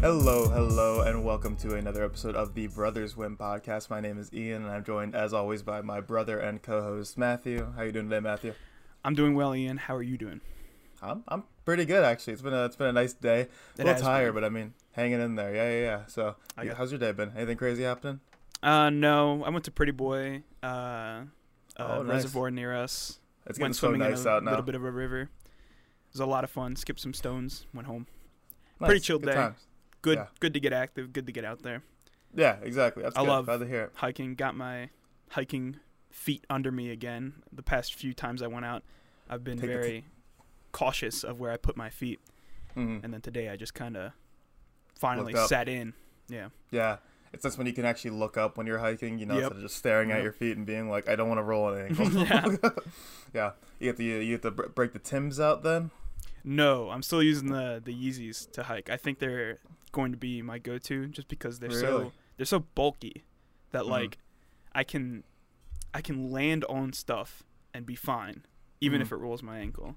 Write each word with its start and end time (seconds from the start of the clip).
Hello, 0.00 0.48
hello, 0.48 1.02
and 1.02 1.22
welcome 1.24 1.56
to 1.56 1.74
another 1.74 2.02
episode 2.04 2.34
of 2.34 2.54
the 2.54 2.68
Brothers 2.68 3.14
Whimm 3.16 3.36
podcast. 3.36 3.90
My 3.90 4.00
name 4.00 4.18
is 4.18 4.32
Ian, 4.32 4.62
and 4.64 4.70
I'm 4.72 4.82
joined, 4.82 5.14
as 5.14 5.34
always, 5.34 5.62
by 5.62 5.82
my 5.82 6.00
brother 6.00 6.38
and 6.38 6.62
co-host 6.62 7.18
Matthew. 7.18 7.70
How 7.76 7.82
you 7.82 7.92
doing 7.92 8.08
today, 8.08 8.20
Matthew? 8.20 8.54
I'm 9.04 9.14
doing 9.14 9.34
well, 9.34 9.54
Ian. 9.54 9.76
How 9.76 9.94
are 9.96 10.02
you 10.02 10.16
doing? 10.16 10.40
I'm 11.02 11.22
I'm 11.28 11.44
pretty 11.64 11.84
good 11.86 12.04
actually. 12.04 12.34
It's 12.34 12.42
been 12.42 12.52
a 12.54 12.64
it's 12.66 12.76
been 12.76 12.86
a 12.88 12.92
nice 12.92 13.12
day. 13.12 13.48
A 13.78 13.84
little 13.84 14.00
tired, 14.02 14.34
been. 14.34 14.42
but 14.42 14.46
I 14.46 14.48
mean, 14.50 14.72
hanging 14.92 15.20
in 15.20 15.34
there. 15.34 15.54
Yeah, 15.54 15.70
yeah, 15.70 15.80
yeah. 15.80 16.06
So, 16.06 16.36
yeah, 16.62 16.74
how's 16.74 16.90
your 16.92 16.98
day 16.98 17.12
been? 17.12 17.32
Anything 17.36 17.56
crazy 17.58 17.82
happening? 17.82 18.20
Uh, 18.62 18.88
no. 18.90 19.44
I 19.44 19.50
went 19.50 19.64
to 19.66 19.70
Pretty 19.70 19.92
Boy, 19.92 20.42
uh, 20.62 20.66
uh 20.66 21.24
Oh, 21.78 22.02
nice. 22.02 22.16
reservoir 22.24 22.50
near 22.50 22.74
us. 22.74 23.20
It's 23.46 23.58
getting 23.58 23.66
went 23.66 23.76
so 23.76 23.90
nice 23.92 24.22
in 24.22 24.26
a 24.26 24.30
out 24.30 24.44
now. 24.44 24.50
little 24.50 24.64
bit 24.64 24.74
of 24.74 24.84
a 24.84 24.90
river. 24.90 25.22
It 25.22 25.28
was 26.12 26.20
a 26.20 26.26
lot 26.26 26.44
of 26.44 26.50
fun. 26.50 26.74
Skipped 26.76 27.00
some 27.00 27.14
stones. 27.14 27.66
Went 27.74 27.86
home. 27.86 28.06
Nice. 28.80 28.88
pretty 28.88 29.00
chilled 29.00 29.22
Good 29.22 29.30
day. 29.30 29.36
times. 29.36 29.66
Good. 30.02 30.18
Yeah. 30.18 30.26
Good 30.40 30.54
to 30.54 30.60
get 30.60 30.72
active. 30.72 31.12
Good 31.12 31.26
to 31.26 31.32
get 31.32 31.44
out 31.44 31.62
there. 31.62 31.82
Yeah, 32.34 32.56
exactly. 32.62 33.02
That's 33.02 33.16
I 33.16 33.20
good. 33.22 33.28
love- 33.28 33.44
Glad 33.46 33.58
to 33.60 33.66
hear 33.66 33.82
it. 33.84 33.92
Hiking. 33.96 34.34
Got 34.34 34.56
my 34.56 34.90
hiking 35.30 35.76
feet 36.10 36.44
under 36.50 36.70
me 36.72 36.90
again. 36.90 37.42
The 37.52 37.62
past 37.62 37.94
few 37.94 38.12
times 38.14 38.42
I 38.42 38.46
went 38.46 38.64
out, 38.64 38.82
I've 39.28 39.44
been 39.44 39.58
Take 39.58 39.70
very 39.70 40.04
cautious 40.72 41.24
of 41.24 41.38
where 41.40 41.50
I 41.50 41.56
put 41.56 41.76
my 41.76 41.90
feet. 41.90 42.20
Mhm. 42.76 43.02
And 43.04 43.12
then 43.12 43.20
today 43.20 43.48
I 43.48 43.56
just 43.56 43.74
kind 43.74 43.96
of 43.96 44.12
finally 44.94 45.34
sat 45.34 45.68
in. 45.68 45.94
Yeah. 46.28 46.50
Yeah, 46.70 46.98
it's 47.32 47.42
just 47.42 47.58
when 47.58 47.66
you 47.66 47.72
can 47.72 47.84
actually 47.84 48.12
look 48.12 48.36
up 48.36 48.56
when 48.56 48.66
you're 48.66 48.78
hiking, 48.78 49.18
you 49.18 49.26
know, 49.26 49.34
Yep. 49.34 49.42
instead 49.42 49.56
of 49.56 49.62
just 49.62 49.76
staring 49.76 50.10
at 50.12 50.22
your 50.22 50.32
feet 50.32 50.56
and 50.56 50.64
being 50.66 50.88
like, 50.88 51.08
I 51.08 51.16
don't 51.16 51.28
want 51.28 51.38
to 51.38 51.42
roll 51.44 51.68
an 51.70 51.86
ankle. 51.86 52.08
Yeah. 52.24 52.70
yeah. 53.34 53.50
You 53.80 53.88
have 53.88 53.96
to 53.96 54.04
you 54.04 54.32
have 54.32 54.40
to 54.42 54.50
br- 54.50 54.68
break 54.68 54.92
the 54.92 54.98
Tims 54.98 55.40
out 55.40 55.62
then. 55.62 55.90
No, 56.44 56.90
I'm 56.90 57.02
still 57.02 57.22
using 57.22 57.50
the 57.50 57.82
the 57.84 57.92
Yeezys 57.94 58.50
to 58.52 58.64
hike. 58.64 58.88
I 58.90 58.96
think 58.96 59.18
they're 59.18 59.58
going 59.92 60.12
to 60.12 60.18
be 60.18 60.42
my 60.42 60.58
go-to 60.58 61.06
just 61.06 61.28
because 61.28 61.58
they're 61.58 61.68
Really? 61.70 61.80
so 61.80 62.12
they're 62.36 62.46
so 62.46 62.60
bulky 62.60 63.24
that 63.72 63.82
Mhm. 63.84 63.88
like 63.90 64.18
I 64.72 64.84
can 64.84 65.24
I 65.92 66.00
can 66.00 66.30
land 66.30 66.64
on 66.66 66.92
stuff 66.92 67.42
and 67.74 67.84
be 67.84 67.96
fine 67.96 68.44
even 68.80 69.00
Mhm. 69.00 69.04
if 69.04 69.12
it 69.12 69.16
rolls 69.16 69.42
my 69.42 69.58
ankle. 69.58 69.96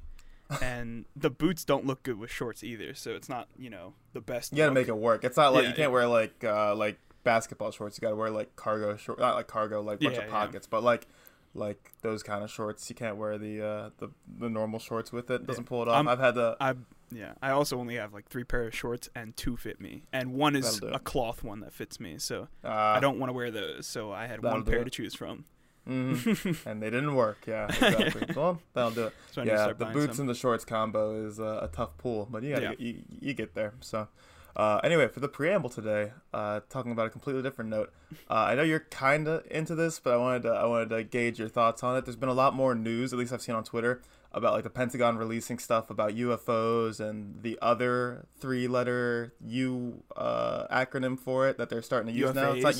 and 0.62 1.06
the 1.16 1.30
boots 1.32 1.64
don't 1.66 1.86
look 1.86 2.04
good 2.04 2.20
with 2.20 2.30
shorts 2.30 2.64
either, 2.64 2.94
so 2.94 3.12
it's 3.16 3.28
not, 3.30 3.48
you 3.58 3.72
know, 3.72 3.94
the 4.12 4.22
best. 4.22 4.52
You 4.52 4.58
got 4.58 4.64
to 4.66 4.70
look. 4.70 4.74
make 4.76 4.88
it 4.88 4.98
work. 4.98 5.24
It's 5.24 5.38
not 5.38 5.52
like 5.54 5.64
Yeah, 5.64 5.70
you 5.70 5.76
can't 5.76 5.80
yeah. 5.90 5.94
wear 5.94 6.08
like 6.08 6.44
uh 6.44 6.76
like 6.76 7.00
basketball 7.24 7.72
shorts. 7.72 7.98
You 7.98 8.02
got 8.02 8.10
to 8.10 8.16
wear 8.16 8.30
like 8.30 8.56
cargo 8.56 8.96
short, 8.98 9.18
not 9.20 9.36
like 9.36 9.48
cargo 9.48 9.82
like 9.82 10.00
bunch 10.00 10.16
Yeah, 10.16 10.24
of 10.24 10.30
pockets, 10.30 10.68
but 10.68 10.84
like 10.84 11.08
like 11.56 11.92
those 12.02 12.22
kind 12.24 12.44
of 12.44 12.52
shorts. 12.52 12.88
You 12.90 12.96
can't 12.96 13.16
wear 13.18 13.38
the 13.40 13.62
uh 13.66 13.90
the 13.98 14.10
the 14.40 14.50
normal 14.50 14.80
shorts 14.80 15.12
with 15.12 15.32
it. 15.32 15.42
It 15.42 15.48
doesn't 15.48 15.64
pull 15.66 15.82
it 15.82 15.88
off. 15.88 15.96
I'm- 15.96 16.08
I've 16.08 16.20
had 16.20 16.36
the 16.36 16.56
I 16.60 16.76
yeah, 17.16 17.34
I 17.42 17.52
also 17.52 17.80
only 17.80 17.96
have 17.96 18.14
like 18.14 18.28
three 18.28 18.44
pair 18.44 18.64
of 18.68 18.76
shorts 18.76 19.10
and 19.16 19.36
two 19.36 19.58
fit 19.58 19.80
me, 19.82 20.04
and 20.14 20.34
one 20.34 20.56
is 20.56 20.82
a 20.84 21.00
cloth 21.00 21.44
one 21.44 21.60
that 21.62 21.74
fits 21.74 22.00
me. 22.00 22.16
So 22.18 22.48
uh, 22.64 22.68
I 22.70 23.00
don't 23.00 23.20
want 23.20 23.30
to 23.30 23.34
wear 23.34 23.52
those. 23.52 23.86
So 23.88 24.12
I 24.12 24.28
had 24.28 24.42
one 24.44 24.64
pair 24.64 24.84
to 24.84 24.90
choose 24.90 25.14
from. 25.16 25.46
mhm. 25.88 26.58
and 26.66 26.82
they 26.82 26.90
didn't 26.90 27.16
work. 27.16 27.46
Yeah, 27.48 27.66
exactly. 27.68 28.28
well, 28.36 28.62
that'll 28.74 28.92
do 28.92 29.06
it. 29.08 29.14
So 29.32 29.42
I 29.42 29.46
need 29.46 29.52
to 29.52 29.56
yeah, 29.58 29.74
the 29.74 29.86
boots 29.86 30.16
some. 30.16 30.24
and 30.24 30.30
the 30.30 30.36
shorts 30.36 30.64
combo 30.66 31.26
is 31.26 31.40
uh, 31.40 31.60
a 31.64 31.68
tough 31.68 31.98
pull, 31.98 32.28
but 32.32 32.44
you 32.44 32.52
gotta 32.52 32.62
Yeah. 32.64 32.70
get, 32.72 32.80
you, 32.80 33.02
you 33.20 33.34
get 33.34 33.54
there. 33.54 33.74
So, 33.82 34.08
uh, 34.56 34.80
anyway, 34.84 35.08
for 35.10 35.20
the 35.20 35.28
preamble 35.28 35.70
today, 35.70 36.14
uh, 36.34 36.62
talking 36.70 36.92
about 36.94 37.08
a 37.08 37.10
completely 37.10 37.42
different 37.42 37.70
note. 37.70 37.92
Uh, 38.30 38.34
I 38.34 38.56
know 38.56 38.64
you're 38.64 38.82
kind 38.92 39.28
of 39.28 39.46
into 39.52 39.76
this, 39.76 40.00
but 40.00 40.14
I 40.14 40.18
wanted 40.18 40.44
to 40.44 40.50
I 40.52 40.66
wanted 40.66 40.90
to 40.92 41.04
gauge 41.04 41.38
your 41.40 41.50
thoughts 41.50 41.84
on 41.84 41.98
it. 41.98 42.06
There's 42.06 42.16
been 42.16 42.30
a 42.30 42.34
lot 42.34 42.54
more 42.54 42.76
news, 42.76 43.12
at 43.12 43.20
least 43.20 43.34
I've 43.34 43.42
seen 43.42 43.56
on 43.56 43.64
Twitter, 43.66 44.02
about 44.34 44.54
like 44.54 44.64
the 44.64 44.70
Pentagon 44.70 45.18
releasing 45.18 45.60
stuff 45.60 45.90
about 45.90 46.12
UFOs 46.16 47.00
and 47.00 47.42
the 47.44 47.58
other 47.62 48.26
three-letter 48.40 49.34
U 49.46 50.04
uh, 50.16 50.66
acronym 50.76 51.20
for 51.20 51.48
it 51.48 51.58
that 51.58 51.70
they're 51.70 51.82
starting 51.82 52.14
to 52.14 52.20
use 52.20 52.34
now. 52.34 52.52
It's 52.54 52.64
like 52.64 52.76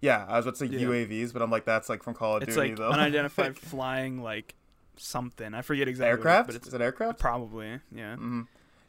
yeah, 0.00 0.24
I 0.28 0.36
was 0.36 0.46
about 0.46 0.56
to 0.58 0.66
say 0.68 0.76
Yeah. 0.78 0.86
UAVs, 0.88 1.32
but 1.32 1.42
I'm 1.42 1.50
like 1.50 1.64
that's 1.64 1.88
like 1.88 2.02
from 2.02 2.14
Call 2.14 2.36
of 2.36 2.42
It's 2.44 2.54
Duty 2.54 2.70
like 2.70 2.78
though. 2.78 2.90
unidentified 2.90 3.58
flying 3.58 4.22
like 4.22 4.54
something. 4.96 5.54
I 5.54 5.62
forget 5.62 5.88
exactly. 5.88 6.10
what 6.10 6.16
it 6.16 6.20
is, 6.20 6.26
aircraft? 6.26 6.46
but 6.46 6.54
it's 6.56 6.68
is 6.68 6.74
it 6.74 6.80
aircraft? 6.80 7.18
probably 7.18 7.80
yeah. 7.94 8.16
hmm 8.16 8.42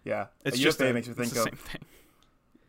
Yeah, 0.04 0.28
It's 0.46 0.56
a 0.58 0.60
just 0.60 0.80
UFA 0.80 0.92
a, 0.92 0.94
makes 0.94 1.08
me 1.08 1.14
think 1.16 1.32
of 1.32 1.38
same 1.40 1.56
thing. 1.56 1.82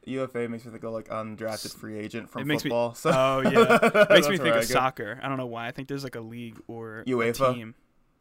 UFA 0.07 0.49
makes 0.49 0.65
me 0.65 0.73
think 0.73 0.83
of 0.85 0.93
like 0.93 1.09
undrafted 1.09 1.75
free 1.75 1.99
agent 1.99 2.31
from 2.31 2.47
makes 2.49 2.65
me- 2.65 2.71
football. 2.71 2.95
so 2.95 3.11
Oh 3.15 3.41
yeah, 3.43 3.79
it 3.83 4.11
makes 4.11 4.29
me 4.31 4.39
think 4.39 4.57
of 4.57 4.65
soccer. 4.65 5.21
I 5.23 5.29
don't 5.29 5.37
know 5.37 5.47
why. 5.47 5.69
I 5.69 5.73
think 5.73 5.89
there's 5.89 6.05
like 6.05 6.17
a 6.17 6.21
league 6.21 6.59
or 6.67 7.05
UEFA? 7.07 7.51
a 7.51 7.55
team. 7.55 7.75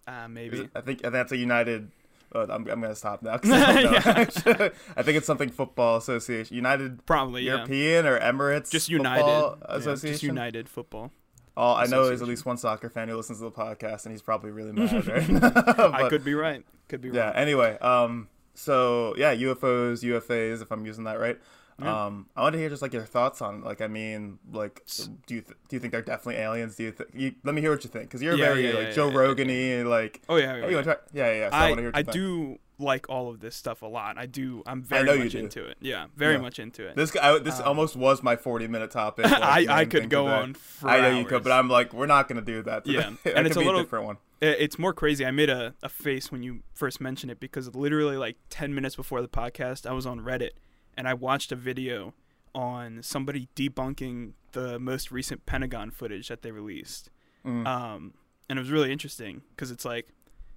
Uh, 0.10 0.28
maybe. 0.28 0.62
it- 0.62 0.72
I 0.76 0.82
think 0.82 1.02
that's 1.02 1.32
a 1.32 1.38
United. 1.38 1.92
Uh, 2.34 2.42
I'm, 2.44 2.68
I'm 2.68 2.82
gonna 2.82 2.96
stop 2.96 3.24
now. 3.24 3.40
I, 3.44 4.28
I 4.98 5.02
think 5.04 5.18
it's 5.18 5.26
something 5.26 5.50
football 5.50 5.98
association, 5.98 6.56
United 6.56 7.06
Probably 7.08 7.42
yeah. 7.44 7.56
European 7.56 8.06
or 8.06 8.20
Emirates. 8.20 8.70
Just 8.70 8.88
Football 8.90 9.06
United. 9.18 9.58
Yeah, 9.70 9.76
Association. 9.76 10.14
just 10.14 10.24
United 10.24 10.70
football. 10.70 11.12
All 11.58 11.76
I 11.76 11.86
know 11.88 12.04
is 12.04 12.22
at 12.22 12.28
least 12.28 12.46
one 12.46 12.58
soccer 12.58 12.90
fan 12.90 13.10
who 13.10 13.18
listens 13.18 13.40
to 13.40 13.46
the 13.46 13.52
podcast, 13.52 14.06
and 14.06 14.14
he's 14.14 14.22
probably 14.22 14.52
really 14.52 14.72
mad. 14.72 15.08
Right? 15.08 15.30
I 15.44 16.02
But- 16.04 16.10
could 16.10 16.24
be 16.24 16.34
right. 16.36 16.64
Could 16.88 17.02
be 17.02 17.10
right. 17.10 17.16
Yeah. 17.18 17.26
right. 17.28 17.36
Anyway, 17.36 17.78
um, 17.80 18.30
so 18.54 19.14
yeah, 19.18 19.34
UFOs, 19.36 20.04
UFAs, 20.04 20.62
if 20.62 20.72
I'm 20.72 20.86
using 20.86 21.04
that 21.06 21.20
right. 21.20 21.40
Yeah. 21.82 22.06
Um, 22.06 22.28
I 22.36 22.42
want 22.42 22.54
to 22.54 22.60
hear 22.60 22.70
just 22.70 22.82
like 22.82 22.94
your 22.94 23.06
thoughts 23.06 23.42
on 23.42 23.64
like 23.64 23.82
I 23.82 23.88
mean 23.88 24.40
like 24.52 24.84
do 25.28 25.36
you 25.36 25.42
th- 25.42 25.58
do 25.68 25.76
you 25.76 25.80
think 25.80 25.92
they're 25.92 26.02
definitely 26.02 26.42
aliens? 26.42 26.76
Do 26.76 26.84
you, 26.84 26.92
th- 26.92 27.10
you 27.14 27.36
let 27.44 27.56
me 27.56 27.62
hear 27.62 27.72
what 27.72 27.84
you 27.84 27.90
think 27.90 28.06
because 28.06 28.22
you're 28.22 28.36
Yeah, 28.36 28.46
very 28.48 28.68
yeah, 28.72 28.74
like 28.80 28.94
Joe 28.94 29.12
Rogan-y 29.12 29.84
like 29.84 30.22
Oh 30.30 30.36
yeah. 30.38 30.58
yeah, 30.58 30.68
yeah. 31.14 31.32
yeah. 31.34 31.50
So 31.50 31.56
I, 31.56 31.70
I 31.70 31.92
I 31.96 32.02
do 32.02 32.58
like 32.82 33.10
all 33.10 33.30
of 33.30 33.42
this 33.42 33.58
stuff 33.58 33.82
a 33.82 33.86
lot. 33.86 34.18
I 34.18 34.26
do. 34.26 34.64
I'm 34.66 34.82
very 34.82 35.20
much 35.20 35.36
into 35.36 35.66
it. 35.66 35.78
Yeah, 35.82 36.06
very 36.16 36.36
Yeah. 36.36 36.40
much 36.42 36.60
into 36.60 36.88
it. 36.88 36.96
This 36.96 37.12
guy, 37.12 37.38
this 37.40 37.60
Um, 37.60 37.68
almost 37.68 37.98
was 37.98 38.24
my 38.24 38.38
40 38.38 38.68
minute 38.68 38.90
topic. 38.92 39.26
like, 39.30 39.68
I, 39.70 39.80
I 39.82 39.86
could 39.86 40.10
go 40.10 40.28
on 40.28 40.54
for 40.54 40.88
I 40.90 41.02
know 41.02 41.18
you 41.18 41.26
could, 41.26 41.44
but 41.44 41.52
I'm 41.52 41.68
like, 41.70 41.94
we're 41.94 42.06
not 42.06 42.30
gonna 42.30 42.40
do 42.42 42.62
that. 42.64 42.86
Today. 42.86 43.00
Yeah, 43.26 43.32
and 43.36 43.46
it's 43.48 43.58
a 43.58 43.60
little- 43.60 43.82
different 43.82 44.06
one. 44.06 44.18
It's 44.42 44.80
more 44.80 44.94
crazy. 44.94 45.26
I 45.26 45.32
made 45.32 45.50
a, 45.50 45.74
a 45.84 45.90
face 45.90 46.32
when 46.32 46.42
you 46.44 46.62
first 46.74 47.02
mentioned 47.02 47.30
it 47.30 47.42
because 47.42 47.76
literally 47.76 48.16
like 48.16 48.38
10 48.50 48.74
minutes 48.74 48.96
before 48.96 49.22
the 49.22 49.28
podcast, 49.28 49.86
I 49.86 49.92
was 49.92 50.06
on 50.06 50.22
Reddit 50.22 50.52
and 51.00 51.08
I 51.08 51.14
watched 51.16 51.52
a 51.52 51.56
video 51.56 52.14
on 52.54 53.02
somebody 53.02 53.48
debunking 53.56 54.34
the 54.52 54.78
most 54.80 55.12
recent 55.12 55.46
Pentagon 55.46 55.92
footage 55.92 56.28
that 56.28 56.42
they 56.42 56.52
released. 56.52 57.10
Mm. 57.46 57.66
Um, 57.66 58.14
and 58.50 58.60
it 58.60 58.62
was 58.62 58.70
really 58.70 58.92
interesting 58.92 59.44
because 59.56 59.72
it's 59.72 59.86
like, 59.86 60.10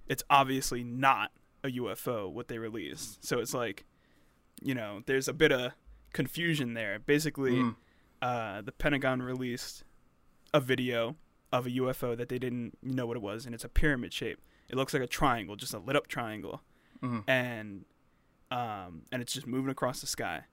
it's 0.07 0.23
obviously 0.29 0.83
not 0.83 1.31
a 1.63 1.69
UFO 1.69 2.29
what 2.29 2.49
they 2.49 2.57
released. 2.57 3.23
So 3.25 3.39
it's 3.39 3.53
like, 3.53 3.85
you 4.61 4.75
know, 4.75 5.01
there's 5.05 5.27
a 5.29 5.33
bit 5.33 5.51
of 5.53 5.71
confusion 6.11 6.73
there. 6.73 6.99
Basically, 6.99 7.53
Mm. 7.53 7.75
uh, 8.21 8.61
the 8.63 8.71
Pentagon 8.73 9.21
released 9.21 9.83
a 10.53 10.59
video 10.59 11.15
of 11.53 11.67
a 11.67 11.69
UFO 11.69 12.17
that 12.17 12.27
they 12.29 12.39
didn't 12.39 12.77
know 12.81 13.05
what 13.05 13.15
it 13.15 13.23
was, 13.23 13.45
and 13.45 13.55
it's 13.55 13.63
a 13.63 13.69
pyramid 13.69 14.11
shape. 14.11 14.39
It 14.69 14.75
looks 14.75 14.93
like 14.93 15.03
a 15.03 15.07
triangle, 15.07 15.55
just 15.55 15.73
a 15.73 15.79
lit 15.79 15.95
up 15.95 16.07
triangle, 16.07 16.61
Mhm. 17.01 17.23
and 17.29 17.85
um, 18.53 19.01
and 19.11 19.21
it's 19.21 19.33
just 19.33 19.47
moving 19.47 19.71
across 19.71 20.01
the 20.01 20.07
sky. 20.07 20.43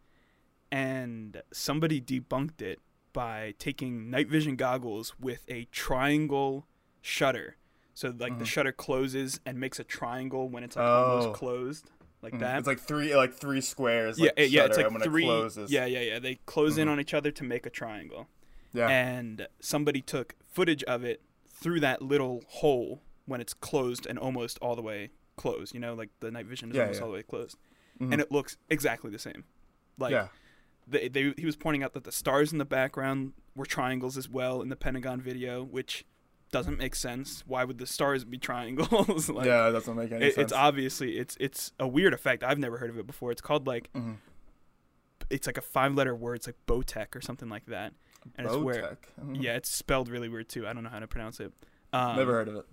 And 0.72 1.43
somebody 1.53 2.00
debunked 2.00 2.62
it 2.62 2.78
by 3.12 3.55
taking 3.59 4.09
night 4.09 4.28
vision 4.28 4.55
goggles 4.56 5.15
with 5.19 5.44
a 5.49 5.65
triangle 5.72 6.66
shutter. 7.03 7.56
So 7.94 8.15
like 8.16 8.39
the 8.39 8.44
Mhm. 8.44 8.49
shutter 8.49 8.72
closes 8.72 9.41
and 9.44 9.59
makes 9.59 9.81
a 9.81 9.84
triangle 9.84 10.49
when 10.49 10.62
it's 10.62 10.77
like 10.77 10.87
Oh. 10.87 11.05
almost 11.19 11.37
closed, 11.39 11.91
like 12.22 12.34
Mhm. 12.34 12.39
that. 12.41 12.59
It's 12.60 12.69
like 12.69 12.78
three, 12.78 13.15
like 13.16 13.34
three 13.34 13.60
squares. 13.60 14.19
yeah, 14.19 14.31
Like 14.37 14.50
yeah, 14.53 14.65
it's 14.66 14.77
like 14.77 14.91
when 14.91 15.00
three. 15.03 15.27
It. 15.28 15.71
Yeah, 15.71 15.87
yeah, 15.87 16.00
yeah. 16.00 16.19
They 16.21 16.37
close 16.47 16.78
in 16.78 16.87
Mhm. 16.87 16.93
on 16.93 17.00
each 17.00 17.12
other 17.15 17.33
to 17.33 17.44
make 17.44 17.66
a 17.66 17.71
triangle 17.71 18.28
yeah. 18.72 18.89
and 18.89 19.49
somebody 19.59 20.00
took 20.00 20.37
footage 20.47 20.84
of 20.84 21.03
it 21.05 21.21
through 21.49 21.81
that 21.81 22.00
little 22.00 22.44
hole 22.47 23.03
when 23.27 23.41
it's 23.41 23.53
closed 23.55 24.06
and 24.06 24.19
almost 24.19 24.56
all 24.62 24.77
the 24.77 24.83
way 24.83 25.10
closed. 25.37 25.75
You 25.75 25.81
know, 25.81 25.94
like 25.94 26.10
the 26.21 26.31
night 26.31 26.47
vision 26.47 26.71
is 26.71 26.77
Yeah, 26.77 26.83
almost 26.83 26.98
yeah. 27.01 27.04
all 27.04 27.10
the 27.10 27.16
way 27.16 27.22
closed, 27.24 27.59
Mhm. 28.00 28.12
and 28.12 28.20
it 28.20 28.32
looks 28.32 28.56
exactly 28.68 29.10
the 29.10 29.18
same. 29.18 29.44
Like 29.98 30.12
yeah. 30.12 30.28
they, 30.86 31.08
they, 31.08 31.34
he 31.36 31.44
was 31.47 31.56
pointing 31.56 31.82
out 31.82 31.92
that 31.94 32.04
the 32.04 32.12
stars 32.12 32.52
in 32.52 32.58
the 32.58 32.64
background 32.64 33.32
were 33.54 33.66
triangles 33.66 34.16
as 34.16 34.28
well 34.28 34.62
in 34.62 34.68
the 34.70 34.76
Pentagon 34.76 35.20
video, 35.20 35.62
which 35.62 36.04
doesn't 36.52 36.78
make 36.78 36.94
sense. 36.94 37.44
Why 37.47 37.64
would 37.64 37.78
the 37.78 37.86
stars 37.86 38.24
be 38.24 38.38
triangles? 38.48 39.28
like, 39.30 39.47
yeah, 39.47 39.66
that 39.66 39.72
doesn't 39.72 39.97
make 39.97 40.10
any 40.12 40.26
it, 40.26 40.34
sense. 40.34 40.44
it's 40.47 40.52
obviously 40.52 41.18
it's 41.18 41.36
it's 41.38 41.72
a 41.78 41.86
weird 41.86 42.14
effect. 42.14 42.42
I've 42.42 42.58
never 42.58 42.78
heard 42.78 42.91
of 42.91 42.98
it 42.98 43.06
before. 43.06 43.30
It's 43.32 43.42
called 43.42 43.66
like 43.66 43.91
Mhm. 43.92 44.16
it's 45.28 45.47
like 45.47 45.58
a 45.58 45.62
five 45.62 45.94
letter 45.94 46.14
word. 46.14 46.36
It's 46.36 46.47
like 46.48 46.56
Botech 46.66 47.14
or 47.14 47.20
something 47.20 47.48
like 47.48 47.66
that. 47.66 47.92
and 48.36 48.47
it's 48.47 48.56
where- 48.56 48.98
Mhm. 49.22 49.42
Yeah, 49.42 49.56
it's 49.56 49.70
spelled 49.70 50.10
really 50.10 50.28
weird 50.28 50.48
too. 50.50 50.66
I 50.68 50.74
don't 50.74 50.82
know 50.84 50.91
how 50.91 50.98
to 50.98 51.06
pronounce 51.06 51.41
it. 51.41 51.52
Um, 51.92 52.16
Never 52.16 52.32
heard 52.32 52.48
of 52.48 52.56
it. 52.56 52.66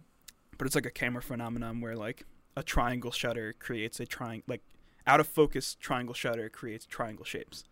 But 0.57 0.67
it's 0.67 0.75
like 0.75 0.85
a 0.85 0.91
camera 0.91 1.21
phenomenon 1.21 1.79
where 1.79 1.95
like 1.95 2.25
a 2.57 2.63
triangle 2.63 3.11
shutter 3.11 3.53
creates 3.53 3.99
a 4.01 4.05
triangle, 4.05 4.43
like 4.47 4.61
out 5.07 5.19
of 5.19 5.27
focus 5.27 5.75
triangle 5.79 6.13
shutter 6.13 6.49
creates 6.49 6.85
triangle 6.85 7.25
shapes. 7.25 7.63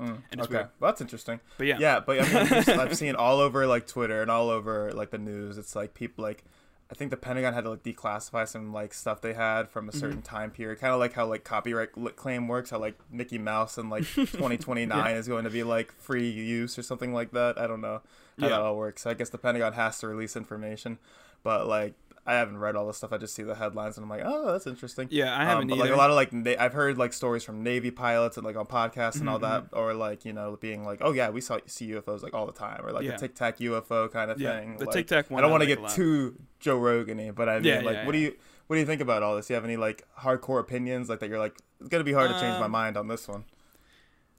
Mm. 0.00 0.22
okay, 0.40 0.54
well, 0.78 0.90
that's 0.90 1.00
interesting. 1.00 1.40
But 1.58 1.66
yeah, 1.66 1.76
Yeah, 1.78 2.00
but 2.00 2.20
I 2.20 2.22
mean, 2.32 2.46
just, 2.48 2.68
I've 2.70 2.96
seen 2.96 3.14
all 3.16 3.38
over 3.40 3.66
like 3.66 3.86
Twitter 3.86 4.22
and 4.22 4.30
all 4.30 4.48
over 4.48 4.90
like 4.92 5.10
the 5.10 5.18
news. 5.18 5.58
It's 5.58 5.76
like 5.76 5.94
people 5.94 6.22
like 6.22 6.44
I 6.90 6.94
think 6.94 7.10
the 7.10 7.16
Pentagon 7.16 7.52
had 7.54 7.64
to 7.64 7.70
like 7.70 7.82
declassify 7.82 8.48
some 8.48 8.72
like 8.72 8.94
stuff 8.94 9.20
they 9.20 9.34
had 9.34 9.68
from 9.68 9.88
a 9.88 9.92
certain 9.92 10.22
time 10.22 10.50
period, 10.50 10.80
kind 10.80 10.92
of 10.94 10.98
like 11.00 11.12
how 11.12 11.26
like 11.26 11.44
copyright 11.44 11.90
claim 12.16 12.48
works. 12.48 12.70
How 12.70 12.78
like 12.78 12.98
Mickey 13.12 13.38
Mouse 13.38 13.76
and 13.78 13.90
like 13.90 14.04
2029 14.14 15.16
is 15.16 15.28
going 15.28 15.44
to 15.44 15.50
be 15.50 15.62
like 15.62 15.92
free 15.92 16.28
use 16.30 16.78
or 16.78 16.82
something 16.82 17.12
like 17.12 17.32
that. 17.32 17.58
I 17.58 17.66
don't 17.66 17.80
know 17.80 18.00
how 18.38 18.46
Yeah. 18.46 18.48
that 18.50 18.60
all 18.60 18.76
works. 18.76 19.06
I 19.06 19.14
guess 19.14 19.28
the 19.28 19.38
Pentagon 19.38 19.74
has 19.74 19.98
to 20.00 20.08
release 20.08 20.34
information, 20.36 20.98
but 21.42 21.66
like 21.66 21.94
I 22.26 22.34
haven't 22.34 22.58
read 22.58 22.76
all 22.76 22.86
this 22.86 22.98
stuff. 22.98 23.12
I 23.12 23.16
just 23.18 23.34
see 23.34 23.42
the 23.42 23.54
headlines 23.54 23.96
and 23.96 24.04
I'm 24.04 24.10
like, 24.10 24.22
oh, 24.24 24.52
that's 24.52 24.66
interesting. 24.66 25.08
Yeah, 25.10 25.34
I 25.34 25.40
Um, 25.42 25.46
haven't 25.48 25.68
but 25.68 25.74
either. 25.76 25.84
like 25.84 25.92
a 25.92 25.96
lot 25.96 26.10
of 26.10 26.16
like 26.16 26.32
na- 26.32 26.54
I've 26.58 26.74
heard 26.74 26.98
like 26.98 27.12
stories 27.12 27.42
from 27.42 27.62
Navy 27.62 27.90
pilots 27.90 28.36
and 28.36 28.44
like 28.44 28.56
on 28.56 28.66
podcasts 28.66 29.20
and 29.20 29.28
all 29.28 29.38
Mhm, 29.38 29.42
that, 29.42 29.64
or 29.72 29.94
like 29.94 30.24
you 30.24 30.32
know 30.32 30.56
being 30.60 30.84
like, 30.84 30.98
oh 31.02 31.12
yeah, 31.12 31.30
we 31.30 31.40
saw 31.40 31.58
see 31.66 31.88
UFOs 31.92 32.22
like 32.22 32.34
all 32.34 32.46
the 32.46 32.52
time, 32.52 32.84
or 32.84 32.92
like 32.92 33.04
Yeah. 33.04 33.12
a 33.14 33.18
Tic 33.18 33.34
Tac 33.34 33.58
UFO 33.58 34.12
kind 34.12 34.30
of 34.30 34.38
yeah, 34.40 34.58
thing. 34.60 34.76
the 34.76 34.84
like, 34.84 34.94
Tic 34.94 35.06
Tac 35.08 35.30
one. 35.30 35.38
I 35.38 35.42
don't 35.42 35.50
want 35.50 35.62
to 35.64 35.68
like 35.68 35.78
get 35.80 35.90
too 35.90 36.36
Joe 36.60 36.78
Rogan-y, 36.78 37.30
but 37.30 37.48
I 37.48 37.54
mean, 37.56 37.64
Yeah, 37.64 37.80
like, 37.80 37.94
yeah, 37.96 38.06
what 38.06 38.12
do 38.12 38.18
you 38.18 38.34
what 38.66 38.76
do 38.76 38.80
you 38.80 38.86
think 38.86 39.00
about 39.00 39.22
all 39.22 39.34
this? 39.34 39.46
Do 39.48 39.54
you 39.54 39.56
have 39.56 39.64
any 39.64 39.76
like 39.78 40.06
hardcore 40.20 40.60
opinions 40.60 41.08
like 41.08 41.20
that? 41.20 41.28
You're 41.30 41.38
like, 41.38 41.56
it's 41.80 41.88
gonna 41.88 42.04
be 42.04 42.12
hard 42.12 42.30
to 42.30 42.38
change 42.38 42.58
my 42.58 42.66
Um, 42.66 42.70
mind 42.70 42.96
on 42.96 43.08
this 43.08 43.26
one. 43.26 43.44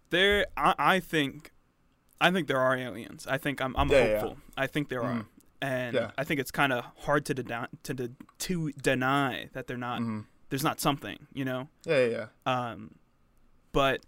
There, 0.10 0.46
I, 0.58 0.76
I 0.78 1.00
think, 1.00 1.52
I 2.20 2.32
think 2.32 2.48
there 2.48 2.60
are 2.60 2.76
aliens. 2.76 3.26
I 3.28 3.38
think 3.38 3.62
I'm, 3.62 3.76
I'm 3.78 3.90
Yeah, 3.90 4.06
yeah. 4.06 4.20
hopeful. 4.20 4.38
I 4.58 4.68
think 4.68 4.90
there 4.90 5.02
are, 5.04 5.14
Mhm. 5.22 5.26
And 5.62 5.96
Yeah. 5.96 6.12
I 6.18 6.24
think 6.24 6.40
it's 6.40 6.52
kind 6.52 6.74
of 6.74 6.84
hard 7.00 7.26
to 7.26 7.34
deny 7.34 7.68
to 7.84 7.94
de- 7.94 8.12
to 8.40 8.72
deny 8.74 9.50
that 9.54 9.68
they're 9.68 9.78
not. 9.78 10.00
hmm 10.00 10.22
There's 10.50 10.64
not 10.64 10.80
something, 10.82 11.28
you 11.34 11.46
know. 11.46 11.70
Yeah, 11.86 12.06
yeah, 12.06 12.28
yeah. 12.46 12.70
Um, 12.72 12.96
but 13.72 14.06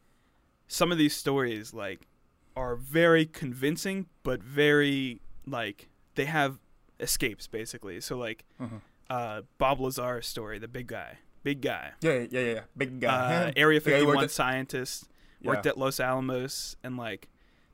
some 0.68 0.92
of 0.92 0.98
these 0.98 1.16
stories 1.16 1.74
like 1.74 2.08
are 2.56 2.76
very 2.76 3.26
convincing, 3.26 4.08
but 4.24 4.44
very 4.44 5.22
like 5.48 5.88
they 6.16 6.26
have 6.26 6.58
escapes 7.00 7.48
basically. 7.48 8.02
So 8.02 8.18
like 8.18 8.44
Mhm. 8.60 8.82
uh, 9.10 9.42
Bob 9.58 9.80
Lazar's 9.80 10.28
story, 10.28 10.60
the 10.60 10.68
big 10.68 10.88
guy, 10.88 11.20
big 11.44 11.62
guy, 11.62 11.92
Yeah, 12.02 12.14
yeah, 12.14 12.28
yeah, 12.32 12.54
yeah. 12.56 12.62
Big 12.76 13.00
guy. 13.00 13.36
uh, 13.48 13.52
Area 13.56 13.80
The 13.80 13.92
guy 13.92 14.00
who 14.00 14.08
worked 14.08 14.20
51 14.20 14.24
at- 14.26 14.32
scientist, 14.32 15.10
worked 15.42 15.66
Yeah. 15.66 15.72
at 15.72 15.78
Los 15.78 16.00
Alamos, 16.00 16.76
and 16.84 16.98
like 16.98 17.30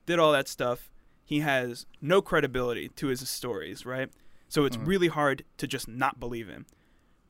did 0.06 0.20
all 0.20 0.32
that 0.34 0.48
stuff. 0.48 0.92
He 1.30 1.42
has 1.42 1.86
no 2.02 2.24
credibility 2.24 2.90
to 2.96 3.06
his 3.06 3.30
stories, 3.30 3.86
right? 3.86 4.10
So 4.48 4.66
it's 4.66 4.78
Mhm. 4.78 4.88
really 4.88 5.08
hard 5.10 5.46
to 5.58 5.68
just 5.68 5.88
not 5.88 6.20
believe 6.20 6.48
him, 6.48 6.66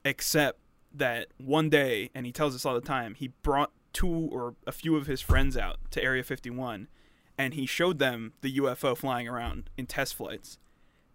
except 0.06 0.58
that 0.94 1.28
one 1.38 1.70
day, 1.70 2.10
and 2.16 2.26
he 2.26 2.32
tells 2.32 2.56
us 2.56 2.66
all 2.66 2.74
the 2.76 2.80
time, 2.80 3.16
he 3.16 3.28
brought 3.44 3.74
two 3.92 4.08
or 4.08 4.56
a 4.66 4.72
few 4.72 4.96
of 4.96 5.06
his 5.08 5.20
friends 5.20 5.58
out 5.58 5.80
to 5.92 6.02
Area 6.02 6.24
51, 6.24 6.88
and 7.38 7.56
he 7.56 7.66
showed 7.66 8.00
them 8.00 8.32
the 8.40 8.52
UFO 8.52 8.96
flying 8.96 9.28
around 9.28 9.70
in 9.76 9.86
test 9.86 10.16
flights, 10.16 10.58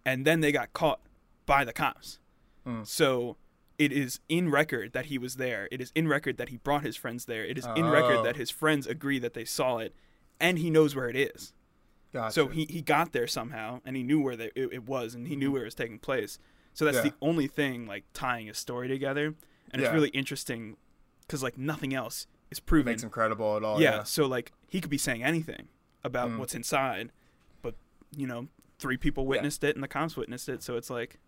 and 0.05 0.23
then 0.23 0.41
they 0.41 0.51
got 0.51 0.71
caught 0.73 1.01
by 1.47 1.63
the 1.65 1.73
cops. 1.73 2.19
Mm. 2.67 2.85
So 2.85 3.37
it 3.79 3.91
is 3.91 4.19
in 4.29 4.49
record 4.51 4.93
that 4.93 5.07
he 5.07 5.17
was 5.17 5.37
there. 5.37 5.67
It 5.71 5.81
is 5.81 5.91
in 5.95 6.07
record 6.07 6.37
that 6.37 6.49
he 6.49 6.57
brought 6.57 6.83
his 6.83 6.95
friends 6.95 7.25
there. 7.25 7.43
It 7.43 7.57
is 7.57 7.65
in 7.75 7.87
record 7.87 8.17
Oh. 8.17 8.23
that 8.23 8.35
his 8.35 8.51
friends 8.51 8.85
agree 8.85 9.17
that 9.17 9.33
they 9.33 9.43
saw 9.45 9.79
it, 9.79 9.95
and 10.39 10.59
he 10.59 10.69
knows 10.69 10.93
where 10.95 11.09
it 11.09 11.15
is. 11.15 11.51
Gotcha. 12.15 12.31
So 12.33 12.47
he, 12.47 12.65
he 12.69 12.81
got 12.81 13.11
there 13.11 13.27
somehow, 13.27 13.81
and 13.85 13.97
he 13.97 14.01
knew 14.03 14.21
where 14.21 14.37
the, 14.37 14.45
it, 14.57 14.69
it 14.71 14.87
was, 14.87 15.13
and 15.15 15.27
he 15.27 15.35
knew 15.35 15.51
where 15.51 15.63
it 15.63 15.65
was 15.65 15.75
taking 15.75 15.99
place. 15.99 16.39
So 16.73 16.85
that's 16.85 16.97
Mm-hmm. 16.97 17.07
Yeah. 17.07 17.11
the 17.19 17.25
only 17.27 17.47
thing 17.47 17.87
like 17.87 18.05
tying 18.13 18.47
his 18.47 18.57
story 18.57 18.87
together, 18.87 19.35
and 19.71 19.81
Yeah. 19.81 19.87
it's 19.89 19.93
really 19.93 20.09
interesting 20.09 20.77
because 21.21 21.43
like 21.43 21.57
nothing 21.57 21.93
else 21.93 22.25
is 22.51 22.59
proven. 22.61 22.91
makes 22.93 23.03
him 23.03 23.09
credible 23.09 23.57
at 23.57 23.63
all. 23.63 23.81
yeah, 23.81 23.97
Yeah. 23.97 24.03
So 24.03 24.25
like 24.27 24.53
he 24.67 24.79
could 24.79 24.89
be 24.89 24.97
saying 24.97 25.23
anything 25.23 25.67
about 26.05 26.29
Mm. 26.29 26.37
what's 26.39 26.55
inside, 26.55 27.11
but 27.61 27.75
you 28.15 28.27
know, 28.27 28.47
three 28.79 28.95
people 28.97 29.25
witnessed 29.27 29.63
it, 29.65 29.75
and 29.75 29.83
the 29.83 29.87
cops 29.89 30.15
witnessed 30.15 30.47
it. 30.47 30.63
So 30.63 30.77
it's 30.77 30.89
like 30.89 31.19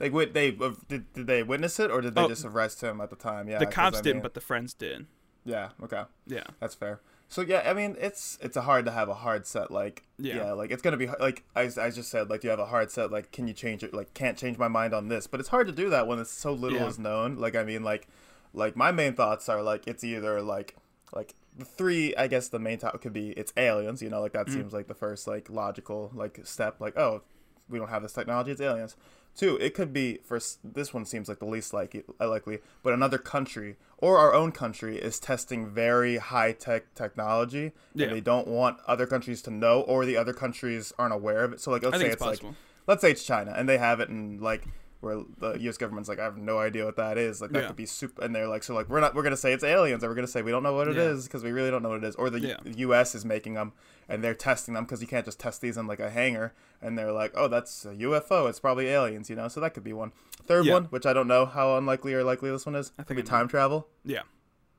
Like, 0.00 0.12
wait, 0.12 0.34
they 0.34 0.56
uh, 0.60 0.72
did, 0.88 1.12
did 1.12 1.26
they 1.28 1.42
witness 1.44 1.78
it 1.78 1.90
or 1.92 2.00
did 2.00 2.14
they 2.16 2.22
Oh, 2.22 2.28
just 2.28 2.44
arrest 2.44 2.82
him 2.82 3.00
at 3.00 3.10
the 3.10 3.16
time? 3.16 3.48
Yeah. 3.48 3.58
the 3.58 3.66
cops 3.66 3.98
I 3.98 4.02
didn't, 4.02 4.22
but 4.22 4.34
the 4.34 4.40
friends 4.40 4.74
did. 4.74 5.06
yeah. 5.44 5.68
Okay. 5.82 6.02
Yeah. 6.26 6.42
That's 6.60 6.74
fair. 6.74 7.00
So 7.28 7.42
yeah, 7.42 7.62
I 7.66 7.74
mean, 7.74 7.96
it's 8.00 8.38
it's 8.40 8.56
a 8.56 8.62
hard 8.62 8.84
to 8.86 8.90
have 8.92 9.08
a 9.08 9.14
hard 9.14 9.46
set 9.46 9.70
like 9.70 10.04
Yeah. 10.18 10.36
yeah, 10.36 10.52
like 10.52 10.70
it's 10.70 10.82
gonna 10.82 10.96
be 10.96 11.08
like 11.20 11.42
I, 11.56 11.62
I 11.80 11.90
just 11.90 12.08
said 12.10 12.30
like 12.30 12.44
you 12.44 12.50
have 12.50 12.60
a 12.60 12.66
hard 12.66 12.90
set 12.90 13.10
like 13.10 13.32
can 13.32 13.48
you 13.48 13.54
change 13.54 13.82
it 13.82 13.92
like 13.92 14.14
can't 14.14 14.38
change 14.38 14.58
my 14.58 14.68
mind 14.68 14.94
on 14.94 15.08
this, 15.08 15.26
but 15.26 15.40
it's 15.40 15.48
hard 15.48 15.66
to 15.66 15.72
do 15.72 15.90
that 15.90 16.06
when 16.06 16.18
it's 16.18 16.30
so 16.30 16.52
little 16.52 16.78
Yeah. 16.78 16.86
is 16.86 16.98
known. 16.98 17.36
Like 17.36 17.56
I 17.56 17.64
mean 17.64 17.82
like 17.82 18.06
like 18.54 18.76
my 18.76 18.92
main 18.92 19.14
thoughts 19.14 19.48
are 19.48 19.62
like 19.62 19.86
it's 19.86 20.04
either 20.04 20.40
like 20.40 20.76
like 21.12 21.34
the 21.58 21.64
three 21.64 22.14
I 22.16 22.26
guess 22.28 22.48
the 22.48 22.58
main 22.58 22.78
thought 22.78 23.00
could 23.00 23.12
be 23.12 23.30
it's 23.30 23.52
aliens, 23.56 24.02
you 24.02 24.08
know, 24.10 24.20
like 24.20 24.32
that 24.32 24.46
Mhm. 24.46 24.52
seems 24.54 24.72
like 24.72 24.86
the 24.86 24.94
first 24.94 25.26
like 25.26 25.50
logical 25.50 26.10
like 26.14 26.40
step 26.44 26.80
like 26.80 26.96
oh 26.96 27.22
we 27.68 27.78
don't 27.80 27.88
have 27.88 28.02
this 28.02 28.12
technology 28.12 28.52
it's 28.52 28.60
aliens. 28.60 28.96
Two, 29.36 29.56
it 29.58 29.74
could 29.74 29.92
be 29.92 30.18
for 30.24 30.40
This 30.64 30.94
one 30.94 31.04
seems 31.04 31.28
like 31.28 31.38
the 31.40 31.44
least 31.46 31.74
likely, 31.74 32.04
uh, 32.20 32.28
likely, 32.28 32.60
but 32.82 32.94
another 32.94 33.18
country 33.18 33.76
or 33.98 34.18
our 34.18 34.32
own 34.34 34.50
country 34.50 34.96
is 34.98 35.18
testing 35.20 35.68
very 35.68 36.16
high 36.16 36.52
tech 36.52 36.94
technology, 36.94 37.72
Yeah. 37.94 38.06
and 38.06 38.16
they 38.16 38.20
don't 38.20 38.46
want 38.48 38.78
other 38.86 39.06
countries 39.06 39.42
to 39.42 39.50
know, 39.50 39.82
or 39.82 40.04
the 40.06 40.16
other 40.16 40.32
countries 40.32 40.92
aren't 40.98 41.12
aware 41.14 41.44
of 41.44 41.52
it. 41.52 41.60
So, 41.60 41.70
like, 41.70 41.82
let's 41.82 41.96
I 41.96 42.00
say 42.00 42.06
it's 42.06 42.14
it's 42.14 42.42
like, 42.42 42.54
let's 42.86 43.02
say 43.02 43.10
it's 43.10 43.24
China, 43.24 43.52
and 43.56 43.68
they 43.68 43.78
have 43.78 44.00
it, 44.00 44.08
and 44.08 44.40
like, 44.40 44.64
where 45.00 45.22
the 45.38 45.52
U.S. 45.60 45.76
government's 45.76 46.08
like, 46.08 46.18
I 46.18 46.24
have 46.24 46.38
no 46.38 46.58
idea 46.58 46.84
what 46.86 46.96
that 46.96 47.18
is. 47.18 47.40
Like, 47.42 47.50
that 47.52 47.60
Yeah. 47.60 47.66
could 47.68 47.76
be 47.76 47.86
super, 47.86 48.22
and 48.22 48.34
they're 48.34 48.48
like, 48.48 48.62
so 48.62 48.74
like, 48.74 48.88
we're 48.88 49.00
not, 49.00 49.14
we're 49.14 49.22
gonna 49.22 49.36
say 49.36 49.52
it's 49.52 49.62
aliens, 49.64 50.02
or 50.02 50.08
we're 50.08 50.14
gonna 50.14 50.26
say 50.26 50.40
we 50.42 50.50
don't 50.50 50.62
know 50.62 50.72
what 50.74 50.88
it 50.88 50.96
is 50.96 51.24
Yeah. 51.24 51.28
because 51.28 51.44
we 51.44 51.52
really 51.52 51.70
don't 51.70 51.82
know 51.82 51.90
what 51.90 52.02
it 52.02 52.04
is, 52.04 52.16
or 52.16 52.30
the 52.30 52.40
Yeah. 52.40 52.56
U.S. 52.64 53.14
is 53.14 53.24
making 53.24 53.54
them, 53.54 53.72
and 54.08 54.22
they're 54.22 54.34
testing 54.34 54.74
them 54.74 54.84
because 54.84 55.00
you 55.00 55.06
can't 55.08 55.24
just 55.24 55.40
test 55.40 55.60
these 55.60 55.76
in 55.76 55.86
like 55.86 56.00
a 56.00 56.10
hangar, 56.10 56.52
and 56.80 56.96
they're 56.98 57.12
like, 57.12 57.32
oh, 57.34 57.48
that's 57.48 57.84
a 57.84 57.90
UFO, 57.94 58.48
it's 58.48 58.60
probably 58.60 58.86
aliens, 58.88 59.28
you 59.30 59.36
know. 59.36 59.48
So 59.48 59.60
that 59.60 59.74
could 59.74 59.84
be 59.84 59.92
one. 59.92 60.12
Third 60.46 60.64
Yeah. 60.66 60.74
one, 60.74 60.84
which 60.86 61.06
I 61.06 61.12
don't 61.12 61.28
know 61.28 61.46
how 61.46 61.76
unlikely 61.76 62.14
or 62.14 62.22
likely 62.24 62.50
this 62.50 62.66
one 62.66 62.74
is, 62.74 62.92
I 62.98 63.02
could 63.02 63.16
think 63.16 63.26
be 63.26 63.30
time 63.30 63.48
travel. 63.48 63.88
Yeah. 64.04 64.22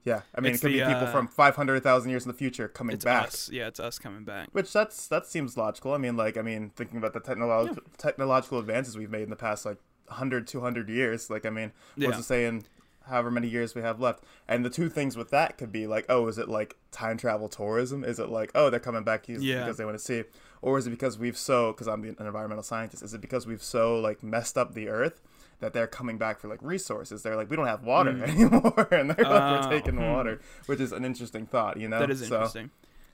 Yeah, 0.03 0.21
I 0.33 0.39
mean, 0.39 0.53
It's 0.53 0.63
it 0.63 0.67
could 0.67 0.73
the, 0.73 0.79
be 0.79 0.85
people 0.85 1.07
uh, 1.07 1.11
from 1.11 1.27
500,000 1.27 2.09
years 2.09 2.23
in 2.23 2.29
the 2.31 2.37
future 2.37 2.69
coming 2.69 2.93
It's 2.95 3.03
back. 3.03 3.27
us. 3.27 3.49
Yeah, 3.51 3.67
it's 3.67 3.79
us 3.81 3.99
coming 3.99 4.23
back. 4.23 4.47
Which 4.53 4.71
that's 4.71 5.05
that 5.09 5.25
seems 5.25 5.57
logical. 5.57 5.91
I 5.93 5.97
mean, 5.97 6.15
like 6.15 6.37
I 6.37 6.41
mean, 6.41 6.69
thinking 6.77 6.97
about 6.97 7.11
the 7.11 7.19
technological 7.19 7.83
technological 7.97 8.57
advances 8.59 8.97
we've 8.97 9.09
made 9.09 9.23
in 9.23 9.29
the 9.29 9.35
past 9.35 9.65
like 9.65 9.79
100, 10.07 10.47
200 10.47 10.87
years. 10.87 11.29
Like 11.29 11.45
I 11.45 11.49
mean, 11.49 11.73
Yeah. 11.97 12.07
what's 12.07 12.19
it 12.19 12.23
saying? 12.23 12.63
However 13.09 13.31
many 13.31 13.47
years 13.47 13.75
we 13.75 13.81
have 13.81 13.99
left, 13.99 14.23
and 14.47 14.63
the 14.65 14.69
two 14.69 14.89
things 14.89 15.15
with 15.17 15.29
that 15.31 15.57
could 15.57 15.71
be 15.71 15.87
like, 15.87 16.05
oh, 16.09 16.27
is 16.27 16.37
it 16.37 16.47
like 16.49 16.75
time 16.91 17.17
travel 17.17 17.49
tourism? 17.49 18.03
Is 18.03 18.19
it 18.19 18.29
like, 18.29 18.51
oh, 18.55 18.69
they're 18.69 18.79
coming 18.79 19.03
back 19.03 19.27
because 19.27 19.43
Yeah. 19.43 19.59
because 19.63 19.77
they 19.77 19.85
want 19.85 19.97
to 19.97 20.03
see, 20.03 20.23
or 20.61 20.77
is 20.77 20.87
it 20.87 20.91
because 20.91 21.17
we've 21.17 21.37
so? 21.37 21.71
Because 21.71 21.87
I'm 21.87 22.03
an 22.03 22.15
environmental 22.19 22.63
scientist. 22.63 23.03
Is 23.03 23.13
it 23.13 23.21
because 23.21 23.45
we've 23.47 23.63
so 23.63 23.99
like 23.99 24.23
messed 24.23 24.57
up 24.57 24.73
the 24.73 24.87
earth 24.89 25.21
that 25.59 25.73
they're 25.73 25.87
coming 25.87 26.17
back 26.17 26.39
for 26.39 26.47
like 26.47 26.61
resources? 26.61 27.23
They're 27.23 27.35
like, 27.35 27.49
we 27.49 27.55
don't 27.55 27.67
have 27.67 27.83
water 27.83 28.11
Mm. 28.13 28.21
anymore, 28.29 28.87
and 28.91 29.09
they're 29.11 29.25
Oh, 29.27 29.57
overtaking 29.59 29.95
hmm. 29.95 30.03
water, 30.11 30.39
which 30.67 30.79
is 30.79 30.91
an 30.91 31.03
interesting 31.05 31.45
thought. 31.45 31.77
You 31.77 31.87
know, 31.89 31.99
that 31.99 32.09
is 32.11 32.19
So- 32.27 32.35
interesting. 32.35 32.71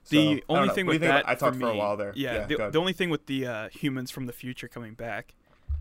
The 0.09 0.43
don't 0.49 0.57
only 0.57 0.73
thing 0.73 0.85
What 0.85 0.91
do 0.91 0.97
you 0.97 0.99
with 0.99 1.01
that 1.23 1.29
I 1.29 1.35
talked 1.35 1.55
for, 1.55 1.65
me, 1.65 1.71
a 1.71 1.75
while 1.75 1.95
there. 1.95 2.11
Yeah, 2.13 2.45
go 2.45 2.57
the, 2.65 2.71
the 2.71 2.79
only 2.79 2.91
thing 2.91 3.09
with 3.09 3.25
the 3.27 3.47
uh, 3.47 3.69
humans 3.69 4.11
from 4.11 4.25
the 4.25 4.33
future 4.33 4.67
coming 4.67 4.95
back 4.95 5.33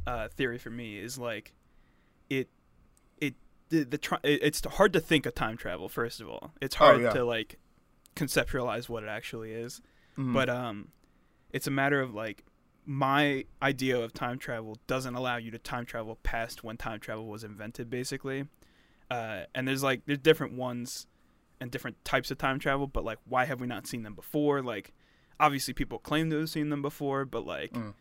uh, 0.07 0.29
theory 0.29 0.59
for 0.59 0.71
me 0.71 0.97
is 0.97 1.19
like 1.19 1.53
it 2.31 2.49
the, 3.81 4.19
it's 4.25 4.65
hard 4.65 4.93
to 4.93 5.01
think 5.01 5.27
of 5.27 5.35
time 5.35 5.57
travel. 5.57 5.89
First 5.89 6.21
of 6.21 6.29
all, 6.29 6.53
it's 6.61 6.75
hard 6.77 6.97
Oh, 6.97 7.01
yeah. 7.01 7.11
to 7.11 7.25
like 7.25 7.59
conceptualize 8.17 8.89
what 8.89 9.03
it 9.03 9.09
actually 9.09 9.53
is. 9.53 9.81
Mhm. 10.19 10.35
But 10.35 10.49
um, 10.51 10.89
it's 11.51 11.67
a 11.67 11.71
matter 11.71 12.01
of 12.01 12.15
like 12.15 12.45
my 12.85 13.45
idea 13.63 13.99
of 13.99 14.13
time 14.13 14.39
travel 14.39 14.77
doesn't 14.87 15.15
allow 15.15 15.37
you 15.37 15.51
to 15.53 15.59
time 15.59 15.87
travel 15.87 16.17
past 16.23 16.63
when 16.65 16.77
time 16.77 17.01
travel 17.01 17.27
was 17.27 17.45
invented, 17.45 17.89
basically. 17.89 18.47
Uh, 19.11 19.43
and 19.55 19.67
there's 19.69 19.83
like 19.83 20.03
there's 20.07 20.19
different 20.19 20.55
ones 20.55 21.07
and 21.61 21.71
different 21.71 22.03
types 22.05 22.31
of 22.31 22.39
time 22.39 22.59
travel, 22.59 22.87
but 22.87 23.05
like 23.05 23.19
why 23.25 23.45
have 23.45 23.61
we 23.61 23.67
not 23.67 23.87
seen 23.87 24.03
them 24.03 24.15
before? 24.15 24.63
Like 24.63 24.93
obviously 25.41 25.75
people 25.75 25.99
claim 25.99 26.29
to 26.31 26.41
have 26.41 26.51
seen 26.51 26.71
them 26.71 26.83
before, 26.83 27.25
but 27.25 27.47
like 27.47 27.73
Mm. 27.73 27.95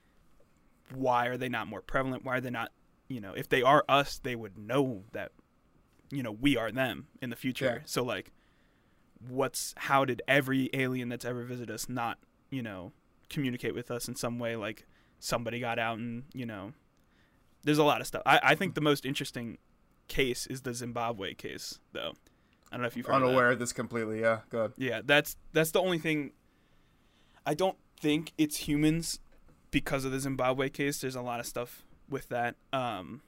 why 0.93 1.27
are 1.27 1.37
they 1.37 1.49
not 1.49 1.67
more 1.67 1.81
prevalent? 1.81 2.23
Why 2.25 2.37
are 2.37 2.41
they 2.41 2.49
not? 2.49 2.71
You 3.07 3.19
know, 3.21 3.33
if 3.33 3.49
they 3.49 3.61
are 3.61 3.83
us, 3.89 4.19
they 4.19 4.35
would 4.35 4.57
know 4.57 5.03
that 5.11 5.31
you 6.11 6.23
know 6.23 6.31
we 6.31 6.57
are 6.57 6.71
them 6.71 7.07
in 7.21 7.29
the 7.29 7.35
future. 7.35 7.79
Yeah. 7.79 7.85
So 7.85 8.03
like 8.03 8.31
what's 9.27 9.73
how 9.77 10.05
did 10.05 10.21
every 10.27 10.69
alien 10.73 11.09
that's 11.09 11.25
ever 11.25 11.43
visited 11.43 11.73
us 11.73 11.87
not 11.87 12.17
you 12.49 12.61
know 12.61 12.91
communicate 13.29 13.75
with 13.75 13.91
us 13.91 14.07
in 14.07 14.15
some 14.15 14.39
way 14.39 14.55
like 14.55 14.85
somebody 15.19 15.59
got 15.59 15.77
out 15.77 15.97
and 15.97 16.23
you 16.33 16.45
know 16.45 16.73
there's 17.63 17.77
a 17.77 17.83
lot 17.83 18.01
of 18.01 18.07
stuff 18.07 18.21
i, 18.25 18.39
I 18.43 18.55
think 18.55 18.73
the 18.73 18.81
most 18.81 19.05
interesting 19.05 19.57
case 20.07 20.47
is 20.47 20.61
the 20.61 20.73
zimbabwe 20.73 21.33
case 21.33 21.79
though 21.93 22.13
i 22.71 22.75
don't 22.75 22.81
know 22.81 22.87
if 22.87 22.97
you've 22.97 23.05
heard 23.05 23.21
of 23.21 23.23
unaware 23.23 23.51
of 23.51 23.59
this 23.59 23.71
completely. 23.71 24.21
Yeah, 24.21 24.39
good. 24.49 24.73
yeah 24.77 25.01
that's 25.05 25.35
that's 25.53 25.71
the 25.71 25.79
only 25.79 25.99
thing 25.99 26.31
i 27.45 27.53
don't 27.53 27.77
think 27.99 28.33
it's 28.37 28.57
humans 28.57 29.19
because 29.69 30.03
of 30.03 30.11
the 30.11 30.19
zimbabwe 30.19 30.69
case 30.69 30.99
there's 30.99 31.15
a 31.15 31.21
lot 31.21 31.39
of 31.39 31.45
stuff 31.45 31.83
with 32.09 32.27
that 32.29 32.55
um 32.73 33.21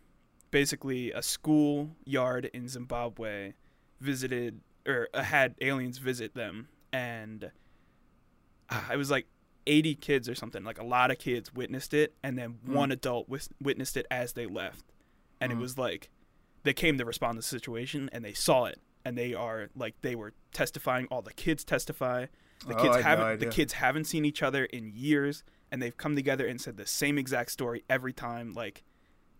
basically 0.53 1.11
a 1.11 1.21
school 1.23 1.89
yard 2.05 2.47
in 2.53 2.67
zimbabwe 2.67 3.53
visited 3.99 4.61
or 4.87 5.09
uh, 5.15 5.23
had 5.23 5.55
aliens 5.61 5.97
visit 5.97 6.35
them 6.35 6.67
and 6.93 7.51
uh, 8.69 8.81
it 8.93 8.97
was 8.97 9.09
like 9.09 9.25
80 9.65 9.95
kids 9.95 10.29
or 10.29 10.35
something 10.35 10.63
like 10.63 10.79
a 10.79 10.83
lot 10.85 11.09
of 11.09 11.17
kids 11.17 11.51
witnessed 11.53 11.93
it 11.93 12.13
and 12.21 12.37
then 12.37 12.59
Hmm. 12.65 12.73
one 12.75 12.91
adult 12.91 13.27
wis- 13.27 13.49
witnessed 13.59 13.97
it 13.97 14.05
as 14.11 14.33
they 14.33 14.45
left 14.45 14.85
and 15.41 15.51
Mhm. 15.51 15.55
it 15.55 15.59
was 15.59 15.77
like 15.77 16.11
they 16.61 16.73
came 16.73 16.97
to 16.99 17.05
respond 17.05 17.37
to 17.37 17.39
the 17.39 17.47
situation 17.47 18.07
and 18.13 18.23
they 18.23 18.33
saw 18.33 18.65
it 18.65 18.79
and 19.03 19.17
they 19.17 19.33
are 19.33 19.69
like 19.75 19.95
they 20.01 20.13
were 20.15 20.33
testifying 20.53 21.07
all 21.07 21.23
the 21.23 21.33
kids 21.33 21.63
testify 21.63 22.27
the 22.67 22.75
Oh, 22.77 22.81
kids 22.83 22.95
I 22.97 23.01
had 23.01 23.17
no 23.17 23.25
haven't 23.25 23.39
the 23.39 23.47
kids 23.47 23.73
haven't 23.73 24.03
seen 24.05 24.23
each 24.23 24.43
other 24.43 24.65
in 24.65 24.91
years 24.93 25.43
and 25.71 25.81
they've 25.81 25.97
come 25.97 26.15
together 26.15 26.45
and 26.45 26.61
said 26.61 26.77
the 26.77 26.85
same 26.85 27.17
exact 27.17 27.49
story 27.51 27.83
every 27.89 28.13
time 28.13 28.53
like 28.53 28.83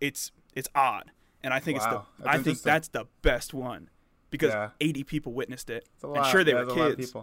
it's 0.01 0.31
it's 0.55 0.69
odd 0.75 1.11
and 1.43 1.53
i 1.53 1.59
think 1.59 1.79
Wow, 1.79 2.05
it's 2.17 2.23
that's 2.23 2.23
the 2.25 2.39
i 2.39 2.43
think 2.43 2.61
that's 2.61 2.87
the 2.89 3.05
best 3.21 3.53
one 3.53 3.89
because 4.29 4.51
Yeah. 4.53 4.69
80 4.81 5.03
people 5.03 5.33
witnessed 5.33 5.69
it 5.69 5.87
It's 5.95 6.03
a 6.03 6.07
and 6.07 6.25
sure 6.25 6.43
they 6.43 6.51
yeah, 6.51 6.59
were 6.59 6.65
there's 6.65 6.77
a 6.77 6.79
lot 6.79 6.91
of 6.91 6.97
kids 6.97 7.13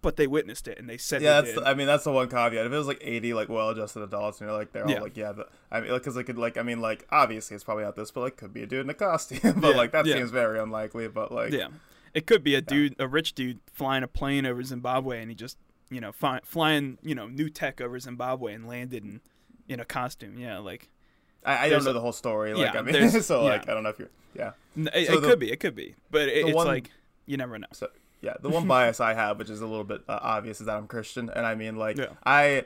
but 0.00 0.16
they 0.16 0.26
witnessed 0.28 0.68
it 0.68 0.78
and 0.78 0.88
they 0.88 0.96
said 0.96 1.22
Yeah, 1.22 1.40
they 1.40 1.52
that's. 1.52 1.66
I 1.66 1.74
mean, 1.74 1.88
that's 1.88 2.04
the 2.04 2.12
one 2.12 2.28
caveat. 2.28 2.64
If 2.66 2.72
it 2.72 2.76
was 2.76 2.86
like 2.86 3.00
eighty, 3.02 3.34
like 3.34 3.48
well-adjusted 3.48 4.00
adults, 4.00 4.40
and 4.40 4.48
you're 4.48 4.56
like, 4.56 4.70
they're 4.70 4.84
all 4.84 4.90
Yeah. 4.92 5.00
like, 5.00 5.16
yeah, 5.16 5.32
the, 5.32 5.48
I 5.72 5.80
mean, 5.80 5.92
because 5.92 6.14
like, 6.14 6.26
could 6.26 6.38
like, 6.38 6.56
I 6.56 6.62
mean, 6.62 6.80
like, 6.80 7.04
obviously 7.10 7.56
it's 7.56 7.64
probably 7.64 7.82
not 7.82 7.96
this, 7.96 8.12
but 8.12 8.20
like, 8.20 8.36
could 8.36 8.54
be 8.54 8.62
a 8.62 8.66
dude 8.66 8.82
in 8.84 8.90
a 8.90 8.94
costume, 8.94 9.40
but 9.60 9.74
like, 9.74 9.90
that 9.90 10.06
seems 10.06 10.30
very 10.30 10.60
unlikely. 10.60 11.08
But 11.08 11.32
like, 11.32 11.52
yeah 11.52 11.66
it 12.14 12.26
could 12.28 12.44
be 12.44 12.54
a 12.54 12.60
dude 12.60 12.94
a 13.00 13.08
rich 13.08 13.34
dude 13.34 13.58
flying 13.72 14.04
a 14.04 14.08
plane 14.08 14.46
over 14.46 14.62
zimbabwe 14.62 15.20
and 15.20 15.30
he 15.30 15.34
just 15.34 15.58
you 15.90 16.00
know 16.00 16.10
fi- 16.12 16.40
flying 16.44 16.96
you 17.02 17.14
know 17.14 17.26
new 17.26 17.50
tech 17.50 17.80
over 17.82 17.98
zimbabwe 17.98 18.54
and 18.54 18.66
landed 18.68 19.04
in 19.04 19.20
in 19.68 19.78
a 19.78 19.84
costume 19.84 20.38
yeah 20.38 20.56
like 20.58 20.88
I, 21.44 21.66
I 21.66 21.68
don't 21.68 21.84
know 21.84 21.92
the 21.92 22.00
whole 22.00 22.12
story. 22.12 22.52
Like, 22.54 22.74
yeah, 22.74 22.80
I 22.80 22.82
mean, 22.82 23.10
so 23.22 23.44
like, 23.44 23.64
yeah. 23.66 23.70
I 23.70 23.74
don't 23.74 23.82
know 23.82 23.90
if 23.90 23.98
you're, 23.98 24.10
yeah, 24.34 24.52
It, 24.76 25.06
So 25.06 25.14
it 25.14 25.20
the- 25.20 25.26
could 25.28 25.38
be, 25.38 25.50
it 25.52 25.60
could 25.60 25.74
be, 25.74 25.94
but 26.10 26.22
it, 26.28 26.46
it's 26.46 26.54
one- 26.54 26.66
like 26.66 26.90
you 27.26 27.36
never 27.36 27.58
know. 27.58 27.66
So 27.72 27.88
yeah. 28.20 28.34
The 28.40 28.48
one 28.48 28.66
bias 28.66 29.00
I 29.00 29.14
have, 29.14 29.38
which 29.38 29.48
is 29.50 29.60
a 29.60 29.66
little 29.66 29.84
bit 29.84 30.02
uh, 30.08 30.18
obvious, 30.20 30.60
is 30.60 30.66
that 30.66 30.76
I'm 30.76 30.86
Christian, 30.88 31.30
and 31.30 31.46
I 31.46 31.54
mean, 31.54 31.76
like, 31.76 31.96
Yeah. 31.98 32.06
I, 32.26 32.64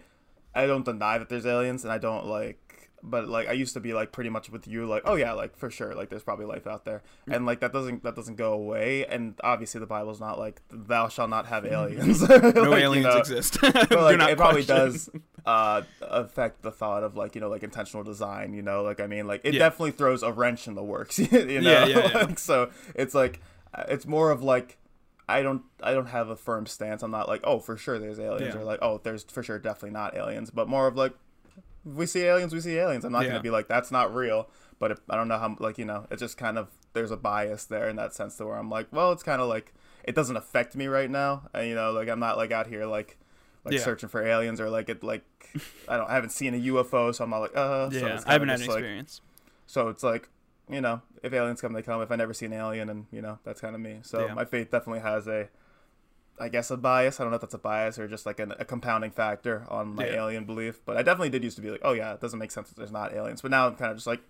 I 0.55 0.67
don't 0.67 0.85
deny 0.85 1.19
that 1.19 1.29
there's 1.29 1.45
aliens, 1.47 1.85
and 1.85 1.93
I 1.93 1.99
don't 1.99 2.27
like. 2.27 2.59
But 3.05 3.29
like 3.29 3.49
I 3.49 3.53
used 3.53 3.75
to 3.75 3.81
be 3.81 3.95
like 3.95 4.13
pretty 4.13 4.31
much 4.31 4.49
with 4.49 4.69
you 4.69 4.87
like 4.87 5.03
oh 5.05 5.15
yeah 5.17 5.33
like 5.33 5.57
for 5.57 5.71
sure 5.71 5.93
like 5.95 6.09
there's 6.09 6.23
probably 6.23 6.47
life 6.47 6.67
out 6.69 6.85
there. 6.85 7.03
And 7.29 7.45
like 7.45 7.59
that 7.61 7.73
doesn't 7.73 8.05
that 8.05 8.15
doesn't 8.15 8.37
go 8.37 8.53
away. 8.53 9.05
And 9.07 9.35
obviously 9.43 9.81
the 9.81 9.87
Bible's 9.87 10.21
not 10.21 10.39
like 10.39 10.63
thou 10.71 11.09
shall 11.09 11.27
not 11.27 11.47
have 11.47 11.65
aliens. 11.77 12.23
No 12.23 12.37
Like, 12.37 12.55
you 12.55 12.75
aliens 12.75 13.07
know, 13.07 13.19
exist. 13.19 13.59
but 13.61 13.91
like 13.91 14.21
it 14.21 14.37
probably 14.37 14.63
does 14.65 15.11
uh 15.45 15.83
affect 16.01 16.63
the 16.63 16.71
thought 16.71 17.03
of 17.03 17.17
like 17.17 17.35
you 17.35 17.41
know 17.41 17.49
like 17.49 17.65
intentional 17.65 18.05
design 18.05 18.55
you 18.55 18.63
know? 18.63 18.83
Like 18.85 19.01
i 19.01 19.09
mean 19.09 19.27
like 19.27 19.41
it 19.43 19.55
Yeah. 19.55 19.59
definitely 19.59 19.91
throws 19.93 20.23
a 20.23 20.31
wrench 20.33 20.69
in 20.69 20.75
the 20.77 20.85
works 20.85 21.19
you 21.19 21.27
know? 21.29 21.39
Yeah, 21.41 21.87
yeah, 21.87 21.87
yeah. 21.87 22.19
Like, 22.19 22.39
so 22.39 22.71
it's 22.95 23.15
like 23.17 23.41
it's 23.89 24.07
more 24.07 24.31
of 24.31 24.43
like 24.45 24.79
i 25.29 25.43
don't 25.43 25.63
i 25.83 25.93
don't 25.93 26.07
have 26.07 26.29
a 26.29 26.37
firm 26.37 26.67
stance. 26.67 27.03
I'm 27.03 27.11
not 27.11 27.27
like 27.27 27.41
oh 27.43 27.59
for 27.59 27.77
sure 27.77 27.99
there's 27.99 28.21
aliens 28.21 28.55
or 28.55 28.63
like 28.63 28.79
oh 28.81 29.01
there's 29.03 29.25
for 29.25 29.43
sure 29.43 29.59
definitely 29.59 29.91
not 29.91 30.15
aliens. 30.15 30.51
But 30.53 30.69
more 30.69 30.87
of 30.87 30.95
like 30.95 31.15
we 31.85 32.07
see 32.07 32.23
aliens 32.23 32.53
we 32.55 32.61
see 32.61 32.77
aliens 32.77 33.05
i'm 33.05 33.13
not 33.13 33.23
Yeah. 33.23 33.29
gonna 33.31 33.41
be 33.43 33.51
like 33.51 33.69
that's 33.69 33.91
not 33.91 34.15
real 34.15 34.49
but 34.79 34.91
if, 34.91 35.01
i 35.11 35.17
don't 35.17 35.29
know 35.29 35.39
how 35.39 35.57
like 35.59 35.79
you 35.79 35.85
know 35.85 36.07
it's 36.11 36.21
just 36.21 36.37
kind 36.37 36.57
of 36.59 36.69
there's 36.93 37.11
a 37.11 37.17
bias 37.17 37.65
there 37.65 37.89
in 37.89 37.97
that 37.97 38.15
sense 38.15 38.37
to 38.37 38.47
where 38.47 38.57
i'm 38.57 38.71
like 38.71 38.87
well 38.93 39.13
it's 39.13 39.23
kind 39.23 39.41
of 39.43 39.49
like 39.49 39.75
it 40.05 40.15
doesn't 40.15 40.37
affect 40.37 40.75
me 40.77 40.87
right 40.87 41.11
now 41.11 41.49
and 41.55 41.67
you 41.69 41.75
know 41.75 41.91
like 41.93 42.09
i'm 42.09 42.21
not 42.21 42.37
like 42.37 42.53
out 42.53 42.67
here 42.67 42.87
like 42.87 43.17
like 43.65 43.75
Yeah. 43.75 43.81
searching 43.85 44.09
for 44.09 44.23
aliens 44.27 44.61
or 44.61 44.69
like 44.71 44.89
it 44.89 45.03
like 45.05 45.25
I 45.89 45.97
don't 45.97 46.09
I 46.09 46.15
haven't 46.15 46.31
seen 46.31 46.55
a 46.55 46.59
UFO 46.59 47.15
so 47.15 47.25
I'm 47.25 47.31
not 47.31 47.39
like 47.41 47.57
uh 47.57 47.91
so 47.91 47.97
yeah, 48.07 48.15
it's 48.15 48.25
I 48.27 48.33
haven't 48.33 48.49
had 48.49 48.61
an 48.61 48.67
like, 48.67 48.77
experience. 48.79 49.21
so 49.67 49.89
it's 49.89 50.03
like 50.03 50.29
you 50.71 50.81
know 50.81 51.03
if 51.23 51.33
aliens 51.33 51.61
come 51.61 51.73
they 51.73 51.83
come 51.83 52.01
if 52.03 52.11
I 52.11 52.17
never 52.17 52.33
see 52.33 52.47
an 52.47 52.53
alien 52.55 52.89
and 52.89 53.07
you 53.13 53.21
know 53.23 53.39
that's 53.45 53.61
kind 53.61 53.75
of 53.75 53.81
me 53.81 53.99
so 54.03 54.27
Yeah. 54.27 54.35
my 54.35 54.45
faith 54.45 54.71
definitely 54.71 55.01
has 55.03 55.27
a 55.29 55.49
I 56.43 56.49
guess 56.49 56.71
a 56.71 56.77
bias 56.77 57.21
I 57.21 57.25
don't 57.25 57.31
know 57.31 57.37
if 57.37 57.41
that's 57.41 57.55
a 57.55 57.59
bias 57.59 57.99
or 57.99 58.09
just 58.09 58.27
like 58.27 58.41
an, 58.41 58.53
a 58.59 58.65
compounding 58.65 59.11
factor 59.13 59.65
on 59.69 59.95
my 59.95 60.07
Yeah. 60.07 60.15
alien 60.25 60.45
belief 60.45 60.81
but 60.85 60.97
I 60.97 61.03
definitely 61.03 61.31
did 61.31 61.45
used 61.45 61.57
to 61.57 61.63
be 61.63 61.71
like 61.71 61.81
oh 61.85 61.93
yeah 61.93 62.13
it 62.15 62.21
doesn't 62.21 62.39
make 62.39 62.51
sense 62.51 62.69
that 62.69 62.77
there's 62.77 62.93
not 62.93 63.13
aliens 63.15 63.41
but 63.43 63.51
now 63.51 63.67
I'm 63.69 63.77
kind 63.77 63.91
of 63.93 63.97
just 63.97 64.07
like 64.07 64.21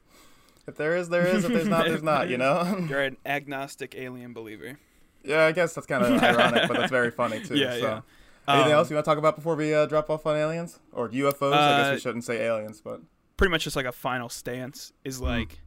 if 0.68 0.76
there 0.76 0.94
is 0.96 1.08
there 1.08 1.26
is 1.26 1.44
if 1.44 1.52
there's 1.52 1.66
not 1.68 1.86
there's 1.86 2.02
not 2.02 2.28
you 2.28 2.36
know 2.38 2.84
You're 2.88 3.02
an 3.02 3.16
agnostic 3.26 3.94
alien 3.96 4.32
believer. 4.32 4.78
yeah 5.24 5.44
I 5.46 5.52
guess 5.52 5.72
that's 5.74 5.86
kind 5.86 6.04
of 6.04 6.22
ironic 6.30 6.68
but 6.68 6.76
that's 6.76 6.90
very 6.90 7.10
funny 7.10 7.40
too 7.42 7.56
Yeah, 7.56 7.72
so. 7.72 7.78
yeah. 7.80 8.00
Anything 8.48 8.72
Um, 8.72 8.78
else 8.78 8.90
you 8.90 8.96
want 8.96 9.04
to 9.04 9.08
talk 9.10 9.18
about 9.18 9.36
before 9.36 9.54
we 9.54 9.72
uh, 9.72 9.86
drop 9.86 10.10
off 10.10 10.26
on 10.26 10.36
aliens 10.36 10.80
or 10.92 11.08
UFOs? 11.10 11.52
I 11.52 11.76
guess 11.78 11.86
Uh, 11.86 11.92
we 11.94 12.00
shouldn't 12.00 12.24
say 12.24 12.42
aliens, 12.44 12.80
but 12.80 13.00
pretty 13.36 13.52
much 13.52 13.62
just 13.62 13.76
like 13.76 13.86
a 13.86 13.92
final 13.92 14.28
stance 14.28 14.92
is 15.04 15.18
Hmm. 15.18 15.24
like 15.26 15.60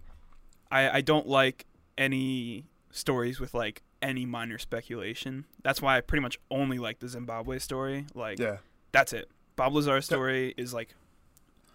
I 0.69 0.97
I 0.97 1.01
don't 1.01 1.25
like 1.25 1.65
any 1.97 2.65
stories 2.91 3.39
with 3.39 3.53
like 3.53 3.81
any 4.05 4.25
minor 4.25 4.57
speculation. 4.57 5.45
That's 5.63 5.81
why 5.81 5.97
I 5.97 6.01
pretty 6.01 6.21
much 6.21 6.39
only 6.51 6.77
like 6.77 6.99
the 6.99 7.09
Zimbabwe 7.09 7.59
story. 7.59 8.05
Like 8.13 8.39
yeah, 8.39 8.57
that's 8.91 9.11
it. 9.11 9.29
Bob 9.55 9.73
Lazar's 9.73 10.05
story 10.05 10.53
is 10.57 10.73
like 10.73 10.95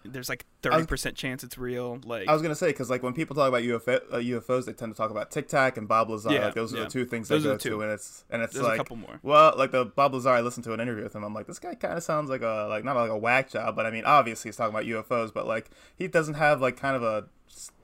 there's 0.04 0.28
like 0.28 0.46
thirty 0.62 0.86
percent 0.86 1.16
chance 1.16 1.42
it's 1.42 1.58
real. 1.58 2.00
Like 2.04 2.28
I 2.28 2.32
was 2.32 2.40
gonna 2.40 2.54
say 2.54 2.68
because 2.68 2.88
like 2.88 3.02
when 3.02 3.12
people 3.12 3.34
talk 3.34 3.48
about 3.48 3.62
UFO, 3.62 4.00
uh, 4.12 4.16
UFOs, 4.16 4.64
they 4.64 4.72
tend 4.72 4.92
to 4.92 4.96
talk 4.96 5.10
about 5.10 5.30
Tic 5.30 5.48
Tac 5.48 5.76
and 5.76 5.88
Bob 5.88 6.08
Lazar. 6.08 6.32
Yeah, 6.32 6.46
like, 6.46 6.54
those 6.54 6.72
are 6.72 6.84
the 6.84 6.86
two 6.86 7.04
things 7.04 7.28
Those 7.28 7.42
they 7.42 7.48
are 7.48 7.52
go 7.52 7.56
the 7.56 7.62
two. 7.62 7.70
to, 7.70 7.82
and 7.82 7.92
it's 7.92 8.24
and 8.30 8.42
it's 8.42 8.54
there's 8.54 8.64
a 8.64 8.68
like 8.68 8.78
couple 8.78 8.96
more. 8.96 9.18
well, 9.22 9.52
like 9.56 9.72
the 9.72 9.84
Bob 9.84 10.14
Lazar. 10.14 10.30
I 10.30 10.40
listened 10.40 10.64
to 10.64 10.72
an 10.72 10.80
interview 10.80 11.02
with 11.02 11.14
him. 11.14 11.24
I'm 11.24 11.34
like, 11.34 11.46
this 11.46 11.58
guy 11.58 11.74
kind 11.74 11.98
of 11.98 12.04
sounds 12.04 12.30
like 12.30 12.42
a 12.42 12.66
like 12.68 12.84
not 12.84 12.96
like 12.96 13.10
a 13.10 13.18
whack 13.18 13.50
job, 13.50 13.74
but 13.74 13.86
I 13.86 13.90
mean, 13.90 14.04
obviously 14.04 14.48
he's 14.48 14.56
talking 14.56 14.74
about 14.74 14.86
UFOs, 14.86 15.34
but 15.34 15.46
like 15.46 15.70
he 15.96 16.06
doesn't 16.06 16.34
have 16.34 16.60
like 16.60 16.76
kind 16.76 16.96
of 16.96 17.02
a 17.02 17.28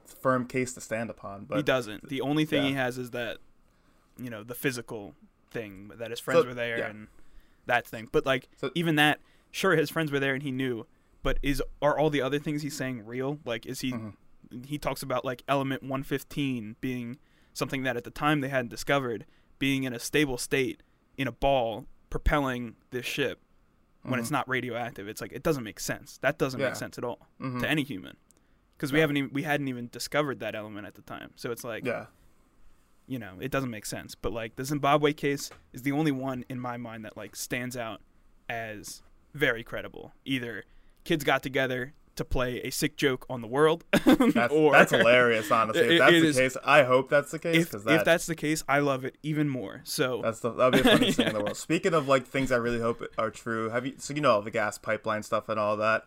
firm 0.05 0.47
case 0.47 0.73
to 0.73 0.81
stand 0.81 1.09
upon. 1.09 1.45
But 1.45 1.57
he 1.57 1.63
doesn't. 1.63 2.09
The 2.09 2.21
only 2.21 2.45
thing 2.45 2.63
yeah. 2.63 2.69
he 2.69 2.75
has 2.75 2.97
is 2.97 3.11
that, 3.11 3.37
you 4.19 4.29
know, 4.29 4.43
the 4.43 4.55
physical 4.55 5.15
thing 5.51 5.91
that 5.95 6.11
his 6.11 6.19
friends 6.19 6.41
So- 6.41 6.47
were 6.47 6.53
there 6.53 6.77
yeah. 6.79 6.87
and 6.89 7.07
that 7.65 7.85
thing. 7.87 8.09
But 8.11 8.25
like 8.25 8.49
So- 8.57 8.71
even 8.75 8.95
that, 8.95 9.19
sure, 9.51 9.75
his 9.75 9.89
friends 9.89 10.11
were 10.11 10.19
there 10.19 10.33
and 10.33 10.43
he 10.43 10.51
knew. 10.51 10.85
But 11.23 11.39
is 11.41 11.61
are 11.81 11.97
all 11.97 12.09
the 12.09 12.21
other 12.21 12.39
things 12.39 12.61
he's 12.61 12.75
saying 12.75 13.05
real? 13.05 13.39
Like, 13.45 13.65
is 13.65 13.81
he? 13.81 13.91
Mhm. 13.91 14.13
He 14.65 14.77
talks 14.77 15.03
about 15.03 15.25
like 15.25 15.43
element 15.47 15.83
115 15.83 16.75
being 16.79 17.17
something 17.53 17.83
that 17.83 17.97
at 17.97 18.03
the 18.03 18.11
time 18.11 18.39
they 18.41 18.49
hadn't 18.49 18.69
discovered, 18.69 19.25
being 19.59 19.83
in 19.83 19.93
a 19.93 19.99
stable 19.99 20.37
state 20.37 20.83
in 21.17 21.27
a 21.27 21.31
ball 21.31 21.87
propelling 22.09 22.75
this 22.91 23.05
ship 23.05 23.41
when 24.03 24.19
it's 24.19 24.29
Mhm. 24.29 24.33
not 24.33 24.47
radioactive. 24.47 25.07
It's 25.09 25.19
like 25.19 25.33
it 25.33 25.43
doesn't 25.43 25.63
make 25.63 25.79
sense. 25.79 26.17
That 26.19 26.37
doesn't 26.37 26.59
Yeah. 26.59 26.67
make 26.67 26.75
sense 26.75 26.97
at 26.97 27.03
all 27.03 27.27
Mhm. 27.41 27.59
to 27.61 27.67
any 27.69 27.83
human 27.83 28.15
because 28.77 28.93
we 28.93 28.99
haven't 28.99 29.17
even 29.17 29.33
we 29.33 29.43
hadn't 29.43 29.67
even 29.67 29.89
discovered 29.91 30.39
that 30.39 30.55
element 30.55 30.87
at 30.87 30.93
the 30.95 31.01
time. 31.01 31.31
So 31.35 31.51
it's 31.51 31.63
like 31.65 31.83
yeah, 31.85 32.05
you 33.07 33.17
know 33.19 33.33
it 33.39 33.51
doesn't 33.51 33.69
make 33.71 33.85
sense. 33.85 34.15
But 34.15 34.33
like 34.33 34.55
the 34.55 34.65
Zimbabwe 34.65 35.13
case 35.13 35.49
is 35.73 35.81
the 35.83 35.91
only 35.93 36.11
one 36.11 36.45
in 36.49 36.59
my 36.59 36.77
mind 36.77 37.05
that 37.05 37.15
like 37.17 37.35
stands 37.35 37.75
out 37.77 38.01
as 38.49 39.01
very 39.33 39.63
credible. 39.63 40.13
Either 40.25 40.63
kids 41.03 41.23
got 41.23 41.41
together 41.43 41.93
to 42.15 42.25
play 42.25 42.59
a 42.61 42.71
sick 42.71 42.97
joke 42.97 43.27
on 43.29 43.41
the 43.41 43.47
world, 43.47 43.83
that's, 43.93 44.51
or 44.51 44.71
that's 44.71 44.91
hilarious. 44.91 45.51
Honestly, 45.51 45.81
It- 45.85 45.91
if 45.93 45.99
that's 45.99 46.13
it 46.13 46.19
the 46.21 46.27
is- 46.27 46.37
case, 46.37 46.57
I 46.65 46.83
hope 46.83 47.09
that's 47.09 47.29
the 47.31 47.37
case 47.39 47.55
If, 47.57 47.71
because 47.71 47.85
if 47.87 48.03
that's 48.03 48.25
the 48.25 48.33
case, 48.35 48.63
I 48.67 48.79
love 48.79 49.05
it 49.05 49.17
even 49.21 49.47
more. 49.49 49.81
So 49.83 50.21
That's 50.23 50.39
the 50.39 50.51
that'd 50.51 50.73
be 50.73 50.81
the 50.81 50.89
funniest 50.97 51.17
thing 51.17 51.27
in 51.27 51.33
the 51.33 51.39
world. 51.43 51.57
Speaking 51.57 51.93
of 51.93 52.07
like 52.07 52.25
things 52.25 52.51
I 52.51 52.55
really 52.55 52.79
hope 52.79 53.03
are 53.19 53.29
true, 53.29 53.69
have 53.69 53.85
you 53.85 53.93
so 53.99 54.13
you 54.15 54.21
know 54.21 54.31
all 54.31 54.41
the 54.41 54.49
gas 54.51 54.77
pipeline 54.79 55.21
stuff 55.23 55.47
and 55.47 55.59
all 55.59 55.77
that? 55.77 56.05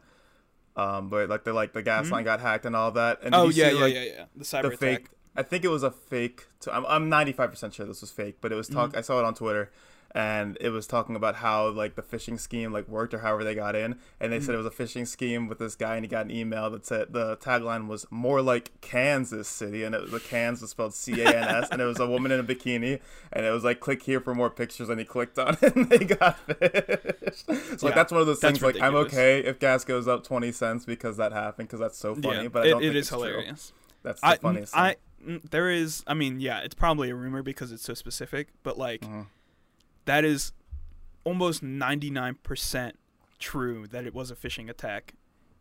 Um, 0.76 1.09
but 1.11 1.28
like 1.28 1.45
the 1.45 1.52
like 1.52 1.73
the 1.75 1.83
gas 1.83 2.09
Mhm. 2.09 2.12
line 2.12 2.25
got 2.25 2.40
hacked 2.40 2.64
and 2.64 2.75
all 2.75 2.90
that. 2.92 3.21
And 3.23 3.33
oh 3.35 3.49
yeah, 3.49 3.69
see, 3.69 3.75
yeah, 3.76 3.80
like, 3.80 3.95
yeah, 3.95 4.02
yeah. 4.02 4.25
The 4.37 4.45
cyber 4.45 4.62
The 4.62 4.69
attack. 4.69 4.78
fake. 4.80 5.09
I 5.37 5.42
think 5.42 5.64
it 5.64 5.68
was 5.68 5.82
a 5.82 5.90
fake. 5.90 6.46
T- 6.60 6.70
I'm 6.72 6.84
I'm 6.87 7.08
95 7.08 7.50
percent 7.50 7.75
sure 7.75 7.87
this 7.87 8.00
was 8.00 8.10
fake, 8.10 8.38
but 8.40 8.52
it 8.52 8.56
was 8.56 8.68
talk. 8.68 8.92
Mhm. 8.92 8.96
I 8.96 9.00
saw 9.00 9.18
it 9.20 9.25
on 9.25 9.34
Twitter, 9.34 9.70
and 10.12 10.58
it 10.60 10.70
was 10.70 10.87
talking 10.88 11.14
about 11.14 11.37
how 11.37 11.68
like 11.68 11.94
the 11.94 12.02
phishing 12.02 12.38
scheme 12.38 12.72
like 12.72 12.88
worked 12.88 13.14
or 13.14 13.20
however 13.20 13.44
they 13.44 13.54
got 13.54 13.76
in, 13.76 13.96
and 14.20 14.32
they 14.32 14.38
Mm-hmm. 14.38 14.46
said 14.46 14.54
it 14.54 14.58
was 14.58 14.66
a 14.66 14.70
phishing 14.70 15.06
scheme 15.06 15.46
with 15.46 15.58
this 15.60 15.76
guy, 15.76 15.94
and 15.94 16.04
he 16.04 16.08
got 16.08 16.25
an 16.25 16.32
email 16.32 16.68
that 16.70 16.84
said 16.84 17.12
the 17.12 17.37
tagline 17.37 17.87
was 17.87 18.06
more 18.10 18.42
like 18.42 18.72
Kansas 18.80 19.49
City, 19.49 19.84
and 19.84 19.94
it 19.94 20.02
was 20.02 20.10
the 20.10 20.20
Kansas 20.20 20.62
was 20.62 20.70
spelled 20.72 20.94
C 20.94 21.22
A 21.22 21.37
N 21.38 21.49
S, 21.49 21.68
and 21.70 21.80
it 21.80 21.84
was 21.84 22.00
a 22.00 22.08
woman 22.08 22.32
in 22.32 22.40
a 22.40 22.44
bikini, 22.44 23.00
and 23.32 23.46
it 23.46 23.50
was 23.50 23.62
like 23.62 23.78
click 23.78 24.02
here 24.02 24.20
for 24.20 24.34
more 24.34 24.50
pictures, 24.50 24.88
and 24.88 24.99
he 24.99 25.04
clicked 25.06 25.38
on 25.38 25.56
it, 25.62 25.76
and 25.76 25.88
they 25.88 25.99
got 26.04 26.44
phished. 26.49 27.78
So 27.78 27.87
like 27.87 27.94
that's 27.94 28.12
one 28.12 28.20
of 28.20 28.26
those 28.26 28.40
things 28.40 28.62
like 28.62 28.76
I'm 28.80 28.96
okay 28.96 29.40
if 29.40 29.58
gas 29.60 29.84
goes 29.84 30.08
up 30.08 30.25
20 30.25 30.50
cents 30.52 30.84
because 30.84 31.16
that 31.18 31.32
happened 31.32 31.68
because 31.68 31.80
that's 31.80 31.99
so 31.99 32.16
funny, 32.16 32.44
yeah, 32.44 32.49
but 32.49 32.64
I 32.64 32.66
don't 32.66 32.82
it 32.82 32.87
think 32.87 32.96
is 32.96 33.06
it's 33.06 33.16
true. 33.22 33.44
hilarious. 33.44 33.72
That's 34.02 34.22
the 34.25 34.26
I, 34.26 34.37
funniest. 34.37 34.75
I, 34.76 34.92
mm, 34.92 34.96
there 35.50 35.70
is. 35.70 36.02
I 36.06 36.14
mean, 36.14 36.40
yeah, 36.40 36.60
it's 36.60 36.74
probably 36.74 37.10
a 37.10 37.14
rumor 37.14 37.42
because 37.42 37.72
it's 37.72 37.82
so 37.84 37.94
specific, 37.94 38.48
but 38.62 38.78
like. 38.78 39.02
Mhm. 39.02 39.26
that 40.06 40.24
is 40.24 40.52
almost 41.24 41.62
ninety 41.62 42.10
nine 42.10 42.34
percent 42.42 42.98
true 43.38 43.86
that 43.88 44.06
it 44.06 44.14
was 44.14 44.30
a 44.30 44.34
phishing 44.34 44.68
attack, 44.68 45.14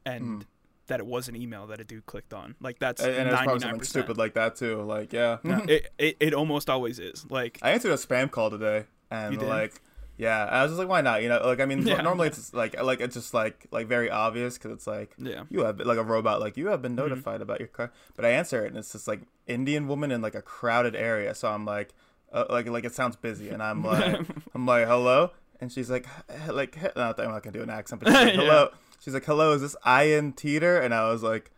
and 0.05 0.23
Mm. 0.23 0.45
that 0.87 0.99
it 0.99 1.05
was 1.05 1.27
an 1.27 1.35
email 1.35 1.67
that 1.67 1.79
a 1.79 1.83
dude 1.83 2.05
clicked 2.05 2.33
on. 2.33 2.55
Like 2.59 2.79
that's 2.79 3.01
and, 3.01 3.11
and 3.11 3.27
it's 3.27 3.31
ninety 3.31 3.43
probably 3.43 3.53
nine 3.53 3.59
something 3.61 3.79
percent. 3.79 4.05
stupid 4.05 4.17
like 4.17 4.33
that 4.35 4.55
too. 4.55 4.81
Like, 4.81 5.13
yeah. 5.13 5.37
it, 5.43 5.91
it 5.99 6.17
it 6.19 6.33
almost 6.33 6.69
always 6.69 6.97
is. 6.99 7.25
Like 7.29 7.59
I 7.61 7.71
answered 7.71 7.91
a 7.91 7.95
spam 7.95 8.31
call 8.31 8.49
today, 8.49 8.85
and 9.11 9.39
like, 9.41 9.81
yeah, 10.19 10.43
I 10.45 10.61
was 10.63 10.71
just 10.71 10.79
like, 10.79 10.89
why 10.89 10.99
not? 11.01 11.23
You 11.23 11.29
know, 11.29 11.39
like 11.45 11.61
I 11.61 11.65
mean, 11.65 11.81
Yeah. 11.88 12.01
normally 12.01 12.27
it's 12.27 12.53
like 12.53 12.79
like 12.81 12.99
it's 12.99 13.15
just 13.15 13.33
like 13.33 13.65
like 13.71 13.88
very 13.88 14.09
obvious 14.11 14.57
because 14.57 14.71
it's 14.73 14.85
like 14.85 15.15
yeah, 15.17 15.43
you 15.49 15.61
have 15.63 15.79
like 15.79 15.97
a 15.97 16.03
robot 16.03 16.39
like 16.41 16.57
you 16.57 16.67
have 16.67 16.81
been 16.81 16.91
Mhm. 16.93 17.03
notified 17.03 17.41
about 17.41 17.59
your 17.59 17.69
car, 17.69 17.91
but 18.15 18.25
I 18.25 18.29
answer 18.31 18.63
it 18.65 18.67
and 18.67 18.77
it's 18.77 18.91
just 18.91 19.07
like 19.07 19.21
Indian 19.47 19.88
woman 19.88 20.11
in 20.11 20.21
like 20.21 20.35
a 20.35 20.41
crowded 20.41 20.95
area, 20.95 21.33
so 21.33 21.47
I'm 21.49 21.63
like, 21.65 21.89
uh, 22.33 22.45
like 22.49 22.67
like 22.67 22.83
it 22.83 22.93
sounds 22.93 23.15
busy, 23.15 23.49
and 23.49 23.63
I'm 23.63 23.81
like, 23.93 24.19
I'm 24.53 24.65
like, 24.65 24.85
hello, 24.88 25.31
and 25.61 25.71
she's 25.71 25.89
like, 25.89 26.05
like, 26.49 26.75
he-" 26.75 26.88
no, 26.97 27.13
I'm 27.17 27.31
not 27.31 27.41
gonna 27.43 27.57
do 27.57 27.63
an 27.63 27.69
accent, 27.69 28.01
but 28.01 28.09
she's 28.11 28.15
like, 28.25 28.33
Yeah. 28.35 28.41
hello. 28.41 28.69
She's 29.01 29.13
like, 29.13 29.23
hello, 29.25 29.53
is 29.53 29.61
this 29.61 29.77
Ian 29.88 30.33
Teeter? 30.33 30.77
And 30.81 30.93
I 30.93 31.09
was 31.09 31.23
like, 31.23 31.51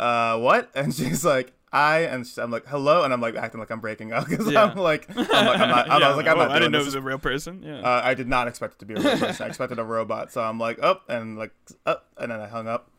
uh, 0.00 0.36
what? 0.38 0.68
And 0.74 0.92
she's 0.92 1.24
like, 1.24 1.52
I 1.72 2.00
and 2.00 2.26
she, 2.26 2.40
I'm 2.40 2.50
like 2.50 2.66
hello, 2.66 3.04
and 3.04 3.12
I'm 3.12 3.20
like 3.20 3.36
acting 3.36 3.60
like 3.60 3.70
I'm 3.70 3.80
breaking 3.80 4.12
up 4.12 4.26
because 4.28 4.50
Yeah. 4.50 4.64
I'm 4.64 4.76
like 4.76 5.08
I'm 5.10 5.16
like 5.16 5.60
I'm 5.60 5.68
not. 5.68 5.90
I'm, 5.90 6.00
Yeah, 6.00 6.06
I 6.06 6.08
was 6.08 6.16
like 6.16 6.26
I'm 6.26 6.38
oh, 6.38 6.42
not. 6.42 6.50
I 6.50 6.58
didn't 6.58 6.72
know 6.72 6.80
it 6.80 6.84
was 6.84 6.94
a 6.94 7.00
real 7.00 7.18
person. 7.18 7.62
Yeah. 7.62 7.80
Uh, 7.80 8.00
I 8.04 8.14
did 8.14 8.28
not 8.28 8.48
expect 8.48 8.74
it 8.74 8.78
to 8.80 8.86
be 8.86 8.94
a 8.94 9.00
real 9.00 9.18
person. 9.18 9.44
I 9.44 9.48
expected 9.48 9.78
a 9.78 9.84
robot. 9.84 10.32
So 10.32 10.42
I'm 10.42 10.58
like 10.58 10.82
up 10.82 11.04
and 11.08 11.38
like 11.38 11.52
up, 11.86 12.06
and 12.18 12.32
then 12.32 12.40
I 12.40 12.48
hung 12.48 12.66
up. 12.68 12.90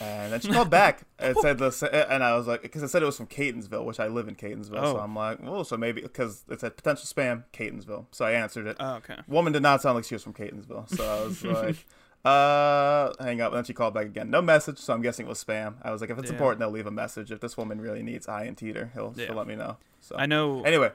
And 0.00 0.32
then 0.32 0.38
she 0.40 0.48
called 0.52 0.70
back 0.70 1.00
and 1.18 1.36
said 1.38 1.58
the 1.58 2.06
and 2.08 2.22
I 2.22 2.36
was 2.36 2.46
like 2.46 2.62
because 2.62 2.84
it 2.84 2.88
said 2.88 3.02
it 3.02 3.06
was 3.06 3.16
from 3.16 3.26
Catonsville, 3.26 3.84
which 3.84 3.98
I 3.98 4.06
live 4.06 4.28
in 4.28 4.36
Catonsville. 4.36 4.74
So 4.84 4.96
Oh. 4.96 5.00
I'm 5.00 5.14
like, 5.16 5.42
well, 5.42 5.64
so 5.64 5.76
maybe 5.76 6.02
because 6.02 6.44
it 6.48 6.60
said 6.60 6.76
potential 6.76 7.04
spam 7.04 7.44
Catonsville. 7.52 8.06
So 8.12 8.24
I 8.24 8.32
answered 8.32 8.66
it. 8.68 8.76
oh, 8.78 8.94
okay. 8.96 9.16
Woman 9.26 9.52
did 9.52 9.62
not 9.62 9.82
sound 9.82 9.96
like 9.96 10.04
she 10.04 10.14
was 10.14 10.22
from 10.22 10.34
Catonsville. 10.34 10.88
So 10.96 11.04
I 11.04 11.24
was 11.24 11.42
like, 11.44 11.84
uh, 12.28 13.12
hang 13.24 13.40
up. 13.40 13.52
And 13.52 13.58
then 13.58 13.64
she 13.64 13.72
called 13.74 13.94
back 13.94 14.06
again. 14.06 14.30
No 14.30 14.42
message. 14.42 14.78
So 14.78 14.92
I'm 14.92 15.02
guessing 15.02 15.26
it 15.26 15.28
was 15.28 15.42
spam. 15.42 15.74
I 15.82 15.90
was 15.90 16.00
like, 16.00 16.10
if 16.10 16.18
it's 16.18 16.28
Yeah. 16.28 16.34
important, 16.34 16.60
they'll 16.60 16.70
leave 16.70 16.86
a 16.86 16.90
message. 16.90 17.30
If 17.32 17.40
this 17.40 17.56
woman 17.56 17.80
really 17.80 18.02
needs 18.02 18.28
Ian 18.28 18.54
Teeter, 18.54 18.90
he'll, 18.94 19.14
Yeah. 19.16 19.26
she'll 19.26 19.36
let 19.36 19.46
me 19.46 19.56
know. 19.56 19.76
So 20.00 20.16
I 20.16 20.26
know. 20.26 20.62
anyway, 20.62 20.92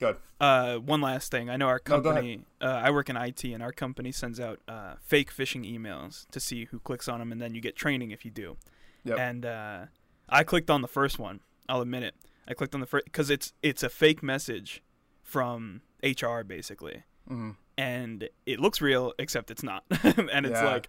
good. 0.00 0.16
Uh, 0.40 0.78
one 0.78 1.00
last 1.00 1.30
thing. 1.30 1.48
I 1.50 1.56
know 1.56 1.68
our 1.68 1.80
No, 1.88 2.00
company. 2.00 2.44
uh, 2.60 2.64
I 2.66 2.90
work 2.90 3.08
in 3.08 3.16
IT, 3.16 3.44
and 3.44 3.62
our 3.62 3.72
company 3.72 4.10
sends 4.12 4.40
out 4.40 4.60
uh, 4.66 4.94
fake 5.00 5.32
phishing 5.32 5.64
emails 5.70 6.26
to 6.30 6.40
see 6.40 6.64
who 6.66 6.80
clicks 6.80 7.08
on 7.08 7.18
them, 7.20 7.30
and 7.32 7.40
then 7.40 7.54
you 7.54 7.60
get 7.60 7.76
training 7.76 8.10
if 8.10 8.24
you 8.24 8.30
do. 8.30 8.56
Yep. 9.04 9.18
And 9.18 9.46
uh, 9.46 9.86
I 10.28 10.42
clicked 10.44 10.70
on 10.70 10.82
the 10.82 10.88
first 10.88 11.18
one. 11.18 11.40
I'll 11.68 11.80
admit 11.80 12.02
it. 12.02 12.14
I 12.48 12.54
clicked 12.54 12.74
on 12.74 12.80
the 12.80 12.86
first 12.86 13.04
because 13.04 13.30
it's 13.30 13.52
it's 13.62 13.82
a 13.84 13.88
fake 13.88 14.22
message 14.22 14.82
from 15.22 15.82
HR 16.02 16.42
basically, 16.42 17.04
hmm 17.28 17.50
and 17.78 18.28
it 18.46 18.60
looks 18.60 18.80
real 18.80 19.12
except 19.18 19.50
it's 19.50 19.62
not. 19.62 19.84
and 20.02 20.46
it's 20.46 20.60
Yeah. 20.60 20.64
like 20.66 20.88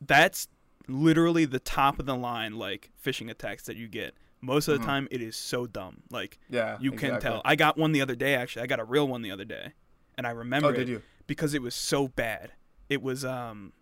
that's 0.00 0.48
literally 0.86 1.44
the 1.44 1.58
top 1.60 1.98
of 1.98 2.06
the 2.06 2.14
line 2.16 2.56
like 2.58 2.90
phishing 3.04 3.30
attacks 3.30 3.64
that 3.64 3.76
you 3.76 3.88
get. 3.88 4.14
Most 4.40 4.68
of 4.68 4.78
the 4.78 4.84
Mhm. 4.84 4.86
time, 4.86 5.08
it 5.10 5.20
is 5.20 5.36
so 5.36 5.66
dumb. 5.66 6.02
Like 6.10 6.38
Yeah, 6.48 6.78
you 6.80 6.92
can 6.92 7.14
exactly. 7.16 7.30
tell. 7.30 7.42
I 7.44 7.56
got 7.56 7.76
one 7.76 7.92
the 7.92 8.00
other 8.00 8.14
day. 8.14 8.34
Actually, 8.36 8.62
I 8.62 8.66
got 8.66 8.80
a 8.80 8.84
real 8.84 9.06
one 9.08 9.22
the 9.22 9.30
other 9.30 9.44
day, 9.44 9.72
and 10.16 10.26
I 10.26 10.30
remember 10.30 10.68
Oh, 10.68 10.70
it 10.70 10.76
did 10.76 10.88
you? 10.88 11.02
because 11.26 11.54
it 11.54 11.62
was 11.62 11.74
so 11.74 12.08
bad. 12.08 12.52
It 12.88 13.02
was 13.02 13.24
um, 13.24 13.72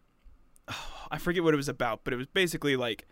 I 1.10 1.18
forget 1.18 1.42
what 1.44 1.54
it 1.54 1.58
was 1.58 1.68
about, 1.68 2.00
but 2.04 2.12
it 2.12 2.16
was 2.16 2.26
basically 2.26 2.74
like 2.76 3.06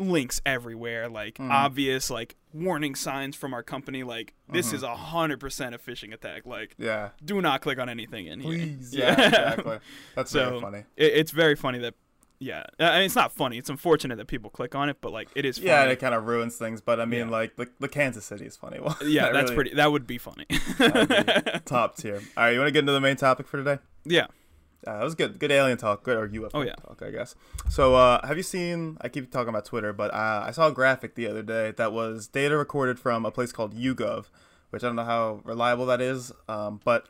links 0.00 0.40
everywhere, 0.46 1.08
like 1.08 1.34
Mhm. 1.38 1.50
obvious 1.50 2.08
like 2.10 2.36
warning 2.52 2.94
signs 2.94 3.34
from 3.36 3.52
our 3.52 3.62
company, 3.62 4.02
like 4.04 4.32
this 4.48 4.70
Mhm. 4.70 4.74
is 4.74 4.82
a 4.84 4.94
hundred 4.94 5.40
percent 5.40 5.74
a 5.74 5.78
phishing 5.78 6.12
attack. 6.14 6.46
Like, 6.46 6.74
Yeah. 6.78 7.10
do 7.24 7.40
not 7.42 7.60
click 7.62 7.78
on 7.78 7.88
anything 7.88 8.26
in 8.26 8.40
here. 8.40 8.52
Please. 8.52 8.94
Yeah, 8.94 9.12
exactly. 9.26 9.78
That's 10.14 10.30
So, 10.30 10.50
very 10.50 10.60
funny. 10.60 10.78
It, 10.96 11.12
it's 11.14 11.30
very 11.32 11.56
funny 11.56 11.78
that. 11.80 11.94
Yeah, 12.40 12.62
I 12.78 12.98
mean, 12.98 13.02
it's 13.06 13.16
not 13.16 13.32
funny. 13.32 13.58
It's 13.58 13.68
unfortunate 13.68 14.14
that 14.14 14.28
people 14.28 14.48
click 14.48 14.76
on 14.76 14.88
it, 14.88 14.98
but 15.00 15.10
like 15.10 15.28
it 15.34 15.44
is. 15.44 15.58
Funny. 15.58 15.70
Yeah, 15.70 15.82
and 15.82 15.90
it 15.90 15.96
kind 15.98 16.14
of 16.14 16.24
ruins 16.28 16.56
things. 16.56 16.80
But 16.80 17.00
I 17.00 17.04
mean, 17.04 17.26
Yeah. 17.26 17.30
like 17.30 17.56
the, 17.56 17.68
the 17.80 17.88
Kansas 17.88 18.24
City 18.24 18.46
is 18.46 18.56
funny. 18.56 18.78
Well, 18.82 18.96
yeah, 19.04 19.22
that 19.24 19.32
that's 19.32 19.50
really- 19.50 19.54
pretty. 19.56 19.74
That 19.74 19.90
would 19.90 20.06
be 20.06 20.18
funny. 20.18 20.46
be 20.48 20.54
top 21.64 21.96
tier. 21.96 22.14
All 22.36 22.44
right, 22.44 22.50
you 22.52 22.58
want 22.60 22.68
to 22.68 22.72
get 22.72 22.78
into 22.80 22.92
the 22.92 23.00
main 23.00 23.16
topic 23.16 23.48
for 23.48 23.56
today? 23.56 23.78
yeah. 24.04 24.28
Uh, 24.86 24.98
that 24.98 25.04
was 25.04 25.14
good. 25.14 25.38
Good 25.38 25.50
alien 25.50 25.76
talk. 25.76 26.02
Good 26.04 26.16
or 26.16 26.28
UFO 26.28 26.50
Oh, 26.54 26.60
yeah. 26.62 26.74
talk, 26.74 27.02
I 27.04 27.10
guess. 27.10 27.34
So, 27.68 27.94
uh, 27.96 28.24
have 28.26 28.36
you 28.36 28.42
seen? 28.44 28.96
I 29.00 29.08
keep 29.08 29.30
talking 29.30 29.48
about 29.48 29.64
Twitter, 29.64 29.92
but 29.92 30.12
uh, 30.14 30.44
I 30.46 30.50
saw 30.52 30.68
a 30.68 30.72
graphic 30.72 31.14
the 31.16 31.26
other 31.26 31.42
day 31.42 31.72
that 31.76 31.92
was 31.92 32.28
data 32.28 32.56
recorded 32.56 32.98
from 32.98 33.26
a 33.26 33.30
place 33.30 33.50
called 33.52 33.74
YouGov, 33.74 34.26
which 34.70 34.84
I 34.84 34.86
don't 34.86 34.96
know 34.96 35.04
how 35.04 35.40
reliable 35.44 35.86
that 35.86 36.00
is, 36.00 36.32
um, 36.48 36.80
but 36.84 37.08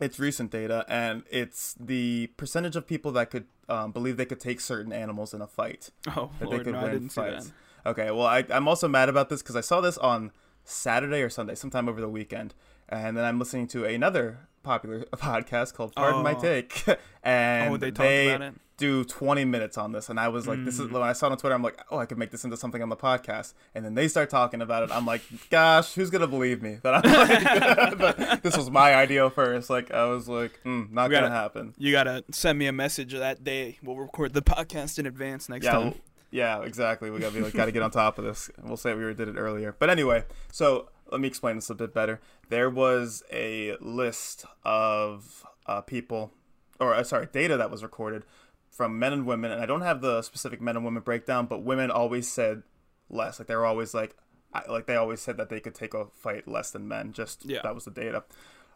it's 0.00 0.18
recent 0.20 0.50
data, 0.52 0.84
and 0.88 1.24
it's 1.30 1.74
the 1.78 2.28
percentage 2.36 2.76
of 2.76 2.86
people 2.86 3.10
that 3.12 3.30
could 3.30 3.46
um, 3.68 3.90
believe 3.92 4.16
they 4.16 4.24
could 4.24 4.40
take 4.40 4.60
certain 4.60 4.92
animals 4.92 5.34
in 5.34 5.40
a 5.42 5.46
fight. 5.46 5.90
Oh 6.16 6.30
That 6.40 6.50
they 6.50 6.58
could 6.60 6.72
no, 6.74 6.78
I 6.78 6.82
win 6.84 6.92
didn't 6.92 7.10
see 7.10 7.20
that. 7.20 7.34
fights. 7.34 7.52
Okay, 7.84 8.10
well, 8.12 8.26
I, 8.26 8.44
I'm 8.48 8.68
also 8.68 8.86
mad 8.86 9.08
about 9.08 9.28
this 9.28 9.42
because 9.42 9.56
I 9.56 9.60
saw 9.60 9.80
this 9.80 9.98
on 9.98 10.30
Saturday 10.64 11.20
or 11.22 11.28
Sunday, 11.30 11.56
sometime 11.56 11.88
over 11.88 12.00
the 12.00 12.08
weekend, 12.08 12.54
and 12.88 13.16
then 13.16 13.24
I'm 13.24 13.40
listening 13.40 13.66
to 13.68 13.84
another 13.84 14.46
popular 14.62 15.00
podcast 15.14 15.74
called 15.74 15.94
Pardon 15.94 16.22
My 16.22 16.34
Oh. 16.34 16.40
Take, 16.40 16.84
and 17.22 17.74
oh, 17.74 17.76
they 17.76 17.90
they 17.90 18.34
about 18.34 18.48
it. 18.48 18.54
do 18.76 19.04
20 19.04 19.44
minutes 19.44 19.76
on 19.78 19.92
this, 19.92 20.08
and 20.08 20.18
I 20.18 20.28
was 20.28 20.46
like, 20.48 20.64
this 20.64 20.78
is 20.78 20.88
Mm. 20.88 20.92
when 20.92 21.02
I 21.02 21.12
saw 21.12 21.26
it 21.28 21.32
on 21.32 21.38
Twitter, 21.38 21.54
I'm 21.54 21.62
like, 21.62 21.78
oh, 21.90 21.98
I 21.98 22.06
could 22.06 22.18
make 22.18 22.30
this 22.30 22.44
into 22.44 22.56
something 22.56 22.82
on 22.82 22.88
the 22.88 22.96
podcast, 22.96 23.54
and 23.74 23.84
then 23.84 23.94
they 23.94 24.08
start 24.08 24.28
talking 24.30 24.60
about 24.62 24.82
it. 24.82 24.90
I'm 24.92 25.06
like, 25.06 25.22
gosh, 25.50 25.94
who's 25.94 26.10
gonna 26.10 26.26
believe 26.26 26.62
me 26.62 26.78
that 26.82 27.04
I'm 27.04 27.98
like, 27.98 28.42
this 28.42 28.56
was 28.56 28.70
my 28.70 28.94
idea 28.94 29.28
first? 29.30 29.70
Like, 29.70 29.90
I 29.92 30.06
was 30.06 30.28
like, 30.28 30.58
mm, 30.64 30.90
not 30.90 31.10
gonna 31.10 31.30
happen. 31.30 31.74
You 31.78 31.92
gotta 31.92 32.24
send 32.32 32.58
me 32.58 32.66
a 32.66 32.72
message 32.72 33.12
that 33.12 33.44
day. 33.44 33.78
We'll 33.82 33.96
record 33.96 34.32
the 34.34 34.42
podcast 34.42 34.98
in 34.98 35.06
advance 35.06 35.48
next 35.48 35.64
Yeah, 35.66 35.72
time. 35.72 35.80
well, 35.82 35.94
yeah, 36.30 36.62
exactly. 36.62 37.10
We 37.10 37.18
gotta 37.20 37.34
be 37.34 37.40
like, 37.42 37.52
gotta 37.52 37.72
get 37.72 37.82
on 37.82 37.90
top 37.90 38.18
of 38.18 38.24
this. 38.24 38.50
We'll 38.62 38.76
say 38.78 38.94
we 38.94 39.02
did 39.14 39.28
it 39.28 39.36
earlier, 39.36 39.76
but 39.78 39.90
anyway. 39.90 40.24
So 40.50 40.88
let 41.12 41.20
me 41.20 41.28
explain 41.28 41.54
this 41.56 41.70
a 41.70 41.74
bit 41.74 41.94
better. 41.94 42.20
There 42.48 42.68
was 42.70 43.22
a 43.32 43.76
list 43.80 44.44
of 44.64 45.44
uh, 45.66 45.80
people, 45.82 46.32
or 46.80 46.94
uh, 46.94 47.04
sorry, 47.04 47.28
data 47.30 47.56
that 47.56 47.70
was 47.70 47.82
recorded 47.82 48.24
from 48.70 48.98
men 48.98 49.12
and 49.12 49.26
women, 49.26 49.52
and 49.52 49.60
I 49.62 49.66
don't 49.66 49.82
have 49.82 50.00
the 50.00 50.22
specific 50.22 50.60
men 50.60 50.74
and 50.76 50.84
women 50.84 51.02
breakdown, 51.02 51.46
but 51.46 51.62
women 51.62 51.90
always 51.90 52.30
said 52.30 52.62
less. 53.10 53.38
Like 53.38 53.46
they 53.48 53.54
were 53.56 53.66
always 53.66 53.92
like, 53.94 54.16
I, 54.52 54.62
like 54.68 54.86
they 54.86 54.96
always 54.96 55.20
said 55.20 55.36
that 55.36 55.48
they 55.50 55.60
could 55.60 55.74
take 55.74 55.94
a 55.94 56.06
fight 56.06 56.48
less 56.48 56.70
than 56.70 56.88
men. 56.88 57.12
Just 57.12 57.44
Yeah. 57.44 57.60
that 57.62 57.74
was 57.74 57.84
the 57.84 57.90
data, 57.90 58.24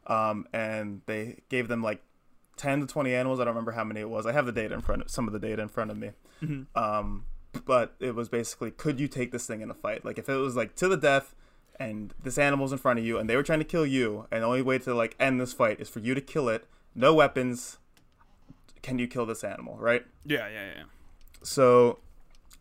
um, 0.07 0.47
and 0.53 1.01
they 1.07 1.41
gave 1.49 1.69
them 1.69 1.83
like. 1.83 2.03
10 2.59 2.81
to 2.81 2.87
20 2.87 3.15
animals. 3.15 3.39
I 3.39 3.45
don't 3.45 3.53
remember 3.53 3.73
how 3.73 3.85
many 3.85 4.01
it 4.01 4.09
was. 4.09 4.25
I 4.25 4.33
have 4.33 4.47
the 4.47 4.51
data 4.53 4.73
in 4.75 4.81
front 4.81 5.03
of 5.03 5.11
some 5.11 5.27
of 5.27 5.35
the 5.35 5.39
data 5.39 5.61
in 5.61 5.69
front 5.69 5.91
of 5.91 5.99
me 5.99 6.13
Mhm. 6.43 6.65
um 6.75 7.27
but 7.67 7.95
it 8.01 8.15
was 8.15 8.31
basically 8.31 8.71
could 8.71 8.99
you 8.99 9.09
take 9.09 9.31
this 9.31 9.47
thing 9.47 9.61
in 9.61 9.71
a 9.71 9.75
fight 9.75 10.07
like 10.07 10.17
if 10.19 10.27
it 10.31 10.37
was 10.37 10.57
like 10.57 10.75
to 10.77 10.89
the 10.89 10.97
death 10.97 11.35
and 11.79 12.15
this 12.23 12.39
animal's 12.39 12.73
in 12.73 12.79
front 12.79 12.99
of 12.99 13.05
you 13.05 13.19
and 13.19 13.29
they 13.29 13.37
were 13.37 13.43
trying 13.43 13.59
to 13.59 13.65
kill 13.65 13.85
you 13.87 14.27
and 14.31 14.43
the 14.43 14.47
only 14.47 14.63
way 14.63 14.79
to 14.79 14.95
like 14.95 15.15
end 15.21 15.41
this 15.41 15.53
fight 15.53 15.79
is 15.81 15.89
for 15.89 16.01
you 16.01 16.15
to 16.15 16.21
kill 16.21 16.49
it 16.49 16.67
no 16.95 17.13
weapons 17.15 17.79
can 18.83 18.99
you 18.99 19.07
kill 19.07 19.27
this 19.27 19.43
animal 19.45 19.77
right 19.79 20.07
Yeah, 20.25 20.49
yeah, 20.49 20.67
yeah. 20.77 20.83
so 21.43 21.99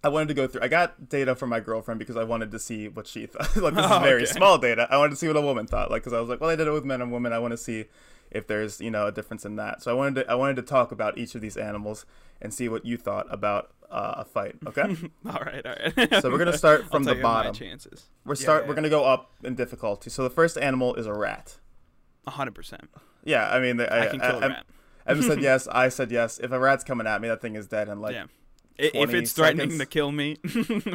I 0.04 0.10
wanted 0.10 0.28
to 0.28 0.34
go 0.36 0.46
through. 0.46 0.62
I 0.62 0.68
got 0.68 1.10
data 1.10 1.34
from 1.34 1.50
my 1.50 1.60
girlfriend 1.60 1.98
because 1.98 2.16
I 2.16 2.24
wanted 2.26 2.52
to 2.52 2.60
see 2.60 2.88
what 2.88 3.08
she 3.08 3.26
thought. 3.32 3.56
like 3.58 3.74
this 3.74 3.86
Oh, 3.90 3.96
is 3.98 4.04
very 4.04 4.22
okay. 4.24 4.32
small 4.34 4.60
data. 4.60 4.88
I 4.92 4.98
wanted 4.98 5.12
to 5.12 5.16
see 5.16 5.28
what 5.28 5.36
a 5.36 5.42
woman 5.42 5.66
thought. 5.66 5.90
Like 5.90 6.04
because 6.04 6.14
I 6.14 6.20
was 6.20 6.30
like, 6.30 6.40
well, 6.40 6.52
I 6.52 6.56
did 6.56 6.68
it 6.68 6.72
with 6.72 6.86
men 6.86 7.02
and 7.02 7.12
women. 7.12 7.34
I 7.34 7.40
want 7.40 7.54
to 7.54 7.58
see 7.58 7.86
if 8.30 8.46
there's 8.46 8.80
you 8.80 8.92
know 8.92 9.08
a 9.08 9.12
difference 9.12 9.46
in 9.46 9.56
that. 9.56 9.82
So 9.82 9.90
I 9.90 9.96
wanted 9.96 10.22
to 10.26 10.32
I 10.32 10.36
wanted 10.36 10.58
to 10.58 10.62
talk 10.62 10.92
about 10.92 11.18
each 11.18 11.34
of 11.34 11.42
these 11.42 11.58
animals 11.58 12.06
and 12.40 12.54
see 12.54 12.70
what 12.70 12.86
you 12.86 12.98
thought 12.98 13.26
about 13.34 13.72
uh, 13.90 14.16
a 14.18 14.26
fight. 14.26 14.56
Okay. 14.68 14.82
all 15.26 15.40
right, 15.46 15.66
all 15.66 15.76
right. 15.96 16.22
so 16.22 16.30
we're 16.32 16.38
gonna 16.38 16.58
start 16.58 16.90
from 16.90 17.04
the 17.04 17.16
bottom. 17.16 17.54
chances. 17.54 18.06
We're 18.26 18.36
Yeah, 18.36 18.42
start. 18.42 18.64
yeah, 18.64 18.70
We're 18.70 18.76
gonna 18.76 18.90
go 18.90 19.04
up 19.06 19.32
in 19.44 19.56
difficulty. 19.56 20.10
So 20.10 20.24
the 20.24 20.30
first 20.30 20.58
animal 20.58 20.96
is 20.96 21.06
a 21.08 21.14
rat. 21.14 21.58
A 22.28 22.32
hundred 22.32 22.56
percent. 22.56 22.90
Yeah, 23.24 23.50
I 23.50 23.60
mean, 23.60 23.80
I, 23.82 24.06
I 24.06 24.08
can 24.08 24.20
kill 24.20 24.30
a 24.38 24.40
I, 24.40 24.48
rat. 24.48 24.66
Evan 25.08 25.24
said 25.24 25.42
yes. 25.42 25.68
I 25.68 25.90
said 25.90 26.12
yes. 26.12 26.40
If 26.40 26.52
a 26.52 26.60
rat's 26.60 26.84
coming 26.84 27.08
at 27.08 27.22
me, 27.22 27.28
that 27.28 27.42
thing 27.42 27.56
is 27.56 27.68
dead. 27.68 27.90
And 27.90 28.02
like, 28.02 28.14
yeah. 28.14 28.26
If 28.78 28.92
20 28.92 29.18
it's 29.20 29.32
threatening 29.32 29.70
seconds. 29.70 29.80
to 29.80 29.86
kill 29.86 30.12
me, 30.12 30.36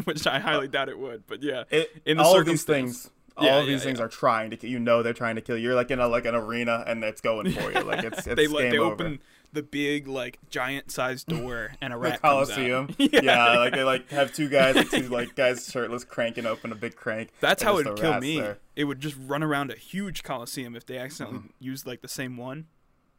which 0.05 0.27
I 0.27 0.39
highly 0.39 0.69
doubt 0.69 0.91
it 0.91 0.99
would, 0.99 1.27
but 1.27 1.43
yeah. 1.43 1.65
it, 1.71 1.91
In 2.05 2.19
the 2.19 2.23
all 2.23 2.39
of 2.39 2.45
these 2.45 2.65
things 2.65 3.09
all 3.37 3.47
Yeah, 3.47 3.59
of 3.61 3.67
these 3.67 3.81
yeah, 3.81 3.85
things 3.87 3.99
yeah. 4.01 4.05
are 4.05 4.09
trying 4.09 4.51
to 4.51 4.57
kill 4.59 4.69
you 4.69 4.79
know 4.79 5.03
they're 5.03 5.15
trying 5.15 5.37
to 5.37 5.41
kill 5.41 5.57
you 5.57 5.63
you're 5.69 5.75
like 5.75 5.91
in 5.91 5.99
a 5.99 6.07
like 6.07 6.27
an 6.27 6.35
arena 6.35 6.85
and 6.87 7.03
it's 7.03 7.21
going 7.23 7.51
for 7.53 7.73
you 7.73 7.81
like 7.85 8.05
it's, 8.05 8.27
it's 8.27 8.37
they 8.37 8.47
game 8.47 8.71
they 8.73 8.79
over. 8.79 9.17
The 9.53 9.63
big 9.63 10.07
like 10.07 10.39
giant 10.49 10.91
sized 10.91 11.27
door 11.27 11.73
and 11.81 11.93
a 11.93 11.97
the 11.97 12.01
rat 12.01 12.23
comes 12.23 12.51
out. 12.51 12.55
coliseum 12.57 12.89
yeah. 12.99 13.21
yeah. 13.23 13.59
like 13.59 13.73
they 13.75 13.83
like 13.83 14.09
have 14.11 14.33
two 14.33 14.49
guys 14.49 14.77
like 14.77 14.91
two 14.91 15.09
like 15.09 15.35
guys 15.35 15.69
shirtless 15.71 16.05
cranking 16.05 16.47
open 16.47 16.71
a 16.73 16.75
big 16.77 16.95
crank 16.97 17.31
That's 17.41 17.63
how 17.63 17.79
it'd 17.79 17.97
kill 17.97 18.21
me. 18.21 18.39
there. 18.41 18.59
It 18.77 18.85
would 18.85 19.01
just 19.01 19.17
run 19.27 19.43
around 19.43 19.71
a 19.71 19.77
huge 19.77 20.23
coliseum 20.23 20.77
if 20.77 20.87
they 20.87 20.99
accidentally 20.99 21.51
used 21.59 21.87
like 21.87 22.01
the 22.03 22.09
same 22.09 22.37
one. 22.37 22.67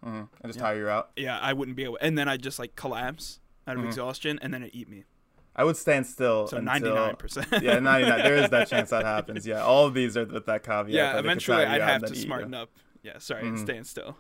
Mhm. 0.05 0.29
and 0.41 0.47
just 0.47 0.57
Yeah. 0.57 0.63
tire 0.65 0.77
you 0.77 0.89
out 0.89 1.11
Yeah, 1.15 1.37
I 1.39 1.53
wouldn't 1.53 1.77
be 1.77 1.83
able. 1.83 1.97
And 2.01 2.17
then 2.17 2.27
I'd 2.27 2.41
just 2.41 2.57
like 2.59 2.75
collapse 2.75 3.39
out 3.67 3.77
of 3.77 3.83
Mhm. 3.83 3.87
exhaustion, 3.87 4.39
and 4.41 4.53
then 4.53 4.63
it'd 4.63 4.73
eat 4.75 4.89
me. 4.89 5.03
i 5.53 5.63
would 5.65 5.75
stand 5.75 6.07
still 6.07 6.47
So 6.47 6.57
until 6.57 6.65
ninety 6.73 6.89
nine 6.89 7.15
percent. 7.17 7.47
yeah 7.61 7.77
99 7.79 8.19
there 8.23 8.37
is 8.37 8.49
that 8.51 8.69
chance 8.69 8.89
that 8.91 9.03
happens 9.05 9.45
yeah 9.45 9.61
all 9.61 9.85
of 9.85 9.93
these 9.93 10.15
are 10.15 10.25
with 10.25 10.45
that 10.45 10.63
caveat 10.63 10.89
Yeah, 10.89 11.11
that 11.13 11.19
eventually 11.19 11.65
I'd 11.65 11.81
have 11.81 12.03
to 12.05 12.15
smarten 12.15 12.53
up. 12.53 12.69
Yeah, 13.03 13.17
sorry, 13.17 13.47
and 13.47 13.57
Mhm. 13.57 13.61
stand 13.61 13.85
still. 13.87 14.17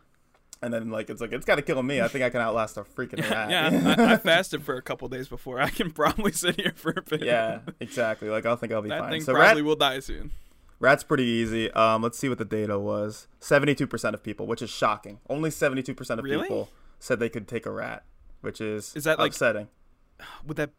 And 0.61 0.73
then 0.73 0.89
like 0.89 1.09
it's 1.09 1.21
like 1.21 1.31
it's 1.31 1.45
got 1.45 1.55
to 1.55 1.61
kill 1.61 1.81
me 1.81 2.01
i 2.01 2.07
think 2.07 2.23
i 2.23 2.29
can 2.29 2.39
outlast 2.41 2.77
a 2.77 2.83
freaking 2.83 3.19
rat 3.29 3.49
yeah, 3.49 3.95
I, 3.97 4.13
I 4.13 4.17
fasted 4.17 4.63
for 4.63 4.75
a 4.75 4.81
couple 4.81 5.07
days 5.07 5.27
before. 5.27 5.59
I 5.59 5.69
can 5.69 5.91
probably 6.01 6.31
sit 6.31 6.59
here 6.59 6.73
for 6.75 6.91
a 6.95 7.01
bit. 7.01 7.23
yeah 7.23 7.59
exactly 7.79 8.29
like 8.29 8.45
i 8.45 8.55
think 8.55 8.71
i'll 8.71 8.81
be 8.81 8.89
that 8.89 8.99
fine 8.99 9.11
thing 9.11 9.21
so 9.21 9.33
rat 9.33 9.41
probably 9.43 9.61
will 9.63 9.75
die 9.75 9.99
soon. 9.99 10.31
Rat's 10.79 11.03
pretty 11.03 11.25
easy. 11.25 11.69
Um, 11.73 12.01
let's 12.01 12.17
see 12.17 12.27
what 12.27 12.39
the 12.39 12.43
data 12.45 12.79
was. 12.79 13.27
Seventy-two 13.39 13.85
percent 13.85 14.15
of 14.15 14.23
people, 14.23 14.47
which 14.47 14.63
is 14.63 14.71
shocking. 14.71 15.19
Only 15.29 15.51
seventy-two 15.51 15.93
percent 15.93 16.19
of 16.19 16.23
Really? 16.23 16.41
people 16.41 16.69
said 16.97 17.19
they 17.19 17.29
could 17.29 17.47
take 17.47 17.67
a 17.67 17.71
rat, 17.71 18.03
which 18.41 18.59
is 18.59 18.91
Is 18.95 19.03
that, 19.03 19.19
like- 19.19 19.29
upsetting? 19.29 19.67
Would 20.47 20.57
that 20.57 20.71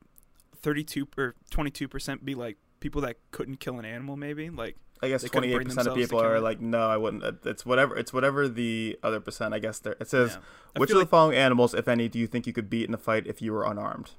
thirty 0.57 0.83
two 0.83 1.07
or 1.16 1.37
twenty 1.51 1.71
two 1.71 1.87
percent 1.87 2.25
be 2.25 2.35
like 2.35 2.57
people 2.81 3.01
that 3.03 3.16
couldn't 3.31 3.61
kill 3.61 3.79
an 3.79 3.85
animal? 3.85 4.16
Maybe 4.16 4.51
like 4.51 4.75
I 5.03 5.09
guess 5.09 5.23
bring 5.23 5.31
twenty-eight 5.33 5.65
percent 5.67 5.88
of 5.88 5.95
people 5.97 6.21
are 6.23 6.38
like, 6.41 6.61
no, 6.61 6.88
I 6.88 6.97
wouldn't. 6.97 7.25
Uh, 7.25 7.33
It's 7.45 7.67
whatever. 7.67 7.97
It's 7.97 8.12
whatever 8.12 8.49
the 8.49 8.99
other 9.03 9.19
percent. 9.21 9.53
I 9.53 9.59
guess 9.59 9.79
there. 9.81 9.97
It 10.01 10.09
says, 10.09 10.38
yeah. 10.41 10.81
Which 10.81 10.91
of 10.91 10.95
feel 10.95 11.01
the 11.01 11.07
following 11.07 11.37
animals, 11.37 11.75
if 11.75 11.88
any, 11.88 12.09
do 12.09 12.19
you 12.19 12.27
think 12.29 12.47
you 12.47 12.53
could 12.53 12.71
beat 12.71 12.87
in 12.88 12.95
a 12.95 12.99
fight 12.99 13.27
if 13.27 13.43
you 13.43 13.53
were 13.53 13.65
unarmed? 13.65 14.12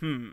Hmm. 0.00 0.30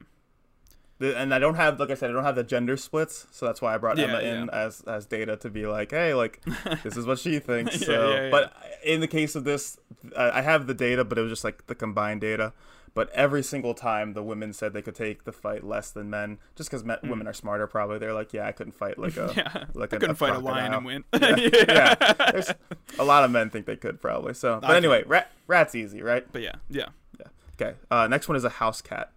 The- 0.99 1.17
And 1.17 1.33
I 1.33 1.39
don't 1.39 1.55
have, 1.55 1.79
like 1.79 1.89
I 1.89 1.95
said, 1.95 2.09
I 2.09 2.13
don't 2.13 2.23
have 2.23 2.35
the 2.35 2.43
gender 2.43 2.77
splits, 2.77 3.27
so 3.31 3.45
that's 3.45 3.61
why 3.61 3.73
I 3.73 3.77
brought 3.77 3.97
Yeah, 3.97 4.05
Emma 4.05 4.19
in 4.19 4.49
as 4.49 4.81
as 4.81 5.05
data 5.05 5.35
to 5.37 5.49
be 5.49 5.65
like, 5.65 5.91
hey, 5.91 6.13
like 6.13 6.41
this 6.83 6.95
is 6.97 7.05
what 7.05 7.19
she 7.19 7.39
thinks. 7.49 7.79
So, 7.85 8.09
yeah, 8.09 8.23
yeah. 8.25 8.29
but 8.31 8.53
in 8.83 8.99
the 8.99 9.07
case 9.07 9.35
of 9.35 9.43
this, 9.43 9.77
I 10.17 10.41
have 10.41 10.67
the 10.67 10.73
data, 10.73 11.03
but 11.03 11.17
it 11.17 11.21
was 11.21 11.31
just 11.31 11.43
like 11.43 11.67
the 11.67 11.75
combined 11.75 12.21
data. 12.21 12.53
But 12.95 13.09
every 13.09 13.41
single 13.41 13.73
time 13.73 14.13
the 14.13 14.21
women 14.21 14.53
said 14.53 14.73
they 14.73 14.83
could 14.83 14.93
take 14.93 15.23
the 15.23 15.31
fight 15.31 15.63
less 15.63 15.89
than 15.89 16.11
men, 16.11 16.37
just 16.55 16.69
because 16.69 16.83
women 16.83 17.27
are 17.27 17.33
smarter, 17.33 17.65
probably 17.65 17.97
they're 17.97 18.13
like, 18.13 18.33
yeah, 18.33 18.45
I 18.45 18.51
couldn't 18.51 18.73
fight 18.73 18.99
like 18.99 19.17
a 19.17 19.29
Hmm. 19.33 19.39
yeah, 19.39 19.63
like 19.73 19.93
I 19.93 19.97
a- 19.97 19.99
couldn't 19.99 20.11
a 20.11 20.15
fight 20.15 20.35
a 20.35 20.39
lion 20.39 20.73
and 20.73 20.85
win. 20.85 21.03
Yeah, 21.13 21.35
yeah. 21.67 22.13
There's 22.31 22.51
a 22.99 23.03
lot 23.03 23.23
of 23.23 23.31
men 23.31 23.49
think 23.49 23.65
they 23.65 23.75
could 23.77 23.99
probably. 23.99 24.35
So, 24.35 24.59
but 24.61 24.69
I 24.69 24.77
anyway, 24.77 25.03
rat 25.07 25.31
rat's 25.47 25.73
easy, 25.73 26.03
right? 26.03 26.23
But 26.31 26.43
yeah, 26.43 26.55
yeah, 26.69 26.89
yeah. 27.19 27.27
Okay. 27.59 27.77
Uh, 27.89 28.07
next 28.07 28.27
one 28.27 28.35
is 28.35 28.43
a 28.43 28.49
house 28.49 28.81
cat. 28.81 29.11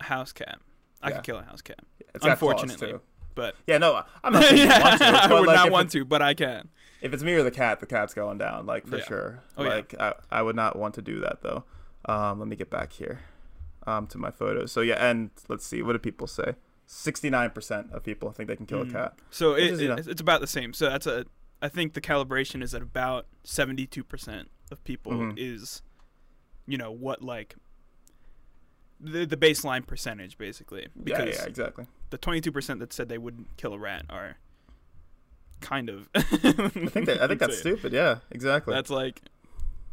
a 0.00 0.04
house 0.04 0.32
cat. 0.32 0.58
I 1.02 1.10
Yeah. 1.10 1.16
could 1.16 1.24
kill 1.24 1.36
a 1.38 1.42
house 1.44 1.60
cat, 1.60 1.80
It's 2.14 2.24
Unfortunately. 2.24 2.94
but 3.34 3.54
Yeah, 3.66 3.76
no, 3.76 4.02
I'm 4.22 4.32
not 4.32 4.42
want 4.44 4.98
to. 5.00 5.04
I 5.06 5.32
would 5.40 5.46
like, 5.46 5.56
not 5.56 5.70
want 5.70 5.90
to, 5.90 6.04
but 6.06 6.22
I 6.22 6.32
can. 6.32 6.70
If 7.02 7.12
it's 7.12 7.22
me 7.22 7.34
or 7.34 7.42
the 7.42 7.50
cat, 7.50 7.80
the 7.80 7.86
cat's 7.86 8.14
going 8.14 8.38
down, 8.38 8.64
like 8.64 8.86
for 8.86 8.96
Yeah. 8.96 9.04
sure. 9.04 9.42
Oh, 9.58 9.64
yeah. 9.64 9.68
like 9.68 9.94
I, 10.00 10.14
I 10.30 10.40
would 10.40 10.56
not 10.56 10.76
want 10.78 10.94
to 10.94 11.02
do 11.02 11.20
that 11.20 11.42
though. 11.42 11.64
Um, 12.06 12.38
let 12.38 12.48
me 12.48 12.56
get 12.56 12.70
back 12.70 12.92
here, 12.92 13.20
um, 13.86 14.06
to 14.08 14.18
my 14.18 14.30
photos. 14.30 14.72
So 14.72 14.80
yeah, 14.82 14.94
and 15.08 15.30
let's 15.48 15.66
see, 15.66 15.82
what 15.82 15.92
do 15.92 15.98
people 15.98 16.26
say? 16.26 16.54
Sixty-nine 16.86 17.50
percent 17.50 17.90
of 17.92 18.02
people 18.02 18.30
think 18.32 18.48
they 18.48 18.56
can 18.56 18.66
kill 18.66 18.84
Mm. 18.84 18.90
a 18.90 18.92
cat. 18.92 19.18
So 19.30 19.54
it, 19.54 19.64
is, 19.72 19.80
you 19.80 19.88
know- 19.88 19.96
it's 19.96 20.20
about 20.20 20.40
the 20.42 20.46
same. 20.46 20.72
So 20.74 20.88
that's 20.90 21.06
a. 21.06 21.24
I 21.62 21.68
think 21.68 21.94
the 21.94 22.00
calibration 22.02 22.62
is 22.62 22.74
at 22.74 22.82
about 22.82 23.26
seventy-two 23.42 24.04
percent 24.04 24.50
of 24.70 24.84
people 24.84 25.12
Mhm. 25.12 25.34
is, 25.38 25.82
you 26.66 26.76
know, 26.76 26.90
what 26.92 27.22
like. 27.22 27.54
The 29.00 29.24
the 29.26 29.36
baseline 29.36 29.86
percentage 29.86 30.38
basically 30.38 30.82
Yeah, 30.94 31.02
because 31.04 31.36
yeah, 31.38 31.44
exactly. 31.46 31.86
the 32.10 32.18
twenty-two 32.18 32.52
percent 32.52 32.80
that 32.80 32.92
said 32.92 33.08
they 33.08 33.18
wouldn't 33.18 33.56
kill 33.56 33.72
a 33.74 33.78
rat 33.78 34.04
are, 34.10 34.36
kind 35.60 35.88
of. 35.88 36.08
I 36.14 36.20
think 36.22 37.06
that, 37.06 37.18
I 37.20 37.26
think 37.28 37.40
that's 37.40 37.58
stupid. 37.58 37.92
Yeah, 37.92 38.18
exactly. 38.30 38.72
That's 38.74 38.90
like, 38.90 39.20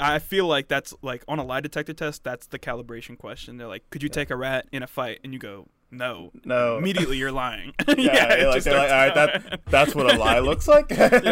I 0.02 0.20
feel 0.20 0.48
like 0.48 0.68
that's 0.68 0.94
like 1.02 1.24
on 1.28 1.40
a 1.40 1.44
lie 1.44 1.62
detector 1.62 1.94
test. 1.94 2.24
That's 2.24 2.48
the 2.48 2.60
calibration 2.60 3.18
question. 3.18 3.58
They're 3.58 3.68
like, 3.68 3.90
could 3.90 4.02
you 4.04 4.08
Yeah. 4.10 4.16
take 4.16 4.30
a 4.32 4.36
rat 4.36 4.68
in 4.72 4.84
a 4.84 4.88
fight? 4.88 5.20
And 5.24 5.32
you 5.34 5.40
go, 5.40 5.68
no. 5.92 6.32
no. 6.46 6.78
Immediately, 6.78 7.18
you're 7.18 7.32
lying. 7.32 7.74
Yeah, 7.88 8.34
it 8.34 8.38
they're 8.40 8.50
like, 8.50 8.64
they're 8.64 8.78
like, 8.78 8.92
all 8.92 8.98
right, 8.98 9.16
that 9.16 9.62
that's 9.70 9.94
what 9.96 10.14
a 10.14 10.18
lie 10.18 10.40
looks 10.40 10.68
like. 10.68 10.90
yeah, 10.90 11.06
okay, 11.14 11.24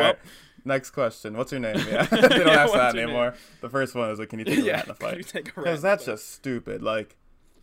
well. 0.00 0.14
Next 0.66 0.90
question. 0.92 1.36
What's 1.36 1.52
your 1.52 1.60
name? 1.60 1.76
Yeah, 1.76 2.04
they 2.06 2.20
don't 2.22 2.46
Yeah, 2.46 2.64
ask 2.64 2.72
that 2.72 2.96
anymore. 2.96 3.34
The 3.60 3.68
first 3.68 3.94
one 3.94 4.08
is 4.10 4.18
like, 4.18 4.30
can 4.30 4.38
you 4.38 4.46
take 4.46 4.60
a 4.60 4.62
yeah, 4.62 4.72
rat 4.76 4.84
in 4.86 4.90
a 4.92 4.94
fight? 4.94 5.32
Because 5.44 5.82
that's 5.82 6.06
just 6.06 6.30
stupid. 6.32 6.82
Like, 6.82 7.16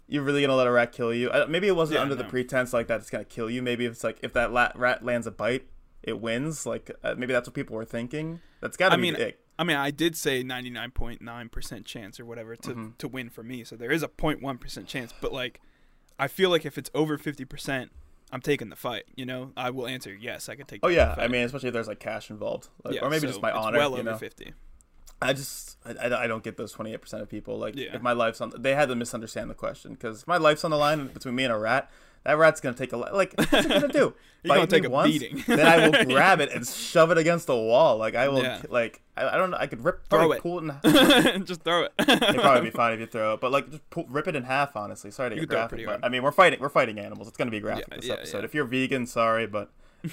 you're 0.07 0.21
really 0.21 0.41
gonna 0.41 0.55
let 0.55 0.67
a 0.67 0.71
rat 0.71 0.91
kill 0.91 1.11
you? 1.11 1.31
Maybe 1.49 1.67
it 1.67 1.75
wasn't 1.75 1.95
Yeah, 1.95 2.03
under 2.03 2.13
the 2.13 2.25
pretense 2.25 2.73
like 2.73 2.85
that 2.87 2.99
it's 2.99 3.09
gonna 3.09 3.23
kill 3.25 3.49
you. 3.49 3.63
Maybe 3.63 3.85
if 3.85 3.93
it's 3.93 4.03
like 4.03 4.19
if 4.21 4.33
that 4.33 4.51
rat 4.75 5.03
lands 5.03 5.25
a 5.25 5.31
bite, 5.31 5.65
it 6.03 6.19
wins. 6.21 6.65
Like 6.67 6.91
uh, 7.03 7.15
maybe 7.17 7.33
that's 7.33 7.47
what 7.47 7.55
people 7.55 7.75
were 7.75 7.85
thinking. 7.85 8.39
That's 8.59 8.77
gotta 8.77 8.93
I 8.93 8.97
be 8.97 9.01
mean, 9.01 9.15
ick. 9.15 9.39
I 9.61 9.63
mean, 9.63 9.77
I 9.77 9.91
did 9.91 10.17
say 10.17 10.43
99.9% 10.43 11.85
chance 11.85 12.19
or 12.19 12.25
whatever 12.25 12.55
to, 12.55 12.73
Mhm. 12.73 12.97
to 12.97 13.07
win 13.07 13.29
for 13.29 13.43
me. 13.43 13.63
So 13.63 13.75
there 13.75 13.91
is 13.91 14.01
a 14.01 14.07
0.1% 14.07 14.87
chance. 14.87 15.13
But, 15.21 15.31
like, 15.31 15.61
I 16.17 16.27
feel 16.27 16.49
like 16.49 16.65
if 16.65 16.79
it's 16.79 16.89
over 16.95 17.15
50%, 17.19 17.91
I'm 18.31 18.41
taking 18.41 18.69
the 18.69 18.75
fight. 18.75 19.03
You 19.15 19.25
know, 19.27 19.51
I 19.55 19.69
will 19.69 19.85
answer 19.87 20.13
yes, 20.19 20.49
I 20.49 20.55
can 20.55 20.65
take 20.65 20.79
Oh 20.83 20.87
yeah. 20.87 21.13
I 21.17 21.27
mean, 21.27 21.43
especially 21.43 21.67
if 21.67 21.73
there's 21.73 21.87
like 21.87 21.99
cash 21.99 22.29
involved, 22.31 22.69
like, 22.83 22.95
Yeah, 22.95 23.01
or 23.01 23.09
maybe 23.09 23.21
so 23.21 23.27
just 23.27 23.41
my 23.41 23.51
honor. 23.51 23.77
well 23.77 23.93
over 23.93 24.03
know? 24.03 24.17
50. 24.17 24.53
I 25.21 25.33
just 25.33 25.77
I, 25.85 25.91
I, 26.07 26.23
I 26.23 26.27
don't 26.27 26.43
get 26.43 26.55
those 26.57 26.73
28% 26.73 27.21
of 27.21 27.29
people. 27.29 27.59
Like 27.59 27.75
Yeah. 27.75 27.93
if 27.95 28.01
my 28.01 28.13
life's 28.13 28.39
on, 28.41 28.51
they 28.57 28.73
had 28.73 28.87
to 28.89 28.95
misunderstand 28.95 29.49
the 29.49 29.53
question 29.53 29.91
because 29.93 30.21
if 30.21 30.27
my 30.27 30.37
life's 30.37 30.63
on 30.63 30.71
the 30.71 30.77
line 30.77 31.07
between 31.07 31.35
me 31.35 31.43
and 31.43 31.53
a 31.53 31.57
rat. 31.57 31.91
That 32.23 32.33
rat's 32.37 32.61
gonna 32.61 32.75
take 32.77 32.93
a 32.93 32.97
li- 32.97 33.09
like. 33.11 33.33
What's 33.35 33.53
it 33.65 33.69
gonna 33.69 33.87
do? 33.87 34.13
You're 34.43 34.55
gonna 34.55 34.67
take 34.67 34.85
a 34.85 34.89
once, 34.89 35.11
beating. 35.11 35.43
then 35.47 35.59
I 35.65 35.87
will 35.87 36.05
grab 36.05 36.39
it 36.41 36.51
and 36.51 36.65
shove 36.67 37.11
it 37.11 37.17
against 37.19 37.45
the 37.47 37.55
wall. 37.55 37.97
Like 37.97 38.15
I 38.15 38.27
will. 38.27 38.41
Yeah. 38.43 38.61
Like 38.69 39.01
I, 39.15 39.29
I 39.29 39.37
don't 39.37 39.51
know. 39.51 39.57
I 39.59 39.67
could 39.67 39.83
rip, 39.83 40.07
Throw 40.09 40.31
it. 40.31 40.41
pull 40.41 40.59
it 40.59 40.73
in. 41.35 41.45
just 41.45 41.61
throw 41.63 41.83
it. 41.83 41.93
It'd 41.99 42.35
probably 42.41 42.61
be 42.69 42.69
fine 42.71 42.93
if 42.93 42.99
you 42.99 43.05
throw 43.05 43.33
it, 43.35 43.39
but 43.41 43.51
like 43.51 43.69
just 43.69 43.87
pull, 43.91 44.05
rip 44.09 44.27
it 44.27 44.35
in 44.35 44.43
half. 44.43 44.75
Honestly, 44.75 45.11
sorry 45.11 45.29
to 45.31 45.35
You 45.35 45.41
get 45.41 45.49
could 45.49 45.55
throw 45.55 45.59
it 45.65 45.69
graphic, 45.69 45.85
but 45.85 45.91
hard. 45.93 46.03
I 46.05 46.09
mean 46.09 46.23
we're 46.23 46.31
fighting. 46.31 46.59
We're 46.59 46.69
fighting 46.69 46.99
animals. 46.99 47.27
It's 47.27 47.37
gonna 47.37 47.51
be 47.51 47.59
graphic 47.59 47.85
Yeah, 47.91 47.95
this 47.97 48.05
yeah, 48.07 48.13
episode. 48.13 48.43
If 48.45 48.53
you're 48.55 48.65
vegan, 48.65 49.05
sorry, 49.05 49.45
but 49.47 49.69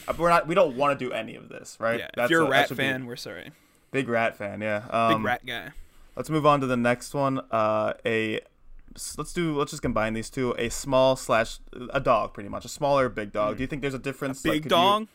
uh, 0.06 0.12
we're 0.18 0.28
not. 0.30 0.46
We 0.46 0.54
don't 0.54 0.76
want 0.76 0.98
to 0.98 1.02
do 1.04 1.12
any 1.12 1.34
of 1.34 1.48
this, 1.48 1.76
right? 1.80 1.98
yeah, 2.00 2.24
if 2.24 2.30
you're 2.30 2.42
a 2.42 2.50
that 2.50 2.50
rat 2.50 2.76
fan, 2.76 3.06
we're 3.06 3.16
sorry. 3.16 3.50
big 3.92 4.08
rat 4.08 4.36
fan. 4.36 4.60
Yeah. 4.60 4.80
Big 4.80 4.94
Um, 4.94 5.24
rat 5.26 5.44
guy. 5.46 5.70
Let's 6.16 6.28
move 6.28 6.44
on 6.44 6.60
to 6.60 6.66
the 6.66 6.76
next 6.76 7.14
one. 7.14 7.40
Uh, 7.50 7.94
a 8.04 8.40
let's 9.16 9.32
do 9.32 9.56
let's 9.56 9.70
just 9.70 9.82
combine 9.82 10.14
these 10.14 10.30
two. 10.30 10.54
A 10.58 10.68
small 10.68 11.16
slash 11.16 11.58
a 11.90 12.00
dog, 12.00 12.34
pretty 12.34 12.48
much 12.48 12.64
a 12.64 12.68
smaller 12.68 13.08
big 13.08 13.32
dog. 13.32 13.56
Do 13.56 13.62
you 13.62 13.66
think 13.66 13.82
there's 13.82 13.94
a 13.94 13.98
difference? 13.98 14.44
like, 14.44 14.52
Big 14.54 14.64
you- 14.64 14.70
dog. 14.70 15.08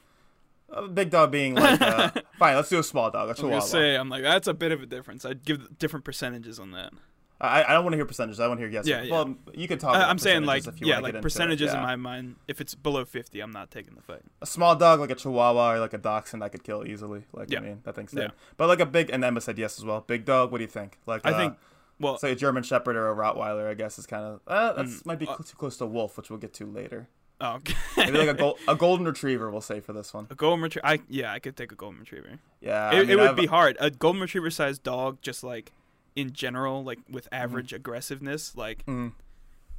a 0.70 0.88
big 0.88 1.10
dog 1.10 1.32
being 1.32 1.56
like 1.56 1.82
uh, 1.82 2.10
fine. 2.40 2.56
Let's 2.56 2.70
do 2.70 2.80
a 2.80 2.84
small 2.84 3.12
dog. 3.12 3.24
A 3.24 3.26
I 3.26 3.26
was 3.30 3.38
chihuahua. 3.38 3.60
gonna 3.60 3.70
say, 3.70 3.96
I'm 3.96 4.10
like, 4.10 4.24
that's 4.24 4.48
a 4.48 4.54
bit 4.54 4.72
of 4.72 4.82
a 4.82 4.86
difference. 4.86 5.24
I'd 5.26 5.44
give 5.46 5.78
different 5.78 6.04
percentages 6.06 6.60
on 6.60 6.72
that. 6.72 6.94
I, 7.42 7.64
I 7.66 7.74
don't 7.74 7.84
want 7.84 7.92
to 7.92 7.98
hear 7.98 8.06
percentages. 8.06 8.40
I 8.40 8.48
want 8.48 8.60
to 8.60 8.66
hear 8.66 8.72
yes. 8.72 8.88
Yeah, 8.88 9.02
yeah. 9.02 9.12
Well, 9.12 9.36
you 9.54 9.68
can 9.68 9.78
talk. 9.78 9.96
Uh, 9.96 9.98
about 9.98 10.10
I'm 10.10 10.18
saying 10.18 10.46
like, 10.46 10.64
yeah, 10.80 11.00
like 11.00 11.22
percentages 11.22 11.74
in 11.74 11.80
my 11.82 11.98
mind. 11.98 12.38
If 12.48 12.62
it's 12.62 12.74
below 12.74 13.04
50, 13.04 13.38
I'm 13.42 13.52
not 13.52 13.70
taking 13.70 13.96
the 13.96 14.02
fight. 14.02 14.22
a 14.42 14.46
small 14.46 14.76
dog 14.78 15.02
like 15.02 15.10
a 15.10 15.16
chihuahua 15.16 15.74
or 15.74 15.80
like 15.80 15.94
a 15.94 15.98
dachshund 15.98 16.42
I 16.42 16.48
could 16.48 16.64
kill 16.64 16.88
easily. 16.88 17.24
Like 17.34 17.52
Yeah. 17.52 17.60
I 17.60 17.62
mean, 17.64 17.82
that 17.84 17.96
thing's 17.96 18.14
Yeah. 18.14 18.22
dead. 18.22 18.32
But 18.56 18.68
like 18.70 18.80
a 18.80 18.86
big 18.86 19.10
and 19.10 19.26
Emma 19.26 19.42
said 19.42 19.58
yes 19.58 19.78
as 19.78 19.84
well. 19.84 20.02
Big 20.08 20.24
dog. 20.24 20.52
What 20.54 20.60
do 20.60 20.64
you 20.64 20.70
think? 20.70 21.00
Like 21.06 21.22
I 21.26 21.32
uh, 21.32 21.38
think, 21.38 21.58
well, 22.04 22.18
say 22.18 22.32
a 22.32 22.36
German 22.36 22.64
Shepherd 22.64 22.96
or 22.96 23.12
a 23.12 23.16
Rottweiler. 23.16 23.68
I 23.70 23.74
guess 23.74 23.98
is 23.98 24.06
kind 24.06 24.24
of 24.26 24.42
uh, 24.48 24.74
that's 24.74 25.02
Mm, 25.02 25.06
might 25.06 25.20
be 25.20 25.28
uh, 25.28 25.38
too 25.38 25.56
close 25.58 25.78
to 25.78 25.86
wolf, 25.86 26.18
which 26.18 26.30
we'll 26.30 26.40
get 26.40 26.54
to 26.56 26.66
later. 26.66 27.08
oh, 27.42 27.56
okay. 27.56 27.74
Maybe 27.98 28.18
like 28.18 28.28
a 28.30 28.34
gol- 28.44 28.58
a 28.68 28.76
golden 28.76 29.06
retriever. 29.06 29.50
We'll 29.50 29.62
say 29.62 29.80
for 29.80 29.94
this 29.94 30.14
one. 30.14 30.28
a 30.30 30.36
golden 30.36 30.62
retriever. 30.62 30.86
I 30.88 31.00
yeah, 31.10 31.32
I 31.34 31.40
could 31.40 31.56
take 31.58 31.72
a 31.72 31.76
golden 31.76 32.00
retriever. 32.00 32.40
Yeah, 32.62 32.90
I 32.90 32.94
it, 32.96 33.00
mean, 33.02 33.10
it 33.12 33.16
would 33.18 33.30
I've- 33.32 33.42
be 33.42 33.48
hard. 33.48 33.78
A 33.80 33.90
golden 33.90 34.22
retriever 34.22 34.50
sized 34.52 34.84
dog, 34.84 35.20
just 35.22 35.44
like 35.44 35.72
in 36.16 36.32
general, 36.32 36.84
like 36.84 37.00
with 37.10 37.26
Mm-hmm. 37.26 37.44
average 37.44 37.74
aggressiveness, 37.74 38.56
like 38.56 38.86
Mm. 38.86 39.14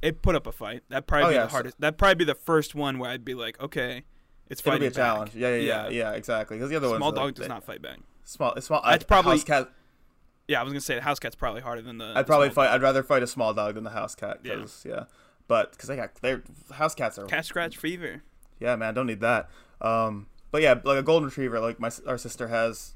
it 0.01 0.21
put 0.21 0.35
up 0.35 0.45
a 0.47 0.51
fight. 0.51 0.83
That'd 0.89 1.07
probably 1.07 1.25
Oh, 1.25 1.29
be 1.29 1.35
yeah, 1.35 1.43
the 1.43 1.49
so- 1.49 1.53
hardest. 1.53 1.79
That'd 1.79 1.97
probably 1.97 2.15
be 2.15 2.25
the 2.25 2.35
first 2.35 2.75
one 2.75 2.99
where 2.99 3.09
I'd 3.09 3.23
be 3.25 3.33
like, 3.35 3.59
okay, 3.61 4.03
it's 4.49 4.61
It'll 4.65 4.77
be 4.77 4.85
a 4.85 4.89
back. 4.89 4.95
challenge. 4.95 5.35
Yeah, 5.35 5.49
yeah, 5.49 5.55
yeah, 5.55 5.83
Yeah. 5.85 5.89
yeah, 5.89 6.11
exactly. 6.11 6.57
Because 6.57 6.69
the 6.69 6.75
other 6.75 6.87
Small 6.89 6.99
ones, 6.99 7.15
dog 7.15 7.25
like, 7.25 7.35
does 7.35 7.43
they- 7.47 7.53
not 7.53 7.63
fight 7.63 7.81
back. 7.81 7.99
Small, 8.25 8.59
small. 8.61 8.81
I'd 8.83 9.01
I'd 9.01 9.07
probably- 9.07 9.31
house 9.37 9.43
cat. 9.43 9.69
Yeah, 10.47 10.59
I 10.59 10.63
was 10.63 10.71
gonna 10.73 10.81
say 10.81 10.95
the 10.95 11.01
house 11.01 11.19
cat's 11.19 11.35
probably 11.35 11.61
harder 11.61 11.81
than 11.81 11.97
the. 11.97 12.13
I'd 12.15 12.27
probably 12.27 12.49
fight. 12.49 12.69
I'd 12.69 12.81
rather 12.81 13.03
fight 13.03 13.23
a 13.23 13.27
small 13.27 13.53
dog 13.53 13.75
than 13.75 13.83
the 13.83 13.89
house 13.91 14.15
cat. 14.15 14.39
Yeah. 14.43 14.55
Cause, 14.55 14.83
yeah. 14.87 15.05
But 15.47 15.71
because 15.71 15.89
they 15.89 15.95
got 15.95 16.15
their 16.15 16.43
house 16.71 16.95
cats 16.95 17.17
are 17.17 17.21
dog. 17.21 17.29
Cat 17.31 17.45
scratch 17.45 17.77
fever. 17.77 18.23
Yeah, 18.59 18.75
man, 18.75 18.93
don't 18.93 19.07
need 19.07 19.21
that. 19.21 19.49
Um, 19.81 20.27
but 20.51 20.61
yeah, 20.61 20.75
like 20.83 20.97
a 20.99 21.03
golden 21.03 21.27
retriever, 21.27 21.59
like 21.59 21.79
my 21.79 21.89
our 22.07 22.17
sister 22.17 22.47
has 22.47 22.93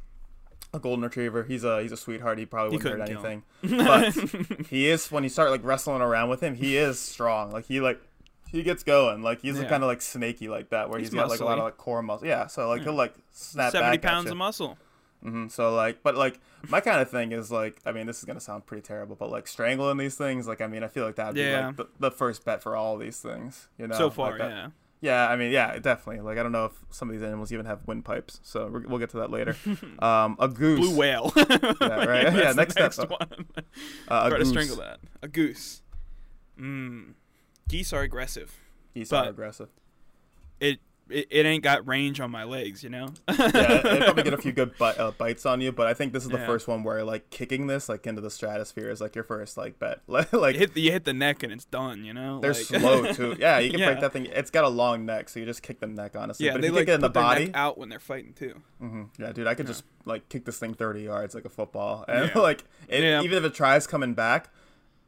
a 0.74 0.80
golden 0.80 1.04
retriever. 1.04 1.44
He's 1.44 1.64
a 1.64 1.82
he's 1.82 1.92
a 1.92 1.98
sweetheart. 1.98 2.38
He 2.38 2.46
probably 2.46 2.78
wouldn't 2.78 3.00
hurt 3.00 3.10
anything. 3.10 3.44
But 3.64 4.12
he 4.70 4.88
is 4.90 5.12
when 5.12 5.24
you 5.24 5.30
start 5.30 5.52
like 5.52 5.62
wrestling 5.64 6.02
around 6.02 6.30
with 6.30 6.42
him, 6.42 6.56
he 6.56 6.78
is 6.78 7.00
strong. 7.00 7.52
Like 7.52 7.66
he 7.66 7.82
like 7.82 8.00
he 8.52 8.64
gets 8.64 8.84
going. 8.84 9.22
Like 9.22 9.42
he's 9.42 9.58
Yeah. 9.60 9.66
kind 9.68 9.84
of 9.84 9.88
like 9.88 10.02
snaky 10.02 10.48
like 10.48 10.70
that, 10.70 10.90
where 10.90 11.00
He's 11.00 11.10
he's 11.10 11.16
got 11.16 11.30
like 11.30 11.40
a 11.40 11.46
lot 11.46 11.58
of 11.58 11.64
like 11.66 11.78
core 11.78 12.02
muscle. 12.02 12.28
Yeah, 12.28 12.48
so 12.48 12.68
like 12.68 12.80
Yeah. 12.80 12.86
he'll 12.86 12.94
like 12.94 13.14
snap 13.32 13.72
Seventy 13.72 13.98
pounds 13.98 14.30
of 14.30 14.38
muscle. 14.38 14.78
Hmm 15.24 15.48
So 15.48 15.74
like, 15.76 16.02
but 16.04 16.16
like 16.16 16.40
my 16.70 16.80
kind 16.82 17.02
of 17.02 17.10
thing 17.10 17.32
is 17.32 17.52
like, 17.52 17.80
I 17.86 17.92
mean, 17.92 18.08
this 18.08 18.20
is 18.20 18.26
gonna 18.26 18.40
sound 18.40 18.66
pretty 18.66 18.82
terrible, 18.84 19.16
but 19.16 19.30
like 19.30 19.48
strangling 19.48 19.98
these 19.98 20.16
things, 20.16 20.48
like 20.48 20.62
I 20.62 20.68
mean, 20.68 20.84
I 20.84 20.88
feel 20.88 21.06
like 21.06 21.16
that'd 21.16 21.36
be 21.36 21.52
like 21.54 21.76
the, 21.76 21.88
the 22.00 22.12
first 22.12 22.46
bet 22.46 22.62
for 22.64 22.76
all 22.76 22.98
these 22.98 23.20
things. 23.20 23.68
You 23.78 23.88
know, 23.88 23.96
so 23.98 24.10
far, 24.10 24.32
like 24.32 24.40
that- 24.40 24.50
yeah. 24.52 24.68
yeah, 25.02 25.30
I 25.30 25.36
mean, 25.36 25.52
yeah, 25.52 25.78
definitely. 25.80 26.22
Like, 26.22 26.38
I 26.38 26.44
don't 26.44 26.52
know 26.52 26.66
if 26.66 26.74
some 26.90 27.10
of 27.10 27.14
these 27.14 27.24
animals 27.24 27.52
even 27.54 27.66
have 27.66 27.80
windpipes, 27.88 28.40
so 28.44 28.68
we're, 28.68 28.82
we'll 28.88 29.00
get 29.00 29.10
to 29.12 29.18
that 29.18 29.32
later. 29.32 29.56
Um, 30.00 30.36
a 30.40 30.48
goose. 30.48 30.80
Blue 30.80 30.96
whale. 30.98 31.32
Yeah, 31.36 32.06
right. 32.06 32.24
Yeah, 32.34 32.52
the 32.52 32.54
next, 32.56 32.76
next 32.78 32.96
step. 32.96 33.10
one. 33.10 33.48
Uh, 34.08 34.24
a 34.26 34.30
Try 34.30 34.38
goose. 34.40 34.40
to 34.40 34.46
strangle 34.52 34.76
that. 34.78 35.00
A 35.22 35.28
goose. 35.28 35.82
Mm. 36.60 37.14
Geese 37.68 37.94
are 37.94 38.02
aggressive. 38.02 38.56
Geese 38.94 39.12
are 39.14 39.28
aggressive. 39.30 39.70
It, 40.60 40.80
it 41.10 41.28
it 41.30 41.46
ain't 41.46 41.64
got 41.64 41.88
range 41.88 42.20
on 42.20 42.32
my 42.32 42.44
legs, 42.44 42.84
you 42.84 42.90
know. 42.90 43.08
Yeah, 43.28 43.48
they 43.82 43.98
probably 44.00 44.24
get 44.24 44.34
a 44.34 44.38
few 44.38 44.52
good 44.60 44.78
bite, 44.78 45.00
uh, 45.00 45.12
bites 45.12 45.46
on 45.46 45.62
you, 45.62 45.72
but 45.72 45.88
I 45.88 45.94
think 45.94 46.14
this 46.14 46.24
is 46.24 46.30
the 46.30 46.38
Yeah. 46.38 46.46
first 46.46 46.68
one 46.68 46.84
where 46.84 47.04
like 47.04 47.30
kicking 47.30 47.68
this 47.68 47.90
like 47.90 48.06
into 48.08 48.22
the 48.22 48.30
stratosphere 48.30 48.90
is 48.90 49.02
like 49.02 49.16
your 49.16 49.24
first 49.24 49.58
like 49.58 49.80
bet. 49.80 50.02
like, 50.08 50.32
you 50.34 50.60
hit 50.60 50.74
the, 50.74 50.82
you 50.82 50.92
hit 50.92 51.06
the 51.06 51.14
neck 51.14 51.44
and 51.44 51.52
it's 51.52 51.66
done, 51.66 52.04
you 52.06 52.14
know. 52.14 52.40
they're 52.40 52.54
Like- 52.54 52.62
slow 52.62 53.12
too. 53.14 53.36
Yeah, 53.40 53.60
you 53.60 53.72
can 53.72 53.80
Yeah. 53.80 53.86
break 53.88 54.00
that 54.02 54.14
thing. 54.14 54.26
It's 54.28 54.52
got 54.52 54.64
a 54.66 54.70
long 54.70 55.06
neck, 55.06 55.30
so 55.30 55.40
you 55.40 55.46
just 55.46 55.64
kick 55.64 55.80
the 55.80 55.88
neck 55.88 56.16
honestly. 56.16 56.46
Yeah, 56.46 56.54
but 56.54 56.62
they 56.62 56.68
if 56.68 56.74
you 56.74 56.80
like 56.80 56.88
it 56.88 56.94
in 56.94 57.02
the 57.02 57.10
body, 57.10 57.46
neck 57.46 57.56
out 57.56 57.78
when 57.78 57.90
they're 57.90 58.00
fighting 58.00 58.34
too. 58.34 58.62
hmm 58.80 59.04
yeah, 59.18 59.32
dude, 59.32 59.48
I 59.48 59.56
could 59.56 59.66
Yeah. 59.66 59.72
just 59.74 59.84
like 60.06 60.30
kick 60.30 60.46
this 60.46 60.58
thing 60.60 60.74
thirty 60.74 61.02
yards 61.04 61.36
like 61.36 61.46
a 61.46 61.50
football, 61.50 62.06
and 62.08 62.34
like 62.36 62.64
it, 62.88 63.04
even 63.24 63.38
if 63.38 63.44
it 63.44 63.54
tries 63.54 63.86
coming 63.88 64.14
back, 64.14 64.50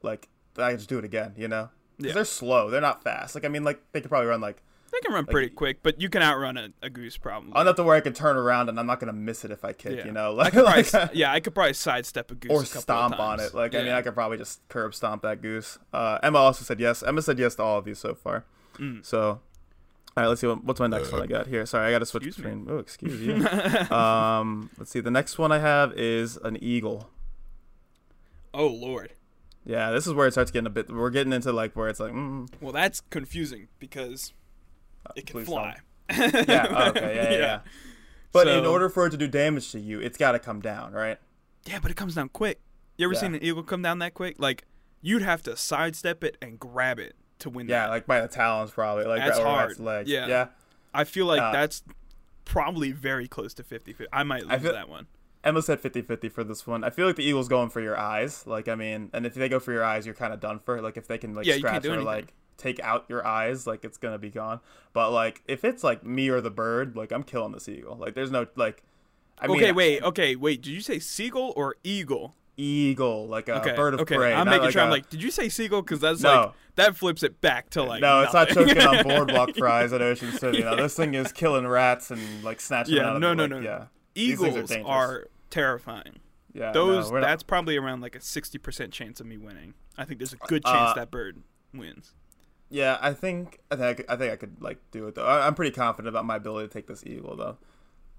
like 0.02 0.30
I 0.58 0.70
can 0.72 0.78
just 0.78 0.90
do 0.90 0.98
it 0.98 1.06
again. 1.06 1.34
You 1.38 1.48
know. 1.48 1.70
Yeah. 1.98 2.14
they're 2.14 2.26
slow. 2.26 2.72
They're 2.72 2.82
not 2.82 3.04
fast. 3.04 3.36
Like 3.36 3.46
I 3.46 3.48
mean, 3.48 3.64
like 3.64 3.80
they 3.92 4.02
could 4.02 4.10
probably 4.10 4.28
run 4.28 4.42
like 4.42 4.64
They 4.92 5.00
can 5.00 5.14
run 5.14 5.24
Like- 5.24 5.32
pretty 5.32 5.50
quick, 5.50 5.82
but 5.84 6.02
you 6.02 6.10
can 6.10 6.22
outrun 6.22 6.58
a, 6.58 6.70
a 6.82 6.90
goose 6.90 7.16
probably. 7.18 7.60
Enough 7.60 7.78
to 7.78 7.84
where 7.84 7.96
I 7.96 8.02
can 8.02 8.12
turn 8.14 8.36
around 8.36 8.68
and 8.68 8.78
I'm 8.80 8.86
not 8.86 9.00
gonna 9.00 9.14
miss 9.14 9.46
it 9.46 9.52
if 9.52 9.64
I 9.64 9.72
kick. 9.74 9.98
Yeah. 10.00 10.06
You 10.06 10.12
know, 10.12 10.32
I 10.32 10.34
like, 10.44 10.54
probably, 10.54 10.72
like, 10.84 10.94
s- 10.94 11.10
yeah, 11.14 11.32
I 11.32 11.40
could 11.40 11.56
probably 11.56 11.74
sidestep 11.74 12.30
a 12.32 12.36
goose 12.36 12.52
or 12.52 12.62
a 12.62 12.66
couple 12.66 12.78
of 12.78 12.82
stomp 12.84 13.20
on 13.20 13.40
it. 13.40 13.54
Like 13.54 13.74
I 13.74 13.84
mean, 13.84 13.94
I 13.94 14.02
could 14.02 14.14
probably 14.14 14.38
just 14.38 14.68
curb 14.68 14.94
stomp 14.94 15.22
that 15.22 15.42
goose. 15.42 15.80
Uh, 15.94 16.20
Emma 16.22 16.40
also 16.40 16.64
said 16.66 16.80
yes. 16.80 17.04
Emma 17.04 17.22
said 17.22 17.40
yes 17.40 17.56
to 17.56 17.64
all 17.64 17.78
of 17.80 17.86
these 17.86 18.00
so 18.00 18.14
far. 18.14 18.44
Mm. 18.78 19.06
So, 19.06 19.22
all 19.30 19.40
right, 20.18 20.28
let's 20.28 20.42
see 20.42 20.48
what, 20.48 20.64
what's 20.66 20.80
my 20.82 20.88
next 20.88 21.12
one 21.12 21.22
I 21.22 21.26
got 21.26 21.48
here. 21.48 21.66
Sorry, 21.66 21.88
I 21.88 21.92
got 21.92 22.00
to 22.00 22.06
switch 22.06 22.26
Excuse 22.28 22.46
me. 22.46 22.52
between. 22.52 22.76
Oh, 22.76 22.80
excuse 22.80 23.22
you. 23.90 23.96
um, 23.96 24.70
let's 24.78 24.92
see. 24.92 25.00
The 25.00 25.12
next 25.12 25.38
one 25.38 25.52
I 25.54 25.60
have 25.60 25.94
is 25.94 26.36
an 26.38 26.58
eagle. 26.62 27.10
Oh 28.54 28.68
lord. 28.68 29.14
Yeah, 29.64 29.92
this 29.92 30.08
is 30.08 30.14
where 30.14 30.28
it 30.28 30.32
starts 30.32 30.52
getting 30.52 30.68
a 30.68 30.72
bit. 30.72 30.90
We're 30.92 31.12
getting 31.12 31.32
into 31.34 31.54
like 31.54 31.76
where 31.76 31.88
it's 31.88 32.00
like, 32.00 32.12
mm, 32.14 32.50
Well, 32.60 32.74
that's 32.74 33.00
confusing 33.00 33.68
because 33.80 34.34
it 35.16 35.26
can 35.26 35.34
please 35.34 35.46
fly. 35.48 35.78
Yeah. 36.12 36.68
oh, 36.70 36.90
okay. 36.90 37.16
Yeah. 37.16 37.24
Yeah. 37.32 37.38
yeah. 37.40 37.60
But 38.34 38.48
in 38.48 38.66
order 38.66 38.90
for 38.90 39.08
it 39.08 39.12
to 39.12 39.18
do 39.18 39.28
damage 39.28 39.72
to 39.74 39.80
you, 39.80 40.00
it's 40.00 40.18
got 40.18 40.32
to 40.34 40.40
come 40.40 40.62
down, 40.62 40.94
right? 40.94 41.18
Yeah, 41.66 41.80
but 41.82 41.92
it 41.92 41.98
comes 41.98 42.16
down 42.16 42.30
quick. 42.30 42.60
You 42.98 43.06
ever 43.08 43.14
Yeah. 43.14 43.20
seen 43.20 43.36
an 43.36 43.44
eagle 43.44 43.64
come 43.64 43.82
down 43.82 44.00
that 44.00 44.14
quick? 44.14 44.36
Like 44.40 44.66
you'd 45.02 45.22
have 45.22 45.42
to 45.44 45.56
sidestep 45.58 46.24
it 46.24 46.38
and 46.42 46.60
grab 46.60 47.00
it 47.00 47.16
to 47.40 47.50
win. 47.50 47.68
Yeah, 47.68 47.86
that. 47.86 47.90
like 47.90 48.06
by 48.08 48.22
the 48.22 48.28
talons, 48.28 48.72
probably. 48.72 49.06
Like 49.06 49.20
That's 49.20 49.40
hard. 49.40 49.72
its 49.72 49.80
legs. 49.80 50.10
Yeah. 50.10 50.28
Yeah. 50.28 50.48
I 50.94 51.04
feel 51.06 51.26
like 51.26 51.42
uh, 51.42 51.52
that's 51.52 51.84
probably 52.46 52.92
very 52.92 53.28
close 53.28 53.54
to 53.56 53.64
50-50. 53.64 54.06
I 54.12 54.24
might 54.24 54.44
lose 54.44 54.52
I 54.52 54.60
feel- 54.60 54.74
that 54.74 54.90
one. 54.90 55.08
Emma 55.44 55.62
said 55.62 55.82
50-50 55.82 56.32
for 56.32 56.44
this 56.44 56.68
one. 56.68 56.84
I 56.84 56.92
feel 56.92 57.08
like 57.08 57.16
the 57.16 57.24
Eagles 57.24 57.48
going 57.48 57.70
for 57.72 57.82
your 57.82 57.98
eyes. 57.98 58.46
Like 58.46 58.68
I 58.68 58.76
mean, 58.76 59.10
and 59.12 59.26
if 59.26 59.34
they 59.34 59.50
go 59.50 59.60
for 59.60 59.72
your 59.72 59.84
eyes, 59.84 60.06
you're 60.06 60.14
kind 60.14 60.34
of 60.34 60.40
done 60.40 60.60
for. 60.60 60.82
Like 60.82 60.98
if 60.98 61.08
they 61.08 61.18
can 61.18 61.34
like 61.34 61.48
Yeah, 61.48 61.56
scratch 61.58 61.84
or 61.86 61.90
anything. 61.90 62.06
like 62.06 62.34
take 62.58 62.80
out 62.82 63.06
your 63.10 63.26
eyes, 63.26 63.66
like 63.68 63.84
it's 63.86 63.98
gonna 63.98 64.18
be 64.20 64.30
gone. 64.30 64.60
But 64.94 65.12
like 65.12 65.42
if 65.48 65.64
it's 65.64 65.84
like 65.84 66.06
me 66.06 66.30
or 66.30 66.42
the 66.42 66.52
bird, 66.52 66.96
like 66.96 67.12
I'm 67.12 67.24
killing 67.24 67.52
the 67.52 67.60
seagull 67.60 67.96
Like 67.98 68.14
there's 68.16 68.32
no 68.32 68.48
like. 68.56 68.84
I 69.40 69.48
mean, 69.48 69.58
okay, 69.58 69.72
wait, 69.72 70.04
okay, 70.04 70.36
wait. 70.36 70.62
Did 70.62 70.72
you 70.72 70.82
say 70.82 71.00
seagull 71.00 71.54
or 71.56 71.76
eagle? 71.84 72.36
Eagle, 72.58 73.28
like 73.28 73.50
a 73.50 73.60
Okay, 73.62 73.76
bird 73.76 73.96
of 73.96 74.02
okay. 74.02 74.16
prey. 74.16 74.34
I'm 74.34 74.46
making 74.46 74.64
like 74.66 74.72
sure. 74.74 74.82
I'm 74.84 74.92
like, 74.92 75.10
did 75.10 75.24
you 75.24 75.32
say 75.32 75.50
seagull? 75.50 75.82
Because 75.82 76.00
that's 76.00 76.22
No. 76.22 76.30
like 76.30 76.52
that 76.76 76.96
flips 76.96 77.24
it 77.24 77.42
back 77.42 77.70
to 77.72 77.82
like. 77.82 78.02
no, 78.02 78.22
it's 78.22 78.34
not 78.34 78.50
choking 78.50 78.78
on 78.80 79.04
boardwalk 79.08 79.56
fries 79.56 79.94
at 79.94 80.02
Ocean 80.02 80.32
City. 80.34 80.60
You 80.60 80.66
know, 80.66 80.76
this 80.76 80.96
thing 80.96 81.16
is 81.16 81.32
killing 81.32 81.66
rats 81.68 82.12
and 82.12 82.44
like 82.44 82.62
snatching 82.62 82.96
Yeah, 82.98 83.04
them 83.04 83.10
out 83.10 83.16
of 83.16 83.22
no, 83.22 83.34
no, 83.34 83.44
like, 83.44 83.50
no, 83.52 83.60
no. 83.62 83.66
Yeah, 83.66 83.78
things 84.14 84.42
are 84.44 84.48
Eagles 84.60 84.72
are 84.86 85.28
terrifying. 85.50 86.20
yeah. 86.54 86.72
Those 86.72 87.08
no, 87.08 87.14
we're 87.14 87.20
not- 87.22 87.28
that's 87.28 87.44
probably 87.44 87.78
around 87.78 88.02
like 88.02 88.16
a 88.16 88.22
sixty 88.22 88.60
percent 88.60 88.92
chance 88.94 89.20
of 89.20 89.26
me 89.26 89.38
winning. 89.38 89.74
I 89.98 90.06
think 90.06 90.20
there's 90.20 90.34
a 90.34 90.38
good 90.38 90.64
chance 90.64 90.92
Uh, 90.92 90.94
that 90.96 91.10
bird 91.10 91.42
wins. 91.74 92.14
Yeah, 92.74 92.98
I 93.02 93.14
think 93.14 93.60
I 93.70 93.76
think 93.76 93.86
I, 93.88 93.94
could, 93.94 94.06
I 94.10 94.16
think 94.16 94.34
I 94.34 94.36
could 94.38 94.62
like 94.62 94.80
do 94.92 95.06
it 95.08 95.16
though. 95.16 95.26
I, 95.26 95.46
I'm 95.46 95.54
pretty 95.56 95.72
confident 95.76 96.08
about 96.08 96.26
my 96.26 96.38
ability 96.38 96.68
to 96.70 96.74
take 96.74 96.88
this 96.88 97.04
eagle 97.06 97.36
though. 97.36 97.58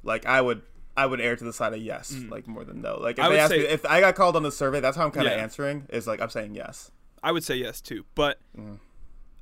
Like 0.03 0.27
I 0.27 0.41
would 0.43 0.63
I 0.97 1.07
would 1.07 1.21
err 1.23 1.37
to 1.37 1.45
the 1.45 1.53
side 1.55 1.73
of 1.73 1.81
yes, 1.81 2.15
like 2.29 2.47
more 2.47 2.65
than 2.65 2.83
no. 2.83 2.99
Like 3.01 3.19
if 3.19 3.25
Mm. 3.25 3.29
I 3.29 3.31
they 3.31 3.39
ask 3.41 3.51
say- 3.51 3.59
me 3.61 3.65
if 3.65 3.87
I 3.87 4.01
got 4.01 4.15
called 4.15 4.37
on 4.37 4.43
the 4.43 4.53
survey, 4.53 4.81
that's 4.81 4.97
how 4.97 5.05
I'm 5.05 5.11
kind 5.11 5.27
of 5.27 5.33
Yeah. 5.33 5.39
answering. 5.43 5.87
Is 5.89 6.07
like 6.07 6.21
I'm 6.21 6.29
saying 6.31 6.55
yes. 6.55 6.91
I 7.23 7.33
would 7.33 7.45
say 7.45 7.57
yes 7.57 7.81
too, 7.81 8.05
but 8.15 8.39
Mm. 8.59 8.79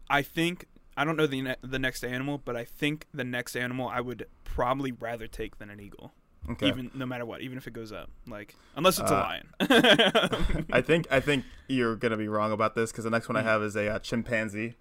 I 0.09 0.23
think 0.23 0.67
I 0.97 1.05
don't 1.05 1.17
know 1.17 1.27
the 1.27 1.43
ne- 1.43 1.57
the 1.63 1.79
next 1.81 2.05
animal, 2.05 2.39
but 2.39 2.57
I 2.57 2.65
think 2.65 3.07
the 3.13 3.25
next 3.25 3.57
animal 3.57 3.89
I 3.89 4.01
would 4.01 4.27
probably 4.45 4.93
rather 4.93 5.27
take 5.27 5.59
than 5.59 5.71
an 5.71 5.81
eagle. 5.81 6.13
Okay. 6.51 6.69
Even 6.69 6.91
no 6.95 7.05
matter 7.05 7.27
what, 7.27 7.41
even 7.43 7.59
if 7.59 7.67
it 7.67 7.73
goes 7.73 7.91
up, 7.93 8.11
like 8.29 8.55
unless 8.77 8.99
it's 9.01 9.11
Uh, 9.11 9.15
a 9.15 9.21
lion. 9.21 9.49
I 10.73 10.81
think 10.83 11.07
I 11.11 11.21
think 11.21 11.45
you're 11.69 11.97
gonna 11.97 12.17
be 12.17 12.29
wrong 12.29 12.53
about 12.53 12.75
this 12.75 12.91
because 12.93 13.05
the 13.05 13.11
next 13.11 13.29
one 13.29 13.37
Mm. 13.37 13.41
I 13.41 13.43
have 13.43 13.63
is 13.63 13.77
a 13.77 13.89
uh, 13.89 13.99
chimpanzee. 13.99 14.77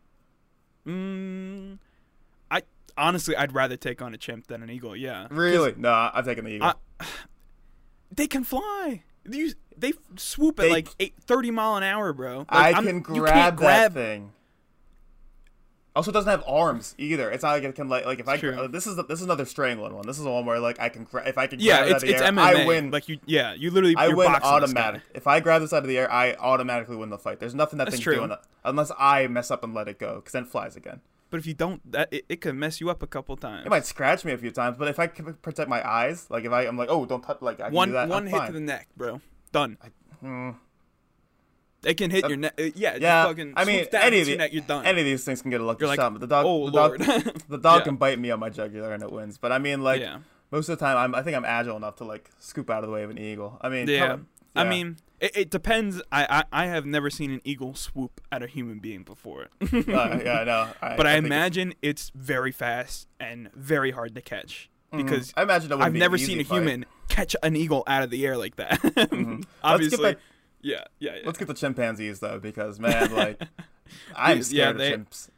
Mm, 0.89 1.78
I 2.52 2.62
honestly 2.97 3.36
I'd 3.36 3.54
rather 3.54 3.78
take 3.78 4.02
on 4.02 4.13
a 4.13 4.17
chimp 4.17 4.47
than 4.47 4.63
an 4.63 4.69
eagle. 4.69 4.95
Yeah. 4.95 5.28
Really? 5.30 5.73
No, 5.78 5.91
I'm 5.91 6.23
taking 6.25 6.43
the 6.45 6.52
eagle. 6.52 6.73
I- 6.99 7.06
they 8.12 8.28
can 8.28 8.43
fly. 8.43 9.04
You, 9.30 9.54
they 9.78 9.93
swoop 10.17 10.60
at 10.60 10.63
They- 10.63 10.69
like 10.71 10.88
eight, 10.99 11.13
30 11.25 11.52
mile 11.52 11.75
an 11.75 11.84
hour, 11.84 12.13
bro. 12.13 12.39
Like, 12.39 12.47
I 12.52 12.71
I'm- 12.71 12.86
can 12.86 12.99
grab, 13.02 13.58
grab 13.58 13.93
that 13.93 13.99
thing. 13.99 14.32
Also, 15.99 16.12
it 16.12 16.13
doesn't 16.13 16.29
have 16.31 16.43
arms 16.47 16.95
either. 16.97 17.29
It's 17.29 17.43
not 17.43 17.51
like 17.51 17.63
it 17.63 17.75
can 17.75 17.89
like 17.89 18.05
like 18.05 18.19
if 18.21 18.27
I 18.29 18.38
True. 18.38 18.69
this 18.69 18.88
is 18.88 18.95
the, 18.95 19.03
this 19.03 19.19
is 19.19 19.25
another 19.25 19.43
strangling 19.43 19.93
one. 19.93 20.07
This 20.07 20.17
is 20.17 20.23
the 20.23 20.31
one 20.31 20.45
where 20.45 20.57
like 20.57 20.79
I 20.79 20.88
can 20.88 21.05
if 21.25 21.38
I 21.38 21.45
can 21.47 21.59
Yeah, 21.59 21.79
grab 21.79 21.88
it 21.88 21.91
out 21.91 21.95
it's 21.95 22.03
of 22.03 22.07
the 22.07 22.13
it's 22.13 22.21
air, 22.21 22.31
MMA. 22.31 22.39
I 22.39 22.65
win. 22.65 22.89
Like 22.91 23.09
you, 23.09 23.19
yeah, 23.25 23.53
you 23.53 23.69
literally. 23.69 23.95
I 23.97 24.07
win 24.07 24.27
boxing 24.31 24.62
this 24.62 24.71
guy. 24.73 24.81
automatic. 24.81 25.01
If 25.13 25.27
I 25.27 25.41
grab 25.41 25.62
this 25.62 25.73
out 25.73 25.83
of 25.83 25.89
the 25.89 25.97
air, 25.97 26.09
I 26.09 26.35
automatically 26.35 26.95
win 26.95 27.09
the 27.09 27.17
fight. 27.17 27.41
There's 27.41 27.53
nothing 27.53 27.79
that 27.79 27.85
That's 27.85 27.97
thing's 27.97 28.03
true. 28.05 28.15
doing 28.15 28.31
unless 28.63 28.93
I 28.97 29.27
mess 29.27 29.51
up 29.51 29.62
and 29.62 29.73
let 29.73 29.89
it 29.89 29.99
go, 29.99 30.15
because 30.15 30.31
then 30.31 30.43
it 30.43 30.49
flies 30.49 30.77
again. 30.77 31.01
But 31.31 31.41
if 31.41 31.45
you 31.45 31.53
don't, 31.53 31.81
that 31.91 32.07
it, 32.13 32.23
it 32.29 32.39
could 32.39 32.55
mess 32.55 32.79
you 32.79 32.89
up 32.89 33.03
a 33.03 33.07
couple 33.07 33.35
times. 33.35 33.65
It 33.65 33.69
might 33.69 33.85
scratch 33.85 34.23
me 34.23 34.31
a 34.31 34.38
few 34.38 34.51
times, 34.51 34.77
but 34.79 34.88
if 34.88 34.99
I 34.99 35.07
can 35.07 35.33
protect 35.35 35.69
my 35.69 35.85
eyes, 35.88 36.27
like 36.31 36.45
if 36.45 36.51
I, 36.53 36.63
I'm 36.63 36.77
like, 36.77 36.89
oh, 36.89 37.05
don't 37.05 37.21
touch, 37.21 37.41
like 37.41 37.59
I 37.59 37.65
can 37.65 37.73
one 37.73 37.89
do 37.89 37.93
that. 37.95 38.07
one 38.09 38.23
I'm 38.23 38.29
hit 38.29 38.38
fine. 38.38 38.47
to 38.47 38.53
the 38.53 38.59
neck, 38.62 38.88
bro. 38.95 39.19
Done. 39.51 39.77
Hmm. 40.21 40.51
They 41.81 41.93
can 41.93 42.11
hit 42.11 42.25
Uh, 42.25 42.27
your 42.29 42.37
neck. 42.37 42.53
uh, 42.59 42.63
Yeah, 42.75 42.97
yeah, 42.99 43.23
fucking 43.25 43.53
I 43.55 43.63
mean, 43.65 43.85
any 43.93 44.19
of 44.21 44.27
your 44.27 44.35
the- 44.37 44.43
neck, 44.43 44.53
you're 44.53 44.63
done. 44.63 44.85
Any 44.85 44.99
of 45.01 45.05
these 45.05 45.23
things 45.23 45.41
can 45.41 45.49
get 45.51 45.61
a 45.61 45.63
lucky 45.63 45.79
You're 45.81 45.87
like, 45.89 45.99
shot, 45.99 46.11
but 46.13 46.19
the 46.21 46.27
dog, 46.27 46.45
oh 46.45 46.65
the 46.65 46.71
dog, 46.71 46.97
the 47.49 47.57
dog 47.57 47.79
Yeah. 47.81 47.83
can 47.85 47.95
bite 47.95 48.19
me 48.19 48.31
on 48.31 48.39
my 48.39 48.49
jugular 48.49 48.93
and 48.93 49.01
it 49.01 49.11
wins. 49.11 49.37
But 49.37 49.51
I 49.51 49.59
mean, 49.59 49.81
like 49.81 50.01
yeah, 50.01 50.19
most 50.51 50.67
of 50.69 50.77
the 50.77 50.85
time, 50.85 50.97
I'm, 50.97 51.15
I 51.15 51.21
think 51.23 51.37
I'm 51.37 51.45
agile 51.45 51.77
enough 51.77 51.95
to 51.97 52.03
like 52.03 52.29
scoop 52.39 52.69
out 52.69 52.83
of 52.83 52.89
the 52.89 52.93
way 52.93 53.03
of 53.03 53.09
an 53.09 53.17
eagle. 53.17 53.57
I 53.61 53.69
mean, 53.69 53.87
yeah. 53.87 54.07
come- 54.07 54.27
I 54.55 54.63
mean, 54.65 54.97
it, 55.21 55.37
it 55.37 55.49
depends. 55.51 56.01
I, 56.11 56.43
I 56.51 56.63
I 56.63 56.65
have 56.65 56.85
never 56.85 57.09
seen 57.09 57.31
an 57.31 57.39
eagle 57.45 57.75
swoop 57.75 58.19
at 58.29 58.43
a 58.43 58.47
human 58.47 58.79
being 58.79 59.03
before. 59.03 59.43
uh, 59.61 59.67
yeah, 59.71 60.39
I 60.41 60.43
know. 60.43 60.67
I, 60.81 60.95
but 60.97 61.07
I, 61.07 61.11
it's- 61.11 61.23
imagine 61.25 61.75
it's, 61.81 62.11
very 62.13 62.51
fast 62.51 63.07
and 63.21 63.49
very 63.53 63.91
hard 63.91 64.15
to 64.15 64.21
catch 64.21 64.69
Mhm. 64.91 64.97
because 65.05 65.33
I 65.37 65.43
imagine 65.43 65.71
I've 65.71 65.93
be 65.93 65.99
never 65.99 66.17
seen 66.17 66.41
a 66.41 66.43
fight. 66.43 66.55
human 66.57 66.85
catch 67.09 67.35
an 67.43 67.55
eagle 67.55 67.83
out 67.87 68.01
of 68.03 68.09
the 68.09 68.25
air 68.25 68.35
like 68.35 68.55
that. 68.57 68.81
Mhm. 68.81 69.45
Obviously, 69.63 69.97
Let's 70.03 70.15
get 70.15 70.15
back, 70.17 70.23
yeah, 70.62 70.84
yeah, 71.00 71.15
yeah. 71.15 71.22
let's 71.26 71.38
get 71.38 71.48
the 71.48 71.54
chimpanzees 71.54 72.19
though, 72.19 72.39
because 72.39 72.80
man, 72.80 73.13
like, 73.13 73.41
I'm 74.15 74.38
Yeah, 74.38 74.43
scared 74.43 74.78
they- 74.78 74.93
of 74.93 75.02
chimps. 75.10 75.30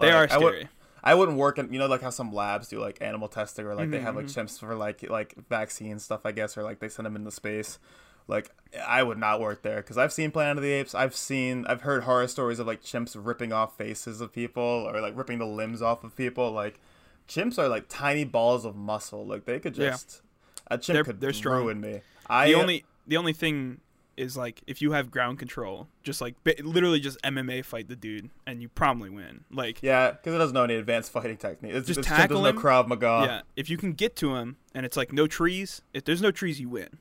they 0.00 0.10
are 0.10 0.22
Like, 0.22 0.32
I 0.32 0.38
would- 0.38 0.52
scary. 0.54 0.68
I 1.06 1.14
wouldn't 1.14 1.36
work 1.36 1.58
in 1.58 1.70
you 1.70 1.78
know 1.78 1.86
like 1.86 2.00
how 2.00 2.08
some 2.08 2.32
labs 2.32 2.68
do 2.68 2.80
like 2.80 2.96
animal 3.02 3.28
testing 3.28 3.66
or 3.66 3.74
like 3.74 3.90
they 3.90 4.00
have 4.00 4.16
like 4.16 4.24
Mhm, 4.24 4.34
chimps 4.44 4.58
for 4.58 4.74
like 4.74 5.02
like 5.10 5.34
vaccine 5.50 5.98
stuff 5.98 6.22
I 6.24 6.32
guess 6.32 6.56
or 6.56 6.62
like 6.62 6.78
they 6.80 6.88
send 6.88 7.04
them 7.04 7.14
into 7.14 7.30
space. 7.30 7.78
Like 8.26 8.50
I 8.86 9.02
would 9.02 9.18
not 9.18 9.38
work 9.38 9.60
there 9.60 9.76
because 9.82 9.98
I've 9.98 10.14
seen 10.14 10.30
Planet 10.30 10.56
of 10.56 10.62
the 10.62 10.72
Apes. 10.72 10.94
I've 10.94 11.14
seen 11.14 11.66
I've 11.66 11.82
heard 11.82 12.04
horror 12.04 12.26
stories 12.26 12.58
of 12.58 12.66
like 12.66 12.82
chimps 12.82 13.14
ripping 13.22 13.52
off 13.52 13.76
faces 13.76 14.22
of 14.22 14.32
people 14.32 14.62
or 14.62 14.98
like 15.02 15.14
ripping 15.14 15.38
the 15.40 15.44
limbs 15.46 15.82
off 15.82 16.04
of 16.04 16.16
people. 16.16 16.50
Like 16.52 16.80
chimps 17.28 17.58
are 17.58 17.68
like 17.68 17.84
tiny 17.90 18.24
balls 18.24 18.64
of 18.64 18.74
muscle. 18.74 19.26
Like 19.26 19.44
they 19.44 19.60
could 19.60 19.76
Yeah. 19.76 19.90
just 19.90 20.22
a 20.70 20.78
chimp 20.78 20.94
They're- 20.94 21.04
could 21.04 21.20
they're 21.20 21.34
strong. 21.34 21.64
ruin 21.64 21.82
me. 21.82 22.00
I 22.30 22.46
the 22.46 22.54
only 22.54 22.86
the 23.06 23.18
only 23.18 23.34
thing 23.34 23.80
is 24.16 24.36
like 24.36 24.62
if 24.66 24.80
you 24.82 24.92
have 24.92 25.10
ground 25.10 25.38
control, 25.38 25.88
just 26.02 26.20
like 26.20 26.34
literally 26.62 27.00
just 27.00 27.20
MMA 27.22 27.64
fight 27.64 27.88
the 27.88 27.96
dude 27.96 28.30
and 28.46 28.60
you 28.62 28.68
probably 28.68 29.10
win. 29.10 29.44
Like 29.50 29.82
yeah 29.82 30.12
because 30.12 30.34
it 30.34 30.38
doesn't 30.38 30.54
know 30.54 30.64
any 30.64 30.74
advanced 30.74 31.10
fighting 31.12 31.36
technique. 31.36 31.74
It's, 31.74 31.86
Just 31.86 32.02
chimp 32.02 32.06
tackle 32.16 32.42
know 32.42 32.48
him. 32.50 32.58
Krav 32.58 32.86
Maga. 32.88 33.22
yeah, 33.26 33.40
if 33.56 33.68
you 33.70 33.76
can 33.76 33.92
get 33.92 34.16
to 34.16 34.34
him 34.36 34.56
and 34.74 34.84
it's 34.86 34.96
like 34.96 35.12
no 35.12 35.26
trees, 35.26 35.82
if 35.92 36.04
there's 36.04 36.22
no 36.22 36.30
trees, 36.30 36.60
you 36.60 36.68
win. 36.68 36.98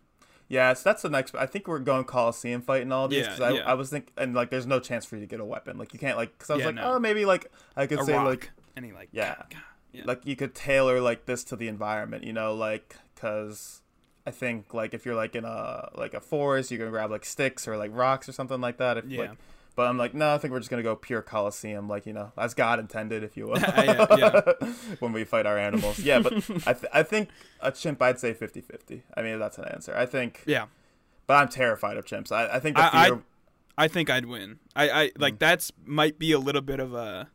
Yeah, 0.49 0.73
so 0.73 0.81
that's 0.89 1.01
the 1.01 1.09
next. 1.09 1.33
I 1.35 1.45
think 1.47 1.67
we're 1.67 1.79
going 1.79 2.03
Coliseum 2.03 2.61
fight 2.61 2.83
and 2.83 2.93
all 2.93 3.07
these. 3.07 3.25
Yeah, 3.25 3.45
I, 3.45 3.49
yeah. 3.53 3.61
I 3.65 3.73
was 3.73 3.89
thinking, 3.89 4.13
and 4.17 4.35
like, 4.35 4.51
there's 4.51 4.67
no 4.67 4.79
chance 4.79 5.03
for 5.05 5.15
you 5.15 5.21
to 5.21 5.25
get 5.27 5.39
a 5.39 5.45
weapon. 5.45 5.77
Like, 5.79 5.93
you 5.93 5.99
can't 5.99 6.15
like, 6.17 6.37
because 6.37 6.49
I 6.51 6.53
was 6.55 6.59
Yeah, 6.61 6.65
like, 6.67 6.75
no. 6.75 6.93
oh, 6.93 6.99
maybe 6.99 7.25
like 7.25 7.49
I 7.75 7.87
could 7.87 7.99
A 8.01 8.03
say 8.03 8.13
rock. 8.13 8.25
like, 8.27 8.51
and 8.75 8.85
he 8.85 8.91
like 8.91 9.09
Yeah. 9.11 9.35
Yeah. 9.93 10.01
like 10.05 10.25
you 10.25 10.35
could 10.35 10.53
tailor 10.53 10.99
like 11.01 11.25
this 11.27 11.43
to 11.45 11.55
the 11.55 11.67
environment, 11.69 12.23
you 12.23 12.33
know, 12.33 12.53
like 12.53 12.95
because 13.15 13.81
I 14.25 14.31
think 14.31 14.73
like 14.73 14.93
if 14.93 15.05
you're 15.05 15.15
like 15.15 15.35
in 15.35 15.45
a 15.45 15.89
like 15.95 16.13
a 16.13 16.21
forest, 16.21 16.71
you 16.71 16.77
can 16.77 16.89
grab 16.89 17.11
like 17.11 17.25
sticks 17.25 17.67
or 17.67 17.77
like 17.77 17.91
rocks 17.93 18.27
or 18.29 18.31
something 18.31 18.61
like 18.61 18.77
that. 18.77 18.97
If, 18.97 19.05
Yeah. 19.05 19.19
Like, 19.21 19.31
but 19.75 19.87
I'm 19.87 19.97
like, 19.97 20.13
no, 20.13 20.35
I 20.35 20.37
think 20.37 20.51
we're 20.51 20.59
just 20.59 20.69
gonna 20.69 20.83
go 20.83 20.95
pure 20.95 21.21
Coliseum, 21.23 21.89
like 21.89 22.05
you 22.05 22.13
know, 22.13 22.31
as 22.37 22.53
God 22.53 22.79
intended, 22.79 23.23
if 23.23 23.35
you 23.35 23.47
will. 23.47 23.57
Yeah, 23.59 24.05
yeah. 24.17 24.41
when 24.99 25.13
we 25.13 25.23
fight 25.23 25.45
our 25.47 25.57
animals, 25.57 25.97
yeah. 25.99 26.19
But 26.19 26.33
I 26.67 26.73
th- 26.73 26.91
I 26.93 27.03
think 27.03 27.29
a 27.59 27.71
chimp, 27.71 28.01
I'd 28.01 28.19
say 28.19 28.33
50-50. 28.33 29.01
I 29.17 29.21
mean, 29.23 29.39
that's 29.39 29.57
an 29.57 29.65
answer. 29.65 29.95
I 29.97 30.05
think. 30.05 30.43
yeah. 30.45 30.65
But 31.25 31.35
I'm 31.35 31.49
terrified 31.49 31.97
of 31.97 32.05
chimps. 32.05 32.31
I, 32.31 32.47
I 32.55 32.59
think 32.59 32.75
the 32.77 32.83
I- 32.83 32.89
I- 33.03 33.07
fear. 33.09 33.23
I 33.75 33.87
think 33.87 34.09
I'd 34.11 34.25
win. 34.27 34.59
I, 34.75 34.89
I 34.89 35.07
Mm. 35.07 35.11
like 35.21 35.39
that's 35.39 35.71
might 35.83 36.19
be 36.19 36.31
a 36.31 36.39
little 36.39 36.61
bit 36.61 36.79
of 36.79 36.93
a. 36.93 37.29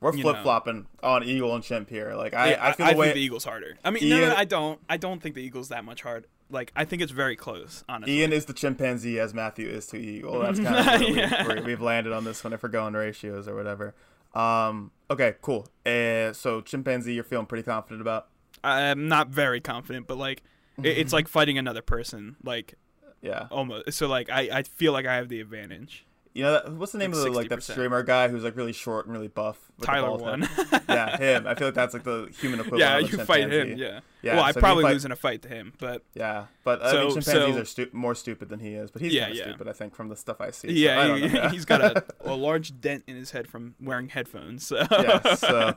we're 0.00 0.12
flip 0.12 0.42
flopping 0.42 0.86
on 1.02 1.24
eagle 1.24 1.54
and 1.54 1.64
chimp 1.64 1.88
here. 1.90 2.14
Like 2.14 2.34
I, 2.34 2.50
Yeah, 2.50 2.66
I 2.66 2.72
feel 2.72 2.86
the 2.86 2.96
way 2.96 3.06
think 3.06 3.14
the 3.16 3.20
Eagles 3.22 3.44
harder. 3.44 3.76
I 3.84 3.90
mean, 3.90 4.08
no, 4.08 4.20
no, 4.20 4.28
no, 4.28 4.34
I 4.36 4.44
don't. 4.44 4.80
I 4.88 4.96
don't 4.96 5.20
think 5.22 5.34
the 5.34 5.42
Eagles 5.42 5.68
that 5.70 5.84
much 5.84 6.02
hard. 6.02 6.26
Like 6.50 6.72
I 6.76 6.84
think 6.84 7.02
it's 7.02 7.12
very 7.12 7.36
close. 7.36 7.84
Honestly. 7.88 8.20
Ian 8.20 8.32
is 8.32 8.44
the 8.46 8.52
chimpanzee 8.52 9.18
as 9.18 9.34
Matthew 9.34 9.68
is 9.68 9.86
to 9.88 9.98
eagle. 9.98 10.38
That's 10.42 10.60
kind 10.60 11.02
of 11.02 11.08
Yeah. 11.16 11.54
we, 11.54 11.60
we've 11.62 11.80
landed 11.80 12.12
on 12.12 12.24
this 12.24 12.42
one 12.44 12.52
if 12.52 12.62
we're 12.62 12.68
going 12.68 12.94
ratios 12.94 13.48
or 13.48 13.54
whatever. 13.54 13.94
Um. 14.34 14.92
Okay. 15.10 15.34
Cool. 15.42 15.66
Uh, 15.84 16.32
so 16.32 16.60
chimpanzee, 16.60 17.14
you're 17.14 17.24
feeling 17.24 17.46
pretty 17.46 17.64
confident 17.64 18.00
about. 18.00 18.28
I'm 18.64 19.08
not 19.08 19.28
very 19.28 19.60
confident, 19.60 20.06
but 20.06 20.16
like 20.18 20.42
it, 20.82 20.98
it's 20.98 21.12
like 21.18 21.28
fighting 21.28 21.58
another 21.58 21.82
person. 21.82 22.36
Like 22.44 22.74
Yeah. 23.20 23.48
almost. 23.50 23.92
So 23.92 24.06
like 24.06 24.30
I, 24.30 24.48
I 24.52 24.62
feel 24.62 24.92
like 24.92 25.06
I 25.06 25.16
have 25.16 25.28
the 25.28 25.40
advantage. 25.40 26.04
You 26.38 26.44
know 26.44 26.52
that, 26.52 26.72
what's 26.72 26.92
the 26.92 26.98
name 26.98 27.10
Like 27.10 27.18
of 27.18 27.24
the 27.24 27.30
like 27.32 27.48
that 27.48 27.62
streamer 27.64 28.04
guy 28.04 28.28
who's 28.28 28.44
like 28.44 28.56
really 28.56 28.72
short 28.72 29.06
and 29.06 29.12
really 29.12 29.26
buff? 29.26 29.58
Tyler1. 29.80 30.84
yeah, 30.88 31.16
him. 31.16 31.48
I 31.48 31.56
feel 31.56 31.66
like 31.66 31.74
that's 31.74 31.94
like 31.94 32.04
the 32.04 32.28
human 32.40 32.60
equivalent. 32.60 32.80
yeah, 32.80 32.98
you 33.00 33.24
fight 33.24 33.50
him. 33.52 33.76
Yeah. 33.76 34.00
Yeah, 34.22 34.36
well, 34.36 34.44
I 34.44 34.52
so 34.52 34.60
probably 34.60 34.84
fight- 34.84 34.92
lose 34.92 35.04
in 35.04 35.10
a 35.10 35.16
fight 35.16 35.42
to 35.42 35.48
him, 35.48 35.72
but 35.80 36.04
Yeah, 36.14 36.46
but 36.62 36.80
I 36.80 36.90
So- 36.92 36.96
mean, 37.00 37.08
chimpanzees 37.20 37.54
so- 37.54 37.60
are 37.60 37.64
stu- 37.64 37.90
more 37.92 38.14
stupid 38.14 38.50
than 38.50 38.60
he 38.60 38.74
is. 38.74 38.92
But 38.92 39.02
he's 39.02 39.12
Yeah, 39.12 39.22
kind 39.22 39.32
of 39.32 39.36
yeah. 39.38 39.44
stupid, 39.48 39.68
I 39.68 39.72
think, 39.72 39.96
from 39.96 40.08
the 40.10 40.16
stuff 40.16 40.40
I 40.40 40.52
see. 40.52 40.68
so 40.68 40.72
I 40.72 40.76
yeah, 40.76 41.06
don't 41.08 41.16
he, 41.22 41.26
know. 41.26 41.34
Yeah. 41.42 41.50
he's 41.50 41.64
got 41.64 41.80
a, 41.80 42.04
a 42.24 42.34
large 42.34 42.80
dent 42.80 43.02
in 43.08 43.16
his 43.16 43.32
head 43.32 43.48
from 43.48 43.74
wearing 43.80 44.08
headphones. 44.08 44.64
So. 44.64 44.76
yeah. 44.92 45.34
So, 45.34 45.74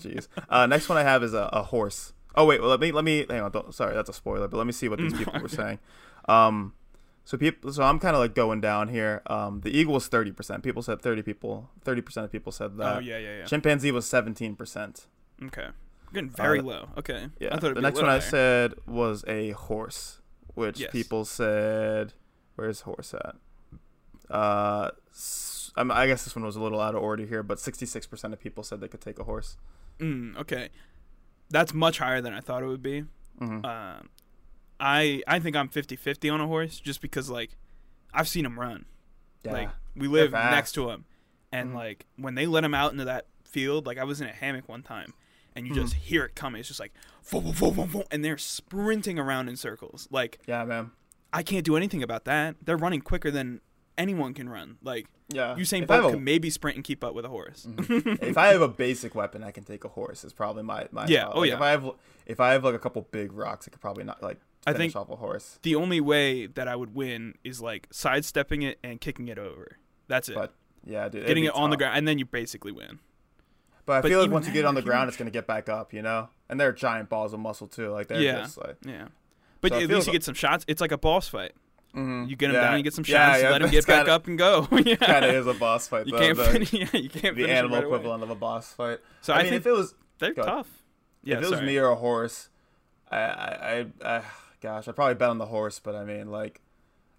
jeez. 0.00 0.26
Uh, 0.48 0.66
next 0.66 0.88
one 0.88 0.98
I 0.98 1.02
have 1.04 1.22
is 1.22 1.34
a, 1.34 1.48
a 1.52 1.62
horse. 1.62 2.12
Oh 2.34 2.46
wait, 2.46 2.60
well 2.60 2.70
let 2.70 2.80
me 2.80 2.90
let 2.90 3.04
me 3.04 3.26
hang 3.30 3.42
on. 3.42 3.72
Sorry, 3.72 3.94
that's 3.94 4.10
a 4.10 4.12
spoiler. 4.12 4.48
But 4.48 4.56
let 4.56 4.66
me 4.66 4.72
see 4.72 4.88
what 4.88 4.98
these 4.98 5.12
people 5.14 5.40
were 5.40 5.48
saying. 5.48 5.78
Um, 6.28 6.74
so 7.28 7.36
people, 7.36 7.70
so 7.74 7.82
I'm 7.82 7.98
kind 7.98 8.16
of 8.16 8.20
like 8.20 8.34
going 8.34 8.62
down 8.62 8.88
here. 8.88 9.20
Um, 9.26 9.60
the 9.60 9.68
eagle 9.78 9.92
was 9.92 10.08
thirty 10.08 10.32
percent. 10.32 10.62
People 10.62 10.80
said 10.82 11.02
thirty 11.02 11.20
people. 11.20 11.68
Thirty 11.84 12.00
percent 12.00 12.24
of 12.24 12.32
people 12.32 12.52
said 12.52 12.78
that. 12.78 12.96
oh 12.96 13.00
yeah, 13.00 13.18
yeah, 13.18 13.38
yeah. 13.40 13.44
Chimpanzee 13.44 13.92
was 13.92 14.06
seventeen 14.06 14.56
percent. 14.56 15.06
Okay, 15.42 15.68
getting 16.14 16.30
very 16.30 16.60
Uh, 16.60 16.62
low. 16.62 16.88
Okay. 16.96 17.28
Yeah. 17.38 17.54
I 17.54 17.58
thought 17.58 17.74
the 17.74 17.82
next 17.82 17.96
one 17.96 18.06
little 18.06 18.16
I 18.16 18.20
said 18.20 18.74
was 18.86 19.24
a 19.28 19.50
horse, 19.50 20.22
which 20.54 20.80
Yes. 20.80 20.90
people 20.90 21.26
said, 21.26 22.14
"Where's 22.56 22.80
horse 22.82 23.12
at?" 23.12 23.36
Uh, 24.30 24.90
I 25.76 26.06
guess 26.06 26.24
this 26.24 26.34
one 26.34 26.44
was 26.46 26.56
a 26.56 26.62
little 26.62 26.80
out 26.80 26.94
of 26.94 27.02
order 27.02 27.24
here, 27.26 27.42
but 27.42 27.58
66% 27.58 28.32
of 28.32 28.40
people 28.40 28.62
said 28.64 28.80
they 28.80 28.88
could 28.88 29.00
take 29.02 29.18
a 29.18 29.24
horse. 29.24 29.56
Mm, 30.00 30.36
okay, 30.38 30.70
that's 31.50 31.72
much 31.74 31.98
higher 31.98 32.20
than 32.20 32.32
I 32.32 32.40
thought 32.40 32.62
it 32.62 32.66
would 32.66 32.82
be. 32.82 33.04
hmm 33.38 33.64
Um, 33.64 34.08
I 34.80 35.22
I 35.26 35.38
think 35.40 35.56
I'm 35.56 35.68
50-50 35.68 36.32
on 36.32 36.40
a 36.40 36.46
horse 36.46 36.78
just 36.80 37.00
because 37.00 37.28
like 37.30 37.56
I've 38.14 38.28
seen 38.28 38.44
him 38.46 38.58
run. 38.58 38.84
yeah. 39.42 39.52
Like 39.52 39.70
we 39.96 40.06
live 40.08 40.32
next 40.32 40.72
to 40.72 40.90
him, 40.90 41.04
and 41.52 41.70
Mhm. 41.72 41.74
like 41.74 42.06
when 42.16 42.34
they 42.36 42.46
let 42.46 42.64
him 42.64 42.74
out 42.74 42.92
into 42.92 43.04
that 43.04 43.26
field, 43.44 43.86
like 43.86 43.98
I 43.98 44.04
was 44.04 44.20
in 44.20 44.26
a 44.28 44.32
hammock 44.32 44.68
one 44.68 44.82
time, 44.82 45.12
and 45.56 45.66
you 45.66 45.72
Mhm. 45.72 45.76
just 45.76 45.94
hear 45.94 46.24
it 46.24 46.34
coming. 46.34 46.60
It's 46.60 46.68
just 46.68 46.80
like, 46.80 46.92
and 48.10 48.24
they're 48.24 48.38
sprinting 48.38 49.18
around 49.18 49.48
in 49.48 49.56
circles. 49.56 50.08
Like 50.10 50.38
yeah, 50.46 50.64
man. 50.64 50.90
I 51.32 51.42
can't 51.42 51.64
do 51.64 51.76
anything 51.76 52.02
about 52.02 52.24
that. 52.24 52.56
They're 52.64 52.76
running 52.78 53.00
quicker 53.02 53.30
than 53.30 53.60
anyone 53.98 54.32
can 54.34 54.48
run. 54.48 54.78
Like 54.82 55.06
Yeah. 55.28 55.54
Usain 55.58 55.86
Bolt 55.86 56.06
a- 56.06 56.10
can 56.14 56.24
maybe 56.24 56.48
sprint 56.50 56.76
and 56.76 56.84
keep 56.84 57.04
up 57.04 57.14
with 57.14 57.24
a 57.24 57.28
horse. 57.28 57.66
Mhm. 57.68 58.22
if 58.22 58.38
I 58.38 58.46
have 58.48 58.62
a 58.62 58.68
basic 58.68 59.14
weapon, 59.14 59.42
I 59.44 59.50
can 59.50 59.64
take 59.64 59.84
a 59.84 59.88
horse. 59.88 60.24
Is 60.24 60.32
probably 60.32 60.62
my 60.62 60.88
my. 60.92 61.06
Yeah, 61.06 61.24
thought. 61.24 61.36
oh, 61.36 61.40
Like, 61.40 61.48
yeah. 61.50 61.56
If 61.56 61.60
I 61.62 61.70
have 61.70 61.90
if 62.26 62.40
I 62.40 62.52
have 62.52 62.64
like 62.64 62.74
a 62.74 62.78
couple 62.78 63.02
big 63.10 63.32
rocks, 63.32 63.68
I 63.68 63.70
could 63.70 63.80
probably 63.80 64.04
not 64.04 64.22
like 64.22 64.38
I 64.68 64.72
think- 64.74 64.96
off 64.96 65.08
a 65.10 65.16
horse. 65.16 65.58
The 65.62 65.74
only 65.74 66.00
way 66.00 66.46
that 66.46 66.68
I 66.68 66.76
would 66.76 66.94
win 66.94 67.34
is 67.44 67.60
like 67.60 67.86
sidestepping 67.90 68.62
it 68.62 68.78
and 68.82 69.00
kicking 69.00 69.28
it 69.28 69.38
over. 69.38 69.76
That's 70.08 70.28
it. 70.28 70.34
But 70.34 70.54
yeah, 70.84 71.08
dude, 71.08 71.26
Getting 71.26 71.44
it 71.44 71.54
on 71.54 71.70
the 71.70 71.76
ground, 71.76 71.96
and 71.98 72.08
then 72.08 72.18
you 72.18 72.24
basically 72.24 72.72
win. 72.72 72.98
But 73.86 73.92
I 73.94 74.00
but 74.02 74.08
feel 74.08 74.20
like 74.20 74.30
once 74.30 74.46
you 74.46 74.52
get 74.52 74.64
on 74.64 74.74
the 74.74 74.82
ground, 74.82 75.04
huge. 75.04 75.08
it's 75.08 75.16
gonna 75.16 75.30
get 75.30 75.46
back 75.46 75.68
up, 75.68 75.92
you 75.94 76.02
know. 76.02 76.28
And 76.48 76.58
they're 76.60 76.72
giant 76.72 77.08
balls 77.08 77.32
of 77.32 77.40
muscle 77.40 77.66
too. 77.66 77.90
Like 77.90 78.08
they're 78.08 78.20
Yeah. 78.20 78.38
just 78.42 78.58
like. 78.58 78.76
Yeah. 78.84 79.08
But 79.60 79.72
So 79.72 79.80
at 79.80 79.88
least 79.88 80.06
you 80.06 80.12
get 80.12 80.24
some 80.24 80.34
shots. 80.34 80.64
It's 80.68 80.80
like 80.80 80.92
a 80.92 80.98
boss 80.98 81.26
fight. 81.28 81.52
mhm. 81.94 82.28
You 82.28 82.36
get 82.36 82.50
him 82.50 82.56
Yeah. 82.56 82.62
down, 82.68 82.76
you 82.76 82.82
get 82.84 82.92
some 82.92 83.02
shots, 83.04 83.40
yeah, 83.42 83.48
let 83.50 83.62
him 83.62 83.70
get 83.70 83.86
back 83.86 84.00
kinda- 84.00 84.12
up 84.12 84.26
and 84.26 84.38
go. 84.38 84.68
yeah. 84.84 84.96
kind 84.96 85.24
of 85.24 85.34
is 85.34 85.46
a 85.46 85.54
boss 85.54 85.88
fight. 85.88 86.06
You 86.06 86.12
though, 86.12 86.18
can't 86.18 86.36
the, 86.36 86.68
yeah, 86.92 87.00
you 87.00 87.08
can't 87.08 87.34
the 87.34 87.48
animal 87.50 87.76
right 87.78 87.84
away. 87.84 87.96
equivalent 87.96 88.22
of 88.22 88.28
a 88.30 88.34
boss 88.34 88.72
fight. 88.74 88.98
So 89.22 89.32
I, 89.32 89.38
I, 89.38 89.42
mean, 89.44 89.52
think 89.52 89.62
if 89.62 89.66
it 89.66 89.72
was 89.72 89.94
they're 90.18 90.34
tough. 90.34 90.68
Yeah, 91.24 91.38
if 91.38 91.44
it 91.44 91.50
was 91.50 91.62
me 91.62 91.76
or 91.78 91.88
a 91.88 91.96
horse, 91.96 92.50
I, 93.10 93.16
I, 93.16 93.86
I, 94.04 94.16
I, 94.18 94.22
gosh, 94.60 94.88
I'd 94.88 94.96
probably 94.96 95.14
bet 95.14 95.30
on 95.30 95.38
the 95.38 95.46
horse. 95.46 95.78
But 95.80 95.94
I 95.94 96.04
mean, 96.04 96.30
like, 96.30 96.60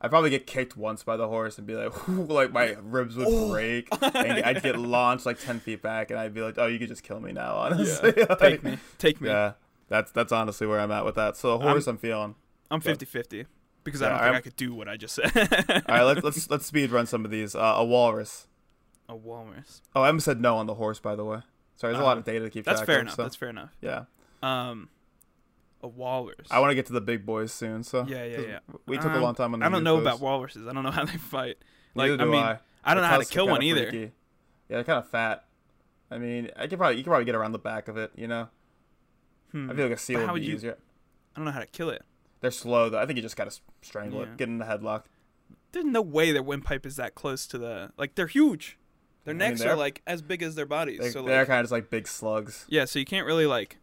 I'd 0.01 0.09
probably 0.09 0.29
get 0.29 0.47
kicked 0.47 0.77
once 0.77 1.03
by 1.03 1.17
the 1.17 1.27
horse 1.27 1.57
and 1.57 1.65
be 1.67 1.75
like, 1.75 2.07
like 2.07 2.51
my 2.51 2.75
ribs 2.81 3.15
would 3.15 3.27
Oh. 3.29 3.49
break, 3.51 3.87
and 4.01 4.13
I'd 4.45 4.61
get 4.63 4.77
launched 4.77 5.25
like 5.25 5.39
ten 5.39 5.59
feet 5.59 5.81
back, 5.81 6.11
and 6.11 6.19
I'd 6.19 6.33
be 6.33 6.41
like, 6.41 6.55
oh, 6.57 6.67
you 6.67 6.79
could 6.79 6.87
just 6.89 7.03
kill 7.03 7.19
me 7.19 7.31
now, 7.31 7.55
honestly. 7.55 8.13
Yeah. 8.17 8.25
Like, 8.29 8.39
Take 8.39 8.63
me. 8.63 8.77
Take 8.97 9.21
me. 9.21 9.29
Yeah, 9.29 9.53
that's 9.87 10.11
that's 10.11 10.31
honestly 10.31 10.67
where 10.67 10.79
I'm 10.79 10.91
at 10.91 11.05
with 11.05 11.15
that. 11.15 11.35
So 11.37 11.53
a 11.55 11.57
horse, 11.59 11.87
I'm, 11.87 11.97
feeling. 11.97 12.35
I'm 12.71 12.79
Go. 12.79 12.93
50-50 12.93 13.45
because 13.83 14.01
I 14.01 14.09
don't 14.09 14.17
think 14.19 14.25
I'm- 14.27 14.35
I 14.35 14.41
could 14.41 14.55
do 14.55 14.73
what 14.73 14.87
I 14.87 14.97
just 14.97 15.15
said. 15.15 15.31
All 15.35 15.95
right, 15.95 16.03
let's 16.03 16.23
let's 16.23 16.49
let's 16.49 16.65
speed 16.65 16.91
run 16.91 17.05
some 17.07 17.25
of 17.25 17.31
these. 17.31 17.55
Uh, 17.55 17.59
a 17.77 17.83
walrus. 17.85 18.47
a 19.07 19.15
walrus. 19.15 19.81
Oh, 19.95 20.03
Emma 20.03 20.21
said 20.21 20.39
no 20.39 20.57
on 20.57 20.67
the 20.67 20.75
horse, 20.75 20.99
by 20.99 21.15
the 21.15 21.25
way. 21.25 21.39
Sorry, 21.77 21.93
there's 21.93 22.01
a 22.01 22.03
Uh, 22.03 22.07
lot 22.07 22.17
of 22.17 22.25
data 22.25 22.41
to 22.41 22.49
keep 22.51 22.65
track. 22.65 22.75
That's 22.75 22.85
fair 22.85 22.97
of. 22.97 23.01
enough. 23.03 23.15
so- 23.15 23.23
That's 23.23 23.35
fair 23.35 23.49
enough. 23.49 23.71
yeah, 23.81 24.03
Um, 24.43 24.89
a 25.81 25.87
walrus. 25.87 26.47
I 26.51 26.59
want 26.59 26.71
to 26.71 26.75
get 26.75 26.85
to 26.87 26.93
the 26.93 27.01
big 27.01 27.25
boys 27.25 27.51
soon. 27.53 27.83
So 27.83 28.05
Yeah, 28.07 28.23
yeah, 28.25 28.35
'cause 28.35 28.45
yeah. 28.47 28.59
We 28.85 28.97
took 28.97 29.11
a 29.11 29.15
Um, 29.15 29.21
long 29.21 29.35
time 29.35 29.53
on. 29.53 29.59
The 29.61 29.65
I 29.65 29.69
don't 29.69 29.83
know 29.83 29.97
Yukos. 29.97 30.01
about 30.01 30.19
walruses. 30.19 30.67
I 30.67 30.73
don't 30.73 30.83
know 30.83 30.91
how 30.91 31.05
they 31.05 31.17
fight. 31.17 31.57
Like, 31.95 32.11
Neither 32.11 32.23
I 32.23 32.25
do 32.25 32.31
mean, 32.31 32.43
I. 32.43 32.59
I 32.83 32.93
don't 32.93 33.03
know 33.03 33.09
how 33.09 33.17
to 33.19 33.25
kill 33.25 33.47
one 33.47 33.61
either. 33.63 33.89
freaky. 33.89 34.11
Yeah, 34.69 34.77
they're 34.77 34.83
kind 34.83 34.99
of 34.99 35.09
fat. 35.09 35.45
I 36.11 36.17
mean, 36.17 36.49
I 36.55 36.67
could 36.67 36.77
probably 36.79 36.97
you 36.97 37.03
could 37.03 37.09
probably 37.09 37.25
get 37.25 37.35
around 37.35 37.51
the 37.53 37.59
back 37.59 37.87
of 37.87 37.97
it. 37.97 38.11
You 38.15 38.27
know, 38.27 38.49
Hmm. 39.51 39.69
I 39.69 39.73
feel 39.73 39.85
like 39.85 39.93
a 39.93 39.97
seal 39.97 40.19
how 40.19 40.25
would 40.27 40.33
would 40.33 40.41
be 40.41 40.47
you- 40.47 40.55
easier. 40.55 40.77
I 41.35 41.39
don't 41.39 41.45
know 41.45 41.51
how 41.51 41.59
to 41.59 41.65
kill 41.67 41.89
it. 41.89 42.03
They're 42.41 42.51
slow 42.51 42.89
though. 42.89 42.99
I 42.99 43.05
think 43.05 43.17
you 43.17 43.21
just 43.23 43.35
gotta 43.37 43.55
strangle 43.81 44.21
Yeah. 44.21 44.27
it, 44.31 44.37
get 44.37 44.47
in 44.49 44.57
the 44.59 44.65
headlock. 44.65 45.03
There's 45.71 45.85
no 45.85 46.01
way 46.01 46.31
their 46.31 46.41
windpipe 46.43 46.85
is 46.85 46.95
that 46.97 47.15
close 47.15 47.45
to 47.47 47.57
the 47.57 47.91
like. 47.97 48.15
They're 48.15 48.27
huge. 48.27 48.77
Their 49.25 49.33
I 49.33 49.37
mean, 49.37 49.49
necks 49.49 49.59
they're- 49.61 49.71
are 49.71 49.75
like 49.75 50.01
as 50.07 50.21
big 50.21 50.41
as 50.41 50.55
their 50.55 50.65
bodies. 50.65 50.99
They, 50.99 51.09
so 51.11 51.21
they're 51.23 51.39
like, 51.39 51.47
kind 51.47 51.59
of 51.59 51.63
just 51.65 51.71
like 51.71 51.89
big 51.89 52.07
slugs. 52.07 52.65
yeah, 52.69 52.85
so 52.85 52.97
you 52.99 53.05
can't 53.05 53.27
really 53.27 53.45
like, 53.45 53.77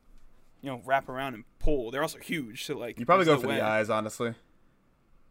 you 0.63 0.71
know, 0.71 0.83
wrap 0.85 1.09
around 1.09 1.35
and 1.35 1.45
pull. 1.67 1.91
They're 1.91 2.03
also 2.03 2.19
huge. 2.19 2.65
So 2.65 2.79
like, 2.79 2.99
You 2.99 3.05
probably 3.07 3.27
go 3.27 3.37
for 3.39 3.47
no 3.49 3.55
the 3.55 3.61
eyes, 3.65 3.91
honestly. 3.91 4.35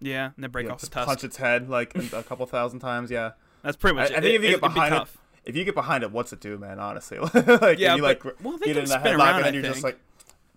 Yeah, 0.01 0.31
and 0.35 0.43
then 0.43 0.51
break 0.51 0.67
Yeah, 0.67 0.73
off 0.73 0.81
the 0.81 0.87
tusk. 0.87 1.07
punch 1.07 1.23
its 1.23 1.37
head 1.37 1.69
like 1.69 1.95
a 2.13 2.21
couple 2.23 2.45
thousand 2.45 2.79
times. 2.79 3.09
Yeah. 3.09 3.31
That's 3.63 3.77
pretty 3.77 3.95
much. 3.95 4.11
I- 4.11 4.15
I 4.15 4.17
it. 4.17 4.21
think 4.21 4.35
if 4.35 4.41
you 4.43 4.47
It- 4.49 4.51
get 4.51 4.57
it'd 4.57 4.61
be 4.61 4.67
behind 4.73 4.93
it- 4.95 5.07
If 5.45 5.55
you 5.55 5.63
get 5.63 5.75
behind 5.75 6.03
it, 6.03 6.11
what's 6.11 6.33
it 6.33 6.41
do, 6.41 6.57
man? 6.57 6.79
Honestly, 6.79 7.17
like 7.33 7.79
Yeah, 7.79 7.95
you 7.95 8.01
but- 8.01 8.23
like 8.25 8.43
well, 8.43 8.57
they 8.57 8.67
get 8.67 8.73
can 8.75 8.83
in 8.83 8.89
the 8.89 8.95
headlock 8.97 9.17
around, 9.19 9.35
and 9.37 9.45
then 9.45 9.53
you're 9.53 9.63
just 9.63 9.83
like, 9.83 9.97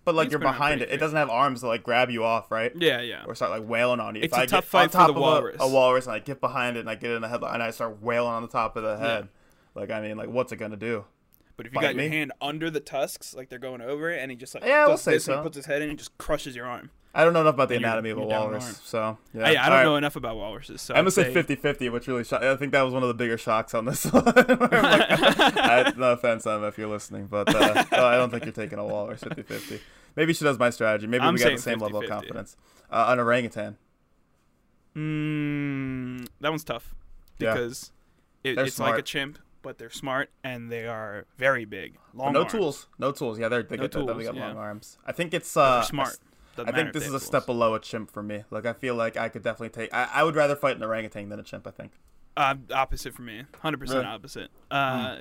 but 0.05 0.15
like 0.15 0.29
you're 0.31 0.39
behind 0.39 0.81
it. 0.81 0.89
It 0.89 0.97
doesn't 0.97 1.17
have 1.17 1.29
arms 1.29 1.61
to 1.61 1.67
like 1.67 1.83
grab 1.83 2.09
you 2.09 2.23
off, 2.23 2.51
right? 2.51 2.71
Yeah, 2.75 2.99
yeah. 3.01 3.23
or 3.25 3.35
start 3.35 3.51
like 3.51 3.67
wailing 3.67 3.99
on 3.99 4.15
you. 4.15 4.21
It's 4.23 4.33
if 4.33 4.37
a 4.39 4.41
I 4.41 4.45
tough 4.45 4.63
get 4.65 4.69
fight 4.69 4.95
on 4.95 5.07
for 5.07 5.13
the 5.13 5.13
of 5.13 5.17
a- 5.17 5.19
walrus. 5.21 5.57
A, 5.59 5.67
walrus 5.67 6.05
and 6.07 6.15
I 6.15 6.19
get 6.19 6.41
behind 6.41 6.77
it 6.77 6.81
and 6.81 6.89
I 6.89 6.95
get 6.95 7.11
in 7.11 7.21
the 7.21 7.27
headlock 7.27 7.53
and 7.53 7.63
I 7.63 7.71
start 7.71 8.01
wailing 8.01 8.31
on 8.31 8.41
the 8.41 8.47
top 8.47 8.75
of 8.75 8.83
the 8.83 8.97
head. 8.97 9.29
Like 9.75 9.91
I 9.91 10.01
mean, 10.01 10.17
like 10.17 10.29
what's 10.29 10.51
it 10.51 10.57
gonna 10.57 10.75
do? 10.77 11.05
But 11.59 11.65
if 11.65 11.73
you 11.73 11.79
Bite 11.81 11.87
got 11.87 11.95
me? 11.97 12.03
your 12.03 12.11
hand 12.13 12.31
under 12.39 12.69
the 12.71 12.79
tusks, 12.79 13.33
like 13.33 13.49
they're 13.49 13.59
going 13.59 13.81
over 13.81 14.09
it, 14.09 14.21
and 14.21 14.31
he 14.31 14.37
just 14.37 14.55
like 14.55 14.63
Yeah, 14.63 14.87
we'll 14.87 14.95
say 14.95 15.15
this 15.15 15.27
and 15.27 15.39
so. 15.39 15.43
puts 15.43 15.57
his 15.57 15.65
head 15.65 15.81
in 15.81 15.89
and 15.89 15.97
just 15.99 16.17
crushes 16.17 16.55
your 16.55 16.65
arm. 16.65 16.89
I 17.13 17.25
don't 17.25 17.33
know 17.33 17.41
enough 17.41 17.55
about 17.55 17.67
the 17.67 17.73
Then 17.75 17.81
you're- 17.81 17.89
anatomy 17.91 18.09
of 18.11 18.17
a 18.17 18.21
you're 18.21 18.29
down 18.29 18.43
an 18.45 18.49
walrus, 18.59 18.81
so 18.85 19.17
yeah. 19.33 19.45
Hey, 19.45 19.57
I 19.57 19.63
don't 19.65 19.71
All 19.73 19.77
right. 19.79 19.83
know 19.83 19.95
enough 19.97 20.15
about 20.15 20.37
walruses, 20.37 20.81
so 20.81 20.95
I'd 20.95 21.03
said 21.11 21.33
say- 21.33 21.55
50-50, 21.57 21.91
which 21.91 22.07
really 22.07 22.23
shocked. 22.23 22.45
I 22.45 22.55
think 22.55 22.71
that 22.71 22.83
was 22.83 22.93
one 22.93 23.03
of 23.03 23.09
the 23.09 23.13
bigger 23.13 23.37
shocks 23.37 23.73
on 23.73 23.83
this 23.83 24.05
one. 24.13 24.23
I'm 24.37 24.45
like, 24.59 24.69
I, 24.71 25.93
no 25.97 26.13
offense, 26.13 26.47
Emma, 26.47 26.67
if 26.67 26.77
you're 26.77 26.87
listening, 26.87 27.25
but 27.27 27.53
uh, 27.53 27.83
no, 27.91 28.05
I 28.05 28.15
don't 28.15 28.29
think 28.29 28.45
you're 28.45 28.53
taking 28.53 28.79
a 28.79 28.85
walrus 28.85 29.19
50-50. 29.21 29.81
Maybe 30.15 30.33
she 30.33 30.45
does 30.45 30.57
my 30.57 30.69
strategy. 30.69 31.07
Maybe 31.07 31.23
I'm 31.25 31.33
we 31.33 31.39
got 31.41 31.45
the 31.51 31.57
saying 31.57 31.77
same 31.77 31.79
level 31.79 31.99
of 31.99 32.05
50-50. 32.05 32.07
confidence. 32.07 32.57
Uh, 32.89 33.07
an 33.09 33.19
orangutan. 33.19 33.75
Mm, 34.95 36.27
that 36.41 36.49
one's 36.49 36.63
tough 36.63 36.93
Yeah. 37.37 37.53
because 37.53 37.91
it, 38.43 38.55
They're 38.55 38.65
it's 38.65 38.79
like 38.79 38.91
a 38.91 38.93
smart. 38.95 39.05
chimp, 39.05 39.39
but 39.61 39.77
they're 39.77 39.89
smart 39.89 40.29
and 40.43 40.71
they 40.71 40.85
are 40.87 41.25
very 41.37 41.65
big. 41.65 41.97
Long 42.13 42.33
no 42.33 42.41
arms. 42.41 42.51
tools. 42.51 42.87
No 42.97 43.11
tools. 43.11 43.39
Yeah, 43.39 43.49
they're, 43.49 43.63
they 43.63 43.77
No 43.77 43.83
get 43.83 43.91
that. 43.91 43.99
They 44.07 44.13
tools, 44.13 44.23
got 44.25 44.35
yeah. 44.35 44.47
long 44.47 44.57
arms. 44.57 44.97
I 45.05 45.11
think 45.11 45.33
it's 45.33 45.55
uh, 45.57 45.81
smart. 45.83 46.17
Doesn't 46.55 46.73
I 46.73 46.77
think 46.77 46.93
this 46.93 47.05
is 47.07 47.13
a 47.13 47.19
step 47.19 47.45
below 47.45 47.73
a 47.75 47.79
chimp 47.79 48.11
for 48.11 48.21
me. 48.23 48.43
Like 48.51 48.65
I 48.65 48.73
feel 48.73 48.95
like 48.95 49.15
I 49.17 49.29
could 49.29 49.43
definitely 49.43 49.69
take. 49.69 49.93
I, 49.93 50.09
I 50.15 50.23
would 50.23 50.35
rather 50.35 50.55
fight 50.55 50.75
an 50.75 50.83
orangutan 50.83 51.29
than 51.29 51.39
a 51.39 51.43
chimp. 51.43 51.65
I 51.67 51.71
think. 51.71 51.91
Uh, 52.35 52.55
opposite 52.73 53.13
for 53.13 53.21
me, 53.21 53.43
hundred 53.61 53.79
percent 53.79 53.99
Really? 53.99 54.09
opposite. 54.15 54.49
Uh, 54.71 55.17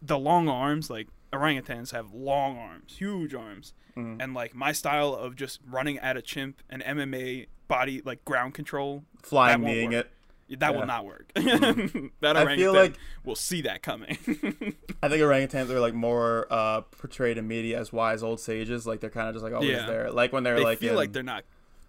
the 0.00 0.18
long 0.18 0.48
arms, 0.48 0.90
like 0.90 1.08
orangutans, 1.32 1.92
have 1.92 2.12
long 2.12 2.56
arms, 2.58 2.96
huge 2.98 3.34
arms, 3.34 3.74
Mhm. 3.96 4.22
and 4.22 4.34
like 4.34 4.54
my 4.54 4.72
style 4.72 5.14
of 5.14 5.36
just 5.36 5.60
running 5.66 5.98
at 5.98 6.16
a 6.16 6.22
chimp 6.22 6.62
and 6.70 6.82
MMA 6.82 7.46
body 7.68 8.02
like 8.04 8.24
ground 8.24 8.54
control, 8.54 9.04
Flying 9.22 9.62
kneeing 9.62 9.92
it. 9.92 10.10
That 10.60 10.72
Yeah. 10.72 10.78
will 10.78 10.86
not 10.86 11.04
work. 11.04 11.32
Mhm. 11.36 12.10
that 12.20 12.36
I 12.36 12.56
feel 12.56 12.72
like 12.72 12.94
will 13.24 13.34
see 13.36 13.62
that 13.62 13.82
coming. 13.82 14.16
I 15.02 15.08
think 15.08 15.20
orangutans 15.22 15.70
are 15.70 15.80
like 15.80 15.94
more 15.94 16.46
uh, 16.50 16.82
portrayed 16.82 17.38
in 17.38 17.46
media 17.48 17.78
as 17.80 17.92
wise 17.92 18.22
old 18.22 18.40
sages. 18.40 18.86
Like 18.86 19.00
they're 19.00 19.10
kind 19.10 19.28
of 19.28 19.34
just 19.34 19.42
like 19.44 19.52
always 19.54 19.70
Yeah. 19.70 19.86
there. 19.86 20.10
Like 20.10 20.32
when 20.32 20.42
they're 20.44 20.56
they 20.56 20.64
like 20.64 20.78
feel 20.78 20.90
in- 20.90 20.96
like 20.96 21.12
they're 21.12 21.22
not 21.22 21.44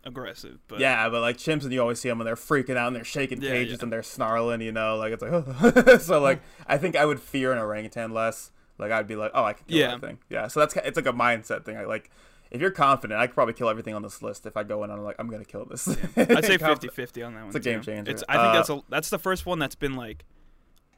aggressive, 0.06 0.60
but 0.68 0.80
yeah, 0.80 1.08
but 1.10 1.22
like 1.22 1.38
chimps, 1.38 1.64
and 1.64 1.72
you 1.72 1.80
always 1.82 2.00
see 2.00 2.10
them 2.10 2.18
when 2.20 2.26
they're 2.26 2.36
freaking 2.36 2.76
out 2.76 2.88
and 2.88 2.96
they're 2.96 3.04
shaking 3.04 3.42
Yeah, 3.42 3.52
cages 3.52 3.82
and 3.82 3.92
they're 3.92 4.04
snarling. 4.04 4.62
You 4.62 4.72
know, 4.72 4.98
like 4.98 5.14
it's 5.14 5.24
like 5.24 6.00
so. 6.02 6.20
Like 6.22 6.42
I 6.68 6.78
think 6.78 6.96
I 6.96 7.06
would 7.06 7.20
fear 7.20 7.52
an 7.52 7.58
orangutan 7.60 8.12
less. 8.14 8.52
Like 8.78 8.92
I'd 8.92 9.08
be 9.08 9.16
like, 9.16 9.32
oh, 9.34 9.44
I 9.44 9.54
can 9.54 9.66
kill 9.68 9.78
Yeah. 9.78 9.88
that 9.92 10.02
thing. 10.02 10.18
Yeah. 10.30 10.48
So 10.48 10.60
that's 10.60 10.76
it's 10.78 10.98
like 10.98 11.06
a 11.06 11.14
mindset 11.14 11.64
thing. 11.66 11.78
I 11.78 11.86
like. 11.86 12.10
If 12.54 12.62
you're 12.62 12.72
confident, 12.72 13.20
I 13.20 13.26
could 13.28 13.34
probably 13.36 13.56
kill 13.56 13.68
everything 13.68 13.94
on 13.96 14.04
this 14.04 14.22
list 14.22 14.46
if 14.46 14.56
I 14.56 14.64
go 14.64 14.84
in 14.84 14.90
and 14.92 15.00
I'm 15.00 15.04
like, 15.06 15.16
I'm 15.20 15.28
gonna 15.28 15.44
kill 15.44 15.66
this. 15.66 15.88
I'd 16.16 16.46
say 16.46 16.58
Confident. 16.60 16.94
50-50 16.96 17.26
on 17.28 17.34
that 17.34 17.40
one. 17.42 17.48
It's 17.48 17.56
a 17.56 17.60
game 17.60 17.82
too. 17.82 17.92
changer. 17.92 18.12
It's 18.12 18.24
I 18.30 18.34
think 18.34 18.46
Uh, 18.46 18.54
that's 18.54 18.70
a 18.70 18.84
that's 18.90 19.10
the 19.10 19.20
first 19.20 19.46
one 19.46 19.60
that's 19.60 19.76
been 19.76 19.96
like 19.96 20.24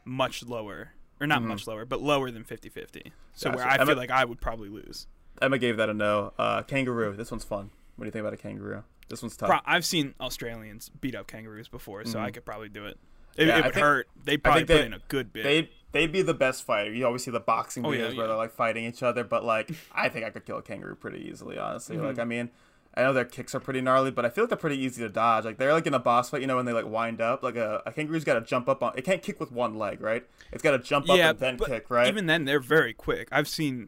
much 0.03 0.43
lower, 0.43 0.91
or 1.19 1.27
not 1.27 1.41
Mhm. 1.41 1.45
much 1.47 1.65
lower, 1.67 1.85
but 1.85 2.01
lower 2.01 2.29
than 2.29 2.43
50-50. 2.43 3.11
So 3.33 3.51
where 3.51 3.65
I 3.65 3.75
Emma- 3.75 3.85
feel 3.87 3.95
like 3.97 4.11
I 4.11 4.25
would 4.25 4.41
probably 4.41 4.69
lose. 4.69 5.07
Emma 5.41 5.57
gave 5.57 5.77
that 5.77 5.89
a 5.89 5.93
no. 5.93 6.33
Uh, 6.37 6.61
kangaroo. 6.63 7.15
This 7.15 7.31
one's 7.31 7.43
fun. 7.43 7.71
What 7.95 8.03
do 8.05 8.07
you 8.07 8.11
think 8.11 8.21
about 8.21 8.33
a 8.33 8.37
kangaroo? 8.37 8.83
This 9.09 9.21
one's 9.21 9.37
tough. 9.37 9.49
Pro- 9.49 9.59
I've 9.65 9.85
seen 9.85 10.13
Australians 10.19 10.89
beat 10.89 11.15
up 11.15 11.27
kangaroos 11.27 11.67
before, 11.67 12.05
so 12.05 12.19
I 12.19 12.29
Mhm. 12.29 12.33
could 12.35 12.45
probably 12.45 12.69
do 12.69 12.85
it. 12.85 12.97
It, 13.37 13.47
Yeah, 13.47 13.59
it 13.59 13.65
would 13.65 13.73
think- 13.73 13.83
hurt. 13.85 14.07
They 14.23 14.37
probably 14.37 14.61
put 14.63 14.67
they- 14.79 14.85
in 14.85 14.93
a 14.93 14.99
good 15.07 15.31
bit. 15.33 15.43
They 15.43 15.69
they'd 15.95 16.11
be 16.11 16.21
the 16.21 16.33
best 16.33 16.63
fighter. 16.65 16.91
You 16.93 17.05
always 17.05 17.23
see 17.23 17.31
the 17.31 17.39
boxing 17.39 17.85
Oh, 17.85 17.89
videos 17.89 18.11
yeah, 18.11 18.17
where 18.17 18.27
they're 18.27 18.35
like 18.35 18.51
fighting 18.51 18.83
each 18.85 19.01
other, 19.01 19.23
but 19.23 19.43
like 19.45 19.71
I 19.91 20.09
think 20.09 20.25
I 20.25 20.29
could 20.29 20.45
kill 20.45 20.57
a 20.57 20.61
kangaroo 20.61 20.95
pretty 20.95 21.27
easily, 21.27 21.57
honestly. 21.57 21.97
Like 21.97 22.17
Mhm. 22.17 22.21
I 22.21 22.25
mean, 22.25 22.49
I 22.97 23.01
know 23.03 23.13
their 23.13 23.25
kicks 23.25 23.55
are 23.55 23.59
pretty 23.59 23.81
gnarly, 23.81 24.11
but 24.11 24.25
I 24.25 24.29
feel 24.29 24.43
like 24.43 24.49
they're 24.49 24.57
pretty 24.57 24.77
easy 24.77 25.01
to 25.01 25.09
dodge. 25.09 25.45
Like 25.45 25.57
they're 25.57 25.73
like 25.73 25.87
in 25.87 25.93
a 25.93 25.99
boss 25.99 26.29
fight, 26.29 26.41
you 26.41 26.47
know, 26.47 26.57
when 26.57 26.65
they 26.65 26.73
like 26.73 26.85
wind 26.85 27.21
up, 27.21 27.43
like 27.43 27.55
a, 27.55 27.81
a 27.85 27.91
kangaroo's 27.93 28.23
got 28.25 28.35
to 28.35 28.41
jump 28.41 28.67
up 28.69 28.83
on. 28.83 28.91
It 28.97 29.03
can't 29.05 29.21
kick 29.21 29.39
with 29.39 29.51
one 29.51 29.75
leg, 29.75 30.01
right? 30.01 30.25
It's 30.51 30.61
got 30.61 30.71
to 30.71 30.79
jump 30.79 31.09
up 31.09 31.17
and 31.17 31.39
then 31.39 31.57
kick, 31.57 31.89
right? 31.89 32.07
Even 32.07 32.25
then, 32.25 32.45
they're 32.45 32.59
very 32.59 32.93
quick. 32.93 33.29
I've 33.31 33.47
seen 33.47 33.87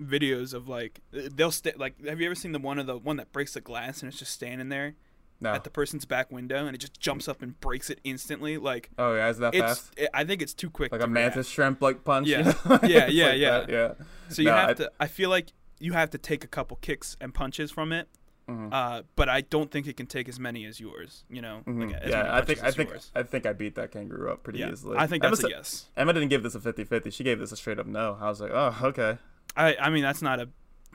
videos 0.00 0.54
of 0.54 0.68
like 0.68 1.00
they'll 1.12 1.50
stay. 1.52 1.72
Like, 1.76 2.02
have 2.06 2.18
you 2.20 2.26
ever 2.26 2.34
seen 2.34 2.52
the 2.52 2.58
one 2.58 2.78
of 2.78 2.86
the 2.86 2.96
one 2.98 3.16
that 3.18 3.30
breaks 3.32 3.52
the 3.54 3.60
glass 3.60 4.02
and 4.02 4.08
it's 4.10 4.18
just 4.18 4.32
standing 4.32 4.68
there 4.70 4.94
no. 5.42 5.52
at 5.52 5.64
the 5.64 5.70
person's 5.70 6.04
back 6.04 6.30
window 6.32 6.66
and 6.66 6.74
it 6.74 6.78
just 6.78 6.98
jumps 7.00 7.28
up 7.28 7.42
and 7.42 7.58
breaks 7.60 7.90
it 7.90 8.00
instantly? 8.04 8.56
Like, 8.58 8.90
oh 8.98 9.14
yeah, 9.14 9.28
is 9.28 9.38
that 9.38 9.54
fast? 9.54 9.92
It, 9.96 10.08
I 10.14 10.24
think 10.24 10.40
it's 10.42 10.54
too 10.54 10.70
quick. 10.70 10.92
Like 10.92 11.00
to 11.00 11.06
a 11.06 11.10
mantis 11.10 11.48
shrimp 11.48 11.82
like 11.82 12.04
punch. 12.04 12.28
you 12.28 12.36
Yeah. 12.38 12.42
know? 12.68 12.78
Yeah, 12.82 13.06
yeah, 13.08 13.26
like 13.26 13.38
yeah. 13.38 13.50
that, 13.58 13.68
yeah. 13.70 13.92
So 14.28 14.42
you 14.42 14.48
No, 14.48 14.54
have 14.56 14.70
I- 14.70 14.74
to. 14.74 14.92
I 15.00 15.06
feel 15.06 15.30
like 15.30 15.52
you 15.80 15.92
have 15.92 16.10
to 16.10 16.18
take 16.18 16.44
a 16.44 16.48
couple 16.48 16.76
kicks 16.80 17.16
and 17.20 17.34
punches 17.34 17.70
from 17.70 17.92
it. 17.92 18.08
Mhm. 18.48 18.72
Uh, 18.72 19.02
but 19.14 19.28
I 19.28 19.40
don't 19.42 19.70
think 19.70 19.86
it 19.86 19.96
can 19.96 20.06
take 20.06 20.28
as 20.28 20.40
many 20.40 20.64
as 20.64 20.80
yours. 20.80 21.24
You 21.30 21.40
know, 21.42 21.62
Mhm. 21.66 21.92
like, 21.92 22.02
yeah, 22.08 22.34
I 22.34 22.40
think 22.42 22.62
I 22.62 22.70
think 22.72 22.90
yours. 22.90 23.10
I 23.14 23.22
think 23.22 23.46
I 23.46 23.52
beat 23.52 23.76
that 23.76 23.92
kangaroo 23.92 24.32
up 24.32 24.42
pretty 24.42 24.58
yeah, 24.58 24.70
easily. 24.72 24.96
I 24.98 25.06
think 25.06 25.22
Emma 25.24 25.36
that's 25.36 25.44
a 25.46 25.50
yes. 25.50 25.86
Emma 25.96 26.12
didn't 26.12 26.28
give 26.30 26.42
this 26.42 26.56
a 26.56 26.60
50-50. 26.60 27.12
She 27.12 27.22
gave 27.22 27.38
this 27.38 27.52
a 27.52 27.56
straight 27.56 27.78
up 27.78 27.86
no. 27.86 28.18
I 28.20 28.28
was 28.28 28.40
like, 28.40 28.50
oh, 28.52 28.76
okay. 28.82 29.18
I 29.56 29.76
I 29.76 29.90
mean 29.90 30.02
that's 30.02 30.22
not 30.22 30.40
a. 30.40 30.48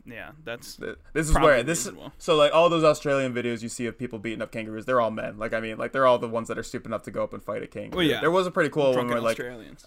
Yeah, 0.08 0.32
that's 0.44 0.78
This 1.14 1.30
is 1.30 1.34
where 1.36 1.64
this 1.64 1.82
is 1.82 1.88
reasonable. 1.88 2.14
so 2.18 2.36
like 2.36 2.54
all 2.54 2.70
those 2.70 2.84
Australian 2.84 3.34
videos 3.34 3.62
you 3.62 3.70
see 3.70 3.86
of 3.86 3.98
people 3.98 4.20
beating 4.20 4.42
up 4.42 4.52
kangaroos, 4.52 4.86
they're 4.86 5.02
all 5.02 5.12
men. 5.12 5.38
Like 5.38 5.54
I 5.54 5.60
mean, 5.60 5.78
like 5.78 5.92
they're 5.92 6.08
all 6.08 6.18
the 6.18 6.28
ones 6.28 6.48
that 6.48 6.58
are 6.58 6.64
stupid 6.64 6.88
enough 6.88 7.04
to 7.04 7.12
go 7.12 7.24
up 7.24 7.34
and 7.34 7.44
fight 7.44 7.64
a 7.64 7.68
kangaroo. 7.68 7.98
Well, 7.98 8.06
yeah. 8.06 8.22
There 8.22 8.32
was 8.32 8.48
a 8.48 8.52
pretty 8.52 8.70
cool 8.70 8.86
one 8.86 9.08
drunken 9.08 9.14
where 9.14 9.22
like 9.22 9.40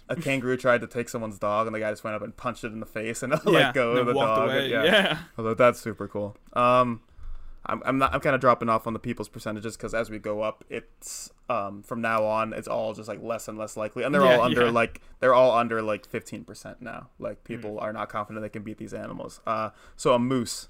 a 0.09 0.15
kangaroo 0.15 0.57
tried 0.57 0.81
to 0.81 0.87
take 0.87 1.09
someone's 1.09 1.39
dog 1.39 1.67
and 1.67 1.75
the 1.75 1.79
guy 1.79 1.89
just 1.91 2.03
went 2.03 2.15
up 2.15 2.21
and 2.21 2.35
punched 2.35 2.63
it 2.63 2.71
in 2.71 2.79
the 2.79 2.85
face 2.85 3.23
and 3.23 3.33
yeah, 3.45 3.51
let 3.51 3.73
go 3.73 3.91
and 3.91 3.99
of 3.99 4.05
the 4.07 4.13
dog. 4.13 4.49
away. 4.49 4.69
Yeah. 4.69 4.83
yeah. 4.83 5.17
Although 5.37 5.53
that's 5.55 5.79
super 5.79 6.07
cool. 6.07 6.35
Um, 6.53 7.01
I'm 7.65 7.81
I'm 7.85 7.97
not 7.99 8.13
I'm 8.13 8.19
kind 8.21 8.33
of 8.35 8.41
dropping 8.41 8.69
off 8.69 8.87
on 8.87 8.93
the 8.93 8.99
people's 8.99 9.29
percentages 9.29 9.77
because 9.77 9.93
as 9.93 10.09
we 10.09 10.17
go 10.19 10.41
up, 10.41 10.63
it's 10.69 11.29
um 11.49 11.83
from 11.83 12.01
now 12.01 12.23
on 12.25 12.53
it's 12.53 12.67
all 12.67 12.93
just 12.93 13.07
like 13.07 13.21
less 13.21 13.47
and 13.47 13.57
less 13.57 13.77
likely, 13.77 14.03
and 14.03 14.13
they're 14.13 14.23
Yeah, 14.25 14.37
all 14.37 14.41
under 14.41 14.65
yeah. 14.65 14.71
like 14.71 15.01
they're 15.19 15.33
all 15.33 15.51
under 15.57 15.81
like 15.81 16.05
15 16.07 16.43
percent 16.43 16.81
now. 16.81 17.09
Like 17.19 17.43
people 17.43 17.71
Mm. 17.75 17.81
are 17.83 17.93
not 17.93 18.09
confident 18.09 18.41
they 18.43 18.49
can 18.49 18.63
beat 18.63 18.77
these 18.77 18.93
animals. 18.93 19.41
Uh, 19.45 19.69
so 19.95 20.13
a 20.13 20.19
moose. 20.19 20.69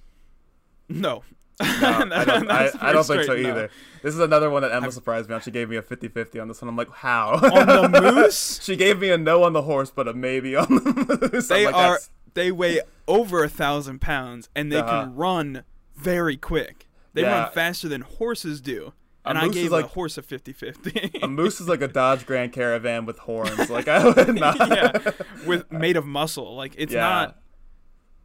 No. 0.89 1.23
No, 1.61 1.67
I 2.11 2.25
don't, 2.25 2.49
I, 2.51 2.69
I 2.81 2.91
don't 2.91 3.03
think 3.05 3.19
so 3.19 3.23
straight 3.23 3.43
no. 3.43 3.49
either. 3.49 3.69
This 4.01 4.15
is 4.15 4.19
another 4.19 4.49
one 4.49 4.63
that 4.63 4.71
Emma 4.71 4.87
I've- 4.87 4.93
surprised 4.93 5.29
me 5.29 5.35
on. 5.35 5.41
She 5.41 5.51
gave 5.51 5.69
me 5.69 5.75
a 5.75 5.81
50-50 5.83 6.41
on 6.41 6.47
this 6.47 6.59
one. 6.61 6.69
I'm 6.69 6.75
like, 6.75 6.89
how? 6.91 7.33
On 7.35 7.91
the 7.91 8.01
moose, 8.15 8.59
she 8.63 8.75
gave 8.75 8.99
me 8.99 9.11
a 9.11 9.17
no 9.17 9.43
on 9.43 9.53
the 9.53 9.61
horse, 9.61 9.91
but 9.91 10.07
a 10.07 10.13
maybe 10.13 10.55
on 10.55 10.65
the 10.67 11.29
moose. 11.31 11.47
they 11.49 11.67
like, 11.67 11.75
are 11.75 11.81
"That's- 11.91 12.09
they 12.33 12.51
weigh 12.51 12.81
over 13.07 13.43
a 13.43 13.49
thousand 13.49 14.01
pounds 14.01 14.49
and 14.55 14.71
they 14.71 14.77
Uh-huh. 14.77 15.01
can 15.03 15.15
run 15.15 15.63
very 16.01 16.37
quick. 16.37 16.87
They 17.13 17.21
Yeah. 17.21 17.43
run 17.43 17.51
faster 17.51 17.87
than 17.87 18.01
horses 18.01 18.61
do. 18.61 18.93
And 19.23 19.37
I 19.37 19.47
gave 19.49 19.71
like- 19.71 19.85
a 19.85 19.89
horse 19.89 20.17
a 20.17 20.21
50-50. 20.23 21.21
a 21.23 21.27
moose 21.27 21.61
is 21.61 21.67
like 21.67 21.81
a 21.81 21.87
Dodge 21.99 22.25
Grand 22.25 22.53
Caravan 22.53 23.05
with 23.05 23.19
horns. 23.19 23.69
Like 23.69 23.87
I 23.87 24.03
would 24.05 24.35
not. 24.39 24.57
yeah, 24.69 25.11
with 25.45 25.71
made 25.71 25.95
of 25.97 26.05
muscle. 26.05 26.55
Like 26.55 26.73
it's 26.77 26.93
Yeah. 26.93 27.01
not. 27.01 27.37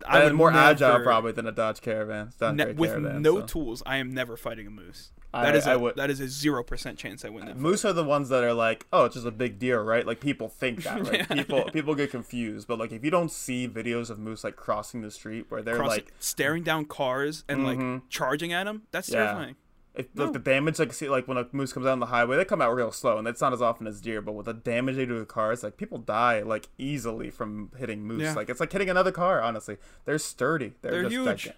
I 0.06 0.16
and 0.18 0.24
would 0.24 0.34
more 0.34 0.52
agile 0.52 1.00
probably 1.00 1.32
than 1.32 1.46
a 1.46 1.52
Dodge 1.52 1.80
Caravan. 1.80 2.32
Dodge 2.38 2.54
ne- 2.56 2.72
with 2.72 2.90
Caravan, 2.90 3.22
no 3.22 3.40
so. 3.40 3.46
tools, 3.46 3.82
I 3.86 3.96
am 3.96 4.12
never 4.12 4.36
fighting 4.36 4.66
a 4.66 4.70
moose. 4.70 5.10
I- 5.36 5.44
That 5.44 5.54
is 5.56 5.66
a 5.66 5.70
I 5.72 5.76
would- 5.76 5.96
that 5.96 6.10
is 6.10 6.20
a 6.20 6.28
zero 6.28 6.62
percent 6.62 6.98
chance 6.98 7.24
I 7.24 7.28
win 7.28 7.46
that. 7.46 7.52
fight. 7.54 7.60
Moose 7.60 7.84
are 7.84 7.92
the 7.92 8.04
ones 8.04 8.28
that 8.30 8.42
are 8.44 8.54
like, 8.54 8.86
oh, 8.92 9.04
it's 9.04 9.14
just 9.14 9.26
a 9.26 9.30
big 9.30 9.58
deer, 9.58 9.80
right? 9.82 10.06
Like 10.06 10.20
people 10.20 10.48
think 10.48 10.82
that, 10.84 11.06
right? 11.08 11.26
Yeah. 11.30 11.34
People 11.36 11.64
people 11.72 11.94
get 11.94 12.10
confused, 12.10 12.66
but 12.68 12.78
like 12.78 12.92
if 12.92 13.04
you 13.04 13.10
don't 13.10 13.30
see 13.30 13.68
videos 13.68 14.10
of 14.10 14.18
moose 14.18 14.44
like 14.44 14.56
crossing 14.56 15.02
the 15.02 15.10
street 15.10 15.46
where 15.48 15.62
they're 15.62 15.76
Crossing- 15.76 16.04
like, 16.04 16.12
staring 16.18 16.62
down 16.62 16.84
cars 16.86 17.44
and 17.48 17.60
Mhm. 17.60 17.92
like 17.94 18.02
charging 18.08 18.52
at 18.52 18.64
them. 18.64 18.82
That's 18.90 19.08
Yeah. 19.08 19.24
terrifying. 19.26 19.56
if 19.98 20.14
No. 20.14 20.24
like 20.24 20.34
the 20.34 20.38
damage, 20.38 20.78
like 20.78 20.92
see, 20.92 21.08
like 21.08 21.26
when 21.26 21.38
a 21.38 21.48
moose 21.52 21.72
comes 21.72 21.86
out 21.86 21.92
on 21.92 22.00
the 22.00 22.06
highway, 22.06 22.36
they 22.36 22.44
come 22.44 22.60
out 22.60 22.74
real 22.74 22.92
slow, 22.92 23.16
and 23.16 23.26
it's 23.26 23.40
not 23.40 23.54
as 23.54 23.62
often 23.62 23.86
as 23.86 23.98
deer. 23.98 24.20
But 24.20 24.32
with 24.32 24.44
the 24.44 24.52
damage 24.52 24.96
they 24.96 25.06
do 25.06 25.18
to 25.18 25.24
cars, 25.24 25.62
like 25.62 25.78
people 25.78 25.96
die 25.96 26.42
like 26.42 26.68
easily 26.76 27.30
from 27.30 27.70
hitting 27.78 28.02
moose. 28.02 28.20
Yeah. 28.20 28.34
Like 28.34 28.50
it's 28.50 28.60
like 28.60 28.70
hitting 28.70 28.90
another 28.90 29.10
car. 29.10 29.40
Honestly, 29.40 29.78
they're 30.04 30.18
sturdy. 30.18 30.74
They're, 30.82 30.90
They're 30.92 31.02
just 31.04 31.14
huge. 31.14 31.44
gigan- 31.46 31.54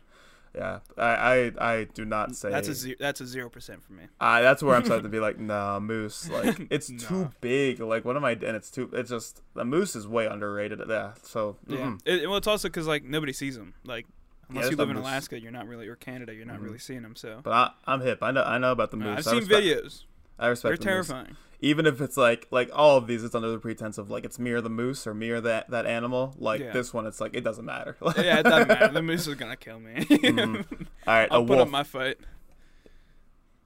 Yeah, 0.55 0.79
I, 0.97 1.53
I 1.59 1.73
I 1.73 1.85
do 1.85 2.05
not 2.05 2.35
say 2.35 2.51
That's 2.51 2.69
a 2.69 2.75
zero, 2.75 2.97
that's 2.99 3.21
a 3.21 3.27
zero 3.27 3.49
percent 3.51 3.83
for 3.85 3.93
me. 3.93 4.05
Uh, 4.21 4.41
that's 4.41 4.63
where 4.63 4.75
I'm 4.75 4.85
starting 4.85 5.05
to 5.05 5.09
be 5.11 5.21
like, 5.29 5.39
nah, 5.39 5.79
moose. 5.79 6.29
Like 6.31 6.67
it's 6.71 6.89
Nah. 6.91 6.99
too 7.09 7.31
big. 7.41 7.81
Like 7.81 8.05
what 8.05 8.17
am 8.17 8.25
I? 8.25 8.33
And 8.33 8.43
it's 8.57 8.71
too. 8.71 8.89
It's 8.93 9.11
just 9.11 9.43
the 9.55 9.65
moose 9.65 9.95
is 9.95 10.07
way 10.09 10.27
underrated. 10.27 10.81
Yeah. 10.89 11.13
So 11.23 11.57
Yeah. 11.67 11.79
mhm. 11.79 12.01
It, 12.05 12.27
well, 12.29 12.39
it's 12.39 12.47
also 12.47 12.69
because 12.69 12.87
like 12.87 13.05
nobody 13.05 13.33
sees 13.33 13.57
them. 13.57 13.75
Like 13.85 14.07
unless 14.49 14.65
there's 14.65 14.71
you 14.73 14.77
live 14.79 14.91
in 14.91 14.97
moose. 14.97 15.05
Alaska, 15.05 15.39
you're 15.41 15.53
not 15.53 15.69
really 15.69 15.87
or 15.89 15.97
Canada, 15.97 16.35
you're 16.35 16.47
not 16.47 16.59
Mhm. 16.61 16.65
really 16.65 16.79
seeing 16.79 17.03
them. 17.03 17.15
So 17.17 17.41
But 17.43 17.53
I, 17.53 17.71
I'm 17.87 18.01
hip. 18.01 18.19
I 18.23 18.31
know. 18.31 18.43
I 18.43 18.59
know 18.59 18.73
about 18.73 18.91
the 18.91 18.97
moose. 18.97 19.19
I've 19.19 19.27
I 19.29 19.31
seen 19.39 19.41
respect, 19.49 19.63
videos. 19.67 20.05
I 20.39 20.47
respect. 20.49 20.81
They're 20.83 20.93
the 20.95 20.99
moose. 20.99 21.09
terrifying. 21.09 21.37
Even 21.61 21.87
if 21.87 22.01
it's 22.01 22.17
like 22.17 22.47
like 22.53 22.71
all 22.73 22.97
of 22.97 23.07
these, 23.09 23.25
it's 23.25 23.35
under 23.35 23.51
the 23.51 23.59
pretense 23.59 23.99
of 23.99 24.11
like 24.11 24.25
it's 24.25 24.39
me 24.39 24.53
or 24.53 24.61
the 24.61 24.71
moose 24.71 25.07
or 25.07 25.15
me 25.15 25.31
or 25.31 25.41
that 25.41 25.69
that 25.71 25.87
animal. 25.87 26.35
Like 26.39 26.61
Yeah. 26.61 26.71
this 26.73 26.95
one, 26.95 27.05
it's 27.07 27.21
like 27.21 27.35
it 27.35 27.43
doesn't 27.43 27.65
matter. 27.65 27.97
yeah, 28.17 28.39
it 28.39 28.43
doesn't 28.45 28.69
matter. 28.69 28.89
The 28.93 29.03
moose 29.03 29.27
is 29.27 29.35
gonna 29.35 29.57
kill 29.57 29.81
me. 29.81 29.95
Mhm. 30.09 30.65
All 31.07 31.15
right, 31.15 31.29
I'll 31.33 31.43
a 31.43 31.47
put 31.47 31.57
wolf. 31.57 31.63
up 31.67 31.69
my 31.73 31.83
fight. 31.83 32.19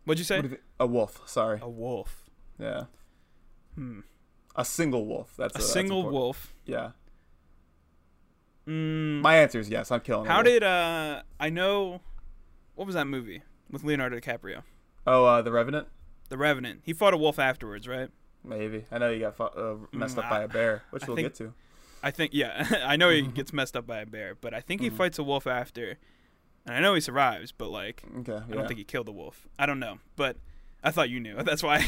What'd 0.05 0.19
you 0.19 0.25
say? 0.25 0.37
What 0.37 0.43
do 0.43 0.49
you 0.49 0.55
think? 0.57 0.63
A 0.81 0.87
wolf. 0.87 1.21
Sorry. 1.27 1.59
A 1.61 1.69
wolf. 1.69 2.25
Yeah. 2.59 2.85
Hmm. 3.75 4.01
A 4.57 4.65
single 4.65 5.05
wolf. 5.07 5.35
That's 5.37 5.55
A 5.55 5.59
that's 5.59 5.73
single 5.73 5.99
important. 5.99 6.21
wolf. 6.23 6.55
Yeah. 6.65 6.91
Mm, 8.67 9.21
My 9.23 9.37
answer 9.37 9.59
is 9.59 9.69
yes. 9.69 9.91
I'm 9.91 10.01
killing. 10.01 10.27
a 10.27 10.31
how 10.33 10.43
did 10.43 10.63
uh? 10.63 11.23
I 11.41 11.51
know. 11.51 12.01
What 12.75 12.87
was 12.87 12.95
that 12.95 13.07
movie 13.07 13.43
with 13.71 13.85
Leonardo 13.85 14.19
DiCaprio? 14.19 14.63
Oh, 15.07 15.25
uh, 15.25 15.43
the 15.43 15.53
Revenant. 15.53 15.89
The 16.33 16.39
Revenant. 16.39 16.81
He 16.83 16.95
fought 16.95 17.13
a 17.13 17.19
wolf 17.19 17.39
afterwards, 17.39 17.87
right? 17.87 18.09
Maybe. 18.43 18.87
I 18.91 18.97
know 18.97 19.13
he 19.13 19.19
got 19.21 19.37
fu- 19.37 19.43
uh, 19.43 19.77
messed 19.93 20.17
Mm, 20.17 20.25
up 20.25 20.31
by 20.31 20.41
a 20.45 20.49
bear, 20.49 20.83
which 20.91 21.03
I 21.03 21.07
we'll 21.07 21.17
think- 21.17 21.27
get 21.29 21.35
to. 21.37 21.53
I 22.03 22.11
think 22.11 22.31
yeah. 22.33 22.67
I 22.87 22.97
know 22.97 23.11
he 23.11 23.21
gets 23.21 23.53
messed 23.53 23.77
up 23.77 23.87
by 23.87 23.99
a 24.01 24.07
bear, 24.07 24.35
but 24.41 24.55
I 24.55 24.61
think 24.63 24.81
he 24.81 24.89
Mhm. 24.89 24.97
fights 24.97 25.19
a 25.19 25.23
wolf 25.23 25.47
after, 25.47 25.99
and 26.65 26.75
I 26.75 26.81
know 26.81 26.95
he 26.95 27.03
survives. 27.03 27.53
But 27.53 27.69
like, 27.69 28.03
Okay. 28.21 28.33
I 28.49 28.51
don't 28.51 28.67
think 28.67 28.79
he 28.79 28.85
killed 28.85 29.07
the 29.09 29.13
wolf. 29.13 29.47
I 29.59 29.67
don't 29.67 29.79
know, 29.79 29.99
but 30.17 30.39
I 30.85 30.91
thought 30.91 31.11
you 31.11 31.21
knew. 31.21 31.37
That's 31.43 31.63
why. 31.63 31.81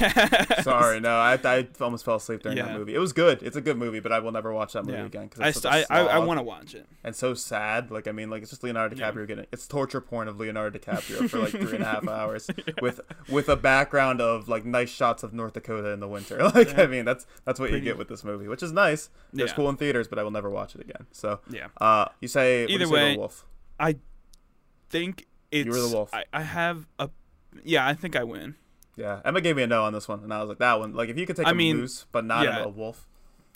Sorry, 0.63 1.01
no, 1.01 1.17
I, 1.17 1.39
I 1.45 1.67
almost 1.81 2.05
fell 2.05 2.15
asleep 2.17 2.43
during 2.43 2.59
that 2.59 2.73
movie. 2.79 2.95
It 2.95 2.99
was 2.99 3.13
good. 3.13 3.43
It's 3.43 3.57
a 3.57 3.61
good 3.61 3.77
movie, 3.77 3.99
but 4.01 4.13
I 4.13 4.21
will 4.21 4.31
never 4.33 4.53
watch 4.53 4.75
that 4.75 4.85
movie 4.85 4.99
Yeah. 4.99 5.05
again 5.07 5.25
because 5.25 5.41
I 5.41 5.49
it's 5.49 5.61
st- 5.61 5.73
such 5.75 5.91
a 5.91 5.93
I, 5.93 6.01
I, 6.05 6.19
want 6.19 6.39
to 6.39 6.43
watch 6.45 6.75
it. 6.75 6.87
and 7.03 7.15
so 7.17 7.35
sad. 7.35 7.91
Like 7.91 8.07
I 8.07 8.13
mean, 8.13 8.31
like 8.31 8.43
it's 8.43 8.51
just 8.51 8.63
Leonardo 8.63 8.95
Yeah. 8.97 9.11
DiCaprio 9.11 9.27
getting 9.27 9.47
it's 9.53 9.67
torture 9.67 10.01
porn 10.01 10.29
of 10.29 10.39
Leonardo 10.39 10.79
DiCaprio 10.79 11.29
for 11.29 11.41
like 11.41 11.51
three 11.51 11.75
and 11.75 11.83
a 11.83 11.87
half 11.87 12.07
hours 12.09 12.49
with 12.81 13.01
with 13.29 13.49
a 13.49 13.57
background 13.57 14.21
of 14.21 14.49
like 14.49 14.65
nice 14.65 14.91
shots 14.91 15.23
of 15.23 15.33
North 15.35 15.55
Dakota 15.55 15.89
in 15.91 16.01
the 16.01 16.09
winter. 16.09 16.39
Like 16.55 16.71
Yeah. 16.71 16.83
I 16.83 16.87
mean, 16.87 17.05
that's 17.05 17.27
that's 17.45 17.59
what 17.59 17.73
you 17.73 17.81
get 17.81 17.99
with 17.99 18.09
this 18.09 18.23
movie, 18.23 18.47
which 18.49 18.63
is 18.63 18.71
nice. 18.71 19.11
It's 19.33 19.51
Yeah. 19.51 19.57
cool 19.57 19.69
in 19.71 19.77
theaters, 19.77 20.07
but 20.07 20.19
I 20.19 20.23
will 20.23 20.31
never 20.31 20.51
watch 20.51 20.75
it 20.77 20.81
again. 20.83 21.07
So, 21.11 21.41
Yeah. 21.51 21.67
uh, 21.81 22.07
you 22.21 22.29
say 22.29 22.63
you 22.63 22.69
Either 22.77 22.87
say, 22.87 22.93
way, 22.93 23.17
wolf. 23.17 23.45
I 23.81 23.97
think 24.91 25.27
it's. 25.51 25.67
You 25.67 25.73
were 25.73 25.81
the 25.89 25.95
wolf. 25.95 26.11
I, 26.15 26.25
I 26.33 26.43
have 26.43 26.87
a. 27.01 27.11
Yeah, 27.65 27.87
I 27.87 27.95
think 27.95 28.15
I 28.17 28.23
win. 28.25 28.55
Yeah, 28.97 29.21
Emma 29.25 29.41
gave 29.41 29.57
me 29.57 29.63
a 29.63 29.67
no 29.67 29.85
on 29.85 29.93
this 29.93 30.07
one, 30.09 30.23
and 30.23 30.33
I 30.33 30.41
was 30.41 30.49
like, 30.49 30.59
that 30.59 30.79
one. 30.79 30.95
Like, 30.95 31.09
if 31.09 31.19
you 31.19 31.27
could 31.27 31.37
take 31.37 31.47
I 31.47 31.51
a 31.51 31.55
mean, 31.55 31.77
moose, 31.79 32.07
but 32.13 32.25
not 32.25 32.45
yeah. 32.45 32.63
a 32.65 32.69
wolf. 32.69 33.07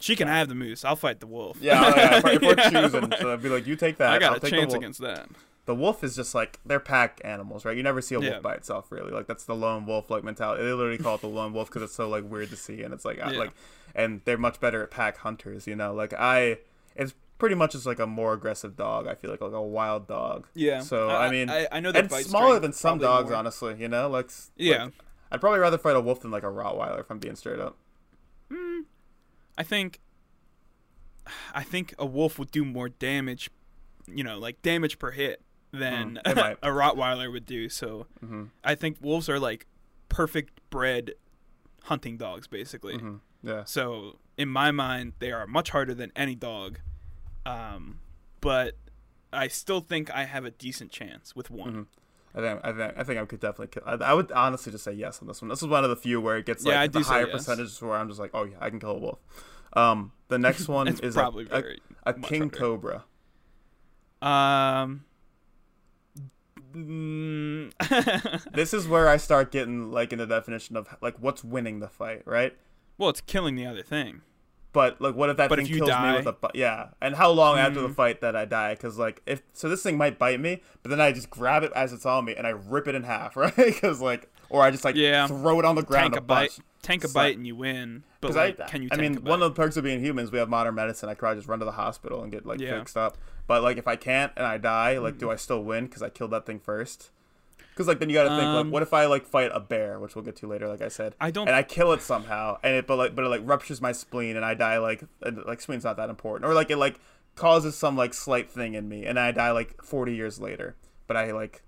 She 0.01 0.15
can 0.17 0.29
have 0.29 0.49
the 0.49 0.55
moose. 0.55 0.85
I'll 0.85 0.97
fight 0.97 1.21
the 1.21 1.27
wolf. 1.27 1.59
Yeah, 1.61 1.83
oh, 1.85 1.97
yeah. 1.97 2.17
If, 2.33 2.41
we're- 2.43 2.55
choosing, 2.71 3.13
so 3.21 3.33
I'd 3.33 3.43
be 3.43 3.49
like, 3.49 3.67
you 3.67 3.75
take 3.77 3.97
that. 3.99 4.13
I 4.13 4.19
got 4.19 4.31
I'll 4.31 4.37
a 4.37 4.41
take 4.41 4.51
chance 4.51 4.73
the 4.73 4.79
wolf. 4.79 4.83
against 4.83 5.01
that. 5.01 5.29
the 5.67 5.75
wolf 5.75 6.03
is 6.05 6.15
just 6.17 6.35
like 6.35 6.59
they're 6.65 6.79
pack 6.81 7.21
animals, 7.25 7.65
right? 7.65 7.77
You 7.77 7.83
never 7.83 8.01
see 8.01 8.15
a 8.15 8.21
wolf 8.21 8.33
Yeah. 8.33 8.41
by 8.41 8.55
itself, 8.55 8.91
really. 8.91 9.11
Like 9.11 9.27
that's 9.27 9.45
the 9.45 9.55
lone 9.57 9.87
wolf 9.87 10.09
like 10.11 10.23
mentality. 10.25 10.63
They 10.65 10.73
literally 10.73 10.99
call 10.99 11.17
it 11.17 11.21
the 11.21 11.29
lone 11.29 11.53
wolf 11.53 11.69
because 11.69 11.83
it's 11.83 11.95
so 11.95 12.09
like 12.09 12.25
weird 12.31 12.51
to 12.51 12.57
see, 12.57 12.83
and 12.83 12.95
it's 12.95 13.05
like 13.05 13.21
I- 13.21 13.33
Yeah. 13.33 13.39
like, 13.39 13.53
and 13.95 14.21
they're 14.25 14.39
much 14.39 14.61
better 14.61 14.83
at 14.85 14.91
pack 14.93 15.19
hunters. 15.19 15.67
You 15.67 15.75
know, 15.77 15.93
like 15.95 16.13
I, 16.15 16.59
it's 16.95 17.15
pretty 17.39 17.55
much 17.57 17.73
just 17.73 17.87
like 17.87 17.99
a 17.99 18.07
more 18.07 18.33
aggressive 18.35 18.77
dog. 18.77 19.07
I 19.09 19.15
feel 19.17 19.31
like 19.33 19.41
like 19.41 19.53
a 19.53 19.61
wild 19.63 20.07
dog. 20.09 20.47
Yeah. 20.55 20.79
So, 20.81 21.11
I 21.11 21.29
mean, 21.31 21.51
I, 21.51 21.67
I 21.73 21.81
know 21.81 21.91
that 21.93 22.11
And 22.13 22.25
smaller 22.27 22.59
than 22.61 22.73
some 22.73 22.99
dogs, 22.99 23.31
honestly. 23.33 23.77
You 23.81 23.89
know, 23.89 24.09
like 24.09 24.31
Yeah. 24.57 24.85
like, 24.85 24.93
I'd 25.31 25.41
probably 25.41 25.59
rather 25.61 25.79
fight 25.79 25.97
a 25.97 26.01
wolf 26.01 26.21
than 26.21 26.31
like 26.31 26.43
a 26.43 26.47
Rottweiler 26.47 27.01
if 27.01 27.11
I'm 27.11 27.19
being 27.19 27.37
straight 27.37 27.61
up. 27.61 27.77
Mm, 28.51 28.83
I 29.57 29.63
think 29.63 30.01
I 31.55 31.63
think 31.63 31.95
a 31.99 32.07
wolf 32.07 32.39
would 32.39 32.51
do 32.51 32.65
more 32.65 32.89
damage, 32.89 33.51
you 34.07 34.25
know, 34.25 34.39
like 34.39 34.63
damage 34.63 34.99
per 34.99 35.11
hit 35.11 35.43
than 35.73 36.19
Mm, 36.25 36.57
a 36.63 36.69
Rottweiler 36.69 37.31
would 37.31 37.45
do. 37.47 37.69
So 37.69 38.07
hmm 38.21 38.45
I 38.65 38.75
think 38.75 38.97
wolves 39.01 39.29
are 39.29 39.39
like 39.39 39.67
perfect 40.09 40.61
bred 40.71 41.13
hunting 41.85 42.17
dogs, 42.17 42.47
basically. 42.47 42.97
hmm 42.99 43.17
Yeah. 43.43 43.65
So 43.65 44.17
in 44.39 44.49
my 44.49 44.71
mind, 44.71 45.13
they 45.19 45.33
are 45.33 45.47
much 45.47 45.71
harder 45.71 45.93
than 45.95 46.13
any 46.17 46.35
dog. 46.35 46.79
Um, 47.45 48.01
but 48.41 48.77
I 49.33 49.49
still 49.49 49.81
think 49.81 50.11
I 50.11 50.25
have 50.25 50.45
a 50.47 50.51
decent 50.51 50.91
chance 50.91 51.37
with 51.37 51.51
one. 51.51 51.73
Mhm. 51.73 51.87
I 52.39 52.41
think 52.41 52.61
I 52.65 52.73
think 52.73 52.95
I 52.99 53.03
think 53.05 53.21
I 53.21 53.25
could 53.25 53.41
definitely 53.41 53.67
kill. 53.69 53.83
I, 53.85 53.95
I 54.11 54.15
would 54.15 54.31
honestly 54.33 54.71
just 54.71 54.85
say 54.85 54.93
yes 54.93 55.21
on 55.21 55.27
this 55.29 55.43
one. 55.43 55.49
This 55.49 55.61
is 55.61 55.67
one 55.69 55.83
of 55.83 55.91
the 55.91 55.97
few 55.97 56.21
where 56.21 56.37
it 56.37 56.47
gets 56.47 56.65
like 56.65 56.73
Yeah, 56.73 56.87
the 56.87 57.01
higher 57.01 57.27
yes. 57.27 57.33
percentages 57.33 57.83
where 57.83 57.95
I'm 57.97 58.07
just 58.09 58.21
like, 58.21 58.31
oh 58.33 58.45
yeah, 58.45 58.57
I 58.61 58.71
can 58.71 58.79
kill 58.79 58.93
a 58.93 58.99
wolf. 58.99 59.19
Um, 59.73 60.13
the 60.29 60.39
next 60.39 60.69
one 60.79 60.87
is 60.89 61.15
probably 61.15 61.49
a, 61.51 61.59
a, 61.59 62.11
a 62.11 62.15
king 62.15 62.43
harder. 62.51 62.57
cobra. 62.57 63.05
Um. 64.23 65.05
This 68.53 68.75
is 68.75 68.87
where 68.87 69.09
I 69.09 69.17
start 69.17 69.51
getting 69.51 69.91
like 69.91 70.13
in 70.13 70.19
the 70.19 70.27
definition 70.27 70.77
of 70.77 70.89
like 71.01 71.17
what's 71.19 71.43
winning 71.43 71.81
the 71.81 71.89
fight, 71.89 72.23
right? 72.27 72.57
well, 72.99 73.09
it's 73.11 73.21
killing 73.21 73.55
the 73.55 73.65
other 73.67 73.83
thing. 73.83 74.23
But 74.79 75.01
like, 75.01 75.17
what 75.17 75.29
if 75.29 75.37
that 75.39 75.49
But 75.49 75.59
thing 75.59 75.67
if 75.67 75.73
kills 75.73 75.89
me 75.89 75.93
die- 75.93 76.17
with 76.19 76.27
a 76.29 76.33
bu- 76.35 76.49
yeah? 76.55 76.91
And 77.03 77.17
how 77.17 77.31
long 77.31 77.59
after 77.59 77.81
the 77.81 77.89
Mhm. 77.89 77.97
fight 77.97 78.21
that 78.21 78.37
I 78.37 78.45
die? 78.45 78.75
Because 78.75 78.97
like, 78.97 79.21
if 79.27 79.43
so, 79.53 79.69
this 79.69 79.83
thing 79.83 79.97
might 79.97 80.21
bite 80.21 80.39
me, 80.39 80.63
but 80.85 80.91
then 80.91 81.01
I 81.01 81.11
just 81.11 81.31
grab 81.31 81.65
it 81.65 81.73
as 81.75 81.93
it's 81.93 82.07
on 82.07 82.27
me 82.27 82.37
and 82.37 82.47
I 82.47 82.51
rip 82.51 82.87
it 82.87 82.95
in 82.95 83.03
half, 83.03 83.37
right? 83.43 83.57
Because 83.57 84.01
like, 84.01 84.31
or 84.51 84.63
I 84.63 84.71
just 84.71 84.85
like 84.85 84.95
Yeah. 84.95 85.27
throw 85.27 85.59
it 85.59 85.65
on 85.65 85.75
the 85.75 85.83
ground 85.83 86.13
Tank 86.13 86.15
a 86.15 86.19
a 86.19 86.21
bite, 86.21 86.51
bunch. 86.51 86.61
tank 86.83 87.03
a 87.03 87.09
Slap. 87.09 87.25
bite, 87.25 87.37
and 87.37 87.45
you 87.45 87.57
win. 87.57 88.05
But 88.21 88.35
like, 88.37 88.61
I, 88.61 88.67
can 88.69 88.83
you? 88.85 88.89
I 88.93 88.97
mean, 88.99 89.17
one 89.25 89.43
of 89.43 89.53
the 89.53 89.61
perks 89.61 89.77
of 89.77 89.83
being 89.83 89.99
humans, 90.01 90.31
we 90.31 90.39
have 90.39 90.49
modern 90.49 90.77
medicine. 90.77 91.09
I 91.09 91.15
could 91.15 91.19
probably 91.19 91.39
just 91.39 91.49
run 91.49 91.59
to 91.59 91.65
the 91.65 91.73
hospital 91.73 92.23
and 92.23 92.31
get 92.31 92.47
like 92.47 92.61
Yeah. 92.61 92.79
fixed 92.79 92.97
up. 92.97 93.19
But 93.49 93.65
like, 93.65 93.79
if 93.79 93.89
I 93.89 93.97
can't 93.97 94.31
and 94.37 94.47
I 94.47 94.59
die, 94.59 94.99
like, 94.99 95.15
Mm. 95.15 95.19
do 95.19 95.31
I 95.33 95.37
still 95.37 95.65
win 95.65 95.87
because 95.87 96.03
I 96.05 96.09
killed 96.09 96.31
that 96.31 96.47
thing 96.47 96.61
first? 96.61 97.11
Because 97.79 97.87
like, 97.87 98.01
then 98.01 98.11
you 98.11 98.15
got 98.15 98.25
to 98.25 98.31
think, 98.31 98.43
Um, 98.43 98.55
like, 98.67 98.73
what 98.73 98.83
if 98.83 98.93
I 98.93 99.07
like 99.07 99.25
fight 99.25 99.53
a 99.55 99.61
bear, 99.61 100.01
which 100.01 100.17
we'll 100.17 100.25
get 100.25 100.35
to 100.39 100.49
later, 100.49 100.67
like 100.67 100.83
I 100.83 100.89
said, 100.89 101.15
I 101.21 101.31
don't. 101.31 101.47
and 101.47 101.55
I 101.57 101.63
kill 101.63 101.93
it 101.93 102.03
somehow, 102.03 102.59
and 102.65 102.75
it 102.75 102.89
but 102.89 102.97
like 102.97 103.15
but 103.15 103.25
it 103.25 103.29
like 103.29 103.43
ruptures 103.45 103.81
my 103.81 103.93
spleen, 103.93 104.35
and 104.35 104.45
I 104.45 104.55
die 104.55 104.79
like 104.79 105.05
like 105.23 105.61
spleen's 105.61 105.85
not 105.85 105.97
that 105.97 106.11
important, 106.11 106.51
or 106.51 106.55
like 106.55 106.71
it 106.71 106.77
like 106.77 106.99
causes 107.37 107.77
some 107.77 107.97
like 107.97 108.15
slight 108.15 108.51
thing 108.51 108.75
in 108.75 108.89
me, 108.89 109.07
and 109.07 109.17
I 109.17 109.31
die 109.31 109.53
like 109.53 109.81
forty 109.81 110.17
years 110.17 110.41
later. 110.41 110.75
But 111.07 111.17
I 111.17 111.31
like 111.31 111.63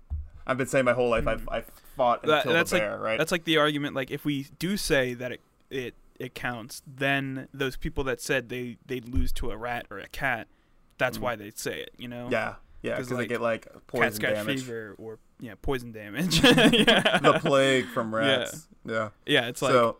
I've 0.45 0.57
been 0.57 0.67
saying 0.67 0.83
my 0.83 0.91
whole 0.93 1.09
life 1.09 1.25
I've 1.27 1.47
I've 1.49 1.67
fought 1.95 2.23
and 2.23 2.29
Hmm. 2.31 2.35
That- 2.35 2.43
killed 2.43 2.55
that's 2.57 2.71
a 2.73 2.75
like- 2.75 2.83
bear, 2.83 2.99
right? 2.99 3.17
That's 3.17 3.31
like 3.31 3.45
the 3.45 3.55
argument. 3.57 3.95
Like 3.95 4.11
if 4.11 4.25
we 4.25 4.47
do 4.59 4.75
say 4.75 5.13
that 5.13 5.31
it 5.31 5.41
it 5.69 5.95
it 6.19 6.35
counts, 6.35 6.81
then 6.85 7.47
those 7.53 7.77
people 7.77 8.03
that 8.03 8.19
said 8.19 8.49
they 8.49 8.77
they'd 8.85 9.07
lose 9.07 9.31
to 9.31 9.49
a 9.51 9.55
rat 9.55 9.85
or 9.89 9.97
a 9.97 10.09
cat, 10.09 10.49
that's 10.97 11.17
Mhm. 11.17 11.21
why 11.21 11.35
they 11.37 11.51
say 11.55 11.79
it. 11.79 11.91
You 11.97 12.09
know. 12.09 12.27
yeah, 12.29 12.55
yeah, 12.81 12.95
'Cause, 12.97 13.05
because 13.07 13.17
like, 13.19 13.29
get 13.29 13.41
like 13.41 13.67
poison 13.87 14.21
damage, 14.21 14.61
fever 14.63 14.95
or 14.97 15.19
yeah 15.39 15.53
poison 15.61 15.91
damage. 15.91 16.41
yeah. 16.43 17.19
the 17.19 17.39
plague 17.43 17.85
from 17.87 18.13
rats. 18.13 18.67
Yeah. 18.85 19.09
Yeah, 19.25 19.47
it's 19.47 19.61
like 19.61 19.71
so 19.73 19.97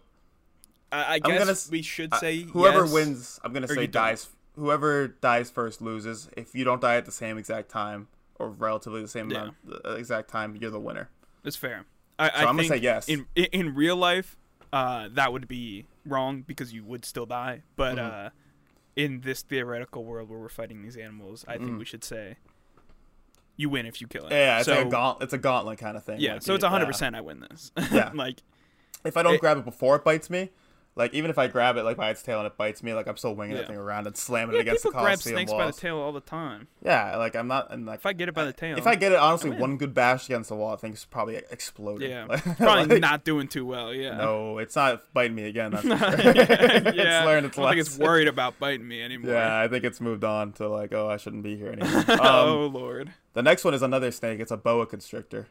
I, 0.92 1.14
I 1.16 1.20
guess 1.20 1.40
gonna 1.46 1.58
we 1.72 1.82
should 1.82 2.14
say 2.16 2.42
whoever 2.44 2.82
yes. 2.82 2.94
wins, 2.94 3.40
I'm 3.44 3.54
gonna 3.54 3.68
say 3.68 3.82
you 3.82 3.88
don't. 3.88 3.92
dies. 4.04 4.28
Whoever 4.56 5.08
dies 5.08 5.50
first 5.50 5.82
loses. 5.82 6.30
If 6.36 6.54
you 6.54 6.64
don't 6.66 6.82
die 6.82 6.96
at 6.98 7.06
the 7.06 7.12
same 7.12 7.38
exact 7.38 7.70
time 7.70 8.08
or 8.38 8.50
relatively 8.50 9.02
the 9.02 9.08
same 9.08 9.30
Yeah. 9.32 9.38
amount, 9.44 9.56
the 9.84 9.96
exact 9.96 10.30
time, 10.30 10.58
you're 10.60 10.72
the 10.72 10.80
winner. 10.80 11.10
It's 11.46 11.56
fair. 11.56 11.86
I, 12.20 12.28
So 12.28 12.34
I 12.36 12.40
I'm 12.50 12.56
gonna 12.58 12.68
say 12.68 12.78
yes. 12.78 13.08
in 13.08 13.26
in 13.36 13.74
real 13.74 13.96
life, 13.96 14.38
uh, 14.74 15.08
that 15.14 15.32
would 15.32 15.48
be 15.48 15.86
wrong 16.06 16.42
because 16.42 16.74
you 16.74 16.84
would 16.84 17.06
still 17.06 17.26
die. 17.26 17.62
But 17.78 17.96
Mhm. 17.98 18.26
uh, 18.28 18.30
in 18.98 19.22
this 19.22 19.42
theoretical 19.44 20.04
world 20.04 20.30
where 20.30 20.38
we're 20.40 20.50
fighting 20.50 20.82
these 20.84 20.98
animals, 20.98 21.46
I 21.48 21.58
think 21.58 21.72
Mhm. 21.72 21.80
we 21.80 21.86
should 21.86 22.04
say 22.04 22.36
you 23.62 23.70
win 23.70 23.86
if 23.86 24.02
you 24.02 24.08
kill 24.08 24.26
it. 24.28 24.32
Yeah, 24.32 24.58
it's 24.58 24.66
so, 24.66 24.76
like 24.76 24.88
a 24.88 24.90
gaunt, 24.90 25.22
it's 25.24 25.34
a 25.34 25.38
gauntlet 25.38 25.78
kind 25.80 25.96
of 25.96 26.04
thing. 26.04 26.20
Yeah, 26.20 26.34
like 26.34 26.42
so 26.42 26.56
it's 26.56 26.64
hundred 26.66 26.86
yeah. 26.86 26.88
percent 26.92 27.16
I 27.16 27.22
win 27.22 27.40
this. 27.40 27.72
Yeah. 27.92 28.12
like 28.14 28.42
If 29.06 29.16
I 29.18 29.24
don't 29.24 29.36
It- 29.36 29.42
grab 29.42 29.58
it 29.58 29.66
before 29.66 29.96
it 29.96 30.04
bites 30.04 30.30
me, 30.30 30.50
like 30.96 31.14
even 31.14 31.32
if 31.32 31.38
I 31.38 31.48
grab 31.48 31.78
it 31.78 31.84
like 31.84 31.96
by 31.96 32.10
its 32.10 32.22
tail 32.22 32.40
and 32.40 32.48
it 32.48 32.58
bites 32.58 32.84
me, 32.84 32.94
like 32.94 33.08
I'm 33.08 33.16
still 33.18 33.34
winging 33.34 33.56
Yeah. 33.56 33.62
that 33.62 33.68
thing 33.70 33.78
around 33.78 34.08
and 34.08 34.18
slamming 34.18 34.56
it 34.56 34.58
yeah, 34.58 34.62
against 34.64 34.84
people 34.84 35.00
the 35.00 35.04
grab 35.06 35.20
Coliseum 35.20 35.36
snakes 35.38 35.52
by 35.54 35.66
the 35.68 35.72
tail 35.72 35.98
all 35.98 36.12
the 36.12 36.20
time. 36.20 36.68
Yeah, 36.84 37.16
like 37.18 37.36
I'm 37.36 37.48
not 37.48 37.72
and 37.72 37.86
like 37.86 38.00
If 38.00 38.06
I 38.06 38.14
get 38.14 38.28
it 38.28 38.36
by 38.36 38.44
the 38.46 38.52
tail, 38.54 38.78
if 38.78 38.86
I 38.86 38.96
get 38.96 39.12
it 39.14 39.18
honestly 39.20 39.52
one 39.52 39.78
good 39.78 39.94
bash 39.94 40.26
against 40.26 40.50
the 40.50 40.56
wall, 40.56 40.74
I 40.74 40.76
think 40.78 40.96
it's 40.96 41.06
probably 41.06 41.36
exploding. 41.50 42.10
Yeah. 42.10 42.26
Like- 42.30 42.44
probably 42.58 42.86
like, 42.96 43.02
not 43.02 43.24
doing 43.24 43.48
too 43.48 43.66
well. 43.66 43.94
Yeah. 43.94 44.18
No, 44.18 44.58
it's 44.58 44.76
not 44.76 45.02
biting 45.14 45.36
me 45.36 45.44
again. 45.46 45.72
That's 45.72 45.84
sure. 45.88 45.92
yeah, 45.96 46.12
it's 46.86 47.26
learned 47.26 47.46
its 47.46 47.58
I 47.58 47.62
don't 47.62 47.70
think 47.72 47.80
it's 47.88 47.98
worried 47.98 48.28
about 48.28 48.60
biting 48.60 48.88
me 48.88 49.02
anymore. 49.02 49.32
Yeah, 49.34 49.60
I 49.62 49.68
think 49.70 49.86
it's 49.86 50.02
moved 50.02 50.24
on 50.26 50.52
to 50.54 50.68
like, 50.68 50.92
oh, 50.94 51.08
I 51.08 51.18
shouldn't 51.18 51.44
be 51.44 51.56
here 51.56 51.72
anymore. 51.72 52.04
oh 52.10 52.66
Um, 52.66 52.74
lord. 52.74 53.14
the 53.34 53.42
next 53.44 53.64
one 53.64 53.74
is 53.74 53.82
another 53.82 54.12
snake. 54.12 54.40
It's 54.40 54.52
a 54.52 54.58
boa 54.58 54.86
constrictor. 54.86 55.48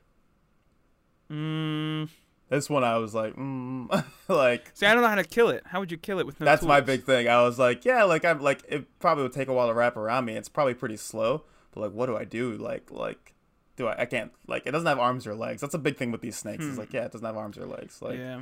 Mm, 1.30 2.08
This 2.50 2.68
one 2.68 2.84
I 2.84 2.98
was 2.98 3.14
like, 3.14 3.34
mm, 3.36 4.04
like 4.28 4.70
see, 4.74 4.84
I 4.84 4.92
don't 4.92 5.02
know 5.02 5.08
how 5.08 5.14
to 5.14 5.24
kill 5.24 5.48
it. 5.48 5.62
How 5.66 5.80
would 5.80 5.90
you 5.90 5.96
kill 5.96 6.18
it 6.18 6.26
with 6.26 6.38
no 6.40 6.44
that's 6.44 6.62
my 6.64 6.80
big 6.80 7.04
thing. 7.04 7.28
I 7.28 7.42
was 7.42 7.58
like, 7.58 7.84
yeah, 7.84 8.02
like 8.04 8.24
I'm 8.24 8.40
like 8.42 8.62
it 8.68 8.86
probably 8.98 9.22
would 9.22 9.32
take 9.32 9.48
a 9.48 9.52
while 9.54 9.68
to 9.68 9.74
wrap 9.74 9.96
around 9.96 10.24
me. 10.26 10.34
It's 10.34 10.48
probably 10.48 10.74
pretty 10.74 10.96
slow, 10.96 11.44
but 11.72 11.80
like, 11.80 11.92
what 11.92 12.06
do 12.06 12.16
I 12.16 12.24
do? 12.24 12.52
Like, 12.58 12.90
like, 12.90 13.34
do 13.76 13.86
I? 13.86 14.02
I 14.02 14.04
can't 14.04 14.32
like 14.48 14.66
it 14.66 14.72
doesn't 14.72 14.86
have 14.88 14.98
arms 14.98 15.26
or 15.26 15.34
legs. 15.34 15.60
That's 15.60 15.74
a 15.74 15.78
big 15.78 15.96
thing 15.96 16.10
with 16.10 16.20
these 16.22 16.36
snakes. 16.36 16.64
It's 16.64 16.74
Hmm. 16.74 16.80
like, 16.80 16.92
yeah, 16.92 17.04
it 17.04 17.12
doesn't 17.12 17.24
have 17.26 17.36
arms 17.36 17.56
or 17.56 17.66
legs. 17.66 18.02
Like, 18.02 18.18
yeah. 18.18 18.40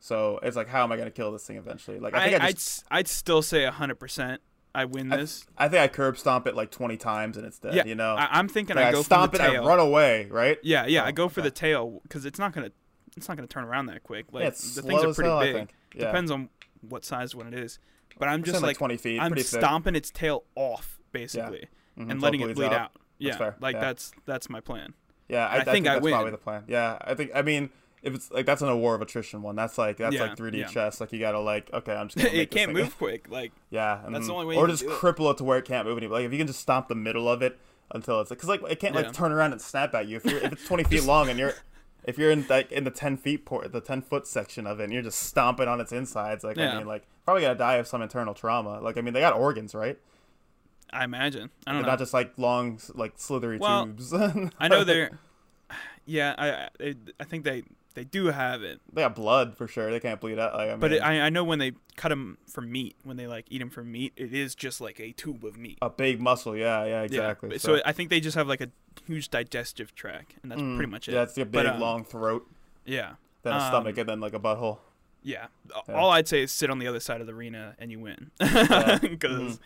so 0.00 0.40
it's 0.42 0.56
like, 0.56 0.68
how 0.68 0.82
am 0.82 0.90
I 0.92 0.96
gonna 0.96 1.10
kill 1.10 1.30
this 1.30 1.44
thing 1.46 1.56
eventually? 1.58 1.98
Like, 2.00 2.14
I 2.14 2.24
I 2.24 2.28
think 2.30 2.42
I, 2.42 2.46
I'd, 2.46 2.54
just, 2.54 2.78
s- 2.80 2.84
I'd 2.90 3.08
still 3.08 3.42
say 3.42 3.64
hundred 3.66 3.96
percent 3.96 4.40
I 4.74 4.86
win 4.86 5.10
this. 5.10 5.44
I, 5.58 5.68
think 5.68 5.82
I 5.82 5.88
curb 5.88 6.16
stomp 6.16 6.46
it 6.46 6.56
like 6.56 6.70
twenty 6.70 6.96
times 6.96 7.36
and 7.36 7.44
it's 7.46 7.58
dead. 7.58 7.74
Yeah, 7.74 7.84
You 7.84 7.94
know, 7.94 8.14
I, 8.16 8.28
I'm 8.38 8.48
thinking 8.48 8.76
Like, 8.76 8.86
I 8.86 8.92
go 8.92 9.02
stomp 9.02 9.32
for 9.32 9.36
the 9.38 9.44
it 9.44 9.48
tail. 9.50 9.56
and 9.58 9.66
run 9.66 9.78
away, 9.78 10.28
right? 10.30 10.56
Yeah, 10.62 10.86
yeah, 10.86 11.04
I 11.04 11.10
Oh, 11.10 11.12
go 11.12 11.28
for 11.28 11.40
okay. 11.40 11.48
the 11.48 11.54
tail 11.54 12.00
because 12.04 12.24
it's 12.24 12.38
not 12.38 12.52
gonna 12.54 12.72
it's 13.16 13.28
not 13.28 13.36
gonna 13.36 13.46
turn 13.48 13.64
around 13.64 13.86
that 13.86 14.02
quick. 14.02 14.26
Like 14.32 14.42
yeah, 14.42 14.48
it's 14.48 14.74
the 14.74 14.82
things 14.82 15.02
are 15.04 15.12
pretty 15.14 15.30
hell, 15.30 15.40
big. 15.40 15.70
Yeah. 15.94 16.06
Depends 16.06 16.30
on 16.30 16.48
what 16.88 17.04
size 17.04 17.34
one 17.34 17.46
it 17.46 17.54
is. 17.58 17.78
But 18.18 18.28
I'm 18.28 18.42
just 18.42 18.62
like 18.62 18.76
twenty 18.76 18.96
feet, 18.96 19.18
I'm 19.20 19.30
pretty 19.30 19.42
thick. 19.42 19.60
stomping 19.60 19.94
its 19.94 20.10
tail 20.10 20.44
off 20.54 20.98
basically 21.12 21.68
Mhm, 21.98 22.10
and 22.10 22.22
letting 22.22 22.40
it 22.40 22.54
bleed 22.54 22.72
out. 22.72 22.92
Yeah, 23.18 23.36
fair, 23.36 23.56
like 23.60 23.74
yeah. 23.74 23.80
that's 23.80 24.12
that's 24.26 24.48
my 24.50 24.60
plan. 24.60 24.94
Yeah, 25.28 25.46
I, 25.46 25.56
I 25.56 25.60
I 25.60 25.64
think 25.64 25.66
think, 25.74 25.86
I 25.88 25.92
that's 25.94 26.02
win. 26.04 26.12
probably 26.14 26.30
the 26.32 26.38
plan. 26.38 26.64
Yeah, 26.66 26.98
I 27.00 27.14
think. 27.14 27.30
I 27.34 27.42
mean, 27.42 27.70
if 28.02 28.14
it's 28.14 28.30
like 28.30 28.44
that's 28.46 28.60
in 28.62 28.68
a 28.68 28.76
war 28.76 28.94
of 28.94 29.00
attrition 29.02 29.42
one. 29.42 29.54
That's 29.56 29.78
like 29.78 29.96
that's 29.98 30.14
Yeah, 30.14 30.22
like 30.22 30.36
3D 30.36 30.58
yeah. 30.58 30.66
chess. 30.66 31.00
Like 31.00 31.12
you 31.12 31.20
gotta 31.20 31.38
like 31.38 31.72
okay, 31.72 31.94
I'm 31.94 32.08
just. 32.08 32.26
It 32.34 32.50
can't 32.50 32.72
move 32.72 32.96
quick. 32.98 33.30
Like 33.30 33.52
Yeah, 33.70 34.04
and, 34.04 34.14
That's 34.14 34.26
the 34.26 34.32
only 34.34 34.46
way 34.46 34.56
Or 34.56 34.66
you 34.66 34.72
just 34.72 34.82
it. 34.82 34.90
cripple 34.90 35.30
it 35.30 35.38
to 35.38 35.44
where 35.44 35.58
it 35.58 35.64
can't 35.64 35.86
move 35.86 35.96
anymore. 35.98 36.18
Like 36.18 36.26
if 36.26 36.32
you 36.32 36.38
can 36.38 36.46
just 36.48 36.60
stomp 36.60 36.88
the 36.88 36.94
middle 36.94 37.28
of 37.28 37.40
it 37.42 37.58
until 37.92 38.20
it's 38.20 38.30
like, 38.30 38.40
cause 38.40 38.48
like 38.48 38.62
it 38.68 38.80
can't 38.80 38.94
Yeah. 38.94 39.02
like 39.02 39.12
turn 39.12 39.30
around 39.32 39.52
and 39.52 39.60
snap 39.60 39.94
at 39.94 40.08
you. 40.08 40.16
If 40.16 40.24
you're 40.24 40.40
if 40.40 40.52
it's 40.52 40.66
20 40.66 40.84
feet 40.90 41.04
long 41.04 41.28
and 41.28 41.38
you're 41.38 41.54
if 42.04 42.18
you're 42.18 42.30
in 42.30 42.46
like 42.48 42.72
in 42.72 42.84
the 42.84 42.90
10 42.90 43.16
feet 43.16 43.44
port, 43.44 43.70
the 43.72 43.80
10 43.80 44.02
foot 44.02 44.26
section 44.26 44.66
of 44.66 44.80
it, 44.80 44.84
and 44.84 44.92
you're 44.92 45.02
just 45.02 45.20
stomping 45.20 45.68
on 45.68 45.80
its 45.80 45.92
insides, 45.92 46.44
like 46.44 46.56
Yeah. 46.56 46.74
I 46.74 46.78
mean, 46.78 46.86
like 46.86 47.06
probably 47.24 47.42
gonna 47.42 47.54
die 47.54 47.74
of 47.76 47.86
some 47.86 48.02
internal 48.02 48.34
trauma. 48.34 48.80
Like 48.80 48.96
I 48.98 49.00
mean, 49.00 49.14
they 49.14 49.20
got 49.20 49.34
organs, 49.34 49.74
right? 49.74 49.98
I 50.92 51.04
imagine. 51.04 51.50
I 51.66 51.72
They're 51.72 51.74
don't 51.74 51.82
know. 51.82 51.88
not 51.92 51.98
just 51.98 52.12
like 52.12 52.32
long, 52.36 52.78
like 52.94 53.12
slithery 53.16 53.58
Well, 53.58 53.86
tubes. 53.86 54.12
I 54.58 54.68
know 54.68 54.84
they're. 54.84 55.18
Yeah, 56.04 56.34
I 56.36 56.68
I, 56.84 56.94
I 57.20 57.24
think 57.24 57.44
they 57.44 57.62
they 57.94 58.04
do 58.04 58.26
have 58.26 58.62
it, 58.62 58.80
they 58.92 59.02
have 59.02 59.14
blood 59.14 59.56
for 59.56 59.66
sure. 59.68 59.90
They 59.90 60.00
can't 60.00 60.20
bleed 60.20 60.38
out. 60.38 60.54
Like, 60.54 60.68
I 60.68 60.70
mean, 60.72 60.80
but 60.80 60.92
it, 60.92 60.98
I 61.02 61.20
I 61.22 61.28
know 61.30 61.44
when 61.44 61.58
they 61.58 61.72
cut 61.96 62.08
them 62.10 62.38
for 62.48 62.60
meat, 62.60 62.96
when 63.04 63.16
they 63.16 63.26
like 63.26 63.46
eat 63.50 63.58
them 63.58 63.70
for 63.70 63.82
meat, 63.84 64.12
it 64.16 64.32
is 64.34 64.54
just 64.54 64.80
like 64.80 64.98
a 65.00 65.12
tube 65.12 65.44
of 65.44 65.56
meat. 65.56 65.78
a 65.82 65.90
big 65.90 66.20
muscle. 66.20 66.56
Yeah, 66.56 66.84
yeah, 66.84 66.90
Yeah, 66.90 67.02
exactly. 67.02 67.48
but- 67.50 67.60
So, 67.60 67.80
I 67.84 67.92
think 67.92 68.10
they 68.10 68.20
just 68.20 68.36
have 68.36 68.48
like 68.48 68.60
a 68.60 68.68
huge 69.06 69.28
digestive 69.30 69.94
tract, 69.94 70.34
and 70.42 70.50
that's 70.50 70.60
Mm, 70.60 70.76
pretty 70.76 70.90
much 70.90 71.08
it. 71.08 71.12
Yeah, 71.14 71.22
it's 71.22 71.36
a 71.38 71.44
big 71.44 71.52
But, 71.52 71.66
um, 71.66 71.80
long 71.80 72.04
throat, 72.04 72.46
Yeah, 72.84 73.14
then 73.42 73.52
a 73.54 73.56
um, 73.56 73.62
stomach, 73.62 73.96
and 73.98 74.08
then 74.08 74.20
like 74.20 74.34
a 74.34 74.38
butthole. 74.40 74.78
yeah. 75.22 75.46
Yeah. 75.88 75.94
All 75.94 76.10
I'd 76.10 76.28
say 76.28 76.42
is 76.42 76.52
sit 76.52 76.68
on 76.70 76.78
the 76.78 76.86
other 76.86 77.00
side 77.00 77.20
of 77.20 77.26
the 77.26 77.32
arena 77.32 77.74
and 77.78 77.90
you 77.90 78.00
win, 78.00 78.30
Yeah. 78.40 78.98
because 79.02 79.58
Mhm. 79.58 79.60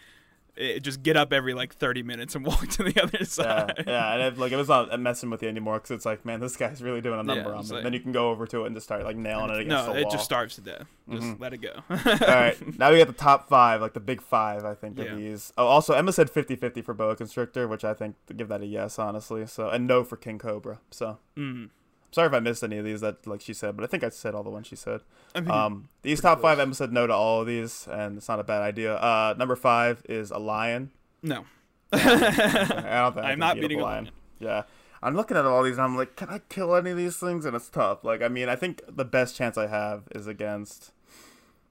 It, 0.57 0.81
just 0.81 1.03
get 1.03 1.17
up 1.17 1.33
every 1.33 1.55
like 1.55 1.75
thirty 1.75 2.03
minutes 2.03 2.35
and 2.35 2.45
walk 2.47 2.67
to 2.69 2.83
the 2.85 3.03
other 3.03 3.25
side. 3.25 3.75
yeah, 3.79 3.85
yeah. 3.87 4.13
and 4.15 4.23
it, 4.23 4.39
like 4.39 4.53
it 4.53 4.57
was 4.57 4.69
not 4.69 4.99
messing 5.01 5.31
with 5.31 5.43
you 5.43 5.49
anymore 5.49 5.75
because 5.79 5.91
it's 5.91 6.07
like, 6.07 6.25
man, 6.25 6.41
this 6.41 6.57
guy's 6.57 6.83
really 6.83 7.01
doing 7.01 7.21
a 7.21 7.23
number 7.23 7.51
Yeah, 7.51 7.57
on 7.57 7.65
me. 7.69 7.71
like- 7.75 7.83
then 7.85 7.93
you 7.93 8.01
can 8.01 8.13
go 8.13 8.31
over 8.31 8.47
to 8.47 8.63
it 8.65 8.67
and 8.67 8.75
just 8.77 8.87
start 8.87 9.05
like 9.05 9.17
nailing 9.17 9.51
it 9.51 9.61
against 9.61 9.87
no, 9.87 9.93
the 9.93 10.01
it 10.01 10.11
just 10.11 10.25
starves 10.25 10.55
to 10.57 10.61
death. 10.61 10.87
Just 11.11 11.23
Mhm. 11.27 11.41
let 11.41 11.53
it 11.53 11.59
go. 11.59 11.73
All 11.91 11.97
right, 11.97 12.79
now 12.79 12.91
we 12.91 12.99
got 12.99 13.07
the 13.07 13.13
top 13.13 13.49
five, 13.49 13.81
like 13.81 13.93
the 13.93 14.01
big 14.01 14.21
five, 14.21 14.65
I 14.65 14.75
think, 14.75 14.99
Yeah. 14.99 15.05
of 15.05 15.19
these. 15.19 15.53
Oh, 15.59 15.67
also, 15.67 15.95
Emma 15.95 16.13
said 16.13 16.31
50-50 16.31 16.85
for 16.85 16.95
boa 16.95 17.15
constrictor, 17.17 17.69
which 17.69 17.85
I 17.85 17.95
think 17.95 18.17
give 18.37 18.49
that 18.49 18.61
a 18.63 18.67
yes, 18.67 18.99
honestly. 18.99 19.47
So 19.47 19.69
and 19.69 19.87
no 19.87 20.03
for 20.05 20.17
king 20.17 20.39
cobra. 20.39 20.81
So 20.91 21.19
Mm. 21.37 21.69
Sorry 22.13 22.29
if 22.29 22.35
I 22.35 22.41
missed 22.41 22.63
any 22.63 22.79
of 22.79 22.85
these 22.85 23.01
that 23.01 23.27
like 23.27 23.41
she 23.41 23.53
said, 23.55 23.77
but 23.77 23.85
I 23.85 23.87
think 23.87 24.05
I 24.05 24.09
said 24.09 24.35
all 24.35 24.43
the 24.43 24.51
ones 24.51 24.67
she 24.67 24.77
said. 24.77 25.01
Um, 25.35 25.89
these 26.03 26.21
top 26.21 26.41
five, 26.41 26.57
close. 26.57 26.63
Emma 26.67 26.75
said 26.75 26.93
no 26.93 27.07
to 27.07 27.13
all 27.13 27.43
of 27.43 27.47
these, 27.47 27.87
and 27.91 28.17
it's 28.19 28.29
not 28.29 28.41
a 28.41 28.45
bad 28.45 28.63
idea. 28.63 28.95
Uh, 28.97 29.35
number 29.39 29.57
five 29.57 30.03
is 30.09 30.31
a 30.31 30.39
lion. 30.39 30.91
no. 31.23 31.45
I 31.93 31.99
don't 31.99 33.15
think 33.15 33.25
I 33.25 33.31
I'm 33.31 33.33
can 33.33 33.39
not 33.39 33.61
beating 33.61 33.81
a 33.81 33.85
lion. 33.85 34.05
lion. 34.05 34.15
Yeah. 34.41 34.63
I'm 35.03 35.15
looking 35.15 35.37
at 35.37 35.45
all 35.45 35.63
these 35.63 35.75
and 35.77 35.83
I'm 35.83 35.97
like, 35.97 36.17
can 36.17 36.29
I 36.29 36.41
kill 36.49 36.75
any 36.75 36.91
of 36.91 36.97
these 36.97 37.17
things? 37.17 37.45
And 37.45 37.55
it's 37.55 37.69
tough. 37.69 38.03
Like, 38.03 38.23
I 38.23 38.29
mean, 38.29 38.49
I 38.49 38.57
think 38.57 38.83
the 38.89 39.05
best 39.05 39.37
chance 39.37 39.57
I 39.57 39.69
have 39.69 40.03
is 40.13 40.27
against. 40.27 40.91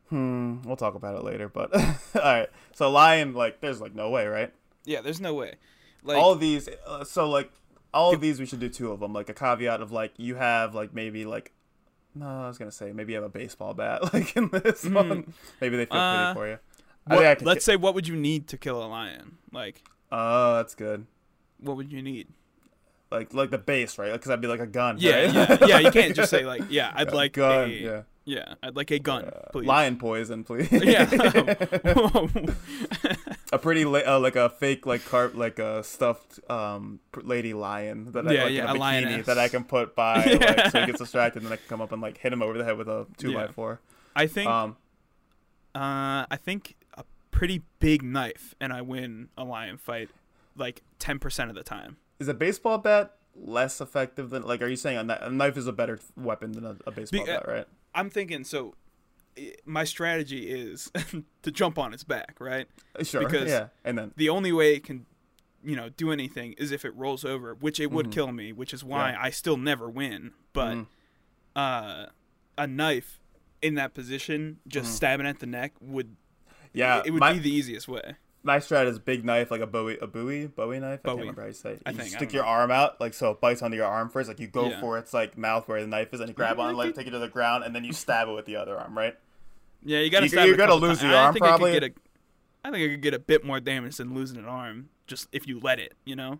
Hmm. 0.09 0.61
We'll 0.63 0.77
talk 0.77 0.95
about 0.95 1.15
it 1.17 1.23
later, 1.23 1.49
but 1.49 1.75
all 1.75 1.89
right. 2.15 2.47
So 2.73 2.89
lion, 2.89 3.33
like, 3.33 3.59
there's 3.59 3.81
like 3.81 3.93
no 3.93 4.09
way, 4.09 4.25
right? 4.27 4.53
Yeah, 4.85 5.01
there's 5.01 5.19
no 5.19 5.33
way. 5.33 5.55
Like 6.03 6.17
all 6.17 6.35
these. 6.35 6.69
Uh, 6.87 7.03
so 7.03 7.29
like, 7.29 7.51
all 7.95 8.13
of 8.13 8.21
these 8.21 8.39
we 8.39 8.45
should 8.45 8.59
do 8.59 8.69
two 8.69 8.91
of 8.91 8.99
them. 8.99 9.13
Like 9.13 9.29
a 9.29 9.33
caveat 9.33 9.81
of 9.81 9.91
like 9.91 10.13
you 10.17 10.35
have 10.35 10.75
like 10.75 10.93
maybe 10.93 11.25
like. 11.25 11.51
No, 12.13 12.27
I 12.27 12.47
was 12.47 12.57
gonna 12.57 12.71
say 12.71 12.91
maybe 12.93 13.13
you 13.13 13.17
have 13.17 13.25
a 13.25 13.29
baseball 13.29 13.73
bat 13.73 14.03
like 14.13 14.35
in 14.37 14.49
this 14.49 14.85
Mhm. 14.85 14.93
one. 14.93 15.33
Maybe 15.59 15.77
they 15.77 15.85
feel 15.85 15.97
Uh, 15.97 16.27
pity 16.27 16.37
for 16.39 16.47
you. 16.47 16.59
What- 17.07 17.19
think 17.23 17.41
I 17.41 17.45
let's 17.45 17.65
say 17.65 17.75
what 17.75 17.93
would 17.95 18.07
you 18.07 18.15
need 18.15 18.47
to 18.49 18.57
kill 18.57 18.83
a 18.83 18.87
lion? 18.87 19.37
Like 19.51 19.83
Oh, 20.11 20.55
that's 20.57 20.75
good. 20.75 21.07
what 21.59 21.77
would 21.77 21.91
you 21.91 22.01
need? 22.01 22.27
like 23.11 23.33
like 23.33 23.51
the 23.51 23.57
base, 23.57 23.97
right? 23.97 24.11
Because 24.11 24.29
I'd 24.31 24.41
be 24.41 24.47
like 24.47 24.59
a 24.59 24.67
gun. 24.67 24.97
Yeah, 24.99 25.25
right? 25.25 25.33
yeah, 25.33 25.57
yeah. 25.67 25.79
You 25.79 25.91
can't 25.91 26.15
just 26.15 26.29
say 26.29 26.45
like, 26.45 26.63
yeah, 26.69 26.91
I'd 26.95 27.13
like 27.13 27.33
gun. 27.33 27.69
a, 27.69 27.73
yeah, 27.73 28.01
yeah, 28.25 28.53
I'd 28.63 28.75
like 28.75 28.91
a 28.91 28.99
gun, 28.99 29.25
Uh, 29.25 29.49
please. 29.51 29.67
lion 29.67 29.97
poison, 29.97 30.43
please. 30.43 30.69
Yeah. 30.71 31.05
a 33.55 33.59
pretty 33.59 33.85
la- 33.85 33.99
uh, 34.15 34.19
like 34.19 34.35
a 34.35 34.49
fake 34.49 34.85
like 34.85 35.03
carp 35.05 35.35
like 35.35 35.59
a 35.59 35.83
stuffed 35.83 36.39
um 36.49 36.99
lady 37.23 37.53
lion 37.53 38.11
that 38.11 38.27
I, 38.27 38.31
Yeah, 38.33 38.43
like, 38.43 38.53
yeah, 38.53 38.71
a 38.71 38.75
a 38.75 38.77
bikini 38.77 39.25
that 39.25 39.37
I 39.37 39.47
can 39.47 39.63
put 39.63 39.95
by 40.03 40.23
like 40.23 40.71
so 40.71 40.79
he 40.81 40.85
gets 40.85 40.99
distracted 40.99 41.41
and 41.41 41.47
then 41.47 41.53
I 41.53 41.57
can 41.57 41.65
come 41.67 41.81
up 41.81 41.91
and 41.91 42.01
like 42.01 42.17
hit 42.17 42.31
him 42.33 42.41
over 42.41 42.57
the 42.57 42.63
head 42.63 42.77
with 42.77 42.87
a 42.87 43.07
two 43.17 43.33
by 43.33 43.47
four. 43.47 43.79
I 44.15 44.27
think, 44.27 44.49
Um, 44.49 44.77
uh, 45.73 46.25
I 46.29 46.37
think 46.41 46.75
a 46.93 47.03
pretty 47.31 47.61
big 47.79 48.01
knife, 48.01 48.55
and 48.61 48.71
I 48.71 48.81
win 48.81 49.27
a 49.37 49.43
lion 49.43 49.77
fight, 49.77 50.09
like 50.55 50.83
ten 50.99 51.19
percent 51.19 51.49
of 51.49 51.55
the 51.55 51.63
time. 51.63 51.97
is 52.19 52.27
a 52.27 52.33
baseball 52.33 52.77
bat 52.77 53.15
less 53.35 53.81
effective 53.81 54.29
than 54.29 54.43
like? 54.43 54.61
Are 54.61 54.67
you 54.67 54.77
saying 54.77 55.09
a, 55.09 55.29
knife 55.29 55.57
is 55.57 55.67
a 55.67 55.73
better 55.73 55.99
weapon 56.15 56.53
than 56.53 56.65
a, 56.65 56.77
a 56.87 56.91
baseball 56.91 57.25
Be- 57.25 57.31
uh, 57.31 57.39
bat? 57.39 57.47
Right. 57.47 57.67
I'm 57.93 58.09
thinking 58.09 58.43
so. 58.43 58.75
I- 59.37 59.53
My 59.65 59.83
strategy 59.83 60.49
is 60.49 60.91
to 61.43 61.51
jump 61.51 61.77
on 61.77 61.93
its 61.93 62.03
back, 62.03 62.37
right? 62.39 62.67
Sure. 63.03 63.21
because- 63.25 63.49
yeah, 63.49 63.67
and 63.83 63.97
then 63.97 64.13
The 64.15 64.29
only 64.29 64.51
way 64.51 64.73
it 64.75 64.83
can, 64.83 65.05
you 65.63 65.75
know, 65.75 65.89
do 65.89 66.11
anything 66.11 66.53
is 66.53 66.71
if 66.71 66.85
it 66.85 66.95
rolls 66.95 67.25
over, 67.25 67.53
which 67.55 67.79
it 67.79 67.91
would 67.91 68.07
Mhm. 68.07 68.11
kill 68.11 68.31
me, 68.31 68.51
which 68.53 68.73
is 68.73 68.83
why 68.83 69.11
Yeah. 69.11 69.17
I 69.21 69.29
still 69.31 69.57
never 69.57 69.89
win. 69.89 70.31
But 70.53 70.75
Mhm. 70.75 70.87
uh, 71.55 72.05
a 72.57 72.67
knife 72.67 73.19
in 73.61 73.75
that 73.75 73.93
position, 73.93 74.59
just 74.67 74.91
Mhm. 74.91 74.95
stabbing 74.95 75.25
at 75.27 75.39
the 75.39 75.45
neck, 75.47 75.73
would 75.81 76.15
yeah, 76.73 77.01
it 77.05 77.11
would 77.11 77.19
my, 77.19 77.33
be 77.33 77.39
the 77.39 77.49
easiest 77.51 77.87
way. 77.87 78.15
my 78.43 78.57
strat 78.57 78.85
is 78.85 78.99
big 78.99 79.25
knife 79.25 79.49
like 79.49 79.61
a 79.61 79.65
bowie 79.67 79.97
a 79.99 80.07
bowie 80.07 80.45
bowie 80.47 80.79
knife. 80.79 80.99
I 81.03 81.07
Bowie. 81.07 81.15
can't 81.15 81.19
remember 81.21 81.41
how 81.41 81.47
you 81.47 81.53
say. 81.53 81.71
It. 81.71 81.81
I 81.85 81.89
You 81.91 81.97
think, 81.97 82.13
I 82.13 82.17
stick 82.17 82.33
your 82.33 82.43
know. 82.43 82.49
arm 82.49 82.69
out 82.71 83.01
like 83.01 83.13
so 83.15 83.31
it 83.31 83.41
bites 83.41 83.61
onto 83.63 83.75
your 83.75 83.87
arm 83.87 84.09
first. 84.09 84.27
Like 84.29 84.39
you 84.39 84.47
go 84.47 84.69
Yeah. 84.69 84.79
for 84.79 84.97
its 84.99 85.13
like 85.13 85.37
mouth 85.37 85.67
where 85.67 85.81
the 85.81 85.87
knife 85.87 86.13
is, 86.13 86.19
and 86.19 86.29
you 86.29 86.35
grab 86.35 86.59
on, 86.59 86.79
it 86.79 86.95
take 86.95 87.05
you 87.05 87.11
to 87.11 87.19
the 87.19 87.27
ground, 87.29 87.63
and 87.63 87.73
then 87.75 87.83
you 87.83 87.91
stab 87.93 88.27
it 88.27 88.33
with 88.33 88.45
the 88.45 88.57
other 88.57 88.77
arm. 88.77 88.95
Right. 88.97 89.15
Yeah, 89.83 89.99
you 89.99 90.09
gotta. 90.09 90.25
You- 90.25 90.29
stab 90.29 90.45
you're 90.45 90.55
it 90.55 90.59
a 90.61 90.67
gonna 90.67 90.75
lose 90.75 90.99
times. 90.99 91.11
your 91.11 91.19
I 91.19 91.23
arm, 91.25 91.33
think 91.33 91.45
I 91.45 91.47
probably. 91.49 91.71
could 91.73 91.81
get 91.81 91.91
a, 91.91 92.67
I 92.67 92.71
think 92.71 92.83
I 92.85 92.93
could 92.93 93.01
get 93.01 93.13
a 93.13 93.19
bit 93.19 93.43
more 93.45 93.59
damage 93.59 93.97
than 93.97 94.13
losing 94.13 94.37
an 94.37 94.45
arm, 94.45 94.89
just 95.07 95.27
if 95.31 95.47
you 95.47 95.59
let 95.59 95.79
it. 95.79 95.93
You 96.05 96.15
know, 96.15 96.39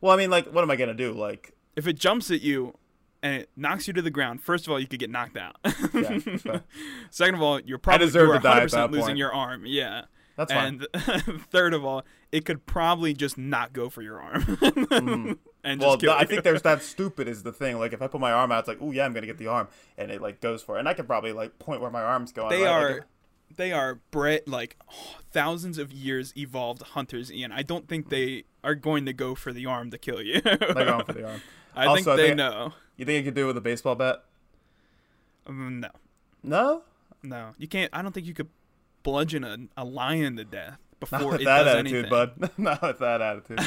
Well, 0.00 0.12
I 0.12 0.16
mean, 0.16 0.30
like, 0.30 0.46
what 0.52 0.62
am 0.62 0.70
I 0.70 0.76
gonna 0.76 0.94
do? 0.94 1.12
Like, 1.12 1.52
if 1.76 1.86
it 1.86 1.94
jumps 1.94 2.30
at 2.30 2.42
you 2.42 2.74
and 3.22 3.34
it 3.42 3.50
knocks 3.56 3.86
you 3.86 3.94
to 3.94 4.02
the 4.02 4.10
ground, 4.10 4.42
first 4.42 4.66
of 4.66 4.72
all, 4.72 4.80
you 4.80 4.86
could 4.86 4.98
get 5.00 5.10
knocked 5.10 5.36
out. 5.38 5.56
yeah. 5.94 6.58
Second 7.10 7.34
of 7.36 7.42
all, 7.42 7.60
you're 7.60 7.78
probably 7.78 8.06
deserve 8.06 8.28
you're 8.28 8.36
to 8.38 8.42
die 8.42 8.60
at 8.62 8.68
100% 8.68 8.90
losing 8.90 9.06
point. 9.06 9.18
your 9.18 9.32
arm. 9.32 9.64
Yeah. 9.64 10.02
That's 10.36 10.52
fine. 10.52 10.82
And 10.92 11.42
third 11.50 11.72
of 11.74 11.84
all, 11.84 12.02
it 12.32 12.44
could 12.44 12.64
probably 12.66 13.12
just 13.14 13.36
not 13.38 13.72
go 13.72 13.88
for 13.90 14.00
your 14.02 14.18
arm 14.20 14.42
hmm. 14.42 15.32
and 15.64 15.80
well, 15.80 15.92
just 15.92 16.00
kill 16.02 16.12
th- 16.14 16.22
I 16.22 16.26
think 16.26 16.42
there's 16.42 16.62
that 16.62 16.82
stupid 16.82 17.28
is 17.28 17.42
the 17.42 17.52
thing. 17.52 17.78
Like, 17.78 17.92
if 17.92 18.02
I 18.02 18.06
put 18.08 18.20
my 18.20 18.32
arm 18.32 18.50
out, 18.52 18.60
it's 18.60 18.68
like, 18.68 18.78
oh 18.80 18.90
yeah, 18.90 19.04
I'm 19.04 19.12
gonna 19.12 19.26
get 19.26 19.38
the 19.38 19.46
arm, 19.48 19.68
and 19.96 20.10
it 20.10 20.20
like 20.22 20.40
goes 20.40 20.62
for 20.62 20.76
it, 20.76 20.80
and 20.80 20.88
I 20.88 20.94
could 20.94 21.06
probably 21.06 21.32
like 21.32 21.58
point 21.58 21.80
where 21.80 21.90
my 21.90 22.02
arm's 22.02 22.32
going. 22.32 22.50
they 22.50 22.62
right? 22.62 22.68
are 22.70 22.90
Like, 22.94 23.02
they 23.56 23.72
are 23.72 23.96
bred 24.10 24.42
like 24.46 24.76
thousands 25.30 25.76
of 25.78 25.92
years 25.92 26.32
evolved 26.36 26.82
hunters, 26.82 27.30
Ian. 27.30 27.52
I 27.52 27.62
don't 27.62 27.86
think 27.86 28.08
they 28.08 28.44
are 28.64 28.74
going 28.74 29.04
to 29.06 29.12
go 29.12 29.34
for 29.34 29.52
the 29.52 29.66
arm 29.66 29.90
to 29.90 29.98
kill 29.98 30.22
you. 30.22 30.40
they're 30.40 30.56
going 30.58 31.04
for 31.04 31.12
the 31.12 31.28
arm. 31.28 31.40
I 31.76 31.86
Also, 31.86 32.04
think 32.04 32.16
they 32.16 32.28
they- 32.30 32.34
know. 32.34 32.72
You 32.96 33.04
think 33.04 33.18
you 33.24 33.30
could 33.30 33.34
do 33.34 33.44
it 33.44 33.46
with 33.48 33.56
a 33.56 33.60
baseball 33.62 33.94
bat? 33.94 34.22
Um, 35.46 35.80
no, 35.80 35.88
No, 36.42 36.82
no, 37.22 37.50
you 37.58 37.66
can't. 37.68 37.90
I 37.92 38.02
don't 38.02 38.12
think 38.12 38.26
you 38.26 38.34
could 38.34 38.48
bludgeon 39.02 39.42
a, 39.44 39.56
a 39.76 39.84
lion 39.84 40.36
to 40.36 40.44
death 40.44 40.78
before 41.10 41.32
with 41.32 41.40
it 41.40 41.44
that 41.44 41.64
does 41.64 41.74
attitude, 41.76 42.06
anything. 42.06 42.10
bud. 42.10 42.50
not 42.58 42.82
with 42.82 42.98
that 43.00 43.20
attitude. 43.20 43.58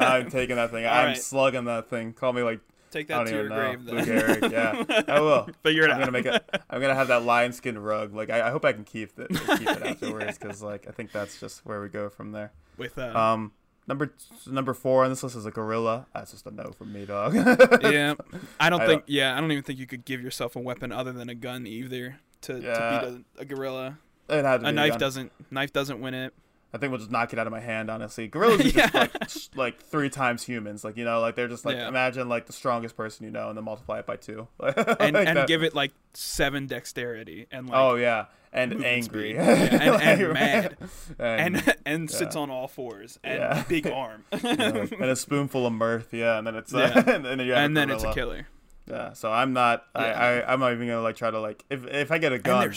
I'm 0.00 0.30
taking 0.30 0.56
that 0.56 0.70
thing. 0.70 0.86
All 0.86 0.92
I'm 0.92 1.06
right. 1.08 1.16
slugging 1.18 1.64
that 1.66 1.88
thing. 1.90 2.12
Call 2.12 2.32
me 2.32 2.42
like 2.42 2.60
Take 2.90 3.08
that 3.08 3.16
don't 3.16 3.26
to 3.26 3.32
your 3.32 3.48
know. 3.48 3.56
grave. 3.56 3.84
Then. 3.84 4.04
Gehrig, 4.06 4.52
yeah, 4.52 5.02
I 5.08 5.20
will. 5.20 5.48
Figure 5.64 5.82
it 5.82 5.90
I'm 5.90 5.96
out. 5.96 5.98
gonna 6.00 6.12
make 6.12 6.26
it. 6.26 6.60
I'm 6.70 6.80
gonna 6.80 6.94
have 6.94 7.08
that 7.08 7.24
lion 7.24 7.52
skin 7.52 7.76
rug. 7.78 8.14
Like 8.14 8.30
I, 8.30 8.46
I 8.48 8.50
hope 8.50 8.64
I 8.64 8.72
can 8.72 8.84
keep 8.84 9.18
it. 9.18 9.28
Keep 9.30 9.68
it 9.68 9.82
afterwards 9.82 10.38
because 10.38 10.62
like 10.62 10.86
I 10.88 10.92
think 10.92 11.10
that's 11.10 11.40
just 11.40 11.66
where 11.66 11.80
we 11.82 11.88
go 11.88 12.08
from 12.08 12.30
there. 12.32 12.52
with 12.78 12.96
uh, 12.96 13.12
Um, 13.18 13.50
number 13.88 14.12
number 14.46 14.74
four 14.74 15.02
on 15.02 15.10
this 15.10 15.24
list 15.24 15.34
is 15.34 15.44
a 15.44 15.50
gorilla. 15.50 16.06
That's 16.14 16.30
just 16.30 16.46
a 16.46 16.52
no 16.52 16.70
from 16.70 16.92
me, 16.92 17.04
dog. 17.04 17.34
yeah, 17.34 18.14
I 18.60 18.70
don't 18.70 18.80
I 18.82 18.86
think. 18.86 19.02
Yeah, 19.06 19.36
I 19.36 19.40
don't 19.40 19.50
even 19.50 19.64
think 19.64 19.80
you 19.80 19.86
could 19.88 20.04
give 20.04 20.22
yourself 20.22 20.54
a 20.54 20.60
weapon 20.60 20.92
other 20.92 21.10
than 21.12 21.28
a 21.28 21.34
gun 21.34 21.66
either 21.66 22.20
to, 22.42 22.60
Yeah. 22.60 22.74
to 23.00 23.06
beat 23.10 23.24
a, 23.38 23.42
a 23.42 23.44
gorilla. 23.44 23.98
it 24.28 24.44
had 24.44 24.58
to 24.58 24.62
be 24.62 24.68
A 24.68 24.72
knife 24.72 24.90
gun. 24.90 25.00
doesn't. 25.00 25.32
Knife 25.50 25.72
doesn't 25.72 26.00
win 26.00 26.14
it. 26.14 26.32
I 26.74 26.78
think 26.78 26.90
we'll 26.90 26.98
just 26.98 27.12
knock 27.12 27.32
it 27.32 27.38
out 27.38 27.46
of 27.46 27.52
my 27.52 27.60
hand. 27.60 27.88
Honestly, 27.88 28.26
gorillas 28.26 28.60
are 28.60 28.62
just 28.64 28.76
Yeah. 28.76 28.90
like, 28.92 29.54
like 29.54 29.80
three 29.80 30.10
times 30.10 30.42
humans. 30.42 30.82
Like 30.82 30.96
you 30.96 31.04
know, 31.04 31.20
like 31.20 31.36
they're 31.36 31.46
just 31.48 31.64
like 31.64 31.76
Yeah. 31.76 31.86
imagine 31.88 32.28
like 32.28 32.46
the 32.46 32.52
strongest 32.52 32.96
person 32.96 33.24
you 33.24 33.30
know, 33.30 33.48
and 33.48 33.56
then 33.56 33.64
multiply 33.64 34.00
it 34.00 34.06
by 34.06 34.16
two. 34.16 34.48
and 34.60 35.14
Like 35.14 35.28
and 35.28 35.46
give 35.46 35.62
it 35.62 35.72
like 35.74 35.92
seven 36.14 36.66
dexterity 36.66 37.46
and 37.52 37.68
like 37.68 37.78
oh 37.78 37.94
yeah, 37.94 38.26
and 38.52 38.84
angry. 38.84 39.34
Yeah, 39.34 39.42
and- 39.42 40.02
and 40.02 40.22
Like, 40.22 40.32
mad. 40.34 40.76
and, 41.20 41.56
and 41.56 41.76
and 41.86 42.10
sits 42.10 42.34
on 42.34 42.50
all 42.50 42.66
fours 42.66 43.20
and 43.22 43.64
big 43.68 43.86
arm. 43.86 44.24
and 44.32 44.90
a 45.04 45.14
spoonful 45.16 45.66
of 45.66 45.72
mirth. 45.72 46.12
Yeah, 46.12 46.38
and 46.38 46.46
then 46.46 46.56
it's 46.56 46.74
uh, 46.74 47.04
and 47.06 47.24
then 47.24 47.38
you 47.38 47.52
have 47.52 47.64
and 47.64 47.76
then 47.76 47.88
it's 47.90 48.02
a 48.02 48.12
killer. 48.12 48.48
Yeah, 48.90 49.12
so 49.14 49.32
I'm 49.32 49.52
not. 49.52 49.84
I. 49.94 50.06
I 50.10 50.52
I'm 50.52 50.60
not 50.60 50.72
even 50.72 50.88
gonna 50.88 51.00
like 51.02 51.16
try 51.16 51.30
to 51.30 51.38
like 51.40 51.64
if 51.70 51.86
if 51.86 52.10
I 52.10 52.18
get 52.18 52.32
a 52.32 52.34
And 52.34 52.44
gun. 52.44 52.60
they're 52.60 52.74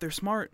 they're 0.00 0.10
smart. 0.10 0.52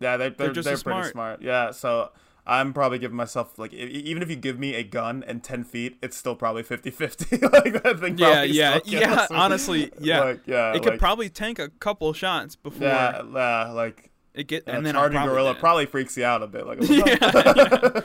Yeah, 0.00 0.16
they, 0.16 0.28
they're 0.28 0.30
they're 0.30 0.52
they're, 0.52 0.62
they're 0.62 0.72
pretty 0.72 0.80
smart. 0.80 1.12
smart. 1.12 1.42
Yeah, 1.42 1.70
so 1.70 2.10
I'm 2.46 2.72
probably 2.72 2.98
giving 2.98 3.16
myself 3.16 3.58
like 3.58 3.72
even 3.72 4.22
if 4.22 4.30
you 4.30 4.36
give 4.36 4.58
me 4.58 4.74
a 4.74 4.82
gun 4.82 5.24
and 5.26 5.42
ten 5.42 5.64
feet, 5.64 5.98
it's 6.02 6.16
still 6.16 6.36
probably 6.36 6.62
50-50. 6.62 7.52
like 7.52 7.82
that 7.82 8.00
thing. 8.00 8.18
Yeah, 8.18 8.32
probably 8.32 8.50
yeah, 8.52 8.78
yeah. 8.84 9.26
Honestly, 9.30 9.90
yeah. 10.00 10.20
Like, 10.20 10.40
yeah, 10.46 10.74
it 10.74 10.82
could 10.82 10.98
probably 10.98 11.28
tank 11.28 11.58
a 11.58 11.68
couple 11.68 12.12
shots 12.12 12.54
before 12.54 12.86
Yeah, 12.86 13.22
yeah, 13.34 13.70
like 13.72 14.10
it 14.32 14.46
get 14.46 14.64
and 14.66 14.76
and 14.76 14.86
a 14.86 14.88
then 14.88 14.94
charging 14.94 15.16
probably 15.16 15.32
gorilla 15.32 15.54
probably 15.54 15.86
freaks 15.86 16.16
you 16.16 16.24
out 16.24 16.42
a 16.42 16.46
bit. 16.46 16.66
Like, 16.66 16.78
yeah, 16.88 18.02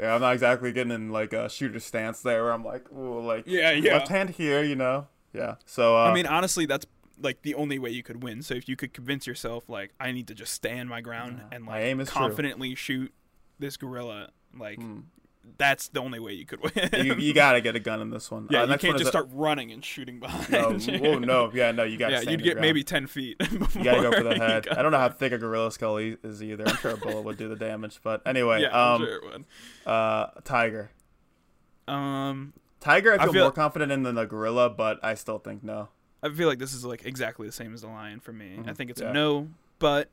yeah, 0.00 0.14
I'm 0.14 0.20
not 0.20 0.32
exactly 0.32 0.72
getting 0.72 0.92
in 0.92 1.10
like 1.10 1.32
a 1.32 1.48
shooter 1.48 1.78
stance 1.80 2.22
there 2.22 2.42
where 2.42 2.52
I'm 2.52 2.64
like, 2.64 2.90
ooh, 2.92 3.20
like 3.20 3.44
yeah, 3.46 3.70
yeah. 3.70 3.94
left 3.94 4.08
hand 4.08 4.30
here, 4.30 4.64
you 4.64 4.74
know. 4.74 5.06
Yeah. 5.32 5.56
So 5.66 5.96
uh, 5.96 6.04
I 6.04 6.14
mean, 6.14 6.26
honestly, 6.26 6.66
that's 6.66 6.86
like 7.20 7.42
the 7.42 7.54
only 7.54 7.78
way 7.78 7.90
you 7.90 8.02
could 8.02 8.22
win. 8.22 8.42
So 8.42 8.54
if 8.54 8.68
you 8.68 8.76
could 8.76 8.92
convince 8.92 9.26
yourself, 9.26 9.68
like, 9.68 9.92
I 10.00 10.12
need 10.12 10.26
to 10.28 10.34
just 10.34 10.52
stand 10.54 10.88
my 10.88 11.00
ground 11.00 11.38
Yeah. 11.38 11.56
and 11.56 11.66
like 11.66 11.82
aim 11.82 12.00
is 12.00 12.08
true. 12.08 12.18
confidently 12.20 12.74
shoot 12.74 13.12
this 13.58 13.76
gorilla, 13.76 14.30
like 14.58 14.78
hmm. 14.80 15.00
that's 15.58 15.88
the 15.88 16.00
only 16.00 16.18
way 16.18 16.32
you 16.32 16.46
could 16.46 16.60
win. 16.62 17.04
you, 17.04 17.14
you 17.16 17.34
gotta 17.44 17.60
get 17.60 17.76
a 17.76 17.80
gun 17.80 18.00
in 18.00 18.08
this 18.10 18.30
one. 18.30 18.48
yeah, 18.50 18.62
uh, 18.62 18.66
you 18.72 18.78
can't 18.78 18.96
just 18.96 19.08
a- 19.08 19.12
start 19.12 19.28
running 19.32 19.70
and 19.70 19.84
shooting 19.84 20.18
behind. 20.18 20.50
No, 20.50 20.70
you. 20.70 20.98
whoa, 21.02 21.18
no, 21.18 21.50
yeah, 21.52 21.70
no, 21.72 21.82
you 21.84 21.98
got. 21.98 22.08
To 22.08 22.14
Yeah, 22.24 22.30
you'd 22.30 22.42
get 22.42 22.58
maybe 22.58 22.82
ten 22.82 23.06
feet. 23.06 23.36
You 23.50 23.84
gotta 23.84 24.02
go 24.02 24.12
for 24.12 24.24
the 24.24 24.34
head. 24.36 24.68
I 24.68 24.80
don't 24.82 24.92
know 24.92 24.98
how 24.98 25.08
thick 25.10 25.32
a 25.32 25.38
gorilla 25.38 25.70
skull 25.70 25.98
is 25.98 26.42
either. 26.42 26.66
I'm 26.66 26.76
sure 26.76 26.92
a 26.92 26.96
bullet 26.96 27.22
would 27.22 27.36
do 27.36 27.48
the 27.48 27.56
damage, 27.56 28.00
but 28.02 28.22
anyway, 28.26 28.62
Yeah, 28.62 28.76
I'm 28.76 28.94
um, 28.94 29.06
sure 29.06 29.16
it 29.16 29.24
would. 29.24 29.44
uh, 29.86 30.26
tiger. 30.44 30.90
Um, 31.86 32.52
Tiger, 32.80 33.12
I 33.12 33.16
I 33.16 33.24
feel, 33.24 33.32
feel- 33.34 33.44
more 33.44 33.52
confident 33.52 33.92
in 33.92 34.02
than 34.04 34.14
the 34.14 34.24
gorilla, 34.24 34.70
but 34.70 34.98
I 35.04 35.14
still 35.14 35.38
think 35.38 35.62
no. 35.62 35.88
I 36.22 36.28
feel 36.28 36.48
like 36.48 36.58
this 36.58 36.74
is 36.74 36.84
like 36.84 37.04
exactly 37.06 37.46
the 37.46 37.52
same 37.52 37.72
as 37.74 37.80
the 37.82 37.88
lion 37.88 38.20
for 38.20 38.32
me. 38.32 38.54
I 38.58 38.60
Mhm, 38.70 38.76
think 38.76 38.90
it's 38.90 39.00
yeah. 39.00 39.10
a 39.10 39.12
no, 39.14 39.48
but 39.78 40.08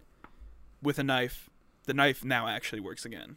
with 0.81 0.99
a 0.99 1.03
knife, 1.03 1.49
the 1.85 1.93
knife 1.93 2.23
now 2.23 2.47
actually 2.47 2.79
works 2.79 3.03
again. 3.05 3.35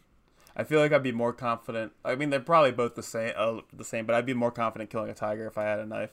I 0.57 0.65
feel 0.65 0.81
like 0.81 0.93
I'd 0.93 1.03
be 1.03 1.13
more 1.13 1.33
confident. 1.33 1.93
I 2.05 2.15
mean, 2.17 2.31
they're 2.31 2.41
probably 2.41 2.73
both 2.73 2.95
the 2.97 3.03
same, 3.03 3.33
uh, 3.37 3.61
the 3.73 3.85
same, 3.85 4.05
but 4.07 4.15
I'd 4.15 4.27
be 4.27 4.35
more 4.35 4.51
confident 4.51 4.91
killing 4.91 5.09
a 5.11 5.15
tiger 5.15 5.47
if 5.47 5.57
I 5.57 5.65
had 5.65 5.79
a 5.79 5.87
knife. 5.87 6.11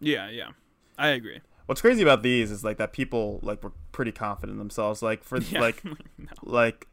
Yeah, 0.00 0.28
yeah, 0.30 0.50
I 0.98 1.08
agree. 1.08 1.40
What's 1.66 1.80
crazy 1.80 2.02
about 2.02 2.22
these 2.22 2.50
is 2.50 2.64
like 2.64 2.78
that 2.78 2.92
people 2.92 3.38
like 3.42 3.62
were 3.62 3.72
pretty 3.92 4.12
confident 4.12 4.52
in 4.54 4.58
themselves. 4.58 5.02
Like 5.02 5.22
for 5.24 5.38
Yeah. 5.50 5.60
like 5.60 5.82
no. 6.18 6.26
like 6.42 6.88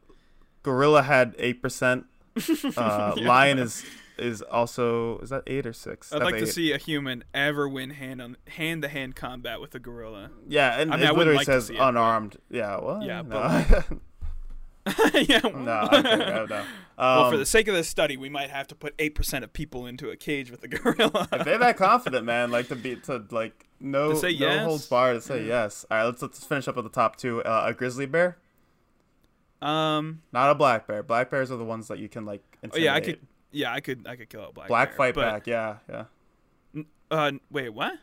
gorilla 0.64 1.03
had 1.03 1.34
eight 1.38 1.62
percent. 1.62 2.05
Uh, 2.78 3.16
Yeah. 3.18 3.28
Lion 3.28 3.60
is 3.60 3.84
is 4.20 4.41
also 4.41 5.20
is 5.20 5.30
that 5.30 5.43
eight 5.47 5.65
or 5.65 5.74
six? 5.74 6.11
I'd 6.11 6.20
That's 6.22 6.32
like 6.32 6.39
to 6.39 6.47
see 6.47 6.72
a 6.72 6.78
human 6.78 7.24
ever 7.34 7.68
win 7.70 7.91
hand 7.91 8.22
on 8.22 8.38
hand 8.47 8.82
to 8.84 8.88
hand 8.88 9.15
combat 9.15 9.61
with 9.61 9.74
a 9.76 9.80
gorilla. 9.80 10.32
Yeah, 10.47 10.80
and 10.80 10.93
I 10.93 10.97
mean, 10.97 11.05
I 11.05 11.09
it 11.09 11.15
wouldn't 11.15 11.18
literally 11.18 11.38
like 11.38 11.45
says 11.45 11.70
it, 11.70 11.78
but- 11.78 11.89
unarmed. 11.89 12.38
Yeah, 12.49 12.80
well, 12.80 13.03
Yeah, 13.03 13.22
no. 13.22 13.30
but 13.30 13.86
yeah. 15.30 15.39
no, 15.43 15.88
no, 15.91 16.45
no. 16.45 16.63
well, 16.97 17.30
for 17.30 17.34
Um, 17.36 17.39
the 17.39 17.45
sake 17.45 17.68
of 17.68 17.76
this 17.76 17.89
study, 17.89 18.15
we 18.15 18.30
might 18.30 18.49
have 18.49 18.68
to 18.68 18.76
put 18.76 18.93
eight 18.99 19.15
percent 19.15 19.43
of 19.43 19.51
people 19.51 19.86
into 19.86 20.09
a 20.11 20.15
cage 20.15 20.49
with 20.49 20.63
a 20.63 20.68
gorilla. 20.70 21.28
if 21.34 21.43
they're 21.43 21.57
that 21.57 21.76
confident, 21.76 22.26
man, 22.26 22.51
like 22.51 22.70
to 22.70 22.76
be 22.78 22.95
to 22.95 23.26
like 23.32 23.68
no 23.82 24.11
To 24.11 24.15
say 24.18 24.28
no 24.32 24.45
yes? 24.47 24.63
holds 24.65 24.86
barred 24.88 25.18
to 25.18 25.22
say 25.22 25.45
yes. 25.45 25.86
All 25.91 25.97
right, 25.97 26.03
let's 26.05 26.22
let's 26.22 26.43
finish 26.45 26.68
up 26.70 26.78
with 26.78 26.86
the 26.86 26.89
top 26.91 27.18
two. 27.18 27.43
Uh, 27.43 27.65
a 27.68 27.74
grizzly 27.74 28.05
bear, 28.05 28.38
um. 29.61 30.22
not 30.32 30.51
a 30.51 30.55
black 30.55 30.88
bear. 30.88 31.03
Black 31.03 31.30
bears 31.30 31.51
are 31.51 31.57
the 31.57 31.65
ones 31.65 31.88
that 31.89 31.99
you 31.99 32.07
can 32.07 32.26
like. 32.26 32.41
Oh 32.74 32.78
yeah, 32.78 32.93
I 32.93 33.01
could. 33.01 33.20
Yeah, 33.52 33.74
I 33.74 33.80
could. 33.80 34.06
I 34.08 34.16
could 34.16 34.30
kill 34.30 34.43
a 34.43 34.52
black. 34.52 34.68
Black 34.68 34.89
bear, 34.89 34.98
fight 34.98 35.16
but, 35.16 35.22
back. 35.22 35.48
Yeah, 35.48 35.78
yeah. 35.89 36.04
Uh, 37.10 37.32
wait, 37.50 37.70
what? 37.70 37.93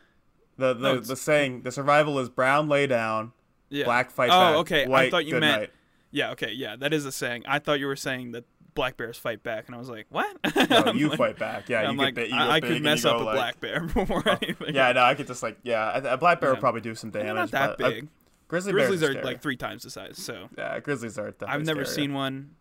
The 0.57 0.73
the, 0.73 0.93
No, 0.93 0.99
the 0.99 1.15
saying 1.15 1.61
the 1.61 1.71
survival 1.71 2.17
is 2.19 2.29
brown 2.29 2.67
lay 2.69 2.87
down, 2.87 3.33
Yeah. 3.69 3.85
black 3.85 4.09
fight 4.09 4.29
Oh, 4.29 4.39
back. 4.39 4.55
Oh, 4.55 4.59
okay, 4.59 4.91
I 4.91 5.09
thought 5.09 5.25
you 5.25 5.39
meant- 5.39 5.61
night. 5.61 5.69
Yeah. 6.11 6.31
Okay. 6.31 6.51
Yeah, 6.53 6.75
that 6.77 6.93
is 6.93 7.05
a 7.05 7.11
saying. 7.11 7.43
I 7.47 7.59
thought 7.59 7.79
you 7.79 7.87
were 7.87 7.95
saying 7.97 8.31
that 8.31 8.45
black 8.73 8.95
bears 8.97 9.17
fight 9.17 9.43
back, 9.43 9.65
and 9.67 9.75
I 9.75 9.77
was 9.77 9.89
like, 9.89 10.07
what? 10.09 10.35
No, 10.69 10.91
you 10.95 11.09
like- 11.09 11.17
fight 11.17 11.37
back. 11.39 11.69
Yeah, 11.69 11.81
I'm 11.81 11.95
you 11.95 12.01
like, 12.01 12.15
get. 12.15 12.29
You 12.29 12.35
I, 12.35 12.51
I 12.55 12.59
could 12.61 12.81
mess 12.81 13.03
up 13.05 13.19
a 13.21 13.23
like- 13.23 13.35
black 13.35 13.59
bear 13.59 13.81
before 13.93 14.27
anything. 14.27 14.73
Yeah, 14.73 14.91
no, 14.93 15.03
I 15.03 15.13
could 15.13 15.27
just 15.27 15.43
like 15.43 15.57
yeah, 15.63 15.97
a, 15.97 16.17
black 16.17 16.39
bear 16.39 16.49
Yeah. 16.49 16.53
would 16.53 16.61
probably 16.61 16.81
do 16.81 16.95
some 16.95 17.11
they're 17.11 17.23
damage. 17.23 17.51
not 17.51 17.51
that 17.51 17.77
but, 17.77 17.85
uh, 17.85 17.89
big. 17.89 18.07
grizzly 18.47 18.71
Grizzlies 18.71 19.01
bears 19.01 19.09
are 19.09 19.13
scary. 19.13 19.25
like 19.25 19.41
three 19.41 19.57
times 19.57 19.83
the 19.83 19.89
size, 19.89 20.17
so 20.17 20.49
yeah, 20.57 20.79
grizzlies 20.79 21.17
are. 21.19 21.31
definitely 21.31 21.53
I've 21.53 21.65
never 21.65 21.83
scarier. 21.83 21.87
seen 21.95 22.13
one. 22.13 22.55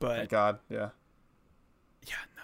But 0.00 0.16
Thank 0.18 0.30
God. 0.30 0.58
Yeah, 0.68 0.90
yeah, 2.06 2.14
no, 2.36 2.42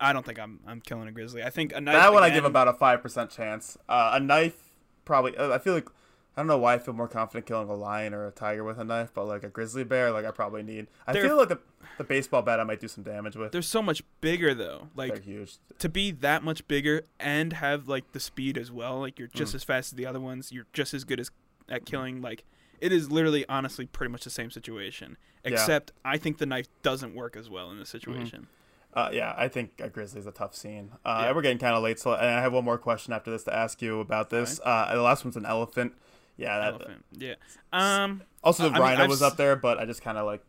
I, 0.00 0.10
I 0.10 0.12
don't 0.12 0.24
think 0.26 0.38
I'm 0.38 0.60
I'm 0.66 0.80
killing 0.80 1.08
a 1.08 1.12
grizzly. 1.12 1.42
I 1.42 1.50
think 1.50 1.72
a 1.74 1.80
knife. 1.80 1.94
that 1.94 2.12
one 2.12 2.22
I 2.22 2.30
give 2.30 2.44
about 2.44 2.68
a 2.68 2.72
five 2.72 3.02
percent 3.02 3.30
chance. 3.30 3.76
Uh, 3.88 4.10
a 4.14 4.20
knife 4.20 4.56
probably. 5.04 5.36
uh, 5.36 5.50
I 5.52 5.58
feel 5.58 5.74
like 5.74 5.88
I 6.36 6.40
don't 6.40 6.48
know 6.48 6.58
why 6.58 6.74
I 6.74 6.78
feel 6.78 6.92
more 6.92 7.08
confident 7.08 7.46
killing 7.46 7.68
a 7.68 7.74
lion 7.74 8.12
or 8.12 8.26
a 8.26 8.30
tiger 8.30 8.62
with 8.62 8.78
a 8.78 8.84
knife, 8.84 9.10
but 9.14 9.24
like 9.26 9.42
a 9.42 9.48
grizzly 9.48 9.84
bear, 9.84 10.10
like 10.10 10.26
I 10.26 10.30
probably 10.30 10.62
need. 10.62 10.86
I 11.06 11.14
feel 11.14 11.36
like 11.36 11.48
the, 11.48 11.58
the 11.96 12.04
baseball 12.04 12.42
bat 12.42 12.60
I 12.60 12.64
might 12.64 12.78
do 12.80 12.88
some 12.88 13.04
damage 13.04 13.36
with. 13.36 13.52
They're 13.52 13.62
so 13.62 13.80
much 13.80 14.02
bigger 14.20 14.52
though. 14.54 14.88
They're 14.96 15.08
Like 15.08 15.22
huge. 15.24 15.56
to 15.78 15.88
be 15.88 16.10
that 16.10 16.42
much 16.42 16.66
bigger 16.68 17.04
and 17.18 17.54
have 17.54 17.88
like 17.88 18.12
the 18.12 18.20
speed 18.20 18.58
as 18.58 18.70
well. 18.70 19.00
Like 19.00 19.18
you're 19.18 19.28
just 19.28 19.52
Mm. 19.52 19.56
as 19.56 19.64
fast 19.64 19.92
as 19.92 19.96
the 19.96 20.04
other 20.04 20.20
ones. 20.20 20.52
You're 20.52 20.66
just 20.74 20.92
as 20.92 21.04
good 21.04 21.20
as 21.20 21.30
at 21.70 21.86
killing. 21.86 22.20
Like 22.20 22.44
it 22.80 22.92
is 22.92 23.10
literally, 23.10 23.46
honestly, 23.48 23.86
pretty 23.86 24.12
much 24.12 24.24
the 24.24 24.30
same 24.30 24.50
situation. 24.50 25.16
Yeah. 25.42 25.52
Except 25.52 25.92
I 26.04 26.18
think 26.18 26.36
the 26.36 26.44
knife 26.44 26.66
doesn't 26.82 27.14
work 27.14 27.34
as 27.34 27.48
well 27.48 27.70
in 27.70 27.78
this 27.78 27.88
situation. 27.88 28.48
Uh, 28.96 29.10
yeah, 29.12 29.34
I 29.36 29.48
think 29.48 29.78
a 29.80 29.88
grizzly's 29.90 30.26
a 30.26 30.32
tough 30.32 30.54
scene. 30.56 30.90
Uh, 31.04 31.24
Yeah. 31.26 31.32
We're 31.32 31.42
getting 31.42 31.58
kind 31.58 31.74
of 31.76 31.82
late, 31.82 32.00
so 32.00 32.14
and 32.14 32.26
I 32.26 32.40
have 32.40 32.52
one 32.54 32.64
more 32.64 32.78
question 32.78 33.12
after 33.12 33.30
this 33.30 33.44
to 33.44 33.54
ask 33.54 33.82
you 33.82 34.00
about 34.00 34.30
this. 34.30 34.58
Uh, 34.64 34.94
the 34.94 35.02
last 35.02 35.22
one's 35.24 35.36
an 35.36 35.44
elephant. 35.44 35.92
Yeah, 36.38 36.58
that, 36.58 36.74
Elephant. 36.74 37.04
Yeah. 37.12 37.34
Um. 37.72 38.22
also 38.42 38.64
the 38.64 38.70
I 38.70 38.72
mean, 38.72 38.82
rhino 38.82 39.02
I've 39.04 39.08
was 39.10 39.22
s- 39.22 39.30
up 39.32 39.36
there, 39.36 39.54
but 39.56 39.78
I 39.78 39.84
just 39.84 40.00
kind 40.02 40.16
of 40.18 40.24
like 40.26 40.42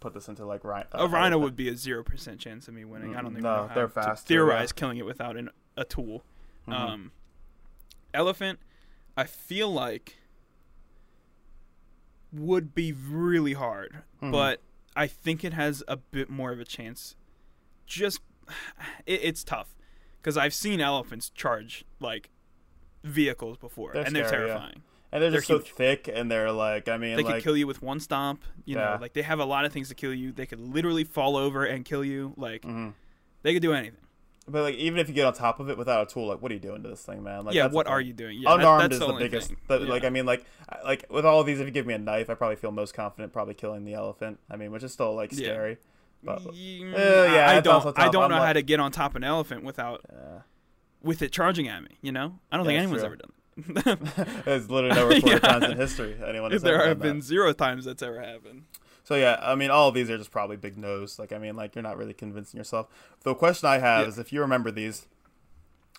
put 0.00 0.14
this 0.14 0.28
into 0.28 0.46
like 0.46 0.62
rhino. 0.64 0.86
a 0.92 1.08
rhino 1.08 1.38
would 1.38 1.56
be 1.56 1.68
a 1.68 1.76
zero 1.76 2.04
percent 2.04 2.38
chance 2.40 2.68
of 2.68 2.74
me 2.74 2.84
winning. 2.84 3.10
I 3.16 3.22
don't 3.22 3.34
think 3.34 3.38
even 3.38 3.42
no, 3.42 3.68
they're 3.74 3.88
to 3.88 3.92
faster, 3.92 4.26
theorize 4.28 4.70
yeah. 4.74 4.78
killing 4.80 4.98
it 4.98 5.04
without 5.04 5.36
an, 5.36 5.50
a 5.76 5.84
tool. 5.84 6.24
Mhm. 6.68 6.72
Um, 6.72 7.12
elephant, 8.14 8.60
I 9.16 9.24
feel 9.24 9.72
like 9.72 10.16
would 12.32 12.74
be 12.74 12.92
really 12.92 13.54
hard, 13.54 14.02
Mhm. 14.22 14.30
but 14.32 14.60
I 14.94 15.06
think 15.06 15.44
it 15.44 15.52
has 15.54 15.82
a 15.88 15.96
bit 15.96 16.28
more 16.28 16.52
of 16.52 16.60
a 16.60 16.64
chance. 16.64 17.14
Just 17.88 18.20
it, 19.06 19.20
it's 19.22 19.42
tough 19.44 19.74
because 20.20 20.36
I've 20.36 20.54
seen 20.54 20.80
elephants 20.80 21.30
charge 21.30 21.84
like 22.00 22.30
vehicles 23.04 23.56
before, 23.58 23.92
They're 23.94 24.04
and 24.04 24.14
they're 24.14 24.28
scary, 24.28 24.48
yeah. 24.48 24.54
terrifying. 24.54 24.82
and 25.12 25.22
they're 25.22 25.30
they're 25.30 25.40
just 25.40 25.48
so 25.48 25.58
thick, 25.60 26.08
and 26.12 26.30
they're 26.30 26.52
like, 26.52 26.88
I 26.88 26.98
mean, 26.98 27.16
They 27.16 27.22
like 27.22 27.36
could 27.36 27.42
kill 27.44 27.56
you 27.56 27.66
with 27.66 27.80
one 27.82 28.00
stomp. 28.00 28.44
You 28.64 28.76
Yeah. 28.76 28.94
know, 28.94 28.98
like 29.00 29.12
they 29.14 29.22
have 29.22 29.38
a 29.40 29.44
lot 29.44 29.64
of 29.64 29.72
things 29.72 29.88
to 29.88 29.94
kill 29.94 30.12
you. 30.14 30.32
They 30.32 30.46
could 30.46 30.60
literally 30.60 31.04
fall 31.04 31.36
over 31.36 31.64
and 31.64 31.84
kill 31.84 32.04
you. 32.04 32.34
Like 32.36 32.62
mhm. 32.62 32.92
they 33.42 33.52
could 33.54 33.62
do 33.62 33.72
anything. 33.72 34.00
but 34.46 34.62
like 34.62 34.74
even 34.76 34.98
if 34.98 35.08
you 35.08 35.14
get 35.14 35.26
on 35.26 35.32
top 35.34 35.60
of 35.60 35.68
it 35.70 35.78
without 35.78 36.10
a 36.10 36.12
tool, 36.12 36.26
like 36.26 36.42
what 36.42 36.50
are 36.50 36.54
you 36.54 36.60
doing 36.60 36.82
to 36.82 36.88
this 36.88 37.02
thing, 37.02 37.22
man? 37.22 37.44
Like 37.44 37.54
yeah, 37.54 37.66
what 37.68 37.86
are 37.86 38.00
you 38.00 38.12
doing? 38.12 38.38
Yeah, 38.40 38.50
that- 38.50 38.60
Unarmed 38.60 38.82
that's 38.84 38.94
is 38.94 39.00
the, 39.00 39.06
the, 39.06 39.18
biggest. 39.18 39.52
The, 39.68 39.78
Yeah. 39.80 39.88
Like 39.88 40.04
I 40.04 40.10
mean, 40.10 40.26
like 40.26 40.44
like 40.84 41.06
with 41.10 41.24
all 41.24 41.40
of 41.40 41.46
these, 41.46 41.60
if 41.60 41.66
you 41.66 41.72
give 41.72 41.86
me 41.86 41.94
a 41.94 41.98
knife, 41.98 42.28
I 42.28 42.34
probably 42.34 42.56
feel 42.56 42.72
most 42.72 42.92
confident 42.94 43.32
probably 43.32 43.54
killing 43.54 43.84
the 43.84 43.94
elephant. 43.94 44.40
I 44.50 44.56
mean, 44.56 44.72
which 44.72 44.82
is 44.82 44.92
still 44.92 45.14
like 45.14 45.32
scary. 45.32 45.78
But 46.22 46.46
Uh, 46.46 46.50
yeah, 46.52 47.46
I 47.48 47.60
don't. 47.60 47.98
I 47.98 48.08
don't 48.08 48.24
I'm 48.24 48.30
know 48.30 48.38
like- 48.38 48.46
how 48.46 48.52
to 48.54 48.62
get 48.62 48.80
on 48.80 48.90
top 48.92 49.12
of 49.12 49.16
an 49.16 49.24
elephant 49.24 49.62
without 49.64 50.00
uh, 50.10 50.40
with 51.02 51.22
it 51.22 51.30
charging 51.32 51.68
at 51.68 51.82
me. 51.82 51.98
You 52.02 52.12
know, 52.12 52.38
I 52.50 52.56
don't 52.56 52.66
Yeah, 52.66 52.70
think 52.82 52.92
anyone's 52.92 53.02
true. 53.02 53.06
ever 53.06 53.16
done. 53.16 53.32
it. 54.38 54.44
there's 54.44 54.70
literally 54.70 54.94
no 54.94 55.08
recorded 55.08 55.28
Yeah. 55.42 55.48
times 55.50 55.64
in 55.64 55.76
history 55.76 56.16
anyone 56.24 56.52
has 56.52 56.62
there 56.62 56.78
have 56.78 56.98
done 56.98 56.98
that. 56.98 57.02
been 57.14 57.22
zero 57.22 57.52
times 57.52 57.84
that's 57.86 58.02
ever 58.02 58.20
happened. 58.20 58.64
So 59.04 59.14
yeah, 59.16 59.36
I 59.40 59.54
mean, 59.56 59.70
all 59.70 59.88
of 59.88 59.94
these 59.94 60.10
are 60.10 60.18
just 60.18 60.30
probably 60.30 60.56
big 60.56 60.76
no's. 60.76 61.18
Like 61.18 61.32
I 61.32 61.38
mean, 61.38 61.56
like 61.56 61.74
you're 61.74 61.82
not 61.82 61.96
really 61.96 62.14
convincing 62.14 62.58
yourself. 62.58 62.88
The 63.22 63.34
question 63.34 63.68
I 63.68 63.78
have 63.78 64.02
Yeah. 64.02 64.08
is, 64.08 64.18
if 64.18 64.32
you 64.32 64.40
remember 64.40 64.70
these, 64.70 65.06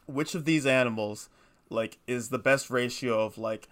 which 0.06 0.36
of 0.36 0.46
these 0.46 0.66
animals, 0.66 1.30
like, 1.70 1.98
is 2.08 2.30
the 2.30 2.40
best 2.40 2.70
ratio 2.70 3.24
of 3.26 3.38
like 3.38 3.68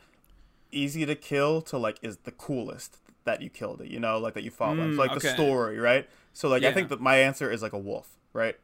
easy 0.71 1.05
to 1.05 1.15
kill 1.15 1.61
to 1.63 1.77
like 1.77 1.97
is 2.01 2.17
the 2.23 2.31
coolest 2.31 2.97
that 3.25 3.41
you 3.41 3.49
killed 3.49 3.81
it? 3.81 3.87
You 3.87 3.99
know, 3.99 4.17
like 4.17 4.33
that 4.33 4.43
you 4.43 4.51
one. 4.57 4.77
Mm, 4.77 4.95
So, 4.95 5.01
like 5.01 5.13
the 5.19 5.29
story, 5.29 5.77
right? 5.79 6.09
So 6.37 6.47
like 6.49 6.63
I 6.63 6.71
think 6.71 6.89
that 6.89 7.01
my 7.01 7.17
answer 7.17 7.49
is 7.51 7.63
like 7.63 7.73
a 7.73 7.79
wolf, 7.79 8.07
right? 8.31 8.55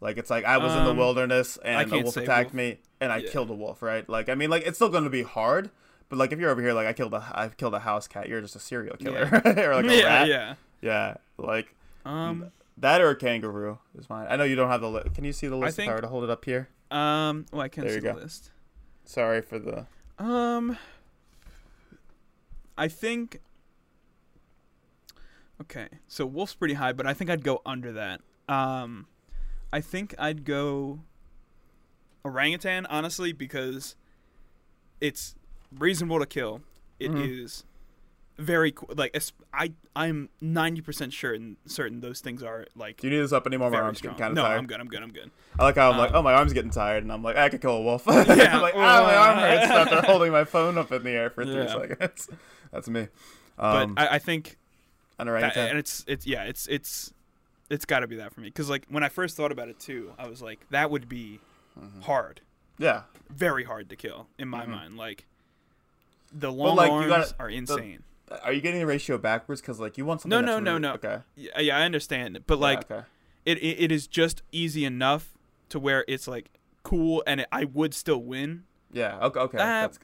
Like 0.00 0.16
it's 0.16 0.30
like 0.30 0.46
I 0.46 0.56
was 0.56 0.72
in 0.74 0.84
the 0.84 0.92
Um, 0.92 0.96
wilderness 0.96 1.58
and 1.62 1.92
a 1.92 2.00
wolf 2.02 2.16
attacked 2.16 2.48
wolf. 2.48 2.54
me 2.54 2.78
and 2.98 3.12
I 3.12 3.18
Yeah. 3.18 3.30
killed 3.30 3.50
a 3.50 3.54
wolf, 3.54 3.82
right? 3.82 4.08
Like 4.08 4.30
I 4.30 4.34
mean, 4.34 4.48
like 4.48 4.62
it's 4.66 4.78
still 4.78 4.88
going 4.88 5.04
to 5.04 5.10
be 5.10 5.22
hard. 5.22 5.68
But 6.08 6.18
like 6.18 6.32
if 6.32 6.38
you're 6.38 6.48
over 6.48 6.62
here, 6.62 6.72
like 6.72 6.86
I 6.86 6.94
killed 6.94 7.12
a 7.12 7.22
I 7.34 7.48
killed 7.48 7.74
a 7.74 7.80
house 7.80 8.08
cat, 8.08 8.26
you're 8.28 8.40
just 8.40 8.56
a 8.56 8.58
serial 8.58 8.96
killer, 8.96 9.24
or 9.44 9.74
like 9.74 9.84
a 9.84 9.96
yeah, 9.98 10.04
rat. 10.04 10.28
yeah. 10.28 10.54
Yeah, 10.80 11.16
like 11.36 11.74
Um, 12.06 12.50
that 12.78 13.02
or 13.02 13.10
a 13.10 13.16
kangaroo 13.16 13.78
is 13.98 14.08
mine. 14.08 14.26
I 14.30 14.36
know 14.36 14.44
you 14.44 14.56
don't 14.56 14.70
have 14.70 14.80
the 14.80 14.90
list. 14.90 15.14
Can 15.14 15.24
you 15.24 15.32
see 15.34 15.46
the 15.46 15.56
list? 15.56 15.74
I 15.74 15.76
think- 15.76 15.88
if 15.88 15.92
I 15.92 15.94
were 15.96 16.00
to 16.00 16.08
hold 16.08 16.24
it 16.24 16.30
up 16.30 16.44
here. 16.46 16.68
um. 16.90 17.44
Oh, 17.52 17.60
I 17.60 17.68
can't 17.68 17.86
There 17.86 17.92
see 18.00 18.06
you 18.06 18.12
the 18.12 18.18
go. 18.18 18.24
list. 18.24 18.50
Sorry 19.04 19.42
for 19.42 19.58
the. 19.58 19.86
Um, 20.18 20.78
I 22.78 22.88
think. 22.88 23.40
Okay, 25.60 25.88
so 26.08 26.26
wolf's 26.26 26.54
pretty 26.54 26.74
high, 26.74 26.92
but 26.92 27.06
I 27.06 27.14
think 27.14 27.30
I'd 27.30 27.44
go 27.44 27.62
under 27.64 27.92
that. 27.92 28.20
Um, 28.48 29.06
I 29.72 29.80
think 29.80 30.14
I'd 30.18 30.44
go 30.44 31.00
orangutan, 32.24 32.86
honestly, 32.86 33.32
because 33.32 33.96
it's 35.00 35.34
reasonable 35.76 36.18
to 36.18 36.26
kill. 36.26 36.62
It 36.98 37.12
is 37.14 37.64
Mhm. 38.38 38.44
very 38.44 38.74
like 38.88 39.16
I 39.52 39.72
I'm 39.94 40.28
ninety 40.40 40.80
percent 40.80 41.12
sure 41.12 41.34
and 41.34 41.56
certain 41.66 42.00
those 42.00 42.20
things 42.20 42.42
are 42.42 42.66
like 42.74 42.96
Do 43.00 43.06
you 43.08 43.12
need 43.14 43.20
this 43.20 43.32
up 43.32 43.46
anymore? 43.46 43.70
My 43.70 43.80
arm's 43.80 43.98
strong. 43.98 44.14
getting 44.14 44.22
kind 44.24 44.30
of 44.32 44.36
no, 44.36 44.48
tired. 44.48 44.58
I'm 44.58 44.66
good. 44.66 44.80
I'm 44.80 44.88
good. 44.88 45.02
I'm 45.02 45.12
good. 45.12 45.30
I 45.58 45.62
like 45.64 45.76
how 45.76 45.90
I'm 45.92 45.98
like, 45.98 46.10
Um, 46.10 46.16
oh, 46.16 46.22
my 46.22 46.32
arm's 46.34 46.52
getting 46.52 46.70
tired, 46.70 47.02
and 47.04 47.12
I'm 47.12 47.22
like, 47.22 47.36
I 47.36 47.48
could 47.48 47.60
kill 47.60 47.76
a 47.76 47.82
wolf. 47.82 48.04
Yeah. 48.08 48.56
I'm 48.56 48.62
like, 48.62 48.74
ah, 48.76 49.02
my 49.06 49.14
arm 49.16 49.38
hurts 49.38 49.70
after 49.70 50.02
holding 50.06 50.32
my 50.32 50.44
phone 50.44 50.78
up 50.78 50.90
in 50.92 51.02
the 51.04 51.10
air 51.10 51.30
for 51.30 51.44
three 51.44 51.54
Yeah. 51.64 51.66
seconds. 51.80 52.28
That's 52.72 52.88
me. 52.88 53.08
But 53.56 53.82
Um, 53.84 53.94
I, 53.96 54.08
I 54.16 54.18
think 54.18 54.56
an 55.18 55.26
That- 55.28 55.56
and 55.56 55.78
it's 55.78 56.04
it's 56.08 56.26
yeah 56.26 56.44
it's 56.44 56.66
it's 56.66 57.12
it's 57.70 57.84
got 57.84 58.00
to 58.00 58.06
be 58.06 58.16
that 58.16 58.32
for 58.34 58.40
me 58.40 58.48
because 58.48 58.68
like 58.68 58.84
when 58.88 59.02
I 59.02 59.08
first 59.08 59.36
thought 59.36 59.52
about 59.52 59.68
it 59.68 59.78
too, 59.78 60.12
I 60.18 60.28
was 60.28 60.42
like 60.42 60.66
that 60.70 60.90
would 60.90 61.08
be 61.08 61.40
Mhm. 61.78 62.02
hard, 62.04 62.40
Yeah, 62.78 63.02
very 63.30 63.64
hard 63.64 63.88
to 63.90 63.96
kill 63.96 64.28
in 64.38 64.48
my 64.48 64.64
Mhm. 64.64 64.68
mind. 64.70 64.96
Like 64.96 65.26
the 66.32 66.50
long 66.52 66.76
like, 66.76 66.88
you 66.88 66.92
arms 66.94 67.06
gotta- 67.08 67.34
are 67.38 67.48
insane. 67.50 68.02
are 68.42 68.52
you 68.52 68.60
getting 68.60 68.80
the 68.80 68.86
ratio 68.86 69.18
backwards? 69.18 69.60
Because 69.60 69.78
like 69.80 69.96
you 69.98 70.04
want 70.04 70.20
something. 70.20 70.40
No, 70.40 70.44
no, 70.44 70.58
no, 70.60 70.72
really- 70.72 70.82
no. 70.82 70.92
Okay. 70.94 71.18
yeah, 71.36 71.60
yeah, 71.60 71.78
I 71.78 71.82
understand, 71.82 72.40
but 72.46 72.58
like 72.58 72.86
yeah, 72.90 72.96
okay. 72.96 73.06
it, 73.44 73.58
it 73.58 73.80
it 73.84 73.92
is 73.92 74.06
just 74.06 74.42
easy 74.52 74.84
enough 74.84 75.36
to 75.70 75.78
where 75.78 76.04
it's 76.08 76.26
like 76.28 76.50
cool 76.82 77.22
and 77.26 77.40
it, 77.40 77.48
I 77.50 77.64
would 77.64 77.94
still 77.94 78.22
win. 78.22 78.64
Yeah. 78.92 79.18
Okay. 79.20 79.40
Okay. 79.40 79.58
That- 79.58 79.98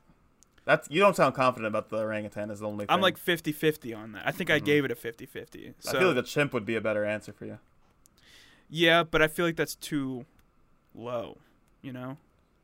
that's. 0.64 0.88
You 0.90 1.00
don't 1.00 1.16
sound 1.16 1.34
confident 1.34 1.66
about 1.68 1.88
the 1.90 1.98
orangutan. 1.98 2.50
Is 2.50 2.60
the 2.60 2.66
only. 2.66 2.86
Thing. 2.86 2.92
I'm 2.94 3.00
like 3.00 3.18
50-50 3.18 3.96
on 3.96 4.12
that. 4.12 4.26
I 4.26 4.30
think 4.30 4.50
I 4.50 4.60
Mhm. 4.60 4.64
gave 4.64 4.84
it 4.84 4.90
a 4.90 4.94
50-50. 4.94 5.74
So 5.80 5.90
I 5.90 5.98
feel 5.98 6.08
like 6.08 6.16
the 6.16 6.22
chimp 6.22 6.52
would 6.52 6.64
be 6.66 6.76
a 6.76 6.80
better 6.80 7.04
answer 7.04 7.32
for 7.32 7.44
you. 7.46 7.58
yeah, 8.68 9.02
but 9.02 9.22
I 9.22 9.28
feel 9.28 9.44
like 9.46 9.56
that's 9.56 9.74
too 9.74 10.24
low. 10.94 11.38
You 11.82 11.92
know, 11.92 12.18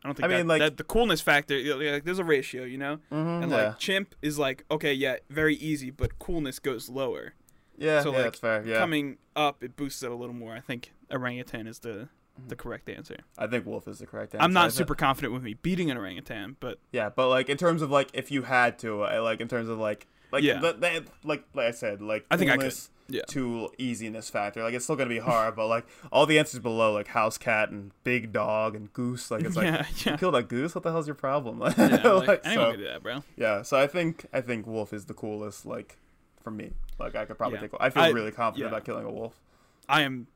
I 0.05 0.09
don't 0.09 0.15
think 0.15 0.25
I 0.31 0.37
mean, 0.37 0.47
like- 0.47 0.61
that 0.61 0.77
the 0.77 0.85
coolness 0.85 1.21
factor. 1.21 1.59
Like, 1.77 2.05
there's 2.05 2.19
a 2.19 2.25
ratio. 2.25 2.65
You 2.65 2.79
know. 2.79 2.97
Mm-hmm, 3.11 3.43
And 3.45 3.51
yeah. 3.51 3.57
like 3.69 3.79
chimp 3.79 4.15
is 4.23 4.39
like 4.39 4.65
okay, 4.71 4.93
yeah, 4.93 5.17
very 5.31 5.55
easy, 5.57 5.91
but 5.91 6.19
coolness 6.19 6.59
goes 6.59 6.89
lower. 6.89 7.35
yeah. 7.79 8.03
so, 8.03 8.11
yeah. 8.11 8.17
like, 8.17 8.25
that's 8.27 8.39
fair. 8.39 8.63
Yeah. 8.67 8.79
Coming 8.79 9.19
up, 9.35 9.63
it 9.63 9.77
boosts 9.77 10.03
it 10.03 10.11
a 10.11 10.15
little 10.15 10.35
more. 10.35 10.55
I 10.55 10.61
think 10.61 10.93
orangutan 11.11 11.67
is 11.67 11.79
the 11.81 12.09
the 12.49 12.57
correct 12.57 12.89
answer. 12.89 13.17
I 13.39 13.47
think 13.47 13.67
wolf 13.67 13.87
is 13.89 13.99
the 13.99 14.07
correct 14.07 14.35
answer. 14.35 14.43
I'm 14.45 14.53
not 14.53 14.73
super 14.73 14.95
confident 14.95 15.33
with 15.33 15.43
me 15.43 15.55
beating 15.55 15.91
an 15.91 15.97
orangutan, 15.97 16.57
but 16.61 16.79
Yeah, 16.93 17.09
but 17.09 17.29
like 17.29 17.49
in 17.49 17.57
terms 17.57 17.83
of 17.83 17.91
like 17.91 18.09
if 18.13 18.31
you 18.31 18.43
had 18.43 18.79
to, 18.81 19.03
uh, 19.05 19.23
like 19.23 19.41
in 19.41 19.49
terms 19.49 19.69
of 19.69 19.79
like 19.79 20.07
like 20.33 20.43
Yeah. 20.43 20.59
the, 20.61 20.73
the, 20.75 21.05
like 21.25 21.45
like 21.55 21.67
I 21.67 21.71
said, 21.71 22.01
like 22.03 22.27
I 22.31 22.37
think 22.37 22.51
I 22.51 22.57
could. 22.57 22.75
Yeah. 23.09 23.23
to 23.29 23.71
easiness 23.79 24.29
factor. 24.31 24.65
Like 24.65 24.75
it's 24.75 24.83
still 24.85 24.97
gonna 24.97 25.09
be 25.09 25.21
hard, 25.21 25.55
but 25.55 25.69
like 25.69 25.87
all 26.11 26.27
the 26.27 26.41
answers 26.41 26.59
below, 26.59 26.93
like 26.93 27.07
house 27.07 27.39
cat 27.39 27.71
and 27.71 27.93
big 28.03 28.33
dog 28.33 28.75
and 28.75 28.93
goose, 28.93 29.31
like 29.31 29.45
it's 29.45 29.55
like 29.55 29.67
yeah, 30.05 30.11
you 30.13 30.19
killed 30.19 30.35
a 30.35 30.43
goose. 30.43 30.75
What 30.75 30.83
the 30.83 30.91
hell's 30.91 31.07
your 31.07 31.15
problem? 31.15 31.59
like, 31.61 31.79
Like, 31.79 32.41
anyone 32.45 32.67
so- 32.67 32.71
can 32.73 32.79
do 32.81 32.85
that, 32.87 33.03
bro. 33.05 33.23
yeah, 33.37 33.63
so 33.63 33.79
I 33.79 33.87
think 33.87 34.27
I 34.33 34.41
think 34.41 34.67
wolf 34.67 34.93
is 34.93 35.05
the 35.05 35.15
coolest. 35.15 35.65
Like 35.65 35.97
for 36.43 36.51
me, 36.51 36.73
like 36.99 37.15
I 37.15 37.27
could 37.27 37.39
probably 37.39 37.61
take. 37.61 37.71
I 37.79 37.91
feel 37.91 38.03
I- 38.03 38.09
really 38.09 38.33
confident 38.33 38.73
about 38.73 38.85
killing 38.85 39.05
a 39.07 39.11
wolf. 39.13 39.41
I 39.89 40.03
am 40.03 40.27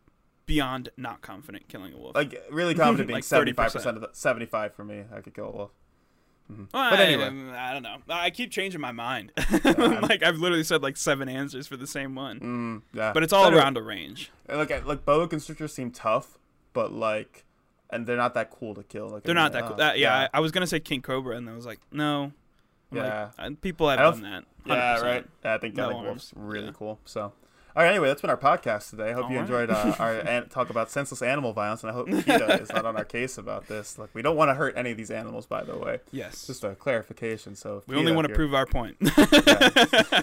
beyond 0.51 0.89
not 0.97 1.21
confident 1.23 1.69
killing 1.69 1.95
a 1.95 1.97
wolf. 1.97 2.15
Like 2.17 2.35
really 2.51 2.75
confident 2.87 3.07
being 3.07 3.19
Like 3.19 3.25
seventy 3.25 3.53
30%. 3.53 3.87
of 3.97 4.01
the 4.01 4.09
seventy 4.13 4.47
five 4.47 4.75
for 4.75 4.85
me. 4.85 5.05
I 5.15 5.21
could 5.21 5.33
kill 5.35 5.47
a 5.47 5.51
wolf. 5.53 5.71
Mhm. 6.51 6.67
Well, 6.75 6.91
but 6.91 6.99
anyway. 6.99 7.53
I, 7.57 7.73
don't 7.73 7.85
know. 7.85 7.99
I 8.09 8.31
keep 8.31 8.51
changing 8.51 8.81
my 8.81 8.91
mind. 8.91 9.31
Like 9.65 10.25
I've 10.25 10.39
literally 10.39 10.65
said 10.65 10.83
like 10.83 10.97
seven 10.97 11.29
answers 11.29 11.69
for 11.69 11.77
the 11.77 11.87
same 11.87 12.17
one, 12.17 12.41
Mm, 12.41 12.83
yeah, 12.93 13.13
but 13.13 13.23
it's 13.23 13.33
all 13.33 13.47
anyway, 13.47 13.63
around 13.63 13.77
a 13.77 13.83
range. 13.83 14.33
Like 14.49 14.85
like 14.85 15.05
boa 15.05 15.29
constrictors 15.29 15.73
seem 15.73 15.93
tough, 15.93 16.37
but 16.73 16.93
like, 16.93 17.45
and 17.91 18.05
they're 18.07 18.17
not 18.17 18.35
that 18.35 18.51
cool 18.51 18.75
to 18.75 18.83
kill. 18.83 19.09
Like 19.09 19.23
They're 19.23 19.39
I 19.39 19.43
not 19.49 19.53
mean, 19.53 19.61
that 19.63 19.67
cool. 19.69 19.75
uh, 19.75 19.79
That, 19.79 19.99
yeah, 20.01 20.15
I, 20.35 20.39
I 20.39 20.41
was 20.41 20.51
gonna 20.51 20.67
say 20.67 20.81
king 20.81 21.03
cobra, 21.03 21.37
and 21.37 21.49
I 21.49 21.53
was 21.55 21.67
like, 21.67 21.79
no. 21.93 22.33
I'm 22.93 22.97
Yeah. 22.97 23.29
uh, 23.39 23.51
people 23.61 23.89
have 23.89 24.01
done 24.01 24.23
that. 24.23 24.45
yeah, 24.67 24.97
100%. 24.99 25.03
right. 25.03 25.27
Yeah, 25.45 25.55
I 25.55 25.59
think 25.59 25.79
I 25.79 25.83
No 25.83 25.89
think 25.91 26.03
wolf's 26.03 26.33
really 26.35 26.67
Yeah. 26.67 26.73
cool. 26.75 26.99
So, 27.05 27.33
All 27.77 27.83
right. 27.85 27.91
Anyway, 27.91 28.09
that's 28.09 28.21
been 28.21 28.31
our 28.31 28.37
podcast 28.37 28.91
today. 28.91 29.11
I 29.11 29.13
hope 29.13 29.27
All 29.27 29.31
you 29.31 29.37
right. 29.37 29.43
enjoyed 29.43 29.71
uh, 29.71 29.95
our 29.99 30.15
an- 30.19 30.49
talk 30.49 30.71
about 30.71 30.91
senseless 30.91 31.23
animal 31.23 31.53
violence, 31.53 31.83
and 31.83 31.91
I 31.91 31.95
hope 31.95 32.09
PETA 32.09 32.61
is 32.63 32.69
not 32.71 32.85
on 32.85 32.97
our 32.97 33.05
case 33.05 33.39
about 33.39 33.69
this. 33.69 33.99
Like, 33.99 34.11
we 34.15 34.23
don't 34.23 34.37
want 34.37 34.49
to 34.51 34.55
hurt 34.55 34.75
any 34.77 34.91
of 34.91 34.97
these 34.97 35.11
animals, 35.11 35.47
by 35.47 35.63
the 35.63 35.77
way. 35.79 36.01
Yes. 36.11 36.47
Just 36.47 36.65
a 36.65 36.75
clarification. 36.75 37.55
So 37.55 37.83
we 37.87 37.97
only 37.97 38.13
want 38.13 38.27
to 38.29 38.35
prove 38.35 38.55
our 38.55 38.67
point. 38.67 38.97
you're- 39.01 39.27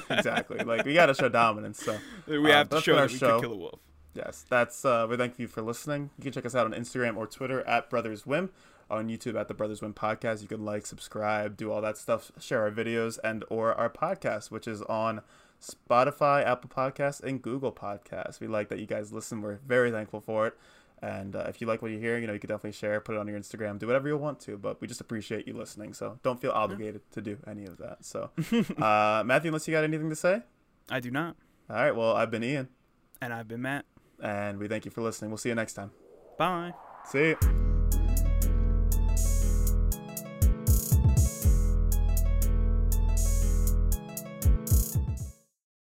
exactly. 0.10 0.60
Like 0.60 0.86
we 0.86 0.94
got 0.94 1.08
to 1.08 1.14
show 1.14 1.30
dominance. 1.30 1.84
So 1.84 1.98
we 2.28 2.50
have 2.52 2.70
to 2.70 2.82
show 2.82 2.96
our 2.98 3.02
that 3.08 3.12
we 3.14 3.18
show. 3.18 3.40
could 3.40 3.48
kill 3.48 3.54
a 3.54 3.58
wolf. 3.58 3.80
yes, 4.14 4.46
that's. 4.50 4.84
Uh, 4.86 5.08
we 5.10 5.18
thank 5.18 5.40
you 5.40 5.48
for 5.48 5.62
listening. 5.62 6.10
You 6.18 6.24
can 6.24 6.32
check 6.34 6.46
us 6.46 6.56
out 6.56 6.66
on 6.66 6.74
Instagram 6.74 7.18
or 7.18 7.28
Twitter 7.28 7.62
at 7.68 7.90
Brothers 7.90 8.24
Whimm 8.24 8.50
On 8.90 9.08
YouTube 9.08 9.40
at 9.40 9.48
the 9.48 9.54
Brothers 9.54 9.80
Whimm 9.82 9.94
Podcast. 9.94 10.42
You 10.42 10.48
can 10.48 10.66
like, 10.66 10.86
subscribe, 10.86 11.56
do 11.58 11.72
all 11.72 11.82
that 11.82 11.98
stuff. 11.98 12.32
Share 12.40 12.62
our 12.64 12.72
videos 12.72 13.20
and 13.24 13.44
or 13.50 13.74
our 13.74 13.90
podcast, 13.90 14.52
which 14.52 14.68
is 14.68 14.82
on 14.84 15.22
Spotify, 15.62 16.46
Apple 16.46 16.70
Podcasts, 16.70 17.22
and 17.22 17.42
Google 17.42 17.72
Podcasts. 17.72 18.40
We 18.40 18.48
like 18.48 18.70
that 18.70 18.80
you 18.80 18.86
guys 18.86 19.12
listen. 19.12 19.42
We're 19.42 19.60
very 19.66 19.92
thankful 19.92 20.22
for 20.22 20.48
it. 20.48 20.58
And 21.02 21.36
uh, 21.36 21.46
if 21.48 21.62
you 21.62 21.68
like 21.68 21.82
what 21.84 21.92
you 21.92 22.00
hear, 22.00 22.18
you 22.18 22.26
know, 22.26 22.34
you 22.34 22.40
can 22.40 22.48
definitely 22.48 22.72
share, 22.72 23.00
put 23.00 23.16
it 23.16 23.20
on 23.20 23.28
your 23.28 23.40
Instagram, 23.40 23.78
do 23.78 23.86
whatever 23.86 24.08
you 24.08 24.18
want 24.18 24.40
to. 24.42 24.58
But 24.58 24.82
we 24.82 24.88
just 24.88 25.00
appreciate 25.02 25.48
you 25.48 25.54
listening. 25.54 25.94
So 25.94 26.20
don't 26.24 26.42
feel 26.42 26.52
obligated 26.52 27.02
to 27.12 27.22
do 27.22 27.38
any 27.46 27.66
of 27.66 27.78
that. 27.78 28.04
So, 28.04 28.32
uh, 28.82 29.24
Matthew, 29.26 29.50
unless 29.50 29.68
you 29.68 29.74
got 29.74 29.84
anything 29.84 30.10
to 30.10 30.16
say. 30.16 30.42
I 30.90 31.00
do 31.00 31.12
not. 31.12 31.36
All 31.70 31.76
right. 31.76 31.96
Well, 31.96 32.16
I've 32.16 32.32
been 32.32 32.44
Ian, 32.44 32.70
And 33.22 33.32
I've 33.34 33.48
been 33.48 33.62
Matt. 33.62 33.86
and 34.24 34.58
we 34.58 34.68
thank 34.68 34.86
you 34.86 34.92
for 34.92 35.02
listening. 35.02 35.30
We'll 35.30 35.38
see 35.38 35.50
you 35.50 35.56
next 35.56 35.74
time. 35.74 35.92
Bye. 36.38 36.74
See 37.06 37.36
you. 37.42 37.67